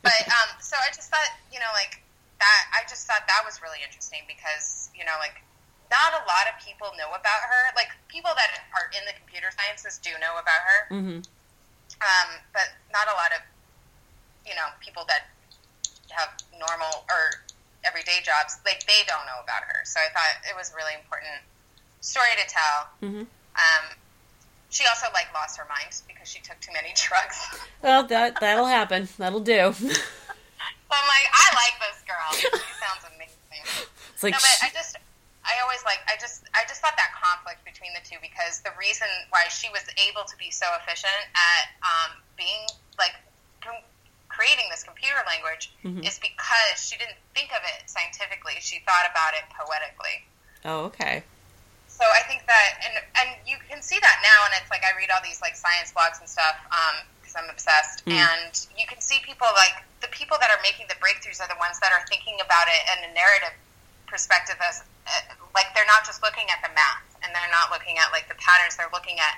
But 0.06 0.16
um, 0.30 0.48
so 0.62 0.78
I 0.78 0.88
just 0.94 1.10
thought, 1.10 1.28
you 1.52 1.58
know, 1.60 1.68
like 1.74 2.00
that. 2.38 2.62
I 2.72 2.86
just 2.88 3.04
thought 3.04 3.26
that 3.28 3.42
was 3.44 3.60
really 3.60 3.82
interesting 3.84 4.22
because 4.30 4.88
you 4.96 5.04
know, 5.04 5.16
like 5.20 5.42
not 5.90 6.14
a 6.16 6.22
lot 6.24 6.46
of 6.48 6.56
people 6.62 6.88
know 6.96 7.10
about 7.12 7.42
her. 7.44 7.62
Like 7.76 7.90
people 8.08 8.30
that 8.32 8.50
are 8.78 8.88
in 8.96 9.02
the 9.04 9.12
computer 9.18 9.52
sciences 9.52 9.98
do 10.00 10.14
know 10.22 10.38
about 10.40 10.62
her, 10.64 10.80
hmm 10.94 11.20
um, 12.00 12.28
but 12.56 12.70
not 12.94 13.10
a 13.12 13.16
lot 13.18 13.34
of 13.36 13.42
you 14.46 14.54
know 14.54 14.68
people 14.80 15.04
that 15.08 15.28
have 16.10 16.30
normal 16.58 17.04
or 17.08 17.44
everyday 17.84 18.20
jobs. 18.22 18.58
Like 18.64 18.84
they 18.86 19.02
don't 19.06 19.24
know 19.26 19.40
about 19.42 19.62
her. 19.64 19.84
So 19.84 20.00
I 20.00 20.12
thought 20.12 20.42
it 20.48 20.56
was 20.56 20.72
a 20.72 20.76
really 20.76 20.94
important 20.94 21.40
story 22.00 22.32
to 22.36 22.46
tell. 22.48 22.78
hmm 23.00 23.24
Um, 23.56 23.84
she 24.70 24.86
also 24.86 25.06
like 25.12 25.26
lost 25.34 25.58
her 25.58 25.66
mind 25.68 25.90
because 26.06 26.28
she 26.28 26.40
took 26.40 26.58
too 26.60 26.72
many 26.72 26.92
drugs. 27.08 27.38
Well, 27.82 28.04
that 28.06 28.38
that'll 28.40 28.66
happen. 28.70 29.08
That'll 29.18 29.40
do. 29.44 29.72
So 29.72 30.98
I'm 30.98 31.06
like, 31.06 31.26
I 31.30 31.46
like 31.54 31.76
this 31.78 31.98
girl. 32.06 32.28
She 32.34 32.74
sounds 32.82 33.06
amazing. 33.06 33.62
It's 34.14 34.22
like 34.22 34.34
no, 34.34 34.42
but 34.42 34.50
sh- 34.58 34.64
I 34.66 34.70
just, 34.74 34.98
I 35.46 35.54
always 35.62 35.80
like, 35.86 36.02
I 36.10 36.18
just, 36.20 36.42
I 36.52 36.66
just 36.66 36.82
thought 36.82 36.98
that 36.98 37.14
conflict 37.14 37.62
between 37.64 37.94
the 37.94 38.02
two 38.02 38.18
because 38.20 38.58
the 38.66 38.74
reason 38.78 39.06
why 39.30 39.46
she 39.48 39.70
was 39.70 39.86
able 40.10 40.26
to 40.26 40.34
be 40.36 40.50
so 40.50 40.66
efficient 40.82 41.14
at 41.38 41.64
um, 41.86 42.18
being 42.36 42.66
like 42.98 43.14
creating 44.40 44.64
this 44.72 44.80
computer 44.82 45.20
language 45.28 45.68
Mhm. 45.84 46.00
is 46.00 46.16
because 46.18 46.80
she 46.80 46.96
didn't 46.96 47.20
think 47.36 47.52
of 47.52 47.60
it 47.76 47.84
scientifically. 47.92 48.56
She 48.64 48.80
thought 48.88 49.04
about 49.12 49.34
it 49.36 49.44
poetically. 49.52 50.24
oh, 50.64 50.88
okay. 50.88 51.24
So 51.88 52.04
I 52.08 52.22
think 52.24 52.46
that, 52.48 52.70
and 52.88 52.94
and 53.20 53.28
you 53.44 53.56
can 53.68 53.82
see 53.84 53.98
that 54.00 54.16
now, 54.24 54.38
and 54.48 54.52
it's 54.56 54.70
like 54.72 54.80
I 54.84 54.96
read 54.96 55.10
all 55.12 55.20
these 55.20 55.40
like 55.44 55.56
science 55.56 55.92
blogs 55.92 56.20
and 56.20 56.28
stuff 56.28 56.56
because 57.20 57.36
I'm 57.36 57.48
obsessed, 57.52 58.00
Mm. 58.08 58.12
and 58.16 58.52
you 58.80 58.86
can 58.88 59.00
see 59.04 59.20
people 59.20 59.48
like 59.56 59.76
the 60.00 60.08
people 60.08 60.36
that 60.40 60.48
are 60.50 60.60
making 60.64 60.86
the 60.88 60.96
breakthroughs 60.96 61.40
are 61.44 61.48
the 61.48 61.60
ones 61.60 61.76
that 61.80 61.92
are 61.92 62.04
thinking 62.08 62.40
about 62.40 62.68
it 62.68 62.80
in 62.96 63.10
a 63.10 63.12
narrative 63.12 63.52
perspective 64.06 64.56
as 64.64 64.80
uh, 65.06 65.34
like 65.54 65.68
they're 65.74 65.86
not 65.94 66.04
just 66.06 66.22
looking 66.22 66.48
at 66.48 66.60
the 66.64 66.72
math 66.72 67.04
and 67.22 67.34
they're 67.36 67.50
not 67.52 67.70
looking 67.70 67.98
at 67.98 68.08
like 68.12 68.28
the 68.28 68.34
patterns. 68.40 68.76
They're 68.76 68.92
looking 68.92 69.18
at 69.20 69.36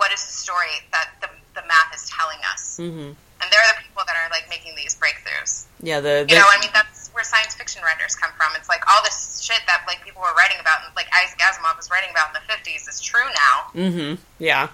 what 0.00 0.10
is 0.12 0.24
the 0.24 0.32
story 0.32 0.72
that 0.92 1.10
the 1.20 1.28
the 1.54 1.64
math 1.68 1.92
is 1.94 2.08
telling 2.08 2.40
us, 2.52 2.76
hmm 2.80 3.12
and 3.42 3.50
they're 3.50 3.66
the 3.74 3.82
people 3.82 4.02
that 4.06 4.14
are 4.14 4.30
like 4.30 4.46
making 4.48 4.74
these 4.76 4.94
breakthroughs. 4.94 5.66
Yeah, 5.82 6.00
the, 6.00 6.24
You 6.28 6.36
know, 6.36 6.46
I 6.46 6.60
mean, 6.60 6.70
that's 6.72 7.10
where 7.10 7.24
science 7.24 7.54
fiction 7.54 7.82
writers 7.82 8.14
come 8.14 8.30
from. 8.38 8.52
It's 8.56 8.68
like 8.68 8.82
all 8.88 9.02
this 9.02 9.42
shit 9.42 9.60
that 9.66 9.82
like 9.86 10.02
people 10.04 10.22
were 10.22 10.34
writing 10.38 10.56
about, 10.60 10.86
and 10.86 10.94
like 10.94 11.08
Isaac 11.12 11.38
Asimov 11.38 11.76
was 11.76 11.90
writing 11.90 12.10
about 12.10 12.28
in 12.30 12.34
the 12.40 12.46
fifties, 12.46 12.86
is 12.88 13.00
true 13.00 13.26
now. 13.34 13.56
Mm-hmm. 13.74 14.22
yeah, 14.38 14.68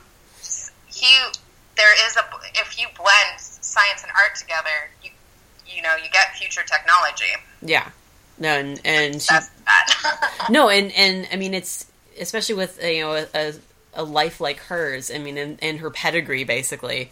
He, 0.86 1.08
there 1.76 1.94
is 2.06 2.16
a 2.16 2.24
if 2.60 2.78
you 2.78 2.86
blend 2.96 3.40
science 3.40 4.02
and 4.04 4.12
art 4.12 4.36
together, 4.36 4.92
you 5.02 5.10
you 5.66 5.82
know 5.82 5.96
you 5.96 6.10
get 6.10 6.36
future 6.36 6.62
technology. 6.62 7.32
yeah. 7.62 7.88
No, 8.40 8.50
and 8.50 8.80
and 8.84 9.20
she, 9.20 9.34
no, 10.50 10.68
and 10.68 10.92
and 10.92 11.26
I 11.32 11.36
mean 11.36 11.54
it's 11.54 11.86
especially 12.20 12.54
with 12.54 12.78
you 12.82 13.00
know 13.00 13.26
a, 13.34 13.52
a 13.94 14.04
life 14.04 14.40
like 14.40 14.58
hers. 14.58 15.10
I 15.10 15.18
mean, 15.18 15.36
and, 15.36 15.58
and 15.60 15.80
her 15.80 15.90
pedigree 15.90 16.44
basically, 16.44 17.10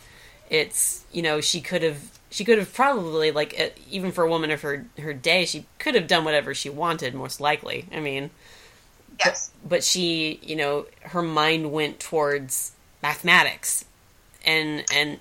it's 0.50 1.04
you 1.12 1.22
know 1.22 1.40
she 1.40 1.60
could 1.60 1.82
have 1.82 1.98
she 2.30 2.44
could 2.44 2.58
have 2.58 2.72
probably 2.74 3.30
like 3.30 3.74
even 3.90 4.12
for 4.12 4.24
a 4.24 4.28
woman 4.28 4.50
of 4.50 4.62
her 4.62 4.84
her 4.98 5.12
day 5.14 5.44
she 5.44 5.66
could 5.78 5.94
have 5.94 6.06
done 6.06 6.24
whatever 6.24 6.54
she 6.54 6.68
wanted 6.70 7.14
most 7.14 7.40
likely. 7.40 7.86
I 7.92 8.00
mean, 8.00 8.30
yes, 9.24 9.50
but 9.66 9.82
she 9.84 10.38
you 10.42 10.56
know 10.56 10.86
her 11.02 11.22
mind 11.22 11.72
went 11.72 12.00
towards 12.00 12.72
mathematics 13.02 13.84
and 14.44 14.84
and 14.92 15.18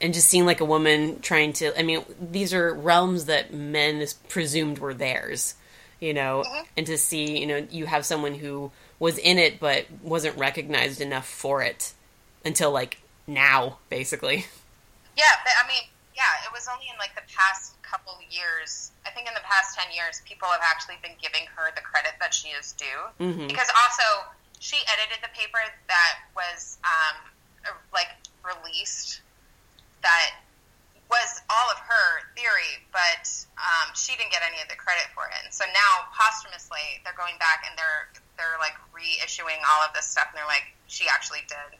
and 0.00 0.14
just 0.14 0.28
seeing 0.28 0.46
like 0.46 0.60
a 0.60 0.64
woman 0.64 1.20
trying 1.20 1.52
to 1.52 1.76
i 1.78 1.82
mean 1.82 2.04
these 2.20 2.54
are 2.54 2.72
realms 2.72 3.24
that 3.26 3.52
men 3.52 3.96
is 4.00 4.14
presumed 4.14 4.78
were 4.78 4.94
theirs 4.94 5.54
you 6.00 6.14
know 6.14 6.44
Mhm. 6.46 6.66
and 6.76 6.86
to 6.86 6.96
see 6.96 7.38
you 7.40 7.46
know 7.46 7.66
you 7.70 7.86
have 7.86 8.06
someone 8.06 8.34
who 8.34 8.70
was 9.00 9.18
in 9.18 9.38
it 9.38 9.58
but 9.58 9.86
wasn't 10.02 10.36
recognized 10.38 11.00
enough 11.00 11.26
for 11.28 11.62
it 11.62 11.92
until 12.44 12.70
like 12.70 12.98
now 13.28 13.78
basically 13.88 14.46
yeah. 15.18 15.34
But, 15.42 15.52
I 15.58 15.66
mean, 15.66 15.82
yeah. 16.14 16.46
It 16.46 16.54
was 16.54 16.70
only 16.70 16.86
in 16.86 16.94
like 17.02 17.12
the 17.18 17.26
past 17.26 17.74
couple 17.82 18.14
years. 18.30 18.94
I 19.02 19.10
think 19.10 19.26
in 19.26 19.34
the 19.34 19.42
past 19.42 19.74
ten 19.74 19.90
years, 19.90 20.22
people 20.22 20.46
have 20.46 20.62
actually 20.62 20.94
been 21.02 21.18
giving 21.18 21.50
her 21.58 21.74
the 21.74 21.82
credit 21.82 22.14
that 22.22 22.30
she 22.32 22.54
is 22.54 22.72
due. 22.78 23.02
hmm 23.18 23.50
because 23.50 23.66
also 23.74 24.30
she 24.62 24.78
edited 24.90 25.18
the 25.22 25.32
paper 25.34 25.58
that 25.90 26.14
was 26.34 26.78
um, 26.86 27.16
uh, 27.66 27.74
like 27.90 28.14
released 28.46 29.22
that 30.02 30.38
was 31.10 31.40
all 31.48 31.68
of 31.72 31.78
her 31.80 32.06
theory, 32.36 32.78
but 32.92 33.26
um, 33.56 33.90
she 33.96 34.12
didn't 34.14 34.30
get 34.30 34.44
any 34.44 34.60
of 34.60 34.68
the 34.68 34.76
credit 34.76 35.08
for 35.16 35.24
it. 35.26 35.40
And 35.42 35.50
so 35.50 35.64
now 35.72 36.06
posthumously, 36.12 37.00
they're 37.02 37.16
going 37.16 37.34
back 37.42 37.64
and 37.66 37.74
they're 37.74 38.12
they're 38.38 38.60
like 38.62 38.78
reissuing 38.94 39.58
all 39.66 39.82
of 39.82 39.90
this 39.98 40.06
stuff, 40.06 40.30
and 40.30 40.38
they're 40.38 40.46
like, 40.46 40.70
she 40.86 41.10
actually 41.10 41.42
did. 41.50 41.78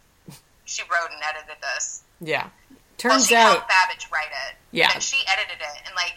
She 0.69 0.83
wrote 0.83 1.11
and 1.12 1.21
edited 1.25 1.57
this. 1.62 2.03
yeah 2.21 2.49
Well, 2.71 2.79
turns 2.99 3.27
she 3.29 3.35
out 3.37 3.66
Babbage 3.69 4.07
write 4.12 4.29
it. 4.49 4.57
Yeah. 4.73 4.91
and 4.95 5.03
she 5.03 5.16
edited 5.27 5.61
it, 5.61 5.83
and 5.87 5.95
like 5.97 6.16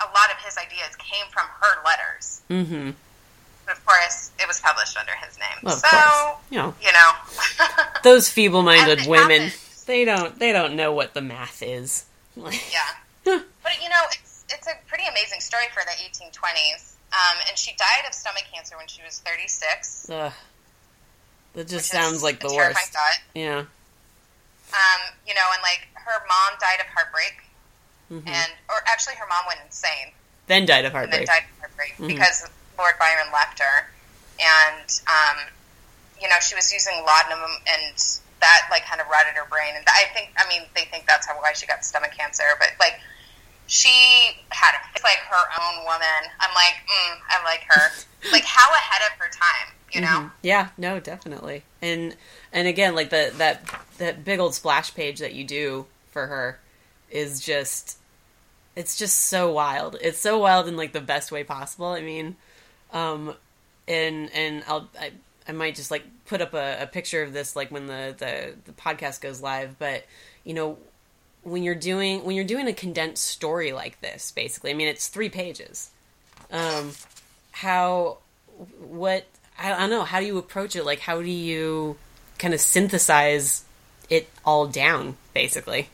a 0.00 0.06
lot 0.06 0.30
of 0.34 0.38
his 0.44 0.58
ideas 0.58 0.94
came 0.98 1.26
from 1.30 1.46
her 1.60 1.82
letters. 1.84 2.42
Mm-hmm. 2.50 2.90
But 3.64 3.76
of 3.76 3.86
course, 3.86 4.32
it 4.40 4.48
was 4.48 4.58
published 4.60 4.96
under 4.98 5.12
his 5.24 5.38
name. 5.38 5.58
well, 5.62 5.76
so 5.76 5.88
course 5.88 6.40
you 6.50 6.58
know 6.58 6.74
you 6.82 6.90
know. 6.92 7.10
those 8.02 8.28
feeble-minded 8.28 9.06
women 9.06 9.42
happens. 9.42 9.84
they 9.86 10.04
don't 10.04 10.38
they 10.38 10.52
don't 10.52 10.74
know 10.74 10.92
what 10.92 11.14
the 11.14 11.22
math 11.22 11.62
is 11.62 12.04
yeah. 12.36 12.50
But 13.24 13.82
you 13.82 13.88
know, 13.88 14.02
it's 14.10 14.44
it's 14.52 14.66
a 14.66 14.72
pretty 14.88 15.04
amazing 15.08 15.40
story 15.40 15.64
for 15.72 15.82
the 15.84 15.92
1820s. 16.02 16.94
Um, 17.12 17.38
and 17.48 17.58
she 17.58 17.72
died 17.76 18.08
of 18.08 18.14
stomach 18.14 18.44
cancer 18.52 18.76
when 18.78 18.88
she 18.88 19.02
was 19.02 19.18
36. 19.20 20.08
Ugh. 20.10 20.32
That 21.52 21.68
just 21.68 21.84
is 21.84 21.86
sounds 21.90 22.22
like 22.22 22.40
the 22.40 22.48
worst. 22.54 22.78
thought. 22.90 23.18
Yeah. 23.34 23.64
Um, 24.72 25.00
you 25.26 25.34
know, 25.34 25.46
and 25.52 25.62
like 25.62 25.86
her 25.94 26.18
mom 26.26 26.58
died 26.60 26.80
of 26.80 26.86
heartbreak, 26.88 27.36
hmm 28.08 28.24
and 28.28 28.50
or 28.68 28.80
actually 28.88 29.14
her 29.16 29.26
mom 29.28 29.44
went 29.46 29.60
insane 29.64 30.12
Then 30.46 30.64
died 30.66 30.84
of 30.84 30.92
and 30.92 31.04
heartbreak. 31.06 31.26
then 31.26 31.36
died 31.36 31.44
of 31.52 31.58
heartbreak 31.60 31.92
Mhm. 31.98 32.08
because 32.08 32.48
Lord 32.78 32.94
Byron 32.98 33.30
left 33.32 33.58
her, 33.60 33.88
and 34.40 34.88
um, 35.06 35.36
you 36.20 36.28
know 36.28 36.40
she 36.40 36.54
was 36.54 36.72
using 36.72 37.04
laudanum, 37.04 37.52
and 37.68 37.94
that 38.40 38.66
like 38.70 38.84
kind 38.86 39.00
of 39.00 39.06
rotted 39.08 39.34
her 39.34 39.44
brain. 39.48 39.74
And 39.76 39.84
I 39.86 40.04
think, 40.14 40.32
I 40.36 40.48
mean, 40.48 40.66
they 40.74 40.84
think 40.90 41.06
that's 41.06 41.26
how 41.26 41.34
why 41.40 41.52
she 41.52 41.66
got 41.66 41.84
stomach 41.84 42.10
cancer, 42.16 42.42
but 42.58 42.70
like 42.80 42.98
she 43.66 44.34
had 44.50 44.74
it's 44.94 45.04
like 45.04 45.18
her 45.30 45.44
own 45.62 45.84
woman. 45.84 46.20
I'm 46.40 46.54
like, 46.54 46.74
mm, 46.88 47.16
I 47.30 47.42
like 47.44 47.62
her. 47.68 47.90
like 48.32 48.44
how 48.44 48.70
ahead 48.72 49.02
of 49.10 49.18
her 49.18 49.30
time, 49.30 49.74
you 49.92 50.00
know? 50.00 50.06
Mhm. 50.26 50.30
Yeah, 50.42 50.68
no, 50.76 51.00
definitely. 51.00 51.64
And 51.80 52.16
and 52.52 52.68
again, 52.68 52.94
like 52.94 53.10
the 53.10 53.32
that 53.38 53.62
that 53.98 54.24
big 54.24 54.40
old 54.40 54.54
splash 54.54 54.94
page 54.94 55.20
that 55.20 55.34
you 55.34 55.44
do 55.44 55.86
for 56.10 56.26
her 56.26 56.58
is 57.10 57.40
just 57.40 57.98
it's 58.76 58.96
just 58.96 59.18
so 59.18 59.52
wild. 59.52 59.96
It's 60.00 60.18
so 60.18 60.38
wild 60.38 60.68
in 60.68 60.76
like 60.76 60.92
the 60.92 61.00
best 61.00 61.32
way 61.32 61.44
possible. 61.44 61.88
I 61.88 62.02
mean, 62.02 62.36
um 62.92 63.34
and 63.88 64.30
and 64.34 64.64
I'll 64.66 64.88
I, 64.98 65.12
I 65.48 65.52
might 65.52 65.74
just 65.74 65.90
like 65.90 66.04
put 66.26 66.40
up 66.40 66.54
a, 66.54 66.82
a 66.82 66.86
picture 66.86 67.22
of 67.22 67.32
this 67.32 67.56
like 67.56 67.70
when 67.70 67.86
the, 67.86 68.14
the 68.16 68.54
the 68.64 68.72
podcast 68.72 69.20
goes 69.20 69.42
live, 69.42 69.78
but 69.78 70.04
you 70.44 70.54
know 70.54 70.78
when 71.42 71.62
you're 71.62 71.74
doing 71.74 72.24
when 72.24 72.36
you're 72.36 72.44
doing 72.44 72.68
a 72.68 72.72
condensed 72.72 73.26
story 73.26 73.72
like 73.72 74.00
this 74.00 74.30
basically 74.30 74.70
i 74.70 74.74
mean 74.74 74.88
it's 74.88 75.08
three 75.08 75.28
pages 75.28 75.90
um 76.52 76.92
how 77.50 78.18
what 78.80 79.26
I, 79.58 79.72
I 79.72 79.78
don't 79.80 79.90
know 79.90 80.04
how 80.04 80.20
do 80.20 80.26
you 80.26 80.38
approach 80.38 80.76
it 80.76 80.84
like 80.84 81.00
how 81.00 81.20
do 81.20 81.30
you 81.30 81.96
kind 82.42 82.52
of 82.54 82.60
synthesize 82.60 83.62
it 84.10 84.28
all 84.44 84.66
down 84.66 85.16
basically 85.32 85.88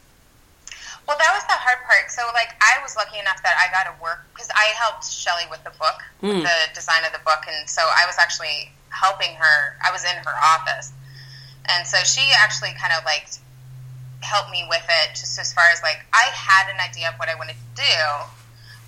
Well, 1.07 1.17
that 1.17 1.33
was 1.33 1.45
the 1.49 1.57
hard 1.57 1.81
part. 1.89 2.13
So, 2.13 2.21
like, 2.37 2.53
I 2.61 2.83
was 2.85 2.93
lucky 2.97 3.17
enough 3.19 3.41
that 3.41 3.57
I 3.57 3.73
got 3.73 3.89
to 3.89 3.95
work 4.03 4.29
because 4.33 4.51
I 4.53 4.67
helped 4.77 5.09
Shelly 5.09 5.45
with 5.49 5.65
the 5.65 5.73
book, 5.81 6.05
Mm. 6.21 6.29
with 6.29 6.45
the 6.45 6.59
design 6.77 7.01
of 7.09 7.13
the 7.17 7.25
book, 7.25 7.49
and 7.49 7.65
so 7.65 7.81
I 7.81 8.05
was 8.05 8.17
actually 8.21 8.73
helping 8.93 9.33
her. 9.41 9.57
I 9.81 9.89
was 9.91 10.05
in 10.05 10.17
her 10.21 10.37
office, 10.53 10.93
and 11.65 11.87
so 11.89 11.97
she 12.05 12.25
actually 12.45 12.73
kind 12.77 12.93
of 12.93 13.05
like 13.09 13.25
helped 14.21 14.51
me 14.51 14.67
with 14.69 14.85
it, 15.01 15.17
just 15.17 15.39
as 15.41 15.49
far 15.57 15.65
as 15.73 15.81
like 15.81 16.01
I 16.13 16.29
had 16.35 16.69
an 16.75 16.81
idea 16.81 17.09
of 17.09 17.17
what 17.17 17.29
I 17.33 17.37
wanted 17.41 17.57
to 17.57 17.69
do, 17.89 17.99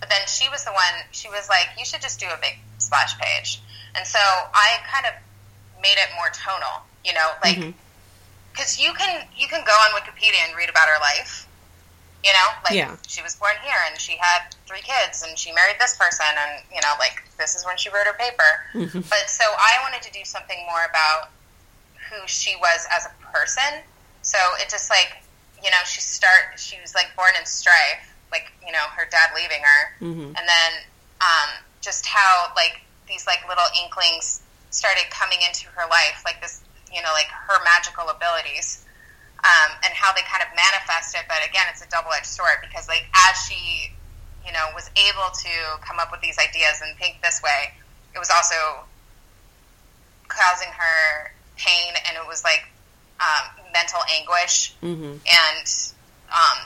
but 0.00 0.10
then 0.12 0.20
she 0.28 0.44
was 0.52 0.60
the 0.68 0.72
one. 0.76 0.94
She 1.12 1.28
was 1.32 1.48
like, 1.48 1.68
"You 1.80 1.84
should 1.88 2.02
just 2.04 2.20
do 2.20 2.28
a 2.28 2.36
big 2.36 2.56
splash 2.76 3.16
page," 3.16 3.62
and 3.96 4.04
so 4.06 4.20
I 4.20 4.68
kind 4.92 5.06
of 5.08 5.14
made 5.80 5.96
it 5.96 6.10
more 6.20 6.28
tonal. 6.36 6.84
You 7.04 7.12
know, 7.14 7.28
like 7.42 7.58
because 8.52 8.78
you 8.78 8.92
can 8.94 9.24
you 9.36 9.48
can 9.48 9.64
go 9.64 9.72
on 9.72 9.90
Wikipedia 10.00 10.46
and 10.48 10.56
read 10.56 10.68
about 10.68 10.88
her 10.88 10.98
life. 11.00 11.46
You 12.22 12.32
know, 12.32 12.48
like 12.64 12.74
Yeah. 12.76 12.96
she 13.08 13.22
was 13.22 13.34
born 13.36 13.54
here 13.64 13.78
and 13.90 13.98
she 13.98 14.16
had 14.18 14.52
three 14.66 14.82
kids 14.82 15.22
and 15.22 15.38
she 15.38 15.52
married 15.52 15.76
this 15.80 15.96
person 15.96 16.26
and 16.28 16.62
you 16.72 16.80
know, 16.82 16.94
like 16.98 17.22
this 17.38 17.54
is 17.54 17.64
when 17.64 17.78
she 17.78 17.88
wrote 17.88 18.06
her 18.06 18.12
paper. 18.12 18.66
Mhm. 18.74 19.08
But 19.08 19.30
so 19.30 19.44
I 19.56 19.78
wanted 19.82 20.02
to 20.02 20.12
do 20.12 20.24
something 20.24 20.60
more 20.66 20.84
about 20.84 21.30
who 22.10 22.16
she 22.26 22.56
was 22.56 22.86
as 22.92 23.06
a 23.06 23.12
person. 23.32 23.80
So 24.22 24.36
it 24.60 24.68
just 24.68 24.90
like 24.90 25.22
you 25.64 25.70
know, 25.70 25.80
she 25.86 26.00
start 26.00 26.58
she 26.58 26.78
was 26.80 26.94
like 26.94 27.14
born 27.16 27.32
in 27.38 27.46
strife, 27.46 28.12
like 28.32 28.52
you 28.66 28.72
know, 28.72 28.84
her 28.96 29.06
dad 29.10 29.30
leaving 29.34 29.62
her, 29.62 29.80
Mhm. 30.04 30.36
and 30.36 30.44
then 30.48 30.72
um, 31.22 31.50
just 31.80 32.04
how 32.06 32.52
like 32.56 32.80
these 33.08 33.26
like 33.26 33.46
little 33.48 33.64
inklings 33.82 34.40
started 34.70 35.04
coming 35.10 35.38
into 35.46 35.66
her 35.70 35.86
life, 35.88 36.22
like 36.24 36.40
this, 36.40 36.60
you 36.92 37.00
know, 37.02 37.12
like 37.12 37.28
her 37.28 37.62
magical 37.64 38.08
abilities. 38.08 38.84
Um, 39.40 39.72
and 39.88 39.94
how 39.96 40.12
they 40.12 40.20
kind 40.28 40.44
of 40.44 40.52
manifest 40.52 41.16
it, 41.16 41.24
but 41.26 41.38
again, 41.48 41.64
it's 41.72 41.80
a 41.80 41.88
double-edged 41.88 42.26
sword 42.28 42.60
because, 42.60 42.86
like, 42.88 43.08
as 43.30 43.40
she, 43.48 43.88
you 44.44 44.52
know, 44.52 44.68
was 44.76 44.90
able 45.00 45.32
to 45.32 45.80
come 45.80 45.96
up 45.98 46.12
with 46.12 46.20
these 46.20 46.36
ideas 46.36 46.84
and 46.84 46.94
think 46.98 47.22
this 47.24 47.40
way, 47.42 47.72
it 48.14 48.18
was 48.18 48.28
also 48.28 48.84
causing 50.28 50.68
her 50.68 51.32
pain, 51.56 51.94
and 52.06 52.16
it 52.16 52.26
was 52.28 52.44
like 52.44 52.68
um, 53.20 53.64
mental 53.72 54.00
anguish 54.16 54.74
hmm 54.80 55.16
and 55.24 55.66
um, 56.28 56.58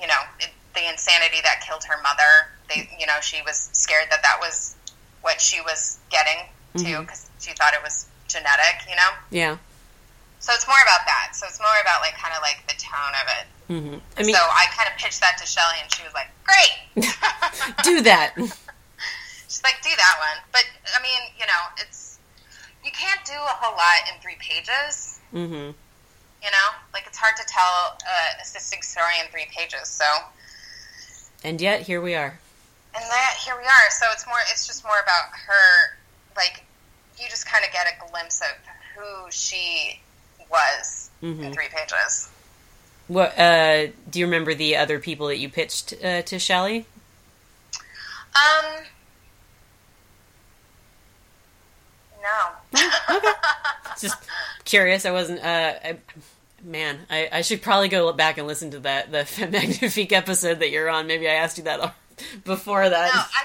you 0.00 0.06
know 0.06 0.20
it, 0.40 0.50
the 0.74 0.88
insanity 0.88 1.40
that 1.42 1.64
killed 1.66 1.84
her 1.84 2.00
mother. 2.02 2.52
They, 2.68 2.88
you 3.00 3.06
know, 3.06 3.16
she 3.20 3.40
was 3.42 3.70
scared 3.72 4.06
that 4.10 4.22
that 4.22 4.38
was 4.40 4.76
what 5.22 5.40
she 5.40 5.60
was 5.62 5.98
getting 6.10 6.46
to 6.76 6.84
Mhm. 6.84 7.00
because 7.00 7.28
she 7.40 7.52
thought 7.52 7.74
it 7.74 7.82
was 7.82 8.06
genetic. 8.32 8.86
You 8.88 8.96
know, 8.96 9.10
Yeah. 9.30 9.56
so 10.38 10.52
it's 10.54 10.66
more 10.66 10.80
about 10.82 11.04
that. 11.06 11.34
So 11.36 11.46
it's 11.46 11.60
more 11.60 11.78
about 11.82 12.00
like 12.00 12.14
kind 12.16 12.34
of 12.34 12.42
like 12.42 12.62
the 12.68 12.74
tone 12.80 13.14
of 13.20 13.26
it. 13.38 13.46
Mm-hmm. 13.70 13.98
I 14.18 14.22
mean, 14.24 14.34
so 14.34 14.40
I 14.42 14.66
kind 14.74 14.88
of 14.90 14.98
pitched 14.98 15.20
that 15.20 15.38
to 15.38 15.46
Shelly, 15.46 15.78
and 15.82 15.92
she 15.94 16.02
was 16.02 16.14
like, 16.14 16.26
"Great." 16.42 17.06
do 17.84 18.00
that. 18.02 18.34
She's 19.48 19.62
like, 19.62 19.78
"Do 19.82 19.90
that 19.94 20.16
one," 20.18 20.38
but 20.52 20.64
I 20.96 21.02
mean, 21.02 21.20
you 21.38 21.46
know, 21.46 21.62
it's 21.78 22.18
you 22.84 22.90
can't 22.90 23.22
do 23.24 23.34
a 23.34 23.54
whole 23.62 23.76
lot 23.76 24.00
in 24.12 24.20
three 24.20 24.36
pages. 24.40 25.20
Mm-hmm. 25.34 25.70
You 26.42 26.50
know, 26.50 26.68
like 26.94 27.04
it's 27.06 27.18
hard 27.18 27.36
to 27.36 27.44
tell 27.46 27.98
a 28.02 28.40
assisting 28.42 28.80
story 28.82 29.14
in 29.22 29.30
three 29.30 29.46
pages. 29.54 29.86
So 29.88 30.04
And 31.44 31.60
yet, 31.60 31.82
here 31.82 32.00
we 32.00 32.14
are. 32.14 32.38
and 32.94 33.04
that 33.04 33.34
here 33.44 33.54
we 33.56 33.64
are. 33.64 33.90
So 33.90 34.06
it's 34.12 34.26
more. 34.26 34.38
It's 34.50 34.66
just 34.66 34.82
more 34.84 34.98
about 35.02 35.30
her. 35.46 35.98
Like 36.36 36.64
you 37.20 37.28
just 37.28 37.46
kind 37.46 37.64
of 37.64 37.72
get 37.72 37.86
a 37.86 38.10
glimpse 38.10 38.40
of 38.40 38.56
who 38.96 39.30
she 39.30 40.00
was 40.50 41.10
in 41.22 41.36
Mhm. 41.38 41.54
three 41.54 41.68
pages. 41.68 42.28
What 43.08 43.38
uh, 43.38 43.88
do 44.08 44.18
you 44.20 44.26
remember 44.26 44.54
the 44.54 44.76
other 44.76 44.98
people 45.00 45.26
that 45.28 45.38
you 45.38 45.48
pitched 45.48 45.92
uh, 46.04 46.22
to 46.22 46.38
Shelly? 46.38 46.86
Um. 48.34 48.84
No. 52.22 52.80
Just 54.00 54.16
curious. 54.64 55.04
I 55.06 55.10
wasn't. 55.10 55.40
Uh, 55.40 55.74
I, 55.84 55.96
man, 56.62 57.00
I, 57.10 57.28
I 57.32 57.40
should 57.42 57.62
probably 57.62 57.88
go 57.88 58.12
back 58.12 58.38
and 58.38 58.46
listen 58.46 58.70
to 58.72 58.80
that 58.80 59.10
the 59.10 59.24
Femme 59.24 59.50
Magnifique 59.52 60.12
episode 60.12 60.60
that 60.60 60.70
you're 60.70 60.88
on. 60.88 61.06
Maybe 61.06 61.28
I 61.28 61.34
asked 61.34 61.58
you 61.58 61.64
that 61.64 61.94
before 62.44 62.88
that. 62.88 63.14
No, 63.14 63.20
I, 63.20 63.44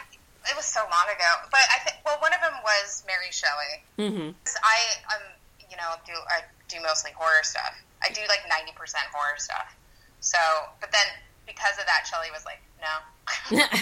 it 0.49 0.55
was 0.55 0.65
so 0.65 0.81
long 0.91 1.07
ago. 1.09 1.31
But 1.51 1.61
I 1.73 1.79
think 1.83 1.97
well, 2.05 2.17
one 2.21 2.33
of 2.33 2.41
them 2.41 2.53
was 2.63 3.03
Mary 3.07 3.31
Shelley. 3.31 3.73
hmm 3.97 4.31
'Cause 4.43 4.57
I 4.63 4.77
um 5.15 5.23
you 5.69 5.77
know 5.77 5.95
do 6.05 6.13
I 6.29 6.41
do 6.69 6.81
mostly 6.81 7.11
horror 7.15 7.43
stuff. 7.43 7.73
I 8.03 8.09
do 8.09 8.21
like 8.29 8.41
ninety 8.49 8.71
percent 8.73 9.05
horror 9.13 9.37
stuff. 9.37 9.75
So, 10.21 10.37
but 10.81 10.91
then 10.91 11.05
because 11.45 11.77
of 11.77 11.85
that, 11.85 12.07
Shelly 12.09 12.27
was 12.33 12.45
like, 12.45 12.59
no. 12.81 13.57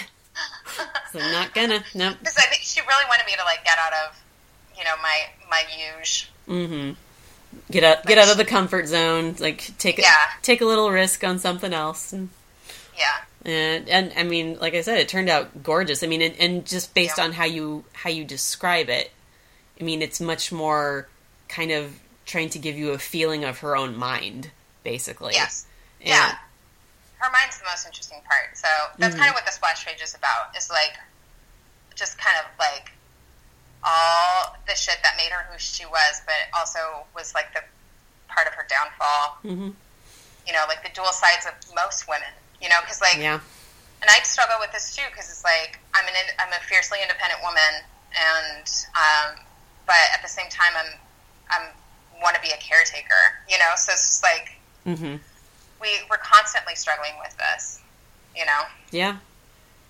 so 1.12 1.20
I'm 1.20 1.32
not 1.32 1.54
gonna. 1.54 1.84
Nope. 1.96 2.18
Because 2.20 2.38
I 2.38 2.44
think 2.48 2.64
she 2.64 2.82
really 2.82 3.06
wanted 3.08 3.26
me 3.26 3.34
to 3.38 3.44
like 3.46 3.64
get 3.64 3.78
out 3.78 3.94
of 4.08 4.20
you 4.78 4.84
know 4.84 4.96
my 5.02 5.18
my 5.50 5.64
huge 5.70 6.30
hmm 6.48 6.92
Get 7.70 7.84
out. 7.84 8.04
Get 8.08 8.18
out 8.18 8.32
of 8.32 8.38
the 8.38 8.46
comfort 8.46 8.88
zone. 8.88 9.36
Like 9.40 9.78
take 9.78 10.00
a, 10.00 10.02
Yeah. 10.02 10.26
take 10.42 10.62
a 10.62 10.66
little 10.66 10.90
risk 10.90 11.24
on 11.24 11.38
something 11.38 11.72
else. 11.72 12.12
And, 12.12 12.30
yeah 12.98 13.22
and 13.46 13.90
and 13.90 14.14
I 14.18 14.24
mean, 14.24 14.58
like 14.60 14.74
I 14.74 14.82
said, 14.82 14.98
it 14.98 15.08
turned 15.10 15.30
out 15.30 15.64
gorgeous. 15.64 16.04
I 16.04 16.08
mean, 16.08 16.22
and, 16.22 16.36
and 16.40 16.66
just 16.66 16.94
based 16.94 17.18
Yeah. 17.18 17.26
on 17.26 17.32
how 17.34 17.46
you 17.46 17.84
how 17.94 18.10
you 18.10 18.24
describe 18.26 18.90
it, 18.90 19.12
I 19.80 19.84
mean, 19.84 20.02
it's 20.02 20.20
much 20.22 20.52
more 20.52 21.08
kind 21.50 21.72
of 21.72 22.00
trying 22.26 22.50
to 22.50 22.60
give 22.60 22.78
you 22.78 22.92
a 22.92 22.98
feeling 22.98 23.44
of 23.44 23.60
her 23.60 23.76
own 23.76 23.98
mind, 23.98 24.52
basically. 24.84 25.34
yes 25.34 25.66
And- 26.00 26.10
yeah. 26.10 26.38
Her 27.18 27.32
mind's 27.32 27.58
the 27.58 27.64
most 27.66 27.86
interesting 27.86 28.20
part. 28.30 28.58
So 28.58 28.68
that's 28.98 29.16
Mhm. 29.16 29.20
kind 29.20 29.30
of 29.30 29.36
what 29.36 29.46
the 29.46 29.52
splash 29.52 29.86
page 29.86 30.02
is 30.02 30.14
about. 30.16 30.56
Is 30.58 30.70
like 30.70 30.96
just 31.96 32.18
kind 32.18 32.36
of 32.38 32.46
like 32.60 32.92
all 33.84 34.56
the 34.68 34.76
shit 34.76 34.98
that 35.04 35.16
made 35.18 35.32
her 35.32 35.44
who 35.52 35.58
she 35.60 35.86
was, 35.86 36.22
but 36.26 36.36
also 36.58 37.06
was 37.16 37.34
like 37.34 37.54
the 37.54 37.62
part 38.28 38.48
of 38.48 38.54
her 38.54 38.66
downfall. 38.70 39.38
Mhm. 39.44 39.74
You 40.48 40.54
know, 40.54 40.66
like 40.68 40.84
the 40.84 40.90
dual 40.90 41.12
sides 41.12 41.46
of 41.46 41.54
most 41.76 42.08
women. 42.08 42.28
You 42.64 42.70
know, 42.70 42.80
because 42.82 43.02
like, 43.02 43.18
Yeah. 43.20 43.40
and 44.02 44.10
I 44.10 44.24
struggle 44.24 44.56
with 44.60 44.72
this 44.72 44.96
too 44.96 45.04
because 45.12 45.28
it's 45.30 45.44
like 45.44 45.80
I'm 45.94 46.08
an 46.08 46.16
I'm 46.40 46.54
a 46.56 46.64
fiercely 46.64 47.00
independent 47.02 47.42
woman, 47.44 47.84
and 48.16 48.66
um, 48.96 49.36
but 49.86 50.00
at 50.16 50.22
the 50.24 50.30
same 50.30 50.48
time 50.50 50.72
I'm 50.80 50.92
I'm 51.52 51.68
want 52.24 52.36
to 52.38 52.42
be 52.42 52.50
a 52.56 52.58
caretaker. 52.58 53.20
You 53.52 53.58
know, 53.60 53.74
so 53.76 53.92
it's 53.92 54.08
just 54.08 54.24
like 54.24 54.48
hmm 54.98 55.16
we 55.82 55.90
we're 56.10 56.24
constantly 56.24 56.76
struggling 56.76 57.12
with 57.22 57.36
this. 57.38 57.82
You 58.36 58.46
know, 58.46 58.62
Yeah. 58.92 59.18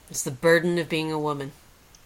It's 0.09 0.23
the 0.23 0.31
burden 0.31 0.77
of 0.79 0.89
being 0.89 1.11
a 1.11 1.19
woman. 1.19 1.51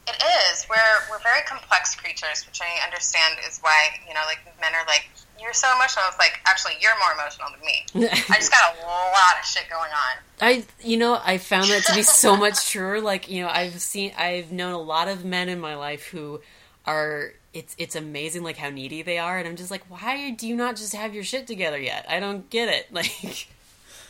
It 0.08 0.24
is. 0.52 0.66
We're 0.70 1.00
we're 1.10 1.22
very 1.22 1.42
complex 1.48 1.96
creatures, 1.96 2.46
which 2.46 2.60
I 2.62 2.86
understand 2.86 3.36
is 3.48 3.60
why 3.60 4.00
you 4.08 4.14
know, 4.14 4.22
like 4.26 4.40
men 4.62 4.74
are 4.74 4.86
like 4.88 5.10
you're 5.40 5.54
so 5.54 5.68
emotional. 5.76 6.06
It's 6.08 6.18
like 6.18 6.40
actually 6.46 6.74
you're 6.80 6.98
more 7.00 7.14
emotional 7.14 7.50
than 7.52 7.62
me. 7.62 8.10
I 8.30 8.36
just 8.36 8.52
got 8.52 8.76
a 8.76 8.86
lot 8.86 9.40
of 9.40 9.46
shit 9.46 9.70
going 9.70 9.92
on. 9.92 10.24
I, 10.40 10.66
you 10.82 10.98
know, 10.98 11.20
I 11.24 11.38
found 11.38 11.70
that 11.70 11.84
to 11.86 11.96
be 11.96 12.04
so 12.04 12.38
much 12.38 12.70
truer. 12.70 13.02
Like, 13.02 13.30
you 13.30 13.42
know, 13.42 13.50
I've 13.50 13.82
seen, 13.82 14.14
I've 14.18 14.52
known 14.52 14.74
a 14.74 14.80
lot 14.80 15.08
of 15.08 15.26
men 15.26 15.50
in 15.50 15.60
my 15.60 15.76
life 15.76 16.08
who 16.08 16.42
are. 16.86 17.34
It's 17.54 17.76
it's 17.80 17.96
amazing, 17.96 18.44
like 18.44 18.58
how 18.58 18.70
needy 18.70 19.02
they 19.02 19.18
are, 19.18 19.40
and 19.40 19.48
I'm 19.48 19.56
just 19.56 19.72
like, 19.72 19.90
why 19.90 20.30
do 20.32 20.48
you 20.48 20.56
not 20.56 20.76
just 20.76 20.94
have 20.94 21.16
your 21.16 21.24
shit 21.24 21.48
together 21.48 21.80
yet? 21.80 22.06
I 22.08 22.20
don't 22.20 22.48
get 22.52 22.70
it. 22.70 22.88
Like, 22.92 23.48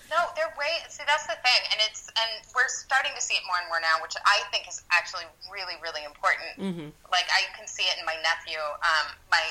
No, 0.10 0.18
they're 0.36 0.54
way. 0.58 0.80
See, 0.90 1.04
that's 1.06 1.28
the 1.28 1.36
thing, 1.44 1.62
and 1.72 1.80
it's 1.90 2.08
and 2.16 2.32
we're 2.56 2.68
starting 2.72 3.12
to 3.16 3.22
see 3.22 3.36
it 3.36 3.44
more 3.46 3.58
and 3.60 3.68
more 3.68 3.80
now, 3.84 4.00
which 4.02 4.16
I 4.26 4.44
think 4.52 4.68
is 4.68 4.82
actually 4.92 5.26
really, 5.52 5.76
really 5.84 6.04
important. 6.08 6.56
Mhm. 6.60 6.92
Like 7.12 7.28
I 7.28 7.44
can 7.58 7.68
see 7.68 7.84
it 7.84 8.00
in 8.00 8.06
my 8.06 8.16
nephew. 8.24 8.60
Um, 8.60 9.08
my 9.32 9.44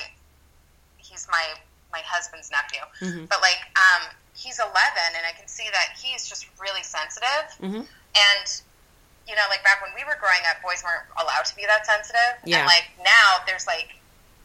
he's 0.97 1.27
my 1.31 1.45
my 1.91 2.01
husband's 2.03 2.51
nephew, 2.51 2.81
Mhm. 3.01 3.29
but 3.29 3.39
like 3.41 3.59
um, 3.77 4.09
he's 4.33 4.59
11, 4.59 4.73
and 5.15 5.25
I 5.25 5.31
can 5.31 5.47
see 5.47 5.69
that 5.71 5.95
he's 6.01 6.27
just 6.27 6.45
really 6.59 6.83
sensitive. 6.83 7.47
Mhm. 7.61 7.87
And 7.87 8.47
you 9.27 9.35
know, 9.35 9.43
like 9.49 9.63
back 9.63 9.81
when 9.81 9.93
we 9.93 10.03
were 10.05 10.15
growing 10.15 10.41
up, 10.49 10.61
boys 10.61 10.83
weren't 10.83 11.03
allowed 11.17 11.45
to 11.45 11.55
be 11.55 11.65
that 11.65 11.85
sensitive, 11.85 12.39
Yeah. 12.43 12.59
and 12.59 12.67
like 12.67 12.89
now 13.03 13.43
there's 13.45 13.67
like 13.67 13.95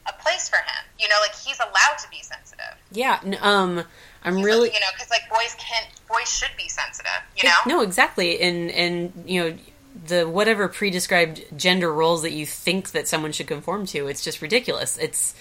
a 0.07 0.13
place 0.13 0.49
for 0.49 0.57
him. 0.59 0.85
You 0.99 1.09
know, 1.09 1.21
like 1.21 1.35
he's 1.35 1.59
allowed 1.61 1.99
to 2.03 2.09
be 2.11 2.23
sensitive. 2.23 2.77
yeah, 2.91 3.21
um, 3.41 3.89
I'm 4.25 4.43
really, 4.43 4.69
you 4.69 4.81
know, 4.81 4.87
because 4.93 5.11
like 5.11 5.29
boys 5.29 5.57
can't, 5.59 5.87
boys 6.09 6.31
should 6.31 6.51
be 6.57 6.69
sensitive. 6.69 7.11
You 7.37 7.49
know, 7.49 7.57
no, 7.77 7.83
exactly, 7.83 8.41
and 8.41 8.71
and 8.71 9.25
you 9.27 9.43
know, 9.43 9.59
the 10.07 10.29
whatever 10.29 10.69
pre-described 10.69 11.45
gender 11.57 11.93
roles 11.93 12.23
that 12.23 12.33
you 12.33 12.47
think 12.47 12.93
that 12.93 13.09
someone 13.09 13.33
should 13.33 13.47
conform 13.47 13.87
to, 13.87 14.07
it's 14.07 14.23
just 14.23 14.41
ridiculous. 14.41 14.97
It's, 14.99 15.35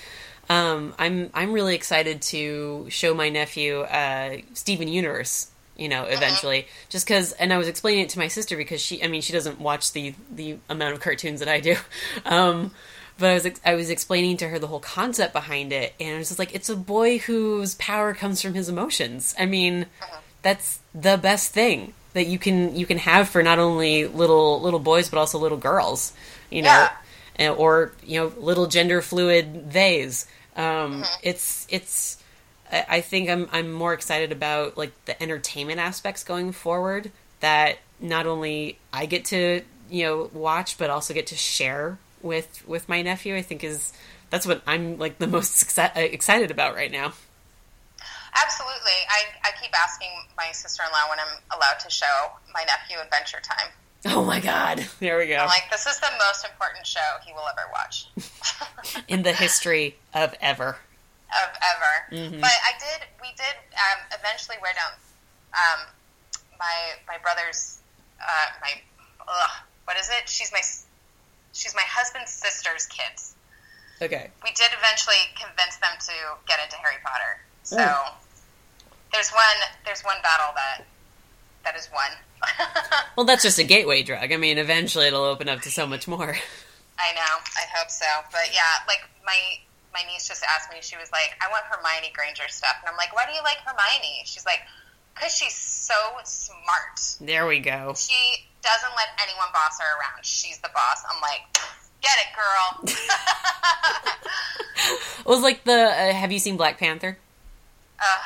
um, 0.50 0.94
I'm 0.98 1.30
I'm 1.34 1.54
really 1.54 1.76
excited 1.76 2.22
to 2.24 2.88
show 2.90 3.14
my 3.14 3.30
nephew 3.30 3.82
uh, 3.82 4.38
Steven 4.54 4.88
Universe. 4.88 5.48
You 5.78 5.90
know, 5.90 6.04
eventually, 6.04 6.68
just 6.90 7.08
because, 7.08 7.32
and 7.32 7.52
I 7.52 7.58
was 7.58 7.68
explaining 7.68 8.04
it 8.04 8.10
to 8.10 8.20
my 8.20 8.28
sister 8.28 8.56
because 8.56 8.82
she, 8.82 9.04
I 9.04 9.08
mean, 9.08 9.22
she 9.22 9.34
doesn't 9.34 9.60
watch 9.60 9.94
the 9.94 10.14
the 10.30 10.58
amount 10.70 10.94
of 10.94 11.00
cartoons 11.00 11.40
that 11.40 11.50
I 11.50 11.60
do, 11.60 11.76
um, 12.26 12.72
but 13.22 13.30
I 13.30 13.34
was 13.36 13.48
I 13.66 13.76
was 13.76 13.90
explaining 13.90 14.38
to 14.38 14.50
her 14.50 14.60
the 14.60 14.68
whole 14.68 14.80
concept 14.82 15.32
behind 15.34 15.72
it, 15.72 15.94
and 16.00 16.16
I 16.16 16.18
was 16.18 16.28
just 16.30 16.40
like, 16.40 16.54
it's 16.54 16.70
a 16.70 16.76
boy 16.76 17.20
whose 17.20 17.76
power 17.76 18.14
comes 18.14 18.42
from 18.42 18.54
his 18.54 18.68
emotions. 18.68 19.34
I 19.40 19.46
mean, 19.46 19.86
that's 20.42 20.80
the 20.94 21.18
best 21.18 21.54
thing 21.54 21.94
that 22.14 22.28
you 22.28 22.38
can 22.38 22.76
you 22.76 22.86
can 22.86 22.98
have 22.98 23.30
for 23.30 23.42
not 23.42 23.58
only 23.60 24.06
little 24.08 24.60
little 24.62 24.80
boys 24.80 25.08
but 25.10 25.18
also 25.20 25.38
little 25.40 25.58
girls, 25.58 26.12
you 26.50 26.62
know, 26.62 26.68
Yeah. 26.70 26.92
and, 27.38 27.56
or 27.56 27.94
you 28.04 28.20
know, 28.20 28.34
little 28.38 28.68
gender 28.68 29.02
fluid 29.02 29.72
theys. 29.72 30.26
Um, 30.58 31.06
It's 31.24 31.66
it's. 31.70 32.18
I 32.72 32.86
I 32.98 33.02
think 33.02 33.30
I'm 33.30 33.48
I'm 33.54 33.72
more 33.72 33.94
excited 33.94 34.32
about 34.34 34.78
like 34.78 34.92
the 35.06 35.22
entertainment 35.24 35.80
aspects 35.80 36.24
going 36.24 36.52
forward. 36.52 37.12
That 37.40 37.78
not 38.00 38.26
only 38.28 38.78
I 38.92 39.06
get 39.06 39.26
to 39.26 39.62
you 39.90 40.04
know 40.06 40.30
watch, 40.34 40.78
but 40.78 40.90
also 40.90 41.14
get 41.14 41.28
to 41.28 41.36
share 41.36 41.98
with 42.24 42.64
with 42.68 42.88
my 42.90 43.02
nephew. 43.02 43.36
I 43.36 43.42
think 43.42 43.64
is 43.64 43.94
that's 44.30 44.46
what 44.46 44.62
I'm 44.68 44.98
like 44.98 45.18
the 45.20 45.28
most 45.28 45.54
exci- 45.68 45.96
excited 45.96 46.52
about 46.52 46.76
right 46.76 46.92
now. 46.92 47.14
Absolutely. 48.34 48.98
I, 49.10 49.50
I 49.50 49.52
keep 49.62 49.72
asking 49.78 50.08
my 50.38 50.52
sister 50.54 50.84
in 50.86 50.92
law 50.92 51.10
when 51.10 51.20
I'm 51.20 51.42
allowed 51.58 51.80
to 51.82 51.90
show 51.90 52.32
my 52.54 52.64
nephew 52.64 52.98
Adventure 53.04 53.40
Time. 53.44 53.72
Oh 54.06 54.24
my 54.26 54.40
god! 54.40 54.84
There 55.00 55.18
we 55.20 55.28
go. 55.28 55.36
I'm 55.36 55.48
like, 55.48 55.70
this 55.70 55.86
is 55.86 56.00
the 56.00 56.10
most 56.28 56.46
important 56.46 56.88
show 56.88 57.00
he 57.26 57.34
will 57.34 57.44
ever 57.52 57.70
watch. 57.72 58.08
In 59.08 59.22
the 59.24 59.34
history 59.34 59.98
of 60.14 60.34
ever. 60.42 60.78
of 61.30 61.50
ever. 61.62 62.24
Mhm. 62.30 62.42
But 62.42 62.50
I 62.50 62.72
did, 62.80 63.08
we 63.22 63.28
did 63.38 63.56
um, 63.76 64.00
eventually 64.20 64.58
wear 64.62 64.74
down 64.74 64.92
um, 65.54 65.88
my 66.58 66.76
my 67.08 67.18
brother's 67.22 67.80
uh, 68.20 68.48
my 68.62 68.72
ugh, 69.28 69.52
what 69.86 69.98
is 69.98 70.10
it? 70.10 70.28
She's 70.28 70.52
my 70.52 70.62
she's 71.54 71.76
my 71.76 71.84
husband's 71.86 72.32
sister's 72.32 72.86
kids. 72.88 73.36
Okay. 74.02 74.30
We 74.44 74.50
did 74.52 74.72
eventually 74.78 75.22
convince 75.40 75.78
them 75.78 75.92
to 76.00 76.14
get 76.48 76.60
into 76.64 76.76
Harry 76.78 76.98
Potter. 77.04 77.42
So 77.64 77.78
Oh. 77.80 78.14
there's 79.14 79.30
one 79.32 79.60
there's 79.86 80.02
one 80.02 80.18
battle 80.24 80.54
that 80.56 80.86
that 81.64 81.76
is 81.76 81.88
won. 81.94 82.12
Well, 83.18 83.26
that's 83.26 83.44
just 83.44 83.60
a 83.60 83.64
gateway 83.64 84.02
drug. 84.04 84.32
I 84.32 84.38
mean, 84.38 84.58
eventually 84.58 85.06
it'll 85.06 85.26
open 85.26 85.48
up 85.50 85.62
to 85.62 85.70
so 85.72 85.86
much 85.86 86.08
more. 86.08 86.30
I 86.98 87.14
know. 87.14 87.34
I 87.58 87.66
hope 87.76 87.90
so. 87.92 88.06
But 88.32 88.50
yeah, 88.54 88.82
like 88.88 89.02
my 89.26 89.38
my 89.94 90.02
niece 90.12 90.28
just 90.28 90.44
asked 90.50 90.72
me. 90.72 90.78
She 90.82 90.96
was 90.98 91.12
like, 91.12 91.36
"I 91.46 91.52
want 91.52 91.66
Hermione 91.66 92.12
Granger 92.14 92.48
stuff," 92.48 92.78
and 92.82 92.90
I'm 92.90 92.96
like, 92.98 93.14
"Why 93.14 93.26
do 93.28 93.34
you 93.34 93.44
like 93.44 93.58
Hermione?" 93.66 94.22
She's 94.26 94.46
like, 94.46 94.62
"Cause 95.16 95.36
she's 95.36 95.54
so 95.54 95.94
smart. 96.24 97.00
There 97.20 97.46
we 97.46 97.60
go. 97.60 97.94
She 97.98 98.48
doesn't 98.62 98.94
let 98.96 99.10
anyone 99.22 99.48
boss 99.54 99.80
her 99.80 99.92
around. 99.98 100.24
She's 100.24 100.60
the 100.60 100.70
boss." 100.74 101.04
I'm 101.10 101.22
like, 101.22 101.42
"Get 102.02 102.18
it, 102.22 102.30
girl." 102.36 102.96
It 105.22 105.28
was 105.28 105.42
like 105.42 105.64
the. 105.64 105.74
Uh, 105.74 106.14
have 106.14 106.32
you 106.32 106.40
seen 106.40 106.58
Black 106.58 106.80
Panther? 106.80 107.18
Ugh, 108.00 108.22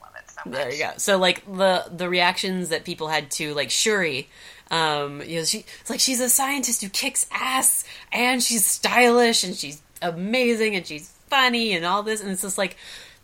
love 0.00 0.12
it 0.16 0.30
so 0.30 0.40
much. 0.44 0.54
There 0.54 0.72
you 0.72 0.78
go. 0.78 0.92
So 0.96 1.18
like 1.18 1.44
the 1.44 1.84
the 1.90 2.08
reactions 2.08 2.68
that 2.68 2.84
people 2.84 3.08
had 3.08 3.30
to 3.32 3.54
like 3.54 3.70
Shuri, 3.70 4.28
um, 4.70 5.20
you 5.22 5.38
know, 5.38 5.44
she 5.44 5.64
it's 5.80 5.90
like 5.90 6.00
she's 6.00 6.20
a 6.20 6.28
scientist 6.28 6.82
who 6.82 6.88
kicks 6.88 7.26
ass 7.32 7.84
and 8.12 8.42
she's 8.42 8.64
stylish 8.64 9.42
and 9.42 9.56
she's 9.56 9.82
amazing 10.00 10.76
and 10.76 10.86
she's 10.86 11.08
funny 11.28 11.72
and 11.72 11.84
all 11.84 12.02
this 12.02 12.22
and 12.22 12.30
it's 12.30 12.42
just 12.42 12.56
like 12.56 12.76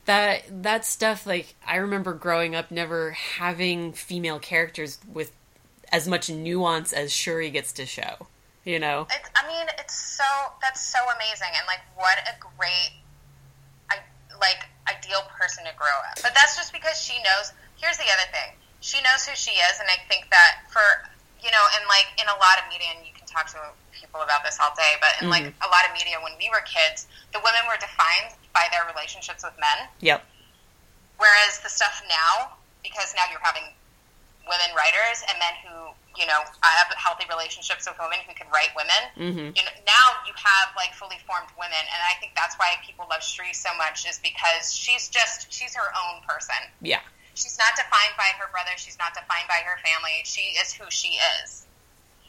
that 0.05 0.43
that 0.63 0.85
stuff 0.85 1.27
like 1.27 1.55
I 1.67 1.77
remember 1.77 2.13
growing 2.13 2.55
up 2.55 2.71
never 2.71 3.13
having 3.13 3.93
female 3.93 4.39
characters 4.39 4.99
with 5.11 5.33
as 5.95 6.11
much 6.11 6.29
nuance 6.29 6.93
as 6.93 7.15
Shuri 7.15 7.55
gets 7.55 7.71
to 7.79 7.87
show. 7.87 8.27
You 8.67 8.83
know? 8.83 9.07
It's, 9.15 9.31
I 9.39 9.47
mean, 9.47 9.71
it's 9.79 9.95
so 9.95 10.27
that's 10.59 10.83
so 10.83 10.99
amazing, 11.15 11.55
and 11.55 11.63
like, 11.71 11.85
what 11.95 12.19
a 12.27 12.35
great, 12.41 12.99
I 13.93 14.03
like 14.41 14.67
ideal 14.91 15.23
person 15.31 15.63
to 15.69 15.73
grow 15.79 15.95
up. 16.11 16.19
But 16.19 16.35
that's 16.35 16.59
just 16.59 16.73
because 16.73 16.99
she 16.99 17.15
knows. 17.23 17.55
Here's 17.79 18.01
the 18.01 18.11
other 18.11 18.27
thing: 18.35 18.59
she 18.81 18.99
knows 19.05 19.29
who 19.29 19.37
she 19.39 19.55
is, 19.55 19.79
and 19.79 19.87
I 19.87 20.01
think 20.11 20.33
that 20.35 20.67
for 20.73 20.83
you 21.45 21.53
know, 21.53 21.65
and 21.77 21.85
like 21.87 22.09
in 22.17 22.27
a 22.27 22.39
lot 22.41 22.57
of 22.57 22.65
media, 22.73 22.89
and 22.97 23.05
you 23.05 23.13
can 23.13 23.29
talk 23.29 23.53
to 23.53 23.61
people 23.93 24.25
about 24.25 24.43
this 24.43 24.57
all 24.59 24.73
day, 24.75 24.97
but 24.99 25.13
in 25.21 25.29
like 25.29 25.45
mm-hmm. 25.45 25.69
a 25.69 25.69
lot 25.69 25.85
of 25.85 25.93
media, 25.93 26.17
when 26.25 26.33
we 26.41 26.49
were 26.49 26.65
kids, 26.65 27.05
the 27.37 27.41
women 27.45 27.69
were 27.69 27.77
defined 27.77 28.33
by 28.57 28.65
their 28.73 28.89
relationships 28.89 29.45
with 29.45 29.55
men. 29.61 29.93
Yep. 30.01 30.25
Whereas 31.21 31.61
the 31.61 31.69
stuff 31.69 32.01
now, 32.09 32.57
because 32.81 33.13
now 33.13 33.29
you're 33.29 33.45
having 33.45 33.77
women 34.49 34.71
writers 34.77 35.25
and 35.29 35.39
men 35.39 35.55
who, 35.65 35.75
you 36.21 36.27
know, 36.27 36.41
have 36.63 36.89
healthy 36.97 37.25
relationships 37.29 37.89
with 37.89 37.97
women 37.99 38.21
who 38.27 38.35
can 38.35 38.49
write 38.53 38.71
women. 38.77 39.03
Mhm. 39.17 39.57
You 39.57 39.63
know, 39.65 39.75
now 39.87 40.07
you 40.27 40.33
have 40.37 40.75
like 40.77 40.95
fully 40.95 41.19
formed 41.27 41.51
women, 41.59 41.81
and 41.81 42.01
I 42.05 42.15
think 42.21 42.35
that's 42.37 42.57
why 42.57 42.77
people 42.85 43.07
love 43.09 43.23
Shuri 43.23 43.53
so 43.53 43.73
much 43.75 44.07
is 44.07 44.19
because 44.19 44.75
she's 44.75 45.09
just 45.09 45.53
she's 45.53 45.75
her 45.75 45.91
own 45.97 46.23
person. 46.23 46.59
Yeah. 46.81 47.01
She's 47.35 47.59
not 47.59 47.75
defined 47.75 48.15
by 48.17 48.31
her 48.39 48.47
brother. 48.53 48.71
She's 48.77 48.99
not 48.99 49.13
defined 49.15 49.49
by 49.49 49.67
her 49.67 49.79
family. 49.83 50.23
She 50.25 50.55
is 50.61 50.73
who 50.73 50.87
she 50.91 51.19
is. 51.43 51.67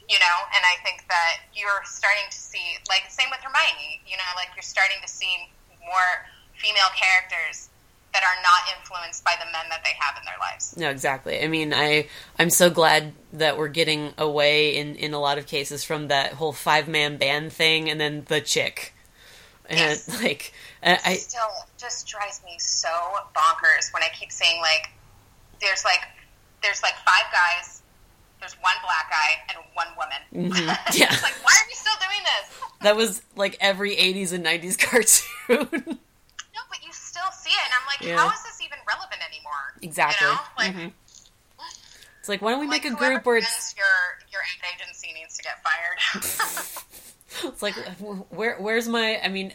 You 0.10 0.20
know, 0.20 0.38
and 0.54 0.64
I 0.66 0.78
think 0.84 1.08
that 1.10 1.42
you're 1.54 1.82
starting 1.86 2.30
to 2.30 2.38
see, 2.38 2.78
like, 2.90 3.10
same 3.10 3.30
with 3.30 3.42
Hermione. 3.42 4.02
You 4.06 4.18
know, 4.18 4.30
like 4.36 4.50
you're 4.56 4.66
starting 4.66 4.98
to 5.02 5.08
see 5.08 5.50
more 5.82 6.26
female 6.58 6.90
characters 6.96 7.70
that 8.16 8.24
are 8.24 8.42
not 8.42 8.78
influenced 8.80 9.26
by 9.26 9.34
the 9.38 9.46
men 9.52 9.66
that 9.70 9.84
they 9.84 9.92
have 10.00 10.16
in 10.18 10.24
their 10.24 10.40
lives. 10.40 10.76
No, 10.78 10.90
exactly. 10.90 11.44
I 11.44 11.48
mean, 11.50 11.74
I 11.74 12.08
I'm 12.40 12.50
so 12.50 12.70
glad 12.70 13.12
that 13.34 13.58
we're 13.58 13.68
getting 13.68 14.14
away 14.18 14.78
in 14.78 14.96
in 14.96 15.14
a 15.14 15.20
lot 15.20 15.38
of 15.38 15.46
cases 15.48 15.84
from 15.84 16.08
that 16.08 16.34
whole 16.34 16.54
five 16.54 16.88
man 16.88 17.18
band 17.18 17.52
thing, 17.52 17.90
and 17.90 18.00
then 18.00 18.24
the 18.30 18.40
chick, 18.40 18.94
and 19.68 19.78
Yes. 19.80 20.08
like 20.24 20.54
I, 20.82 20.98
I 21.06 21.16
still 21.16 21.42
just 21.78 22.08
drives 22.08 22.42
me 22.46 22.56
so 22.58 22.88
bonkers 23.36 23.92
when 23.94 24.02
I 24.04 24.10
keep 24.18 24.32
saying 24.32 24.62
like 24.62 24.90
there's 25.60 25.84
like 25.84 26.00
there's 26.64 26.82
like 26.82 26.96
five 27.06 27.28
guys, 27.34 27.82
there's 28.40 28.54
one 28.62 28.76
black 28.82 29.12
guy 29.12 29.44
and 29.50 29.58
one 29.74 29.88
woman. 29.98 30.54
Mhm. 30.56 30.98
Yeah. 30.98 31.10
like 31.22 31.36
why 31.44 31.52
are 31.52 31.70
you 31.70 31.76
still 31.76 32.00
doing 32.00 32.24
this? 32.24 32.60
that 32.82 32.96
was 32.96 33.22
like 33.36 33.58
every 33.60 33.96
'80s 33.96 34.32
and 34.32 34.46
'90s 34.46 34.78
cartoon. 34.80 36.00
No, 36.56 36.62
but 36.70 36.80
you 36.86 36.92
still 36.94 37.30
see 37.34 37.50
it, 37.50 37.64
and 37.66 37.74
I'm 37.74 37.86
like, 37.88 37.94
Yeah. 38.06 38.18
how 38.18 38.32
is 38.32 38.44
this 38.44 38.61
even 38.61 38.77
relevant 38.88 39.22
anymore? 39.27 39.52
exactly. 39.82 40.27
You 40.27 40.34
know, 40.34 40.40
like. 40.57 40.73
Mhm. 40.76 40.91
It's 42.19 42.30
like 42.30 42.41
why 42.41 42.52
don't 42.52 42.60
we 42.60 42.68
Like 42.68 42.84
make 42.84 42.91
a 42.91 42.95
group 42.95 43.23
where 43.26 43.38
it's 43.38 43.76
your 43.77 43.86
your 44.32 44.41
ad 44.41 44.73
agency 44.82 45.14
needs 45.14 45.38
to 45.38 45.44
get 45.44 45.61
fired. 45.64 46.84
it's 47.53 47.61
like 47.61 47.76
where 48.32 48.56
where's 48.57 48.88
my 48.88 49.19
I 49.23 49.27
mean 49.27 49.53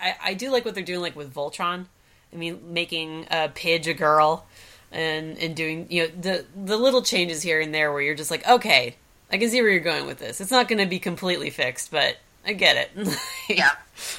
I 0.00 0.16
I 0.24 0.34
do 0.34 0.50
like 0.50 0.64
what 0.64 0.74
they're 0.74 0.82
doing 0.82 1.00
like 1.00 1.14
with 1.14 1.32
Voltron. 1.32 1.86
I 2.32 2.36
mean 2.36 2.72
making 2.72 3.28
uh, 3.30 3.48
Pidge 3.54 3.86
a 3.86 3.94
girl 3.94 4.46
and 4.90 5.38
and 5.38 5.54
doing 5.54 5.86
you 5.90 6.02
know 6.02 6.12
the 6.20 6.44
the 6.56 6.76
little 6.76 7.02
changes 7.02 7.40
here 7.42 7.60
and 7.60 7.72
there 7.72 7.92
where 7.92 8.02
you're 8.02 8.16
just 8.16 8.32
like 8.32 8.48
okay 8.48 8.96
I 9.30 9.38
can 9.38 9.48
see 9.48 9.62
where 9.62 9.70
you're 9.70 9.78
going 9.80 10.06
with 10.06 10.18
this. 10.18 10.40
It's 10.40 10.50
not 10.50 10.66
going 10.68 10.80
to 10.80 10.86
be 10.86 10.98
completely 10.98 11.48
fixed, 11.50 11.90
but 11.90 12.16
I 12.44 12.52
get 12.52 12.76
it. 12.76 13.16
Yeah. 13.48 13.70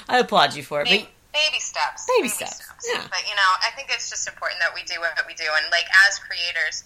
I 0.10 0.20
applaud 0.20 0.56
you 0.56 0.64
for 0.64 0.82
it. 0.82 0.86
baby, 0.86 1.04
But 1.04 1.10
baby 1.34 1.60
steps. 1.60 2.06
Baby 2.18 2.30
steps, 2.30 2.62
yeah. 2.88 3.02
But 3.10 3.26
you 3.28 3.36
know, 3.36 3.50
I 3.66 3.72
think 3.76 3.90
it's 3.92 4.10
just 4.10 4.28
important 4.28 4.62
that 4.62 4.74
we 4.74 4.84
do 4.84 5.02
what 5.02 5.18
we 5.28 5.34
do, 5.34 5.50
and 5.58 5.66
like 5.72 5.86
as 6.08 6.20
creators, 6.20 6.84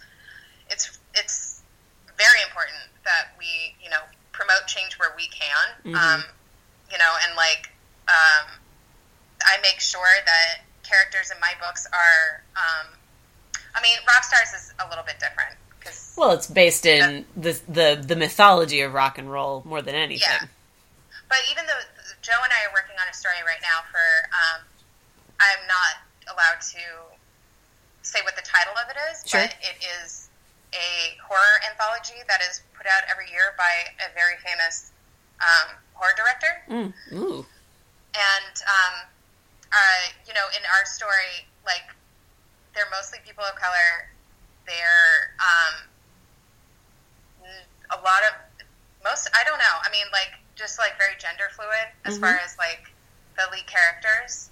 it's 0.71 0.97
it's 1.13 1.61
very 2.17 2.41
important 2.47 2.79
that 3.03 3.35
we 3.37 3.75
you 3.83 3.89
know 3.89 4.01
promote 4.31 4.65
change 4.67 4.97
where 4.97 5.13
we 5.15 5.27
can. 5.27 5.93
Mhm. 5.93 5.95
Um, 5.95 6.23
you 6.89 6.97
know, 6.97 7.13
and 7.27 7.35
like 7.35 7.69
um, 8.07 8.47
I 9.45 9.59
make 9.61 9.79
sure 9.79 10.15
that 10.25 10.63
characters 10.83 11.31
in 11.31 11.39
my 11.39 11.53
books 11.59 11.87
are. 11.91 12.43
Um, 12.55 12.87
I 13.75 13.81
mean, 13.81 13.97
rock 14.07 14.23
stars 14.23 14.53
is 14.55 14.73
a 14.79 14.89
little 14.89 15.03
bit 15.03 15.19
different 15.19 15.53
because 15.77 16.15
well, 16.17 16.31
it's 16.31 16.47
based 16.47 16.85
in 16.85 17.25
the 17.35 17.59
the 17.67 18.01
the 18.01 18.15
mythology 18.15 18.81
of 18.81 18.93
rock 18.93 19.17
and 19.17 19.29
roll 19.29 19.61
more 19.65 19.81
than 19.81 19.93
anything. 19.95 20.25
Yeah. 20.27 20.47
But 21.29 21.39
even 21.51 21.65
though 21.65 21.96
Joe 22.27 22.43
and 22.43 22.51
I 22.51 22.67
are 22.67 22.75
working 22.75 22.99
on 22.99 23.07
a 23.07 23.15
story 23.15 23.39
right 23.47 23.63
now 23.63 23.87
for, 23.87 24.03
um, 24.35 24.59
I'm 25.39 25.63
not 25.63 26.03
allowed 26.27 26.59
to 26.75 26.83
say 28.03 28.19
what 28.27 28.35
the 28.35 28.43
title 28.43 28.75
of 28.75 28.91
it 28.91 28.99
is, 29.07 29.23
Sure. 29.23 29.47
but 29.47 29.55
it 29.63 29.79
is 30.03 30.27
a 30.75 31.15
horror 31.23 31.63
anthology 31.71 32.19
that 32.27 32.43
is 32.43 32.59
put 32.75 32.83
out 32.83 33.07
every 33.07 33.31
year 33.31 33.55
by 33.55 33.95
a 34.03 34.11
very 34.11 34.35
famous 34.43 34.91
um, 35.39 35.79
horror 35.95 36.11
director. 36.19 36.51
Mm. 36.67 36.91
Ooh. 37.15 37.47
And, 38.11 38.55
um, 38.67 39.07
uh, 39.71 40.03
you 40.27 40.35
know, 40.35 40.51
in 40.51 40.63
our 40.67 40.83
story, 40.83 41.47
like, 41.63 41.87
they're 42.75 42.91
mostly 42.91 43.19
people 43.23 43.47
of 43.47 43.55
color. 43.55 44.11
They're 44.67 45.31
um, 45.39 45.87
a 47.87 47.97
lot 48.03 48.19
of 48.27 48.35
most. 49.03 49.31
I 49.31 49.47
don't 49.47 49.59
know. 49.59 49.75
I 49.79 49.87
mean, 49.95 50.11
like, 50.11 50.35
just 50.57 50.79
like 50.81 50.97
very 50.97 51.13
gender 51.21 51.47
fluid 51.55 51.93
as 52.05 52.17
Mhm. 52.17 52.21
far 52.21 52.35
as 52.41 52.57
like 52.57 52.89
the 53.37 53.45
lead 53.53 53.67
characters. 53.67 54.49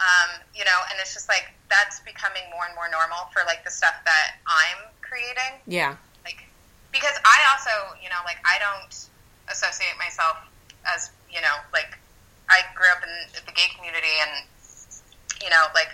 Um, 0.00 0.40
you 0.54 0.64
know, 0.64 0.80
and 0.90 0.98
it's 0.98 1.14
just 1.14 1.28
like 1.28 1.52
that's 1.70 2.00
becoming 2.00 2.42
more 2.50 2.64
and 2.66 2.74
more 2.74 2.88
normal 2.88 3.30
for 3.32 3.44
like 3.46 3.62
the 3.62 3.70
stuff 3.70 3.94
that 4.04 4.36
I'm 4.46 4.90
creating 5.02 5.60
Yeah. 5.66 5.96
like 6.24 6.42
because 6.90 7.14
I 7.24 7.38
also 7.52 7.94
you 8.02 8.08
know 8.08 8.18
like 8.24 8.38
I 8.44 8.58
don't 8.58 8.90
associate 9.48 9.94
myself 9.98 10.36
as 10.84 11.10
you 11.30 11.40
know 11.40 11.56
like 11.72 11.96
I 12.50 12.62
grew 12.74 12.88
up 12.90 13.02
in 13.04 13.10
the 13.46 13.52
gay 13.52 13.68
community 13.76 14.10
and 14.20 14.46
you 15.42 15.50
know 15.50 15.66
like 15.74 15.90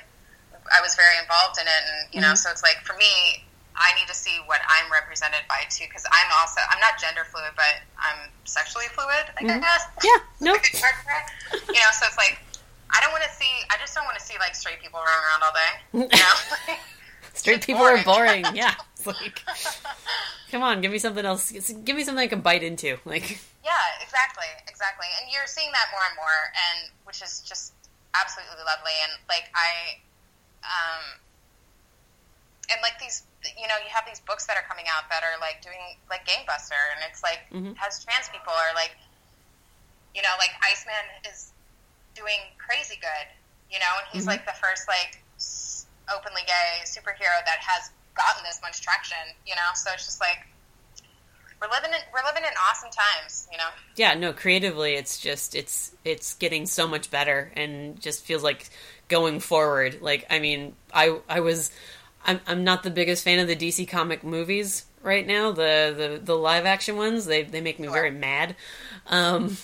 I 0.73 0.81
was 0.81 0.95
very 0.97 1.19
involved 1.19 1.59
in 1.61 1.67
it 1.67 1.83
and 1.85 2.15
you 2.15 2.21
know 2.21 2.33
Mhm. 2.33 2.39
so 2.39 2.51
it's 2.51 2.63
like 2.63 2.81
for 2.85 2.95
me 2.97 3.45
I 3.81 3.97
need 3.97 4.07
to 4.09 4.15
see 4.15 4.37
what 4.45 4.61
I'm 4.69 4.93
represented 4.93 5.41
by 5.49 5.65
too 5.73 5.85
because 5.89 6.05
I'm 6.13 6.29
also 6.39 6.61
I'm 6.69 6.79
not 6.81 7.01
gender 7.01 7.25
fluid 7.25 7.57
but 7.57 7.81
I'm 7.97 8.29
sexually 8.45 8.87
fluid 8.93 9.25
I 9.37 9.43
Mhm. 9.43 9.61
guess 9.65 9.83
Yeah. 10.05 10.21
No. 10.41 10.53
Like 10.53 10.69
a 10.75 10.79
hard 10.79 10.97
part. 11.09 11.25
you 11.69 11.81
know 11.81 11.93
so 11.97 12.05
it's 12.07 12.17
like 12.21 12.39
I 12.93 13.01
don't 13.01 13.13
want 13.13 13.25
to 13.25 13.33
see 13.33 13.49
I 13.73 13.77
just 13.81 13.95
don't 13.97 14.05
want 14.05 14.19
to 14.19 14.25
see 14.25 14.37
like 14.39 14.55
straight 14.55 14.81
people 14.85 15.01
running 15.01 15.25
around 15.27 15.41
all 15.43 15.55
day 15.57 15.73
you 15.97 16.19
know 16.21 16.77
Straight 17.33 17.65
people 17.65 17.83
are 17.83 18.03
boring. 18.05 18.43
boring. 18.43 18.57
Yeah. 18.57 18.75
It's 18.99 19.07
like, 19.07 19.41
come 20.51 20.63
on, 20.63 20.81
give 20.83 20.91
me 20.91 20.99
something 20.99 21.25
else. 21.25 21.49
Give 21.53 21.95
me 21.97 22.03
something 22.03 22.19
I 22.21 22.27
can 22.27 22.41
bite 22.43 22.63
into. 22.65 22.99
Like, 23.07 23.39
Yeah, 23.65 23.71
exactly, 24.03 24.51
exactly. 24.67 25.07
And 25.23 25.31
you're 25.33 25.47
seeing 25.47 25.71
that 25.73 25.87
more 25.95 26.03
and 26.11 26.17
more, 26.17 26.39
and 26.53 26.91
which 27.07 27.23
is 27.23 27.41
just 27.47 27.73
absolutely 28.19 28.57
lovely. 28.67 28.93
And 29.09 29.13
like 29.29 29.47
I, 29.55 30.03
um, 30.67 31.21
and 32.73 32.81
like 32.83 32.99
these, 32.99 33.23
you 33.57 33.67
know, 33.69 33.77
you 33.81 33.89
have 33.89 34.05
these 34.05 34.21
books 34.21 34.47
that 34.47 34.57
are 34.57 34.67
coming 34.69 34.85
out 34.89 35.09
that 35.09 35.25
are 35.25 35.39
like 35.41 35.63
doing 35.63 35.81
like 36.09 36.27
Gamebuster, 36.29 36.81
and 36.97 37.01
it's 37.09 37.23
like 37.23 37.41
Mhm. 37.53 37.77
has 37.77 38.05
trans 38.05 38.29
people 38.29 38.53
or 38.53 38.71
like, 38.75 38.93
you 40.15 40.23
know, 40.23 40.35
like 40.39 40.51
Iceman 40.61 41.07
is 41.31 41.53
doing 42.15 42.41
crazy 42.59 42.97
good, 43.01 43.27
you 43.71 43.79
know, 43.79 43.93
and 43.99 44.07
he's 44.13 44.25
Mhm. 44.25 44.37
like 44.37 44.45
the 44.45 44.57
first 44.61 44.89
like 44.89 45.23
openly 46.13 46.43
gay 46.47 46.83
superhero 46.85 47.39
that 47.47 47.61
has 47.63 47.91
gotten 48.15 48.43
this 48.45 48.61
much 48.63 48.81
traction, 48.83 49.35
you 49.47 49.55
know. 49.55 49.71
So 49.75 49.93
it's 49.93 50.05
just 50.05 50.21
like 50.21 50.45
we're 51.61 51.71
living 51.71 51.93
in 51.93 52.01
we're 52.13 52.25
living 52.25 52.43
in 52.43 52.53
awesome 52.69 52.91
times, 52.91 53.47
you 53.53 53.59
know. 53.59 53.69
Yeah, 53.97 54.15
no, 54.15 54.33
creatively 54.33 54.95
it's 54.95 55.19
just 55.19 55.55
it's 55.55 55.93
it's 56.05 56.35
getting 56.35 56.67
so 56.67 56.89
much 56.89 57.11
better 57.11 57.53
and 57.55 58.01
just 58.01 58.25
feels 58.25 58.43
like 58.43 58.69
going 59.09 59.41
forward. 59.41 60.01
Like 60.01 60.27
I 60.31 60.39
mean, 60.39 60.75
I 60.93 61.19
I 61.29 61.41
was 61.41 61.71
I'm 62.25 62.41
I'm 62.47 62.65
not 62.65 62.83
the 62.83 62.91
biggest 62.91 63.25
fan 63.25 63.39
of 63.39 63.49
the 63.49 63.57
DC 63.57 63.89
comic 63.89 64.23
movies 64.25 64.87
right 65.03 65.27
now, 65.27 65.53
the 65.53 65.95
the, 65.97 66.21
the 66.23 66.37
live 66.37 66.67
action 66.67 66.97
ones. 66.97 67.27
They 67.27 67.43
they 67.43 67.61
make 67.61 67.79
me 67.79 67.89
very 67.89 68.11
mad. 68.11 68.57
Um 69.07 69.57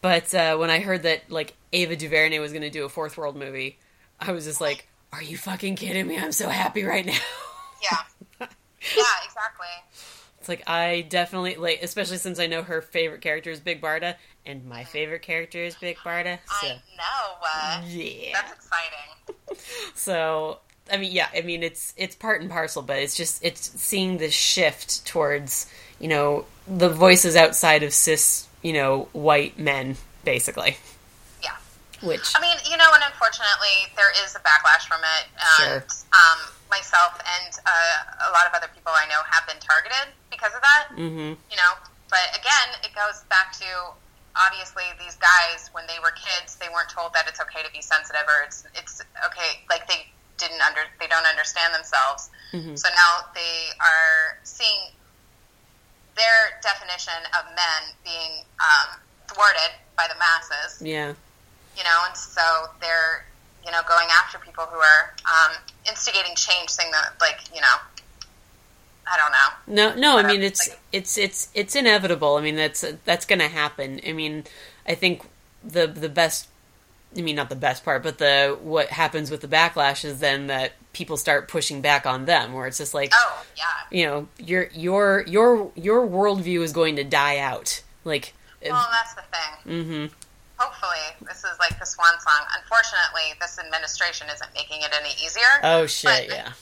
but 0.00 0.32
uh, 0.32 0.56
when 0.56 0.70
I 0.70 0.78
heard 0.80 1.02
that 1.02 1.30
like 1.30 1.54
Ava 1.72 1.96
DuVernay 1.96 2.38
was 2.38 2.52
going 2.52 2.62
to 2.62 2.70
do 2.70 2.84
a 2.84 2.88
Fourth 2.88 3.16
World 3.16 3.36
movie, 3.36 3.78
I 4.20 4.32
was 4.32 4.44
just 4.44 4.60
like, 4.60 4.86
"Are 5.12 5.22
you 5.22 5.36
fucking 5.36 5.74
kidding 5.76 6.06
me? 6.06 6.16
I'm 6.16 6.32
so 6.32 6.48
happy 6.48 6.84
right 6.84 7.04
now." 7.04 7.18
Yeah. 7.80 7.98
yeah, 8.40 9.04
exactly. 9.24 9.68
It's 10.40 10.48
like 10.48 10.68
I 10.68 11.02
definitely 11.08 11.54
like, 11.54 11.80
especially 11.80 12.16
since 12.16 12.40
I 12.40 12.48
know 12.48 12.64
her 12.64 12.82
favorite 12.82 13.20
character 13.20 13.52
is 13.52 13.60
Big 13.60 13.80
Barda, 13.80 14.16
and 14.44 14.64
my 14.64 14.82
favorite 14.82 15.22
character 15.22 15.62
is 15.62 15.76
Big 15.76 15.96
Barda. 15.98 16.40
So 16.60 16.66
I 16.66 16.70
know. 16.96 17.46
Uh, 17.54 17.82
yeah, 17.86 18.32
That's 18.32 18.52
exciting. 18.52 19.92
so 19.94 20.58
I 20.92 20.96
mean, 20.96 21.12
yeah, 21.12 21.28
I 21.34 21.42
mean 21.42 21.62
it's 21.62 21.92
it's 21.96 22.14
part 22.14 22.40
and 22.40 22.50
parcel, 22.50 22.82
but 22.82 22.98
it's 22.98 23.16
just 23.16 23.42
it's 23.44 23.70
seeing 23.80 24.18
the 24.18 24.30
shift 24.30 25.04
towards 25.06 25.66
you 26.00 26.08
know 26.08 26.44
the 26.66 26.88
voices 26.88 27.36
outside 27.36 27.82
of 27.82 27.92
cis 27.92 28.46
you 28.62 28.72
know 28.72 29.08
white 29.12 29.58
men 29.58 29.96
basically, 30.24 30.76
Yeah. 31.42 31.56
which 32.02 32.32
I 32.36 32.40
mean, 32.40 32.56
you 32.70 32.76
know, 32.76 32.90
and 32.92 33.02
unfortunately, 33.06 33.88
there 33.96 34.12
is 34.24 34.34
a 34.36 34.40
backlash 34.40 34.86
from 34.86 35.00
it. 35.00 35.24
And 35.40 35.82
Sure. 35.82 35.84
um, 36.12 36.38
myself 36.70 37.16
and 37.16 37.54
uh, 37.64 38.28
a 38.28 38.30
lot 38.32 38.46
of 38.46 38.52
other 38.52 38.68
people 38.74 38.92
I 38.92 39.06
know 39.08 39.22
have 39.24 39.46
been 39.46 39.56
targeted 39.60 40.12
because 40.30 40.52
of 40.54 40.60
that. 40.60 40.88
hmm 40.94 41.32
You 41.48 41.56
know, 41.56 41.72
but 42.10 42.28
again, 42.36 42.68
it 42.84 42.92
goes 42.94 43.24
back 43.30 43.52
to 43.60 43.66
obviously 44.36 44.84
these 45.00 45.16
guys 45.16 45.70
when 45.72 45.86
they 45.86 45.98
were 45.98 46.12
kids, 46.12 46.56
they 46.56 46.68
weren't 46.68 46.90
told 46.90 47.12
that 47.14 47.26
it's 47.26 47.40
okay 47.40 47.62
to 47.64 47.72
be 47.72 47.80
sensitive 47.80 48.22
or 48.28 48.44
it's 48.44 48.64
it's 48.74 49.00
okay. 49.24 49.64
Like 49.70 49.88
they 49.88 50.06
didn't 50.38 50.60
under 50.62 50.80
they 51.00 51.06
don't 51.06 51.26
understand 51.26 51.74
themselves. 51.74 52.30
Mhm. 52.52 52.78
So 52.78 52.88
now 52.94 53.26
they 53.34 53.68
are 53.80 54.38
seeing 54.44 54.92
their 56.16 56.58
definition 56.62 57.14
of 57.38 57.44
men 57.54 57.94
being 58.04 58.44
um, 58.60 58.98
thwarted 59.28 59.70
by 59.96 60.06
the 60.08 60.14
masses 60.18 60.82
yeah. 60.82 61.12
you 61.76 61.84
know, 61.84 61.98
and 62.06 62.16
so 62.16 62.42
they're, 62.80 63.24
you 63.64 63.70
know, 63.70 63.80
going 63.88 64.08
after 64.10 64.38
people 64.38 64.64
who 64.64 64.78
are 64.78 65.14
um, 65.26 65.56
instigating 65.88 66.34
change, 66.34 66.70
saying 66.70 66.90
that, 66.92 67.12
like, 67.20 67.38
you 67.54 67.60
know, 67.60 67.76
I 69.10 69.16
don't 69.16 69.32
know. 69.32 69.94
No, 69.94 70.00
no. 70.00 70.18
I 70.18 70.22
mean, 70.26 70.42
it's 70.42 70.68
like- 70.68 70.78
it's 70.92 71.16
it's 71.16 71.48
it's 71.54 71.74
inevitable. 71.74 72.36
I 72.36 72.42
mean, 72.42 72.56
that's 72.56 72.84
that's 73.04 73.24
going 73.24 73.38
to 73.38 73.48
happen. 73.48 74.00
I 74.06 74.12
mean, 74.12 74.44
I 74.86 74.94
think 74.94 75.22
the 75.64 75.86
the 75.86 76.08
best. 76.08 76.48
I 77.16 77.22
mean, 77.22 77.36
not 77.36 77.48
the 77.48 77.56
best 77.56 77.84
part, 77.84 78.02
but 78.02 78.18
the 78.18 78.58
what 78.62 78.88
happens 78.88 79.30
with 79.30 79.40
the 79.40 79.48
backlash 79.48 80.04
is 80.04 80.20
then 80.20 80.48
that 80.48 80.72
people 80.92 81.16
start 81.16 81.48
pushing 81.48 81.80
back 81.80 82.04
on 82.06 82.26
them, 82.26 82.52
where 82.52 82.66
it's 82.66 82.78
just 82.78 82.92
like, 82.94 83.12
Oh, 83.14 83.44
yeah. 83.56 83.64
you 83.90 84.06
know, 84.06 84.28
your 84.38 84.68
your 84.74 85.24
your 85.26 85.70
your 85.74 86.06
worldview 86.06 86.60
is 86.62 86.72
going 86.72 86.96
to 86.96 87.04
die 87.04 87.38
out. 87.38 87.82
Like, 88.04 88.34
Well, 88.62 88.88
that's 88.92 89.14
the 89.14 89.22
thing. 89.22 89.84
mm-hmm. 89.84 90.14
Hopefully, 90.58 91.26
this 91.28 91.38
is 91.38 91.58
like 91.60 91.78
the 91.78 91.86
swan 91.86 92.18
song. 92.20 92.44
Unfortunately, 92.60 93.38
this 93.40 93.58
administration 93.58 94.26
isn't 94.34 94.50
making 94.54 94.82
it 94.82 94.90
any 95.00 95.10
easier. 95.24 95.42
Oh 95.62 95.86
shit, 95.86 96.28
yeah. 96.28 96.52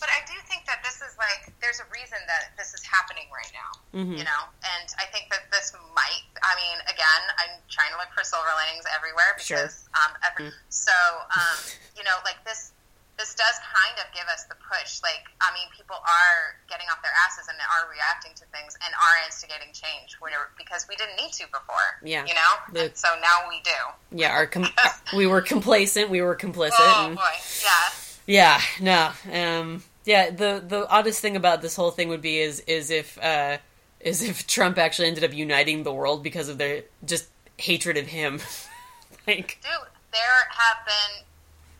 But 0.00 0.08
I 0.10 0.24
do 0.26 0.32
think 0.48 0.64
that 0.66 0.80
this 0.82 0.96
is 1.04 1.12
like, 1.20 1.52
there's 1.60 1.78
a 1.78 1.86
reason 1.92 2.18
that 2.26 2.56
this 2.56 2.72
is 2.72 2.80
happening 2.82 3.28
right 3.30 3.52
now, 3.52 3.70
Mhm. 3.92 4.16
you 4.18 4.24
know? 4.24 4.42
And 4.64 4.88
I 4.98 5.04
think 5.12 5.28
that 5.30 5.50
this 5.52 5.72
might, 5.94 6.24
I 6.42 6.56
mean, 6.56 6.80
again, 6.88 7.22
I'm 7.38 7.60
trying 7.68 7.92
to 7.92 7.98
look 8.00 8.08
for 8.16 8.24
silver 8.24 8.48
linings 8.56 8.86
everywhere 8.96 9.36
Sure. 9.38 9.58
because, 9.68 9.84
um, 9.94 10.16
every, 10.24 10.50
so, 10.70 10.92
um, 11.36 11.58
you 11.96 12.02
know, 12.02 12.16
like 12.24 12.42
this, 12.44 12.72
this 13.18 13.34
does 13.34 13.56
kind 13.60 13.98
of 14.00 14.08
give 14.16 14.26
us 14.32 14.44
the 14.48 14.54
push. 14.56 15.02
Like, 15.02 15.28
I 15.42 15.52
mean, 15.52 15.68
people 15.76 15.96
are 15.96 16.56
getting 16.70 16.88
off 16.88 17.02
their 17.02 17.12
asses 17.28 17.48
and 17.48 17.58
are 17.60 17.86
reacting 17.90 18.32
to 18.40 18.46
things 18.46 18.74
and 18.82 18.94
are 18.94 19.24
instigating 19.26 19.74
change 19.74 20.16
because 20.56 20.88
we 20.88 20.96
didn't 20.96 21.16
need 21.16 21.32
to 21.34 21.46
before. 21.48 22.00
Yeah. 22.00 22.24
You 22.24 22.32
know? 22.32 22.52
The- 22.72 22.84
and 22.88 22.96
so 22.96 23.08
now 23.20 23.46
we 23.50 23.60
do. 23.60 23.76
Yeah, 24.12 24.32
our 24.32 24.46
com- 24.46 24.72
we 25.14 25.26
were 25.26 25.42
complacent. 25.42 26.08
We 26.08 26.22
were 26.22 26.34
complicit. 26.34 26.72
Oh, 26.78 27.06
and- 27.08 27.16
boy. 27.16 27.36
Yeah. 27.62 27.90
Yeah, 28.26 28.62
no. 28.80 29.12
Um 29.30 29.84
yeah, 30.10 30.30
the 30.30 30.60
the 30.66 30.88
oddest 30.88 31.20
thing 31.20 31.36
about 31.36 31.62
this 31.62 31.76
whole 31.76 31.92
thing 31.92 32.08
would 32.08 32.20
be 32.20 32.40
is 32.40 32.58
is 32.66 32.90
if 32.90 33.16
uh 33.22 33.58
is 34.00 34.22
if 34.22 34.44
Trump 34.48 34.76
actually 34.76 35.06
ended 35.06 35.22
up 35.22 35.32
uniting 35.32 35.84
the 35.84 35.92
world 35.92 36.24
because 36.24 36.48
of 36.48 36.58
their 36.58 36.82
just 37.04 37.28
hatred 37.58 37.96
of 37.96 38.06
him. 38.06 38.40
like 39.28 39.58
Dude, 39.62 39.70
there 40.12 40.40
have 40.50 40.84
been 40.84 41.24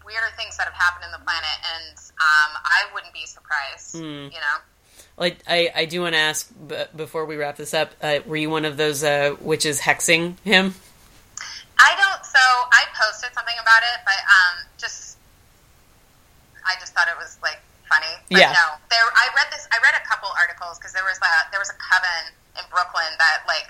weirder 0.07 0.29
things 0.37 0.57
that 0.59 0.69
have 0.69 0.75
happened 0.75 1.07
in 1.07 1.11
the 1.11 1.25
planet, 1.25 1.59
and 1.75 1.99
um, 1.99 2.63
I 2.65 2.95
wouldn't 2.95 3.13
be 3.13 3.27
surprised. 3.27 3.97
Hmm. 3.97 4.31
You 4.33 4.39
know, 4.39 4.57
like 5.17 5.39
I 5.49 5.73
I 5.75 5.85
do 5.87 6.03
want 6.03 6.15
to 6.15 6.21
ask 6.21 6.49
b- 6.69 6.85
before 6.95 7.25
we 7.27 7.35
wrap 7.35 7.57
this 7.57 7.75
up, 7.75 7.91
uh, 8.01 8.21
were 8.27 8.37
you 8.37 8.49
one 8.49 8.65
of 8.65 8.77
those 8.77 9.03
uh 9.03 9.35
witches 9.41 9.81
hexing 9.81 10.39
him? 10.45 10.77
I 11.81 11.97
don't. 11.97 12.25
So 12.25 12.39
I 12.39 12.85
posted 12.95 13.35
something 13.35 13.57
about 13.61 13.83
it, 13.83 14.01
but 14.05 14.21
um, 14.23 14.67
just 14.79 15.19
I 16.65 16.79
just 16.79 16.95
thought 16.95 17.09
it 17.09 17.19
was 17.19 17.37
like 17.43 17.59
funny. 17.91 18.15
But 18.31 18.39
Yeah. 18.47 18.55
No, 18.55 18.79
there. 18.89 19.03
I 19.03 19.27
read 19.35 19.51
this. 19.51 19.67
I 19.75 19.83
read 19.83 19.99
a 19.99 20.05
couple 20.07 20.31
articles 20.39 20.79
because 20.79 20.95
there 20.95 21.05
was 21.05 21.19
a 21.19 21.33
there 21.51 21.59
was 21.61 21.69
a 21.75 21.79
coven 21.83 22.31
in 22.57 22.65
Brooklyn 22.71 23.11
that 23.19 23.43
like 23.51 23.67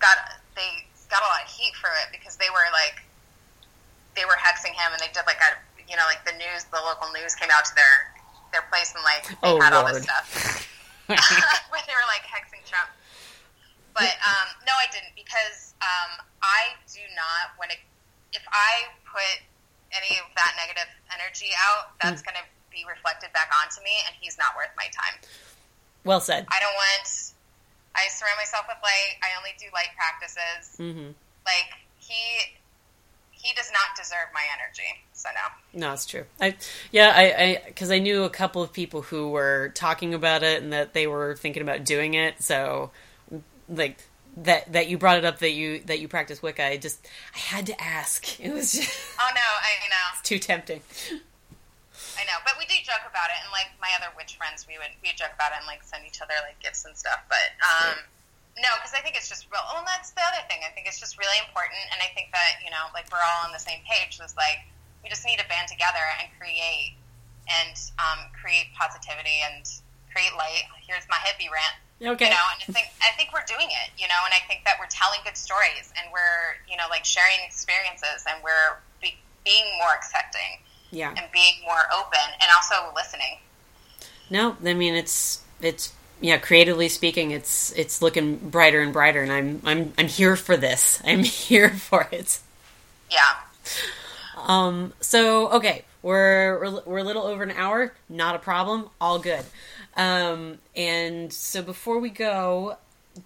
got 0.00 0.40
they 0.56 0.88
got 1.12 1.20
a 1.20 1.28
lot 1.28 1.44
of 1.44 1.50
heat 1.52 1.76
for 1.76 1.92
it 2.02 2.08
because 2.10 2.40
they 2.40 2.48
were 2.48 2.64
like 2.72 3.04
they 4.16 4.24
were 4.24 4.36
hexing 4.40 4.72
him 4.72 4.88
and 4.96 5.00
they 5.00 5.12
did 5.12 5.24
like 5.28 5.40
a 5.44 5.56
you 5.84 5.96
know 5.96 6.08
like 6.08 6.24
the 6.24 6.32
news 6.40 6.64
the 6.72 6.80
local 6.80 7.12
news 7.12 7.36
came 7.36 7.52
out 7.52 7.64
to 7.68 7.74
their 7.76 8.12
their 8.56 8.64
place 8.72 8.92
and 8.96 9.04
like 9.04 9.24
they 9.28 9.52
Oh, 9.52 9.60
had 9.60 9.72
all 9.76 9.84
this 9.88 10.04
stuff 10.04 10.28
where 11.12 11.84
they 11.84 11.96
were 11.96 12.08
like 12.08 12.24
hexing 12.24 12.64
Trump. 12.64 12.88
But 13.92 14.16
um, 14.24 14.48
no, 14.64 14.72
I 14.72 14.88
didn't 14.88 15.12
because 15.12 15.76
um, 15.84 16.24
I 16.40 16.72
do 16.88 17.04
not 17.12 17.52
when 17.60 17.68
it 17.68 17.80
if 18.32 18.40
I 18.48 18.88
put 19.04 19.44
any 19.92 20.16
of 20.16 20.24
that 20.40 20.56
negative 20.56 20.88
energy 21.12 21.52
out, 21.68 21.92
that's 22.00 22.24
going 22.24 22.36
to 22.40 22.46
be 22.72 22.84
reflected 22.88 23.32
back 23.32 23.50
onto 23.62 23.82
me, 23.84 23.92
and 24.06 24.16
he's 24.20 24.36
not 24.38 24.56
worth 24.56 24.72
my 24.76 24.88
time. 24.92 25.20
well 26.04 26.20
said. 26.20 26.46
I 26.50 26.58
don't 26.60 26.74
want. 26.74 27.32
I 27.94 28.08
surround 28.08 28.36
myself 28.38 28.64
with 28.68 28.78
light. 28.82 29.20
I 29.22 29.36
only 29.38 29.50
do 29.60 29.66
light 29.74 29.92
practices. 29.96 30.76
Mhm. 30.80 31.14
Like 31.44 31.70
he, 31.98 32.56
he 33.30 33.52
does 33.54 33.70
not 33.72 33.96
deserve 33.96 34.28
my 34.32 34.42
energy. 34.56 34.88
So 35.12 35.28
no. 35.34 35.86
No, 35.88 35.92
it's 35.92 36.06
true. 36.06 36.24
I 36.40 36.56
yeah, 36.90 37.12
I 37.14 37.22
I 37.44 37.62
because 37.66 37.90
I 37.90 37.98
knew 37.98 38.24
a 38.24 38.30
couple 38.30 38.62
of 38.62 38.72
people 38.72 39.02
who 39.02 39.30
were 39.30 39.70
talking 39.74 40.14
about 40.14 40.42
it 40.42 40.62
and 40.62 40.72
that 40.72 40.94
they 40.94 41.06
were 41.06 41.36
thinking 41.36 41.62
about 41.62 41.84
doing 41.84 42.14
it. 42.14 42.42
So, 42.42 42.90
like 43.68 43.98
that 44.38 44.72
that 44.72 44.88
you 44.88 44.96
brought 44.98 45.18
it 45.18 45.24
up 45.24 45.38
that 45.40 45.52
you 45.52 45.80
that 45.86 46.00
you 46.00 46.08
practice 46.08 46.42
Wicca. 46.42 46.64
I 46.64 46.76
just 46.78 47.06
I 47.34 47.38
had 47.38 47.66
to 47.66 47.80
ask. 47.82 48.40
It 48.40 48.52
was 48.52 48.72
just 48.72 48.98
Oh 49.20 49.30
no, 49.34 49.40
I 49.40 49.88
know, 49.88 50.18
It's 50.18 50.28
too 50.28 50.38
tempting. 50.38 50.80
I 52.18 52.24
know. 52.28 52.38
But 52.44 52.60
we 52.60 52.68
do 52.68 52.76
joke 52.84 53.04
about 53.08 53.32
it, 53.32 53.38
and 53.40 53.50
like 53.52 53.72
my 53.80 53.88
other 53.96 54.12
witch 54.16 54.36
friends, 54.36 54.68
we 54.68 54.76
would 54.76 54.92
we 55.00 55.12
would 55.12 55.20
joke 55.20 55.32
about 55.32 55.56
it 55.56 55.64
and 55.64 55.68
like 55.68 55.84
send 55.84 56.04
each 56.04 56.20
other 56.20 56.36
like 56.44 56.60
gifts 56.60 56.84
and 56.84 56.92
stuff. 56.96 57.24
But 57.28 57.56
um, 57.62 57.96
no, 58.60 58.68
because 58.80 58.92
I 58.92 59.00
think 59.00 59.16
it's 59.16 59.32
just 59.32 59.48
real. 59.48 59.64
Well, 59.64 59.80
and 59.80 59.88
that's 59.88 60.12
the 60.12 60.24
other 60.24 60.44
thing. 60.50 60.60
I 60.60 60.70
think 60.76 60.84
it's 60.84 61.00
just 61.00 61.16
really 61.16 61.38
important, 61.40 61.80
and 61.88 62.04
I 62.04 62.12
think 62.12 62.34
that 62.36 62.60
you 62.60 62.68
know, 62.68 62.92
like 62.92 63.08
we're 63.08 63.22
all 63.22 63.48
on 63.48 63.52
the 63.52 63.62
same 63.62 63.80
page. 63.88 64.20
Was 64.20 64.36
like 64.36 64.68
we 65.00 65.08
just 65.08 65.24
need 65.24 65.40
to 65.40 65.48
band 65.48 65.72
together 65.72 66.04
and 66.20 66.28
create 66.36 67.00
and 67.48 67.74
um, 67.96 68.28
create 68.36 68.70
positivity 68.76 69.40
and 69.48 69.64
create 70.12 70.36
light. 70.36 70.68
Here's 70.84 71.08
my 71.08 71.18
hippie 71.24 71.48
rant. 71.48 71.76
Okay. 72.02 72.28
You 72.28 72.34
know, 72.34 72.46
and 72.52 72.60
I 72.60 72.68
think 72.76 72.88
I 73.00 73.10
think 73.16 73.32
we're 73.32 73.46
doing 73.48 73.72
it. 73.72 73.88
You 73.96 74.04
know, 74.12 74.20
and 74.28 74.36
I 74.36 74.44
think 74.44 74.68
that 74.68 74.76
we're 74.76 74.90
telling 74.92 75.24
good 75.24 75.38
stories 75.40 75.88
and 75.96 76.12
we're 76.12 76.60
you 76.68 76.76
know 76.76 76.92
like 76.92 77.08
sharing 77.08 77.40
experiences 77.48 78.28
and 78.28 78.36
we're 78.44 78.76
be, 79.00 79.16
being 79.48 79.64
more 79.80 79.96
accepting 79.96 80.60
Yeah. 80.92 81.08
and 81.08 81.26
being 81.32 81.54
more 81.64 81.82
open 81.92 82.20
and 82.40 82.50
also 82.54 82.94
listening. 82.94 83.38
No, 84.30 84.56
I 84.64 84.74
mean 84.74 84.94
it's 84.94 85.42
it's 85.60 85.92
yeah, 86.22 86.38
creatively 86.38 86.88
speaking, 86.88 87.32
it's 87.32 87.72
it's 87.72 88.00
looking 88.00 88.36
brighter 88.36 88.80
and 88.80 88.92
brighter, 88.92 89.22
and 89.22 89.32
I'm 89.32 89.60
I'm 89.64 89.92
I'm 89.98 90.06
here 90.06 90.36
for 90.36 90.56
this. 90.56 91.02
I'm 91.04 91.24
here 91.24 91.70
for 91.70 92.08
it. 92.12 92.38
Yeah. 93.10 93.34
Um. 94.36 94.92
So 95.00 95.50
okay, 95.50 95.84
we're 96.00 96.60
we're, 96.60 96.82
we're 96.86 96.98
a 96.98 97.04
little 97.04 97.24
over 97.24 97.42
an 97.42 97.50
hour. 97.50 97.92
Not 98.08 98.36
a 98.36 98.38
problem. 98.38 98.88
All 99.00 99.18
good. 99.18 99.44
Um. 99.96 100.58
And 100.76 101.32
so 101.32 101.60
before 101.60 101.98
we 101.98 102.08
go, 102.08 102.76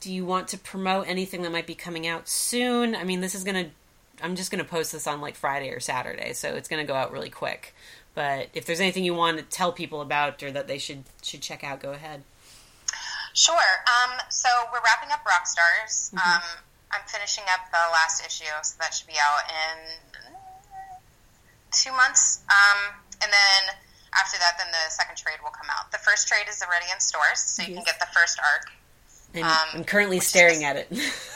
do 0.01 0.13
you 0.13 0.25
want 0.25 0.49
to 0.49 0.59
promote 0.59 1.07
anything 1.07 1.43
that 1.43 1.53
might 1.53 1.67
be 1.67 1.75
coming 1.75 2.07
out 2.07 2.29
soon? 2.29 2.97
I 2.97 3.05
mean, 3.05 3.21
this 3.21 3.35
is 3.35 3.45
gonna. 3.45 3.67
I'm 4.23 4.37
just 4.37 4.51
gonna 4.51 4.65
post 4.65 4.93
this 4.93 5.07
on 5.07 5.21
like 5.21 5.35
Friday 5.37 5.71
or 5.71 5.81
Saturday, 5.81 6.33
so 6.33 6.55
it's 6.55 6.69
gonna 6.69 6.85
go 6.85 6.95
out 6.95 7.13
really 7.13 7.31
quick. 7.31 7.75
but 8.15 8.49
if 8.55 8.65
there's 8.65 8.81
anything 8.81 9.05
you 9.05 9.13
want 9.15 9.37
to 9.39 9.45
tell 9.45 9.73
people 9.73 10.01
about 10.01 10.43
or 10.43 10.51
that 10.51 10.67
they 10.69 10.79
should 10.79 11.05
should 11.23 11.43
check 11.43 11.63
out, 11.63 11.81
go 11.81 11.93
ahead. 11.93 12.23
Sure. 13.35 13.85
Um, 13.87 14.19
so 14.31 14.49
we're 14.73 14.81
wrapping 14.81 15.11
up 15.13 15.21
Rockstars. 15.27 16.15
Um, 16.15 16.43
I'm 16.91 17.03
finishing 17.07 17.45
up 17.53 17.71
the 17.71 17.93
last 17.93 18.25
issue, 18.25 18.45
so 18.63 18.77
that 18.81 18.95
should 18.95 19.07
be 19.07 19.19
out 19.21 19.43
in 19.51 20.23
two 21.73 21.93
months. 21.93 22.41
Um, 22.49 22.95
and 23.23 23.31
then 23.31 23.75
after 24.15 24.39
that, 24.39 24.57
then 24.59 24.69
the 24.73 24.91
second 24.91 25.17
trade 25.17 25.37
will 25.43 25.51
come 25.51 25.67
out. 25.79 25.93
The 25.93 25.99
first 25.99 26.29
trade 26.29 26.47
is 26.49 26.63
already 26.63 26.87
in 26.93 26.99
stores, 27.01 27.39
so 27.41 27.63
you 27.63 27.75
can 27.75 27.85
get 27.85 28.01
the 28.01 28.07
first 28.15 28.39
arc. 28.41 28.71
And 29.35 29.45
Um, 29.45 29.69
I'm 29.75 29.85
currently 29.85 30.21
staring 30.21 30.65
at 30.65 30.77
it. 30.77 30.89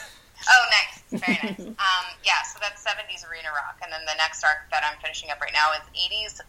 Oh, 0.51 0.63
nice. 0.67 0.95
Very 1.15 1.39
nice. 1.47 1.63
um, 1.63 2.05
yeah, 2.27 2.43
so 2.43 2.59
that's 2.59 2.83
70s 2.83 3.23
arena 3.23 3.49
rock. 3.55 3.79
And 3.83 3.87
then 3.91 4.03
the 4.03 4.15
next 4.19 4.43
arc 4.43 4.67
that 4.71 4.83
I'm 4.83 4.99
finishing 4.99 5.31
up 5.31 5.39
right 5.39 5.55
now 5.55 5.71
is 5.79 5.83
80s 5.95 6.43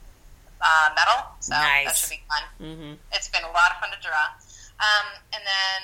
uh, 0.58 0.88
metal. 0.98 1.30
So 1.38 1.54
that 1.86 1.94
should 1.94 2.18
be 2.18 2.22
fun. 2.26 2.42
hmm 2.58 2.92
It's 3.14 3.30
been 3.30 3.46
a 3.46 3.52
lot 3.54 3.70
of 3.70 3.78
fun 3.78 3.90
to 3.94 4.00
draw. 4.02 4.26
Um, 4.82 5.06
and 5.34 5.42
then 5.46 5.80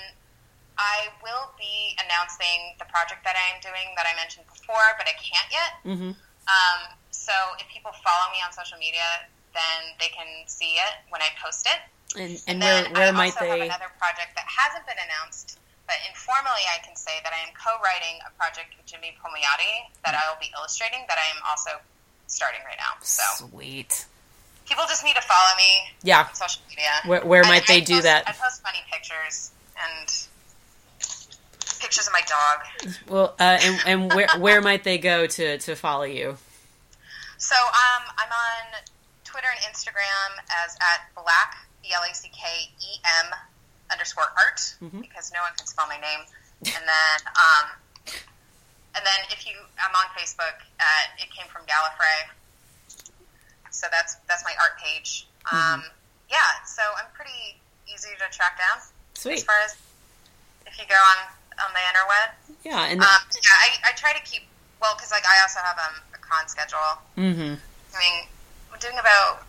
I 0.78 1.10
will 1.22 1.50
be 1.58 1.94
announcing 2.02 2.74
the 2.82 2.86
project 2.90 3.22
that 3.26 3.34
I 3.38 3.44
am 3.54 3.58
doing 3.62 3.94
that 3.98 4.06
I 4.06 4.14
mentioned 4.18 4.46
before, 4.50 4.94
but 4.98 5.06
I 5.06 5.14
can't 5.18 5.50
yet. 5.54 5.70
hmm 5.86 6.12
Um, 6.50 6.80
so 7.10 7.34
if 7.62 7.66
people 7.70 7.90
follow 8.02 8.30
me 8.34 8.38
on 8.42 8.50
social 8.54 8.78
media, 8.78 9.26
then 9.54 9.94
they 9.98 10.08
can 10.14 10.46
see 10.46 10.78
it 10.78 10.94
when 11.10 11.22
I 11.22 11.30
post 11.42 11.66
it. 11.66 11.78
And 12.18 12.34
And 12.34 12.40
and 12.48 12.56
where 12.62 12.82
then 12.82 12.92
where 12.94 13.08
I 13.08 13.10
might 13.12 13.34
also 13.36 13.44
they? 13.44 13.50
have 13.50 13.68
another 13.68 13.90
project 13.98 14.32
that 14.38 14.46
hasn't 14.48 14.86
been 14.86 14.96
announced, 15.02 15.58
but 15.88 15.96
informally 16.06 16.62
I 16.70 16.78
can 16.84 16.94
say 16.94 17.16
that 17.24 17.32
I 17.32 17.40
am 17.48 17.52
co-writing 17.56 18.20
a 18.28 18.30
project 18.38 18.76
with 18.76 18.84
Jimmy 18.86 19.16
Palmiotti 19.18 19.88
that 20.04 20.14
I 20.14 20.22
will 20.30 20.38
be 20.38 20.52
illustrating 20.56 21.02
that 21.08 21.16
I 21.18 21.26
am 21.34 21.40
also 21.48 21.80
starting 22.28 22.60
right 22.68 22.76
now. 22.78 23.00
So 23.02 23.48
Sweet. 23.48 24.04
people 24.68 24.84
just 24.86 25.02
need 25.02 25.16
to 25.16 25.22
follow 25.24 25.56
me 25.56 25.96
Yeah. 26.04 26.28
on 26.28 26.34
social 26.36 26.60
media. 26.68 26.92
Where 27.08 27.24
where 27.24 27.44
I- 27.44 27.48
might 27.48 27.66
they 27.66 27.80
I 27.82 27.88
do 27.88 27.94
post- 27.94 28.04
that? 28.04 28.28
I 28.28 28.32
post 28.32 28.62
funny 28.62 28.84
pictures 28.92 29.50
and 29.80 30.06
pictures 31.80 32.06
of 32.06 32.12
my 32.12 32.22
dog. 32.22 32.58
Well, 33.08 33.34
uh, 33.40 33.58
and 33.62 33.80
and 33.86 33.98
where 34.14 34.28
where 34.38 34.60
might 34.60 34.84
they 34.84 34.98
go 34.98 35.26
to 35.26 35.58
to 35.58 35.74
follow 35.76 36.04
you? 36.04 36.36
So 37.38 37.54
um, 37.56 38.02
I'm 38.18 38.32
on 38.32 38.82
Twitter 39.24 39.48
and 39.48 39.60
Instagram 39.72 40.42
as 40.64 40.74
at 40.82 41.06
black 41.14 41.56
b 41.82 41.92
l 41.94 42.02
a 42.02 42.12
c 42.14 42.28
k 42.28 42.72
e 42.80 43.00
m 43.24 43.30
underscore 43.92 44.30
art 44.36 44.60
Mhm. 44.82 45.00
because 45.00 45.32
no 45.32 45.40
one 45.42 45.52
can 45.56 45.66
spell 45.66 45.86
my 45.86 45.98
name. 45.98 46.20
And 46.64 46.84
then 46.86 47.18
um, 47.38 47.66
and 48.94 49.02
then 49.06 49.20
if 49.30 49.46
you 49.46 49.54
I'm 49.78 49.94
on 49.94 50.06
Facebook 50.18 50.58
at 50.80 51.06
it 51.18 51.30
came 51.30 51.46
from 51.48 51.62
Gallifrey. 51.66 52.28
So 53.70 53.86
that's 53.90 54.16
that's 54.26 54.44
my 54.44 54.54
art 54.60 54.78
page. 54.78 55.26
Um, 55.52 55.84
yeah, 56.28 56.64
so 56.66 56.82
I'm 56.98 57.08
pretty 57.14 57.60
easy 57.86 58.10
to 58.18 58.26
track 58.36 58.58
down 58.58 58.78
as 59.32 59.44
far 59.44 59.54
as 59.64 59.76
if 60.66 60.78
you 60.78 60.84
go 60.86 60.94
on 60.96 61.18
on 61.64 61.70
the 61.72 61.80
interweb. 61.80 62.28
Yeah. 62.64 62.84
And 62.90 63.00
Um, 63.00 63.22
yeah, 63.34 63.56
I, 63.58 63.90
I 63.90 63.92
try 63.92 64.12
to 64.12 64.20
keep 64.24 64.42
well 64.80 64.94
because 64.96 65.10
like 65.10 65.24
I 65.26 65.40
also 65.42 65.60
have 65.60 65.78
um, 65.78 65.96
a 66.14 66.18
con 66.18 66.48
schedule. 66.48 66.98
hmm 67.14 67.54
Doing 67.92 68.16
we're 68.70 68.78
doing 68.78 68.98
about 68.98 69.46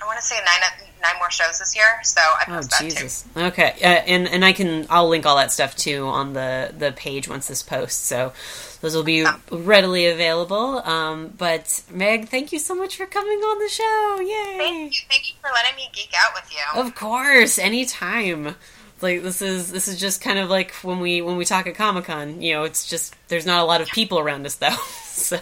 I 0.00 0.06
want 0.06 0.18
to 0.18 0.24
say 0.24 0.36
nine 0.36 0.86
nine 1.02 1.14
more 1.18 1.30
shows 1.30 1.58
this 1.58 1.74
year, 1.74 1.84
so 2.02 2.20
I 2.20 2.44
Oh 2.48 2.52
post 2.54 2.70
that 2.70 2.82
Jesus. 2.82 3.24
Okay. 3.36 3.74
Uh, 3.82 3.86
and 3.86 4.28
and 4.28 4.44
I 4.44 4.52
can 4.52 4.86
I'll 4.90 5.08
link 5.08 5.26
all 5.26 5.36
that 5.36 5.52
stuff 5.52 5.76
too 5.76 6.06
on 6.06 6.32
the 6.32 6.72
the 6.76 6.92
page 6.92 7.28
once 7.28 7.48
this 7.48 7.62
posts. 7.62 8.00
So 8.00 8.32
those 8.80 8.94
will 8.94 9.04
be 9.04 9.26
readily 9.50 10.06
available. 10.06 10.78
Um, 10.86 11.32
but 11.36 11.82
Meg, 11.90 12.28
thank 12.28 12.52
you 12.52 12.58
so 12.58 12.74
much 12.74 12.96
for 12.96 13.06
coming 13.06 13.38
on 13.38 13.58
the 13.58 13.68
show. 13.68 14.18
Yay! 14.20 14.58
Thank 14.58 14.94
you, 14.94 15.06
thank 15.10 15.28
you 15.28 15.34
for 15.40 15.50
letting 15.52 15.76
me 15.76 15.88
geek 15.92 16.12
out 16.24 16.32
with 16.34 16.52
you. 16.52 16.80
Of 16.80 16.94
course, 16.94 17.58
anytime. 17.58 18.56
Like 19.02 19.22
this 19.22 19.42
is 19.42 19.72
this 19.72 19.88
is 19.88 20.00
just 20.00 20.22
kind 20.22 20.38
of 20.38 20.48
like 20.48 20.72
when 20.76 21.00
we 21.00 21.20
when 21.20 21.36
we 21.36 21.44
talk 21.44 21.66
at 21.66 21.74
Comic 21.74 22.06
Con. 22.06 22.40
You 22.40 22.54
know, 22.54 22.64
it's 22.64 22.88
just 22.88 23.14
there's 23.28 23.44
not 23.44 23.60
a 23.60 23.64
lot 23.64 23.82
of 23.82 23.88
people 23.88 24.18
around 24.18 24.46
us 24.46 24.54
though, 24.54 24.70
so 25.04 25.38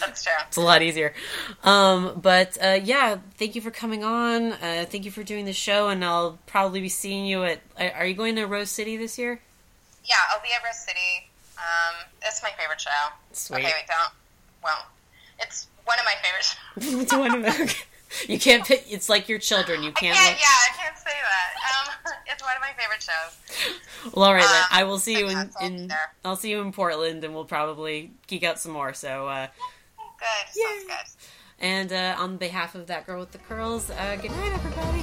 That's 0.00 0.24
true. 0.24 0.32
it's 0.48 0.56
a 0.56 0.60
lot 0.60 0.82
easier. 0.82 1.12
Um, 1.64 2.18
but 2.20 2.56
uh, 2.62 2.78
yeah, 2.82 3.18
thank 3.36 3.54
you 3.54 3.60
for 3.60 3.70
coming 3.70 4.04
on. 4.04 4.52
Uh, 4.52 4.86
thank 4.88 5.04
you 5.04 5.10
for 5.10 5.22
doing 5.22 5.44
the 5.44 5.52
show, 5.52 5.88
and 5.88 6.04
I'll 6.04 6.38
probably 6.46 6.80
be 6.80 6.88
seeing 6.88 7.26
you 7.26 7.44
at. 7.44 7.60
Are 7.78 7.90
are 7.92 8.06
you 8.06 8.14
going 8.14 8.36
to 8.36 8.44
Rose 8.46 8.70
City 8.70 8.96
this 8.96 9.18
year? 9.18 9.40
Yeah, 10.04 10.16
I'll 10.32 10.42
be 10.42 10.48
at 10.56 10.64
Rose 10.64 10.78
City. 10.78 11.28
Um, 11.58 12.06
it's 12.22 12.42
my 12.42 12.50
favorite 12.58 12.80
show. 12.80 12.90
Sweet. 13.32 13.58
Okay, 13.58 13.72
wait, 13.76 13.86
don't. 13.86 14.12
Well, 14.64 14.86
it's 15.38 15.66
one 15.84 15.98
of 15.98 16.04
my 16.04 16.14
favorite 16.22 16.44
shows. 16.80 16.94
Which 17.00 17.12
one 17.12 17.44
of 17.44 17.56
them? 17.58 17.68
You 18.26 18.38
can't 18.38 18.64
pick. 18.64 18.84
It's 18.90 19.08
like 19.08 19.28
your 19.28 19.38
children. 19.38 19.82
You 19.82 19.92
can't. 19.92 20.16
can't, 20.16 20.30
like- 20.32 20.40
yeah, 20.40 20.46
I 20.48 20.76
can't 20.76 20.98
say 20.98 21.10
that. 21.10 21.52
Um, 22.08 22.12
it's 22.26 22.42
one 22.42 22.56
of 22.56 22.60
my 22.60 22.72
favorite 22.80 23.02
shows. 23.02 24.12
Well, 24.14 24.26
all 24.26 24.34
right 24.34 24.42
then. 24.42 24.62
Um, 24.62 24.68
I 24.72 24.84
will 24.84 24.98
see 24.98 25.18
you 25.18 25.28
in. 25.28 25.50
In. 25.62 25.92
I'll 26.24 26.36
see 26.36 26.50
you 26.50 26.60
in 26.60 26.72
Portland, 26.72 27.22
and 27.24 27.34
we'll 27.34 27.44
probably 27.44 28.12
geek 28.26 28.42
out 28.44 28.58
some 28.58 28.72
more. 28.72 28.92
So. 28.94 29.28
Uh, 29.28 29.46
Good, 30.18 30.26
Yay. 30.56 30.62
sounds 30.62 30.84
good. 30.86 31.64
And 31.66 31.92
uh, 31.92 32.16
on 32.18 32.36
behalf 32.36 32.74
of 32.74 32.86
that 32.88 33.06
girl 33.06 33.20
with 33.20 33.32
the 33.32 33.38
curls, 33.38 33.90
uh, 33.90 34.16
good 34.20 34.30
night, 34.32 34.52
everybody. 34.52 35.02